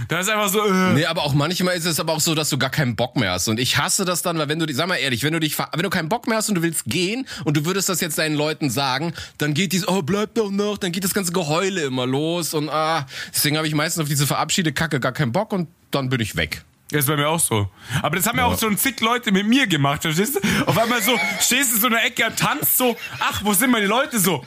Da 0.07 0.19
ist 0.19 0.29
einfach 0.29 0.49
so. 0.49 0.65
Äh. 0.65 0.93
Nee, 0.93 1.05
aber 1.05 1.23
auch 1.23 1.33
manchmal 1.33 1.75
ist 1.75 1.85
es 1.85 1.99
aber 1.99 2.13
auch 2.13 2.19
so, 2.19 2.35
dass 2.35 2.49
du 2.49 2.57
gar 2.57 2.69
keinen 2.69 2.95
Bock 2.95 3.15
mehr 3.15 3.31
hast. 3.31 3.47
Und 3.47 3.59
ich 3.59 3.77
hasse 3.77 4.05
das 4.05 4.21
dann, 4.21 4.37
weil 4.37 4.49
wenn 4.49 4.59
du, 4.59 4.71
sag 4.73 4.87
mal 4.87 4.95
ehrlich, 4.95 5.23
wenn 5.23 5.33
du 5.33 5.39
dich, 5.39 5.57
wenn 5.57 5.81
du 5.81 5.89
keinen 5.89 6.09
Bock 6.09 6.27
mehr 6.27 6.37
hast 6.37 6.49
und 6.49 6.55
du 6.55 6.61
willst 6.61 6.85
gehen 6.85 7.27
und 7.45 7.57
du 7.57 7.65
würdest 7.65 7.89
das 7.89 8.01
jetzt 8.01 8.17
deinen 8.17 8.35
Leuten 8.35 8.69
sagen, 8.69 9.13
dann 9.37 9.53
geht 9.53 9.71
dieses, 9.71 9.87
oh, 9.87 10.01
bleib 10.01 10.35
doch 10.35 10.51
noch, 10.51 10.77
dann 10.77 10.91
geht 10.91 11.03
das 11.03 11.13
ganze 11.13 11.31
Geheule 11.31 11.81
immer 11.83 12.05
los 12.05 12.53
und 12.53 12.69
ah, 12.69 13.05
deswegen 13.33 13.57
habe 13.57 13.67
ich 13.67 13.75
meistens 13.75 14.03
auf 14.03 14.09
diese 14.09 14.27
Verabschiede 14.27 14.73
Kacke 14.73 14.99
gar 14.99 15.13
keinen 15.13 15.31
Bock 15.31 15.53
und 15.53 15.69
dann 15.91 16.09
bin 16.09 16.19
ich 16.19 16.35
weg. 16.35 16.63
Das 16.89 17.01
ist 17.01 17.07
bei 17.07 17.15
mir 17.15 17.27
auch 17.27 17.39
so. 17.39 17.69
Aber 18.01 18.17
das 18.17 18.27
haben 18.27 18.37
ja, 18.37 18.45
auch 18.45 18.59
schon 18.59 18.77
zig 18.77 18.99
Leute 19.01 19.31
mit 19.31 19.47
mir 19.47 19.65
gemacht, 19.65 20.03
verstehst 20.03 20.35
du? 20.35 20.39
Auf 20.67 20.77
einmal 20.77 21.01
so, 21.01 21.17
stehst 21.39 21.71
du 21.71 21.75
in 21.75 21.81
so 21.81 21.87
einer 21.87 22.03
Ecke 22.03 22.25
und 22.25 22.37
tanzt 22.37 22.77
so, 22.77 22.95
ach, 23.19 23.41
wo 23.43 23.53
sind 23.53 23.71
meine 23.71 23.87
Leute 23.87 24.19
so? 24.19 24.45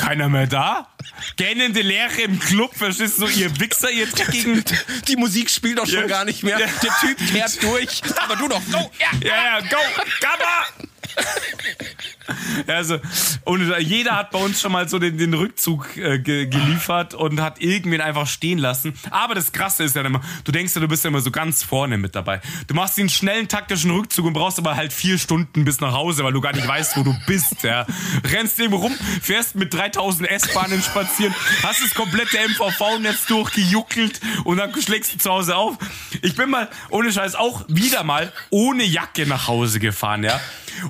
keiner 0.00 0.28
mehr 0.28 0.46
da? 0.46 0.88
Gähnende 1.36 1.82
Leere 1.82 2.22
im 2.22 2.38
Club, 2.38 2.74
verstehst 2.74 3.20
du, 3.20 3.26
so, 3.26 3.38
ihr 3.38 3.60
Wichser, 3.60 3.90
ihr 3.90 4.06
dreckigen. 4.06 4.64
Die 5.08 5.16
Musik 5.16 5.50
spielt 5.50 5.78
doch 5.78 5.86
schon 5.86 6.00
ja. 6.00 6.06
gar 6.06 6.24
nicht 6.24 6.42
mehr. 6.42 6.58
Ja. 6.58 6.66
Der 6.82 6.92
Typ 7.00 7.18
kehrt 7.30 7.62
durch, 7.62 8.00
aber 8.16 8.36
du 8.36 8.48
doch, 8.48 8.62
go, 8.72 8.90
ja, 8.98 9.08
ja, 9.22 9.58
ja 9.58 9.60
go, 9.60 9.76
Gamma! 10.20 10.88
also, 12.66 12.98
und 13.44 13.72
jeder 13.80 14.16
hat 14.16 14.30
bei 14.30 14.38
uns 14.38 14.60
schon 14.60 14.72
mal 14.72 14.88
so 14.88 14.98
den, 14.98 15.18
den 15.18 15.34
Rückzug 15.34 15.96
äh, 15.96 16.18
ge 16.18 16.46
geliefert 16.46 17.14
und 17.14 17.40
hat 17.40 17.60
irgendwen 17.60 18.00
einfach 18.00 18.26
stehen 18.26 18.58
lassen. 18.58 18.94
Aber 19.10 19.34
das 19.34 19.52
Krasse 19.52 19.84
ist 19.84 19.96
ja 19.96 20.02
immer, 20.02 20.20
du 20.44 20.52
denkst 20.52 20.74
ja, 20.74 20.80
du 20.80 20.88
bist 20.88 21.04
ja 21.04 21.08
immer 21.08 21.20
so 21.20 21.30
ganz 21.30 21.62
vorne 21.62 21.98
mit 21.98 22.14
dabei. 22.14 22.40
Du 22.66 22.74
machst 22.74 22.98
den 22.98 23.08
schnellen 23.08 23.48
taktischen 23.48 23.90
Rückzug 23.90 24.26
und 24.26 24.32
brauchst 24.32 24.58
aber 24.58 24.76
halt 24.76 24.92
vier 24.92 25.18
Stunden 25.18 25.64
bis 25.64 25.80
nach 25.80 25.92
Hause, 25.92 26.24
weil 26.24 26.32
du 26.32 26.40
gar 26.40 26.52
nicht 26.52 26.66
weißt, 26.66 26.96
wo 26.96 27.02
du 27.02 27.14
bist. 27.26 27.62
Ja. 27.62 27.86
Rennst 28.24 28.58
irgendwo 28.58 28.78
rum, 28.78 28.94
fährst 29.22 29.54
mit 29.54 29.72
3000 29.74 30.30
S-Bahnen 30.30 30.82
spazieren, 30.82 31.34
hast 31.62 31.82
das 31.82 31.94
komplette 31.94 32.38
MVV-Netz 32.48 33.26
durchgejuckelt 33.26 34.20
und 34.44 34.56
dann 34.56 34.72
schlägst 34.80 35.14
du 35.14 35.18
zu 35.18 35.30
Hause 35.30 35.56
auf. 35.56 35.76
Ich 36.22 36.36
bin 36.36 36.50
mal, 36.50 36.68
ohne 36.90 37.12
Scheiß, 37.12 37.34
auch 37.34 37.64
wieder 37.68 38.04
mal 38.04 38.32
ohne 38.50 38.84
Jacke 38.84 39.26
nach 39.26 39.48
Hause 39.48 39.80
gefahren, 39.80 40.24
ja 40.24 40.40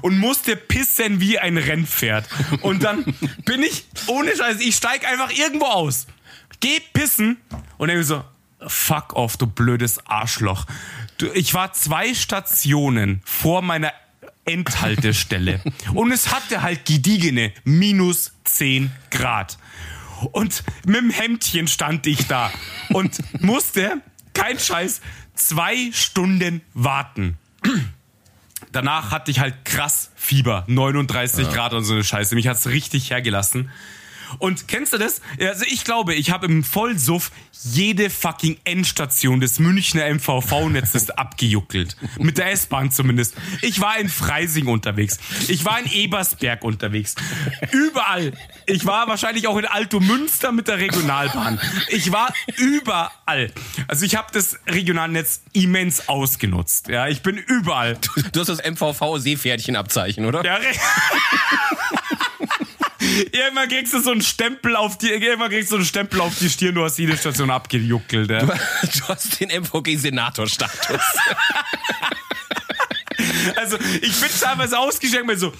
und 0.02 0.18
musste 0.18 0.56
pissen 0.56 1.20
wie 1.20 1.38
ein 1.38 1.56
Rennpferd. 1.56 2.28
Und 2.62 2.82
dann 2.82 3.04
bin 3.44 3.62
ich, 3.62 3.84
ohne 4.06 4.36
Scheiß, 4.36 4.60
ich 4.60 4.76
steig 4.76 5.06
einfach 5.06 5.30
irgendwo 5.30 5.66
aus, 5.66 6.06
geh 6.60 6.80
pissen 6.92 7.38
und 7.78 7.88
denke 7.88 8.04
so, 8.04 8.24
fuck 8.66 9.14
off, 9.14 9.36
du 9.36 9.46
blödes 9.46 10.04
Arschloch. 10.06 10.66
Du, 11.18 11.26
ich 11.32 11.54
war 11.54 11.72
zwei 11.72 12.14
Stationen 12.14 13.22
vor 13.24 13.62
meiner 13.62 13.92
Endhaltestelle 14.44 15.62
und 15.94 16.12
es 16.12 16.32
hatte 16.32 16.62
halt 16.62 16.84
gediegene 16.86 17.52
minus 17.64 18.32
10 18.44 18.90
Grad. 19.10 19.58
Und 20.32 20.64
mit 20.84 20.96
dem 20.96 21.10
Hemdchen 21.10 21.66
stand 21.66 22.06
ich 22.06 22.26
da 22.26 22.52
und 22.90 23.18
musste, 23.42 24.02
kein 24.34 24.58
Scheiß, 24.58 25.00
zwei 25.34 25.90
Stunden 25.92 26.60
warten 26.74 27.38
danach 28.72 29.10
hatte 29.10 29.30
ich 29.30 29.40
halt 29.40 29.64
krass 29.64 30.10
Fieber, 30.14 30.64
39 30.66 31.47
ja. 31.47 31.52
Grad 31.52 31.74
und 31.74 31.84
so 31.84 31.94
eine 31.94 32.05
Scheiße. 32.05 32.34
Mich 32.34 32.48
hat's 32.48 32.66
richtig 32.66 33.10
hergelassen. 33.10 33.70
Und 34.39 34.69
kennst 34.69 34.93
du 34.93 34.98
das? 34.98 35.20
Also 35.40 35.65
ich 35.66 35.85
glaube, 35.85 36.15
ich 36.15 36.31
habe 36.31 36.47
im 36.47 36.65
Vollsuff 36.65 37.31
jede 37.62 38.11
fucking 38.11 38.59
Endstation 38.65 39.40
des 39.40 39.59
Münchner 39.59 40.07
MVV-Netzes 40.15 41.11
abgejuckelt. 41.19 41.97
Mit 42.19 42.39
der 42.39 42.52
S-Bahn 42.52 42.90
zumindest. 42.90 43.35
Ich 43.62 43.81
war 43.81 43.98
in 43.98 44.09
Freising 44.09 44.66
unterwegs. 44.66 45.19
Ich 45.48 45.65
war 45.65 45.78
in 45.78 45.90
Ebersberg 45.90 46.65
unterwegs. 46.65 47.15
Überall. 47.73 48.32
Ich 48.66 48.86
war 48.86 49.09
wahrscheinlich 49.09 49.47
auch 49.47 49.59
in 49.59 49.66
Alto 49.66 50.01
Münster 50.01 50.52
mit 50.52 50.69
der 50.69 50.78
Regionalbahn. 50.78 51.61
Ich 51.89 52.12
war 52.12 52.32
überall. 52.57 53.52
Also 53.89 54.05
ich 54.07 54.16
habe 54.16 54.28
das 54.32 54.59
Regionalnetz 54.66 55.43
immens 55.52 56.09
ausgenutzt. 56.09 56.89
Ja, 56.89 57.09
ich 57.09 57.23
bin 57.23 57.36
überall. 57.36 57.98
Du, 58.01 58.23
du 58.32 58.40
hast 58.40 58.48
das 58.48 58.62
MVV-Seepferdchen-Abzeichen, 58.62 60.24
oder? 60.24 60.44
Ja, 60.44 60.59
Irgendwann 63.32 63.69
kriegst 63.69 63.93
du 63.93 64.01
so 64.01 64.11
einen 64.11 64.23
Stempel 64.23 64.77
auf 64.77 64.99
die, 64.99 65.09
irgendwann 65.11 65.51
kriegst 65.51 65.73
du 65.73 65.77
einen 65.77 65.85
Stempel 65.85 66.20
auf 66.20 66.39
die 66.39 66.49
Stirn, 66.49 66.74
du 66.74 66.85
hast 66.85 66.99
jede 66.99 67.16
Station 67.16 67.51
abgejuckelt. 67.51 68.31
Ja. 68.31 68.41
Du, 68.41 68.47
du 68.47 69.09
hast 69.09 69.41
den 69.41 69.51
MVG-Senator-Status. 69.51 71.01
also, 73.57 73.78
ich 74.01 74.20
bin 74.20 74.31
teilweise 74.41 74.78
ausgeschenkt 74.78 75.27
mir 75.27 75.39
so, 75.39 75.53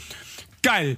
geil. 0.63 0.97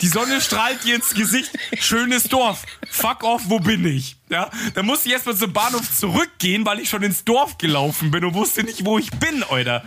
Die 0.00 0.08
Sonne 0.08 0.40
strahlt 0.40 0.82
dir 0.84 0.96
ins 0.96 1.14
Gesicht. 1.14 1.50
Schönes 1.80 2.24
Dorf. 2.24 2.64
Fuck 2.90 3.22
off, 3.22 3.42
wo 3.46 3.60
bin 3.60 3.86
ich? 3.86 4.16
Ja, 4.28 4.50
da 4.74 4.82
musste 4.82 5.08
ich 5.08 5.14
erstmal 5.14 5.36
zum 5.36 5.52
Bahnhof 5.52 5.94
zurückgehen, 5.96 6.66
weil 6.66 6.80
ich 6.80 6.88
schon 6.88 7.02
ins 7.02 7.24
Dorf 7.24 7.58
gelaufen 7.58 8.10
bin 8.10 8.24
und 8.24 8.34
wusste 8.34 8.64
nicht, 8.64 8.84
wo 8.84 8.98
ich 8.98 9.10
bin, 9.10 9.44
Alter. 9.44 9.84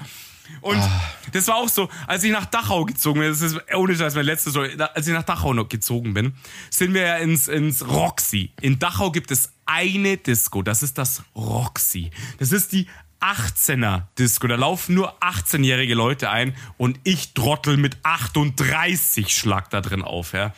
Und 0.62 0.78
ah. 0.78 1.02
das 1.32 1.48
war 1.48 1.56
auch 1.56 1.70
so, 1.70 1.90
als 2.08 2.24
ich 2.24 2.32
nach 2.32 2.46
Dachau 2.46 2.86
gezogen 2.86 3.20
bin, 3.20 3.30
das 3.30 3.42
ist 3.42 3.58
ohne 3.76 3.96
Scheiß 3.96 4.16
mein 4.16 4.26
letztes 4.26 4.54
Story, 4.54 4.76
als 4.78 5.08
ich 5.08 5.14
nach 5.14 5.24
Dachau 5.24 5.54
noch 5.54 5.70
gezogen 5.70 6.14
bin, 6.14 6.34
sind 6.70 6.94
wir 6.94 7.02
ja 7.02 7.16
ins, 7.18 7.48
ins 7.48 7.88
Roxy. 7.88 8.52
In 8.62 8.80
Dachau 8.80 9.12
gibt 9.12 9.32
es 9.32 9.52
eine 9.66 10.18
Disco, 10.18 10.62
das 10.62 10.84
ist 10.84 10.98
das 10.98 11.24
Roxy. 11.36 12.12
Das 12.40 12.52
ist 12.52 12.72
die 12.72 12.88
18er 13.20 14.04
Disco. 14.18 14.48
Da 14.48 14.56
laufen 14.56 14.96
nur 14.96 15.22
18-jährige 15.22 15.96
Leute 15.96 16.30
ein 16.30 16.56
und 16.78 17.00
ich 17.04 17.34
trottel 17.34 17.78
mit 17.78 17.98
38 18.04 19.36
Schlag 19.36 19.70
da 19.70 19.82
drin 19.82 20.02
auf, 20.02 20.34
ja. 20.34 20.54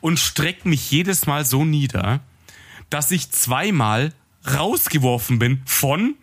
Und 0.00 0.18
streck 0.18 0.64
mich 0.64 0.90
jedes 0.90 1.26
Mal 1.26 1.44
so 1.44 1.64
nieder, 1.64 2.20
dass 2.88 3.10
ich 3.10 3.30
zweimal 3.30 4.14
rausgeworfen 4.50 5.38
bin 5.38 5.62
von 5.66 6.14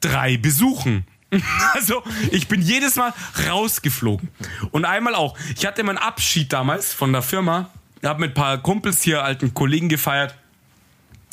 drei 0.00 0.36
Besuchen. 0.36 1.06
Also, 1.74 2.02
ich 2.30 2.48
bin 2.48 2.62
jedes 2.62 2.96
Mal 2.96 3.12
rausgeflogen. 3.48 4.28
Und 4.70 4.84
einmal 4.84 5.14
auch. 5.14 5.36
Ich 5.56 5.66
hatte 5.66 5.82
meinen 5.82 5.98
Abschied 5.98 6.52
damals 6.52 6.92
von 6.92 7.12
der 7.12 7.22
Firma, 7.22 7.70
habe 8.04 8.20
mit 8.20 8.30
ein 8.30 8.34
paar 8.34 8.58
Kumpels 8.58 9.02
hier, 9.02 9.22
alten 9.22 9.54
Kollegen 9.54 9.88
gefeiert. 9.88 10.34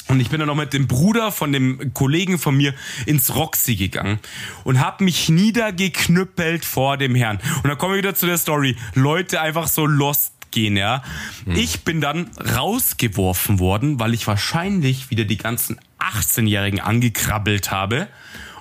Und 0.09 0.19
ich 0.19 0.29
bin 0.29 0.39
dann 0.39 0.47
noch 0.47 0.55
mit 0.55 0.73
dem 0.73 0.87
Bruder 0.87 1.31
von 1.31 1.53
dem 1.53 1.93
Kollegen 1.93 2.37
von 2.37 2.55
mir 2.55 2.73
ins 3.05 3.33
Roxy 3.35 3.75
gegangen 3.75 4.19
und 4.65 4.81
habe 4.81 5.05
mich 5.05 5.29
niedergeknüppelt 5.29 6.65
vor 6.65 6.97
dem 6.97 7.15
Herrn. 7.15 7.39
Und 7.63 7.69
dann 7.69 7.77
kommen 7.77 7.93
wir 7.93 7.99
wieder 7.99 8.13
zu 8.13 8.25
der 8.25 8.37
Story. 8.37 8.75
Leute 8.95 9.39
einfach 9.39 9.67
so 9.67 9.85
lost 9.85 10.33
gehen, 10.51 10.75
ja. 10.75 11.03
Hm. 11.45 11.55
Ich 11.55 11.83
bin 11.85 12.01
dann 12.01 12.29
rausgeworfen 12.37 13.59
worden, 13.59 13.97
weil 13.99 14.13
ich 14.13 14.27
wahrscheinlich 14.27 15.09
wieder 15.09 15.23
die 15.23 15.37
ganzen 15.37 15.79
18-Jährigen 15.99 16.81
angekrabbelt 16.81 17.71
habe 17.71 18.09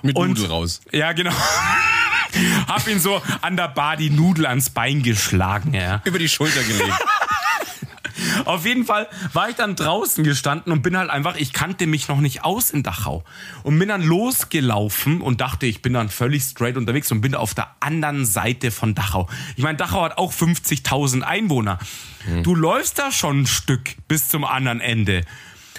mit 0.03 0.15
und, 0.15 0.29
Nudel 0.29 0.45
raus. 0.47 0.81
Ja, 0.91 1.13
genau. 1.13 1.31
Hab 2.67 2.87
ihn 2.87 2.99
so 2.99 3.21
an 3.41 3.55
der 3.55 3.67
Bar 3.67 3.97
die 3.97 4.09
Nudel 4.09 4.45
ans 4.45 4.69
Bein 4.69 5.03
geschlagen, 5.03 5.73
ja. 5.73 6.01
Über 6.03 6.19
die 6.19 6.29
Schulter 6.29 6.63
gelegt. 6.63 6.93
Auf 8.45 8.65
jeden 8.65 8.85
Fall 8.85 9.07
war 9.33 9.49
ich 9.49 9.55
dann 9.55 9.75
draußen 9.75 10.23
gestanden 10.23 10.71
und 10.71 10.81
bin 10.81 10.97
halt 10.97 11.09
einfach, 11.09 11.35
ich 11.35 11.53
kannte 11.53 11.87
mich 11.87 12.07
noch 12.07 12.19
nicht 12.19 12.43
aus 12.43 12.71
in 12.71 12.83
Dachau. 12.83 13.23
Und 13.63 13.79
bin 13.79 13.89
dann 13.89 14.01
losgelaufen 14.01 15.21
und 15.21 15.41
dachte, 15.41 15.65
ich 15.65 15.81
bin 15.81 15.93
dann 15.93 16.09
völlig 16.09 16.43
straight 16.43 16.77
unterwegs 16.77 17.11
und 17.11 17.21
bin 17.21 17.35
auf 17.35 17.53
der 17.53 17.69
anderen 17.79 18.25
Seite 18.25 18.71
von 18.71 18.95
Dachau. 18.95 19.29
Ich 19.55 19.63
meine, 19.63 19.77
Dachau 19.77 20.03
hat 20.03 20.17
auch 20.17 20.31
50.000 20.31 21.21
Einwohner. 21.21 21.79
Hm. 22.25 22.43
Du 22.43 22.55
läufst 22.55 22.99
da 22.99 23.11
schon 23.11 23.41
ein 23.41 23.47
Stück 23.47 23.95
bis 24.07 24.27
zum 24.27 24.45
anderen 24.45 24.79
Ende. 24.79 25.25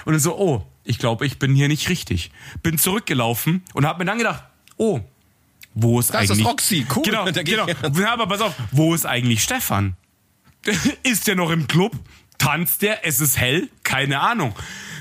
Und 0.05 0.13
dann 0.13 0.21
so, 0.21 0.37
oh, 0.37 0.67
ich 0.85 0.99
glaube, 0.99 1.27
ich 1.27 1.39
bin 1.39 1.55
hier 1.55 1.69
nicht 1.69 1.89
richtig. 1.89 2.31
Bin 2.63 2.79
zurückgelaufen 2.79 3.63
und 3.73 3.87
habe 3.87 4.01
mir 4.01 4.05
dann 4.05 4.19
gedacht, 4.19 4.45
oh, 4.77 5.01
wo 5.75 5.99
ist 5.99 6.11
das 6.11 6.17
eigentlich... 6.17 6.29
Das 6.29 6.39
ist 6.39 6.47
Roxy, 6.47 6.87
cool. 6.95 7.03
Genau, 7.05 7.25
genau. 7.33 7.67
Ja, 7.99 8.13
aber 8.13 8.27
pass 8.27 8.41
auf, 8.41 8.55
wo 8.71 8.95
ist 8.95 9.07
eigentlich 9.07 9.43
Stefan? 9.43 9.97
ist 11.03 11.27
der 11.27 11.37
noch 11.37 11.51
im 11.51 11.67
Club? 11.67 11.93
Tanzt 12.39 12.83
der? 12.83 13.07
Es 13.07 13.21
ist 13.21 13.39
hell? 13.39 13.69
Keine 13.83 14.21
Ahnung. 14.21 14.55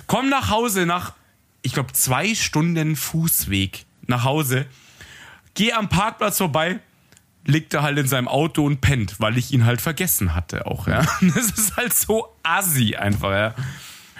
Komm 0.08 0.30
nach 0.30 0.50
Hause 0.50 0.86
nach, 0.86 1.14
ich 1.62 1.74
glaube, 1.74 1.94
zwei 1.94 2.36
Stunden 2.36 2.96
Fußweg 2.96 3.86
nach 4.08 4.24
Hause. 4.24 4.66
Geh 5.54 5.74
am 5.74 5.90
Parkplatz 5.90 6.38
vorbei, 6.38 6.80
liegt 7.46 7.74
er 7.74 7.84
halt 7.84 7.98
in 7.98 8.08
seinem 8.08 8.28
Auto 8.28 8.66
und 8.66 8.82
pennt, 8.82 9.20
weil 9.20 9.38
ich 9.38 9.52
ihn 9.52 9.66
halt 9.66 9.82
vergessen 9.82 10.34
hatte 10.36 10.66
auch, 10.66 10.88
ja. 10.88 11.06
Das 11.22 11.52
ist 11.52 11.76
halt 11.76 11.94
so 11.94 12.36
assi 12.44 12.96
einfach, 12.96 13.32
ja. 13.32 13.56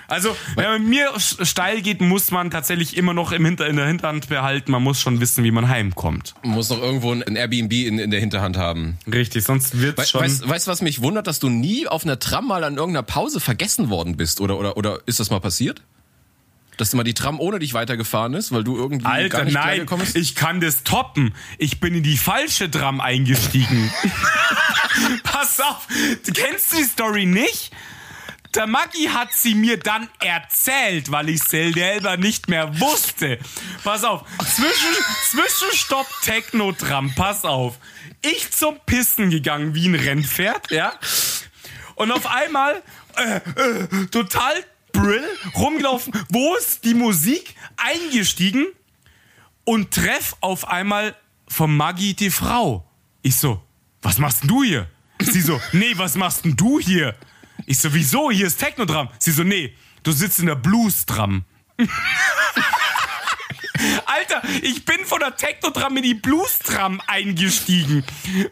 Also, 0.08 0.36
wenn 0.56 0.66
man 0.66 0.90
mir 0.90 1.12
steil 1.18 1.82
geht, 1.82 2.02
muss 2.02 2.32
man 2.32 2.52
tatsächlich 2.52 2.98
immer 2.98 3.14
noch 3.14 3.32
im 3.32 3.46
Hinter, 3.46 3.68
in 3.68 3.78
der 3.78 3.88
Hinterhand 3.88 4.30
behalten. 4.30 4.72
Man 4.72 4.84
muss 4.84 5.00
schon 5.00 5.20
wissen, 5.20 5.44
wie 5.44 5.52
man 5.52 5.70
heimkommt. 5.70 6.36
Man 6.44 6.56
muss 6.56 6.68
doch 6.68 6.82
irgendwo 6.82 7.12
ein 7.12 7.36
Airbnb 7.36 7.72
in, 7.74 8.00
in 8.00 8.12
der 8.12 8.20
Hinterhand 8.20 8.58
haben. 8.58 8.98
Richtig, 9.12 9.44
sonst 9.44 9.80
wird's 9.80 10.02
We 10.02 10.06
schon. 10.06 10.22
Weißt, 10.22 10.48
weißt 10.48 10.68
du, 10.68 10.72
was 10.72 10.82
mich 10.82 11.02
wundert, 11.02 11.28
dass 11.28 11.40
du 11.40 11.50
nie 11.50 11.88
auf 11.88 12.04
einer 12.04 12.20
Tram 12.20 12.48
mal 12.48 12.64
an 12.64 12.76
irgendeiner 12.76 13.04
Pause 13.04 13.40
vergessen 13.40 13.90
worden 13.90 14.18
bist? 14.18 14.42
Oder, 14.42 14.58
oder, 14.58 14.78
oder 14.78 15.00
ist 15.06 15.20
das 15.20 15.30
mal 15.30 15.40
passiert? 15.40 15.82
Dass 16.78 16.94
mal 16.94 17.04
die 17.04 17.14
Tram 17.14 17.40
ohne 17.40 17.60
dich 17.60 17.74
weitergefahren 17.76 18.34
ist, 18.34 18.52
weil 18.52 18.64
du 18.64 18.76
irgendwie 18.76 19.06
Alter, 19.06 19.38
gar 19.38 19.46
nicht 19.46 19.54
nein, 19.54 19.86
bist? 19.86 20.16
ich 20.16 20.34
kann 20.34 20.60
das 20.60 20.84
toppen. 20.84 21.36
Ich 21.60 21.80
bin 21.80 21.94
in 21.94 22.04
die 22.04 22.18
falsche 22.18 22.70
Tram 22.70 23.00
eingestiegen. 23.00 23.92
Pass 25.24 25.60
auf, 25.60 25.88
du 26.26 26.34
kennst 26.34 26.74
die 26.74 26.84
Story 26.84 27.26
nicht? 27.26 27.72
Der 28.56 28.68
Maggi 28.68 29.06
hat 29.06 29.34
sie 29.34 29.56
mir 29.56 29.80
dann 29.80 30.08
erzählt, 30.20 31.12
weil 31.12 31.30
ich 31.30 31.44
selber 31.44 32.18
nicht 32.18 32.50
mehr 32.50 32.80
wusste. 32.80 33.40
Pass 33.84 34.04
auf, 34.04 34.24
Zwischen, 34.40 34.94
Zwischenstopp 35.32 36.08
Technotram, 36.22 37.14
pass 37.16 37.46
auf. 37.46 37.80
Ich 38.22 38.52
zum 38.52 38.80
Pissen 38.86 39.32
gegangen 39.32 39.74
wie 39.74 39.88
ein 39.88 39.96
Rennpferd, 39.96 40.70
ja. 40.70 40.94
Und 41.96 42.12
auf 42.12 42.28
einmal 42.28 42.84
äh, 43.18 43.38
äh, 43.38 44.06
total 44.12 44.54
brill 44.92 45.24
rumgelaufen. 45.56 46.14
Wo 46.30 46.56
ist 46.56 46.84
die 46.86 46.94
Musik? 46.94 47.56
Eingestiegen 47.78 48.68
und 49.64 49.92
treff 49.92 50.36
auf 50.42 50.68
einmal 50.68 51.16
vom 51.48 51.76
Maggi 51.76 52.14
die 52.14 52.30
Frau. 52.30 52.88
Ich 53.24 53.36
so, 53.36 53.62
was 54.04 54.20
machst 54.20 54.44
denn 54.44 54.50
du 54.50 54.64
hier? 54.64 54.88
Sie 55.20 55.42
so, 55.42 55.60
nee, 55.72 55.94
was 55.96 56.16
machst 56.16 56.46
denn 56.46 56.56
du 56.56 56.80
hier? 56.80 57.16
Ich 57.66 57.80
so, 57.80 57.94
wieso? 57.94 58.32
Hier 58.32 58.48
ist 58.48 58.58
Technodram. 58.58 59.10
Sie 59.20 59.32
so, 59.32 59.44
nee, 59.44 59.74
du 60.04 60.12
sitzt 60.12 60.40
in 60.40 60.48
der 60.48 60.56
Blues-Dram. 60.56 61.46
Alter, 64.06 64.42
ich 64.62 64.86
bin 64.86 65.06
von 65.06 65.20
der 65.20 65.36
Technodram 65.36 65.98
in 65.98 66.04
die 66.04 66.14
Blues-Tram 66.14 67.02
eingestiegen, 67.08 68.06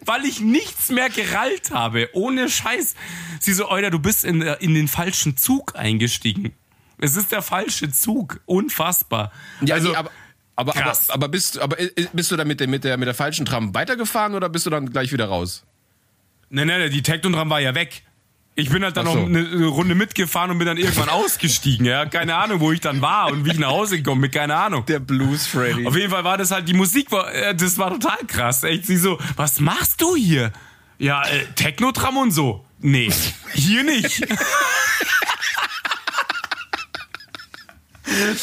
weil 0.05 0.25
ich 0.25 0.41
nichts 0.41 0.89
mehr 0.89 1.09
gerallt 1.09 1.71
habe. 1.71 2.09
Ohne 2.13 2.49
Scheiß. 2.49 2.95
Sie 3.39 3.53
so, 3.53 3.67
Alter, 3.69 3.91
du 3.91 3.99
bist 3.99 4.25
in, 4.25 4.41
in 4.41 4.73
den 4.73 4.87
falschen 4.87 5.37
Zug 5.37 5.75
eingestiegen. 5.75 6.53
Es 6.97 7.15
ist 7.15 7.31
der 7.31 7.41
falsche 7.41 7.91
Zug. 7.91 8.41
Unfassbar. 8.45 9.31
Ja, 9.61 9.75
also, 9.75 9.89
nee, 9.89 9.95
aber, 9.95 10.11
aber, 10.55 10.75
aber, 10.75 10.97
aber, 11.07 11.27
bist, 11.29 11.59
aber 11.59 11.77
bist 12.13 12.31
du 12.31 12.35
da 12.35 12.45
mit 12.45 12.59
der, 12.59 12.67
mit, 12.67 12.83
der, 12.83 12.97
mit 12.97 13.07
der 13.07 13.15
falschen 13.15 13.45
Tram 13.45 13.73
weitergefahren 13.73 14.35
oder 14.35 14.49
bist 14.49 14.65
du 14.65 14.69
dann 14.69 14.89
gleich 14.91 15.11
wieder 15.11 15.25
raus? 15.25 15.65
Nein, 16.49 16.67
nein, 16.67 16.91
die 16.91 17.01
Technodram 17.01 17.49
war 17.49 17.61
ja 17.61 17.73
weg. 17.73 18.03
Ich 18.55 18.69
bin 18.69 18.83
halt 18.83 18.97
dann 18.97 19.05
so. 19.05 19.15
noch 19.15 19.25
eine 19.25 19.65
Runde 19.65 19.95
mitgefahren 19.95 20.51
und 20.51 20.57
bin 20.57 20.67
dann 20.67 20.77
irgendwann 20.77 21.09
ausgestiegen. 21.09 21.85
Ja, 21.85 22.05
keine 22.05 22.35
Ahnung, 22.35 22.59
wo 22.59 22.71
ich 22.71 22.81
dann 22.81 23.01
war 23.01 23.31
und 23.31 23.45
wie 23.45 23.51
ich 23.51 23.59
nach 23.59 23.69
Hause 23.69 23.97
gekommen 23.97 24.21
bin, 24.21 24.31
keine 24.31 24.55
Ahnung. 24.55 24.85
Der 24.85 24.99
Blues 24.99 25.47
Freddy. 25.47 25.87
Auf 25.87 25.95
jeden 25.95 26.11
Fall 26.11 26.23
war 26.23 26.37
das 26.37 26.51
halt 26.51 26.67
die 26.67 26.73
Musik, 26.73 27.11
war, 27.11 27.33
äh, 27.33 27.55
das 27.55 27.77
war 27.77 27.91
total 27.91 28.17
krass. 28.27 28.63
Echt, 28.63 28.85
sie 28.85 28.97
so, 28.97 29.17
was 29.37 29.59
machst 29.59 30.01
du 30.01 30.15
hier? 30.15 30.51
Ja, 30.99 31.23
äh, 31.23 31.45
Technotram 31.55 32.17
und 32.17 32.31
so. 32.31 32.65
Nee, 32.79 33.11
hier 33.53 33.83
nicht. 33.83 34.21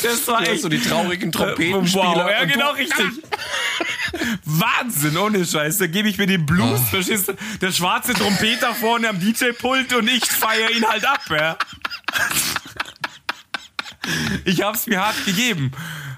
Das 0.03 0.27
war 0.29 0.43
echt 0.47 0.63
so 0.63 0.69
die 0.69 0.81
traurigen 0.81 1.33
Trompetenspieler. 1.33 2.05
Wow, 2.05 2.31
ja, 2.31 2.45
genau 2.45 2.73
richtig. 2.73 3.07
Wahnsinn, 4.45 5.17
ohne 5.17 5.45
Scheiß. 5.45 5.79
Da 5.79 5.87
gebe 5.87 6.09
ich 6.09 6.19
mir 6.19 6.27
den 6.27 6.47
Blues, 6.47 6.81
oh. 6.81 6.87
verstehst 6.91 7.29
du? 7.29 7.35
Der 7.61 7.73
schwarze 7.73 8.15
Trompeter 8.15 8.75
vorne 8.75 9.09
am 9.09 9.21
DJ-Pult 9.21 9.93
und 9.95 10.09
ich 10.09 10.25
feiere 10.25 10.71
ihn 10.71 10.87
halt 10.87 11.05
ab, 11.05 11.21
ja. 11.31 11.57
Ich 14.45 14.63
hab's 14.63 14.87
mir 14.87 15.01
hart 15.01 15.25
gegeben. 15.27 15.73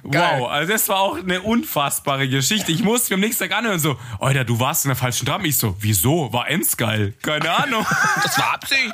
Geil. 0.09 0.41
Wow, 0.41 0.49
also 0.49 0.73
das 0.73 0.89
war 0.89 1.01
auch 1.01 1.19
eine 1.19 1.43
unfassbare 1.43 2.29
Geschichte. 2.29 2.73
Ich 2.73 2.83
musste 2.83 3.13
mir 3.13 3.17
am 3.17 3.21
nächsten 3.21 3.49
Tag 3.49 3.59
anhören 3.59 3.79
so, 3.79 3.99
Alter, 4.19 4.45
du 4.45 4.59
warst 4.59 4.85
in 4.85 4.89
der 4.89 4.97
falschen 4.97 5.27
Tram. 5.27 5.45
Ich 5.45 5.57
so, 5.57 5.77
wieso? 5.81 6.33
War 6.33 6.49
Ems 6.49 6.77
geil? 6.77 7.15
Keine 7.23 7.51
Ahnung. 7.51 7.85
das 8.23 8.39
war 8.39 8.55
Absicht. 8.55 8.93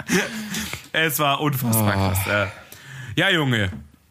es 0.93 1.19
war 1.19 1.41
unfassbar 1.41 1.95
oh. 1.97 2.25
krass. 2.25 2.49
Ja, 3.15 3.31
Junge. 3.31 3.71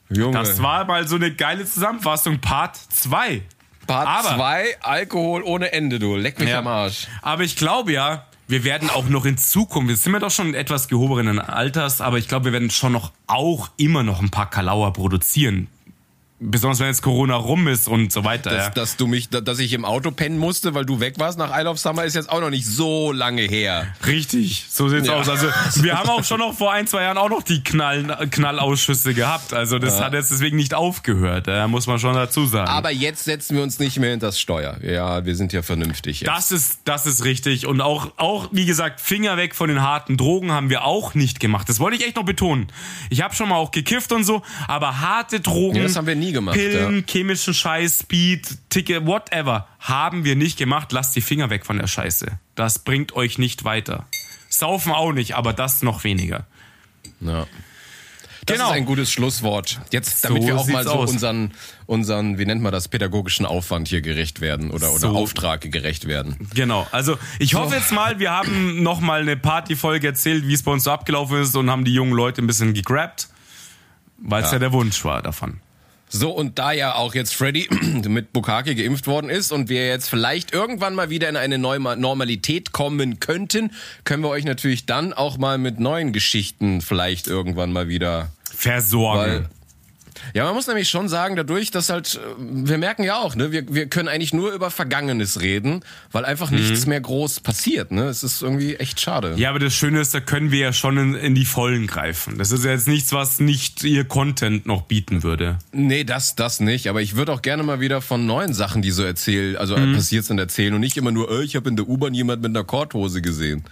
Junge. 0.09 0.37
Das 0.37 0.61
war 0.61 0.85
mal 0.85 1.07
so 1.07 1.15
eine 1.15 1.33
geile 1.33 1.65
Zusammenfassung, 1.65 2.39
Part 2.39 2.77
2. 2.77 3.41
Part 3.87 4.25
2, 4.25 4.77
Alkohol 4.81 5.43
ohne 5.43 5.71
Ende, 5.71 5.99
du. 5.99 6.15
Leck 6.15 6.39
mich 6.39 6.49
ja. 6.49 6.59
am 6.59 6.67
Arsch. 6.67 7.07
Aber 7.21 7.43
ich 7.43 7.55
glaube 7.55 7.91
ja, 7.91 8.25
wir 8.47 8.63
werden 8.63 8.89
auch 8.89 9.07
noch 9.09 9.25
in 9.25 9.37
Zukunft, 9.37 9.89
jetzt 9.89 10.03
sind 10.03 10.13
wir 10.13 10.19
doch 10.19 10.31
schon 10.31 10.53
etwas 10.53 10.87
gehobenen 10.87 11.39
Alters, 11.39 12.01
aber 12.01 12.17
ich 12.17 12.27
glaube, 12.27 12.45
wir 12.45 12.53
werden 12.53 12.69
schon 12.69 12.91
noch 12.91 13.11
auch 13.27 13.69
immer 13.77 14.03
noch 14.03 14.21
ein 14.21 14.29
paar 14.29 14.49
Kalauer 14.49 14.93
produzieren 14.93 15.67
besonders 16.45 16.79
wenn 16.79 16.87
jetzt 16.87 17.01
Corona 17.01 17.35
rum 17.35 17.67
ist 17.67 17.87
und 17.87 18.11
so 18.11 18.23
weiter. 18.23 18.49
Dass, 18.49 18.65
ja. 18.65 18.69
dass 18.71 18.97
du 18.97 19.07
mich, 19.07 19.29
dass 19.29 19.59
ich 19.59 19.73
im 19.73 19.85
Auto 19.85 20.11
pennen 20.11 20.37
musste, 20.37 20.73
weil 20.73 20.85
du 20.85 20.99
weg 20.99 21.15
warst 21.17 21.37
nach 21.37 21.57
Isle 21.57 21.69
of 21.69 21.79
Summer, 21.79 22.03
ist 22.03 22.15
jetzt 22.15 22.29
auch 22.29 22.41
noch 22.41 22.49
nicht 22.49 22.65
so 22.65 23.11
lange 23.11 23.43
her. 23.43 23.87
Richtig, 24.05 24.65
so 24.69 24.89
sieht's 24.89 25.07
ja. 25.07 25.15
aus. 25.15 25.29
Also 25.29 25.47
wir 25.81 25.97
haben 25.97 26.09
auch 26.09 26.23
schon 26.23 26.39
noch 26.39 26.53
vor 26.53 26.71
ein, 26.71 26.87
zwei 26.87 27.03
Jahren 27.03 27.17
auch 27.17 27.29
noch 27.29 27.43
die 27.43 27.63
Knall, 27.63 28.27
Knallausschüsse 28.29 29.13
gehabt. 29.13 29.53
Also 29.53 29.79
das 29.79 29.99
ja. 29.99 30.05
hat 30.05 30.13
jetzt 30.13 30.31
deswegen 30.31 30.57
nicht 30.57 30.73
aufgehört, 30.73 31.47
muss 31.69 31.87
man 31.87 31.99
schon 31.99 32.13
dazu 32.13 32.45
sagen. 32.45 32.69
Aber 32.69 32.91
jetzt 32.91 33.23
setzen 33.23 33.55
wir 33.55 33.63
uns 33.63 33.79
nicht 33.79 33.99
mehr 33.99 34.13
in 34.13 34.19
das 34.19 34.39
Steuer. 34.39 34.77
Ja, 34.83 35.25
wir 35.25 35.35
sind 35.35 35.53
ja 35.53 35.61
vernünftig 35.61 36.21
jetzt. 36.21 36.29
Das 36.29 36.51
ist, 36.51 36.79
das 36.85 37.05
ist 37.05 37.23
richtig. 37.23 37.65
Und 37.67 37.81
auch, 37.81 38.11
auch, 38.17 38.49
wie 38.51 38.65
gesagt, 38.65 39.01
Finger 39.01 39.37
weg 39.37 39.55
von 39.55 39.69
den 39.69 39.81
harten 39.81 40.17
Drogen 40.17 40.51
haben 40.51 40.69
wir 40.69 40.85
auch 40.85 41.13
nicht 41.13 41.39
gemacht. 41.39 41.69
Das 41.69 41.79
wollte 41.79 41.97
ich 41.97 42.05
echt 42.05 42.15
noch 42.15 42.25
betonen. 42.25 42.67
Ich 43.09 43.21
habe 43.21 43.35
schon 43.35 43.49
mal 43.49 43.55
auch 43.55 43.71
gekifft 43.71 44.11
und 44.11 44.23
so, 44.23 44.41
aber 44.67 45.01
harte 45.01 45.39
Drogen. 45.39 45.77
Ja, 45.77 45.83
das 45.83 45.95
haben 45.95 46.07
wir 46.07 46.15
nie 46.15 46.31
gemacht. 46.35 46.55
Pillen, 46.55 46.97
ja. 46.97 47.03
chemischen 47.07 47.53
Scheiß, 47.53 47.99
Speed, 47.99 48.69
Ticket, 48.69 49.05
whatever. 49.05 49.67
Haben 49.79 50.23
wir 50.23 50.35
nicht 50.35 50.57
gemacht. 50.57 50.91
Lasst 50.91 51.15
die 51.15 51.21
Finger 51.21 51.49
weg 51.49 51.65
von 51.65 51.79
der 51.79 51.87
Scheiße. 51.87 52.27
Das 52.55 52.79
bringt 52.79 53.13
euch 53.13 53.37
nicht 53.37 53.63
weiter. 53.63 54.05
Saufen 54.49 54.93
auch 54.93 55.11
nicht, 55.11 55.35
aber 55.35 55.53
das 55.53 55.81
noch 55.81 56.03
weniger. 56.03 56.45
Ja. 57.19 57.47
Das 58.45 58.57
genau. 58.57 58.69
ist 58.69 58.75
ein 58.75 58.85
gutes 58.85 59.11
Schlusswort. 59.11 59.81
Jetzt, 59.91 60.23
damit 60.23 60.43
so 60.43 60.47
wir 60.47 60.57
auch 60.57 60.67
mal 60.67 60.83
so 60.83 60.91
aus. 60.91 61.09
unseren, 61.09 61.51
unseren, 61.87 62.37
wie 62.37 62.45
nennt 62.45 62.61
man 62.61 62.71
das, 62.71 62.87
pädagogischen 62.87 63.45
Aufwand 63.45 63.87
hier 63.87 64.01
gerecht 64.01 64.39
werden 64.39 64.69
oder, 64.69 64.91
oder 64.91 64.99
so. 64.99 65.09
Auftrag 65.15 65.61
gerecht 65.71 66.07
werden. 66.07 66.35
Genau. 66.53 66.85
Also 66.91 67.17
ich 67.39 67.55
hoffe 67.55 67.75
jetzt 67.75 67.91
mal, 67.91 68.19
wir 68.19 68.31
haben 68.31 68.83
noch 68.83 68.99
mal 68.99 69.21
eine 69.21 69.35
Partyfolge 69.35 70.07
erzählt, 70.07 70.47
wie 70.47 70.53
es 70.53 70.61
bei 70.61 70.71
uns 70.71 70.83
so 70.83 70.91
abgelaufen 70.91 71.41
ist 71.41 71.55
und 71.55 71.71
haben 71.71 71.85
die 71.85 71.93
jungen 71.93 72.13
Leute 72.13 72.43
ein 72.43 72.47
bisschen 72.47 72.75
gegrabt, 72.75 73.29
weil 74.17 74.43
es 74.43 74.49
ja. 74.49 74.53
ja 74.53 74.59
der 74.59 74.73
Wunsch 74.73 75.03
war 75.03 75.23
davon. 75.23 75.59
So, 76.15 76.31
und 76.31 76.57
da 76.59 76.71
ja 76.71 76.95
auch 76.95 77.13
jetzt 77.13 77.35
Freddy 77.35 77.67
mit 78.07 78.31
Bukake 78.31 78.73
geimpft 78.73 79.05
worden 79.05 79.29
ist 79.29 79.51
und 79.51 79.67
wir 79.67 79.85
jetzt 79.85 80.09
vielleicht 80.09 80.53
irgendwann 80.53 80.95
mal 80.95 81.09
wieder 81.09 81.27
in 81.27 81.35
eine 81.35 81.57
neue 81.57 81.79
Normalität 81.79 82.71
kommen 82.71 83.19
könnten, 83.19 83.71
können 84.05 84.23
wir 84.23 84.29
euch 84.29 84.45
natürlich 84.45 84.85
dann 84.85 85.11
auch 85.11 85.37
mal 85.37 85.57
mit 85.57 85.81
neuen 85.81 86.13
Geschichten 86.13 86.79
vielleicht 86.79 87.27
irgendwann 87.27 87.73
mal 87.73 87.89
wieder 87.89 88.29
versorgen. 88.45 89.49
Ja, 90.33 90.45
man 90.45 90.55
muss 90.55 90.67
nämlich 90.67 90.89
schon 90.89 91.09
sagen, 91.09 91.35
dadurch, 91.35 91.71
dass 91.71 91.89
halt, 91.89 92.15
äh, 92.15 92.19
wir 92.37 92.77
merken 92.77 93.03
ja 93.03 93.17
auch, 93.17 93.35
ne, 93.35 93.51
wir, 93.51 93.73
wir 93.73 93.87
können 93.87 94.07
eigentlich 94.07 94.33
nur 94.33 94.51
über 94.53 94.71
Vergangenes 94.71 95.41
reden, 95.41 95.81
weil 96.11 96.25
einfach 96.25 96.51
mhm. 96.51 96.57
nichts 96.57 96.85
mehr 96.85 97.01
groß 97.01 97.41
passiert, 97.41 97.91
ne? 97.91 98.05
Es 98.05 98.23
ist 98.23 98.41
irgendwie 98.41 98.75
echt 98.75 98.99
schade. 98.99 99.33
Ja, 99.37 99.49
aber 99.49 99.59
das 99.59 99.73
Schöne 99.73 99.99
ist, 99.99 100.13
da 100.13 100.19
können 100.19 100.51
wir 100.51 100.59
ja 100.59 100.73
schon 100.73 100.97
in, 100.97 101.15
in 101.15 101.35
die 101.35 101.45
Vollen 101.45 101.87
greifen. 101.87 102.37
Das 102.37 102.51
ist 102.51 102.65
ja 102.65 102.71
jetzt 102.71 102.87
nichts, 102.87 103.13
was 103.13 103.39
nicht 103.39 103.83
ihr 103.83 104.05
Content 104.05 104.65
noch 104.65 104.83
bieten 104.83 105.23
würde. 105.23 105.59
Nee, 105.71 106.03
das, 106.03 106.35
das 106.35 106.59
nicht. 106.59 106.87
Aber 106.87 107.01
ich 107.01 107.15
würde 107.15 107.33
auch 107.33 107.41
gerne 107.41 107.63
mal 107.63 107.79
wieder 107.79 108.01
von 108.01 108.25
neuen 108.25 108.53
Sachen, 108.53 108.81
die 108.81 108.91
so 108.91 109.03
erzählen, 109.03 109.57
also 109.57 109.77
mhm. 109.77 109.95
passiert 109.95 110.25
sind, 110.25 110.39
erzählen 110.39 110.73
und 110.73 110.81
nicht 110.81 110.97
immer 110.97 111.11
nur, 111.11 111.29
äh, 111.31 111.43
ich 111.43 111.55
habe 111.55 111.69
in 111.69 111.75
der 111.75 111.87
U-Bahn 111.87 112.13
jemand 112.13 112.41
mit 112.41 112.49
einer 112.49 112.63
Korthose 112.63 113.21
gesehen. 113.21 113.63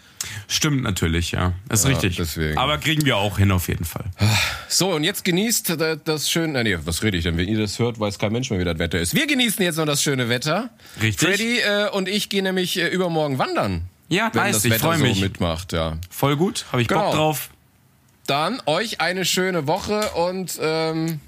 Stimmt 0.47 0.83
natürlich, 0.83 1.31
ja. 1.31 1.53
Das 1.67 1.79
ist 1.79 1.85
ja, 1.85 1.91
richtig. 1.91 2.17
Deswegen. 2.17 2.57
Aber 2.57 2.77
kriegen 2.77 3.05
wir 3.05 3.17
auch 3.17 3.37
hin 3.37 3.51
auf 3.51 3.67
jeden 3.67 3.85
Fall. 3.85 4.05
So, 4.67 4.93
und 4.93 5.03
jetzt 5.03 5.25
genießt 5.25 5.77
das 6.05 6.29
schöne. 6.33 6.59
Äh, 6.59 6.63
nee, 6.63 6.77
was 6.83 7.01
rede 7.03 7.17
ich 7.17 7.23
denn? 7.23 7.37
Wenn 7.37 7.47
ihr 7.47 7.57
das 7.57 7.79
hört, 7.79 7.99
weiß 7.99 8.19
kein 8.19 8.33
Mensch 8.33 8.49
mehr, 8.49 8.59
wie 8.59 8.65
das 8.65 8.77
Wetter 8.79 8.99
ist. 8.99 9.15
Wir 9.15 9.27
genießen 9.27 9.63
jetzt 9.63 9.77
noch 9.77 9.85
das 9.85 10.03
schöne 10.03 10.27
Wetter. 10.27 10.69
Richtig. 11.01 11.27
Freddy 11.27 11.59
äh, 11.59 11.89
und 11.91 12.09
ich 12.09 12.29
gehen 12.29 12.43
nämlich 12.43 12.77
äh, 12.77 12.87
übermorgen 12.87 13.37
wandern. 13.37 13.83
Ja, 14.09 14.29
wenn 14.33 14.43
nice, 14.43 14.55
das 14.55 14.65
ich 14.65 14.73
freue 14.75 14.97
mich. 14.97 15.17
so 15.17 15.23
mitmacht, 15.23 15.71
ja. 15.73 15.97
Voll 16.09 16.35
gut, 16.35 16.65
habe 16.71 16.81
ich 16.81 16.87
genau. 16.87 17.05
Bock 17.05 17.15
drauf. 17.15 17.49
Dann 18.27 18.61
euch 18.65 19.01
eine 19.01 19.25
schöne 19.25 19.67
Woche 19.67 20.09
und 20.11 20.57
ähm, 20.61 21.19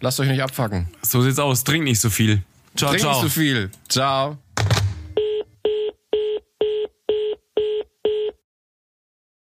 lasst 0.00 0.20
euch 0.20 0.28
nicht 0.28 0.42
abfacken. 0.42 0.88
So 1.02 1.22
sieht's 1.22 1.38
aus. 1.38 1.64
Trink 1.64 1.84
nicht 1.84 2.00
so 2.00 2.10
viel. 2.10 2.42
Ciao, 2.76 2.90
Trink 2.90 3.02
ciao. 3.02 3.12
nicht 3.12 3.22
so 3.22 3.40
viel. 3.40 3.70
Ciao. 3.88 4.38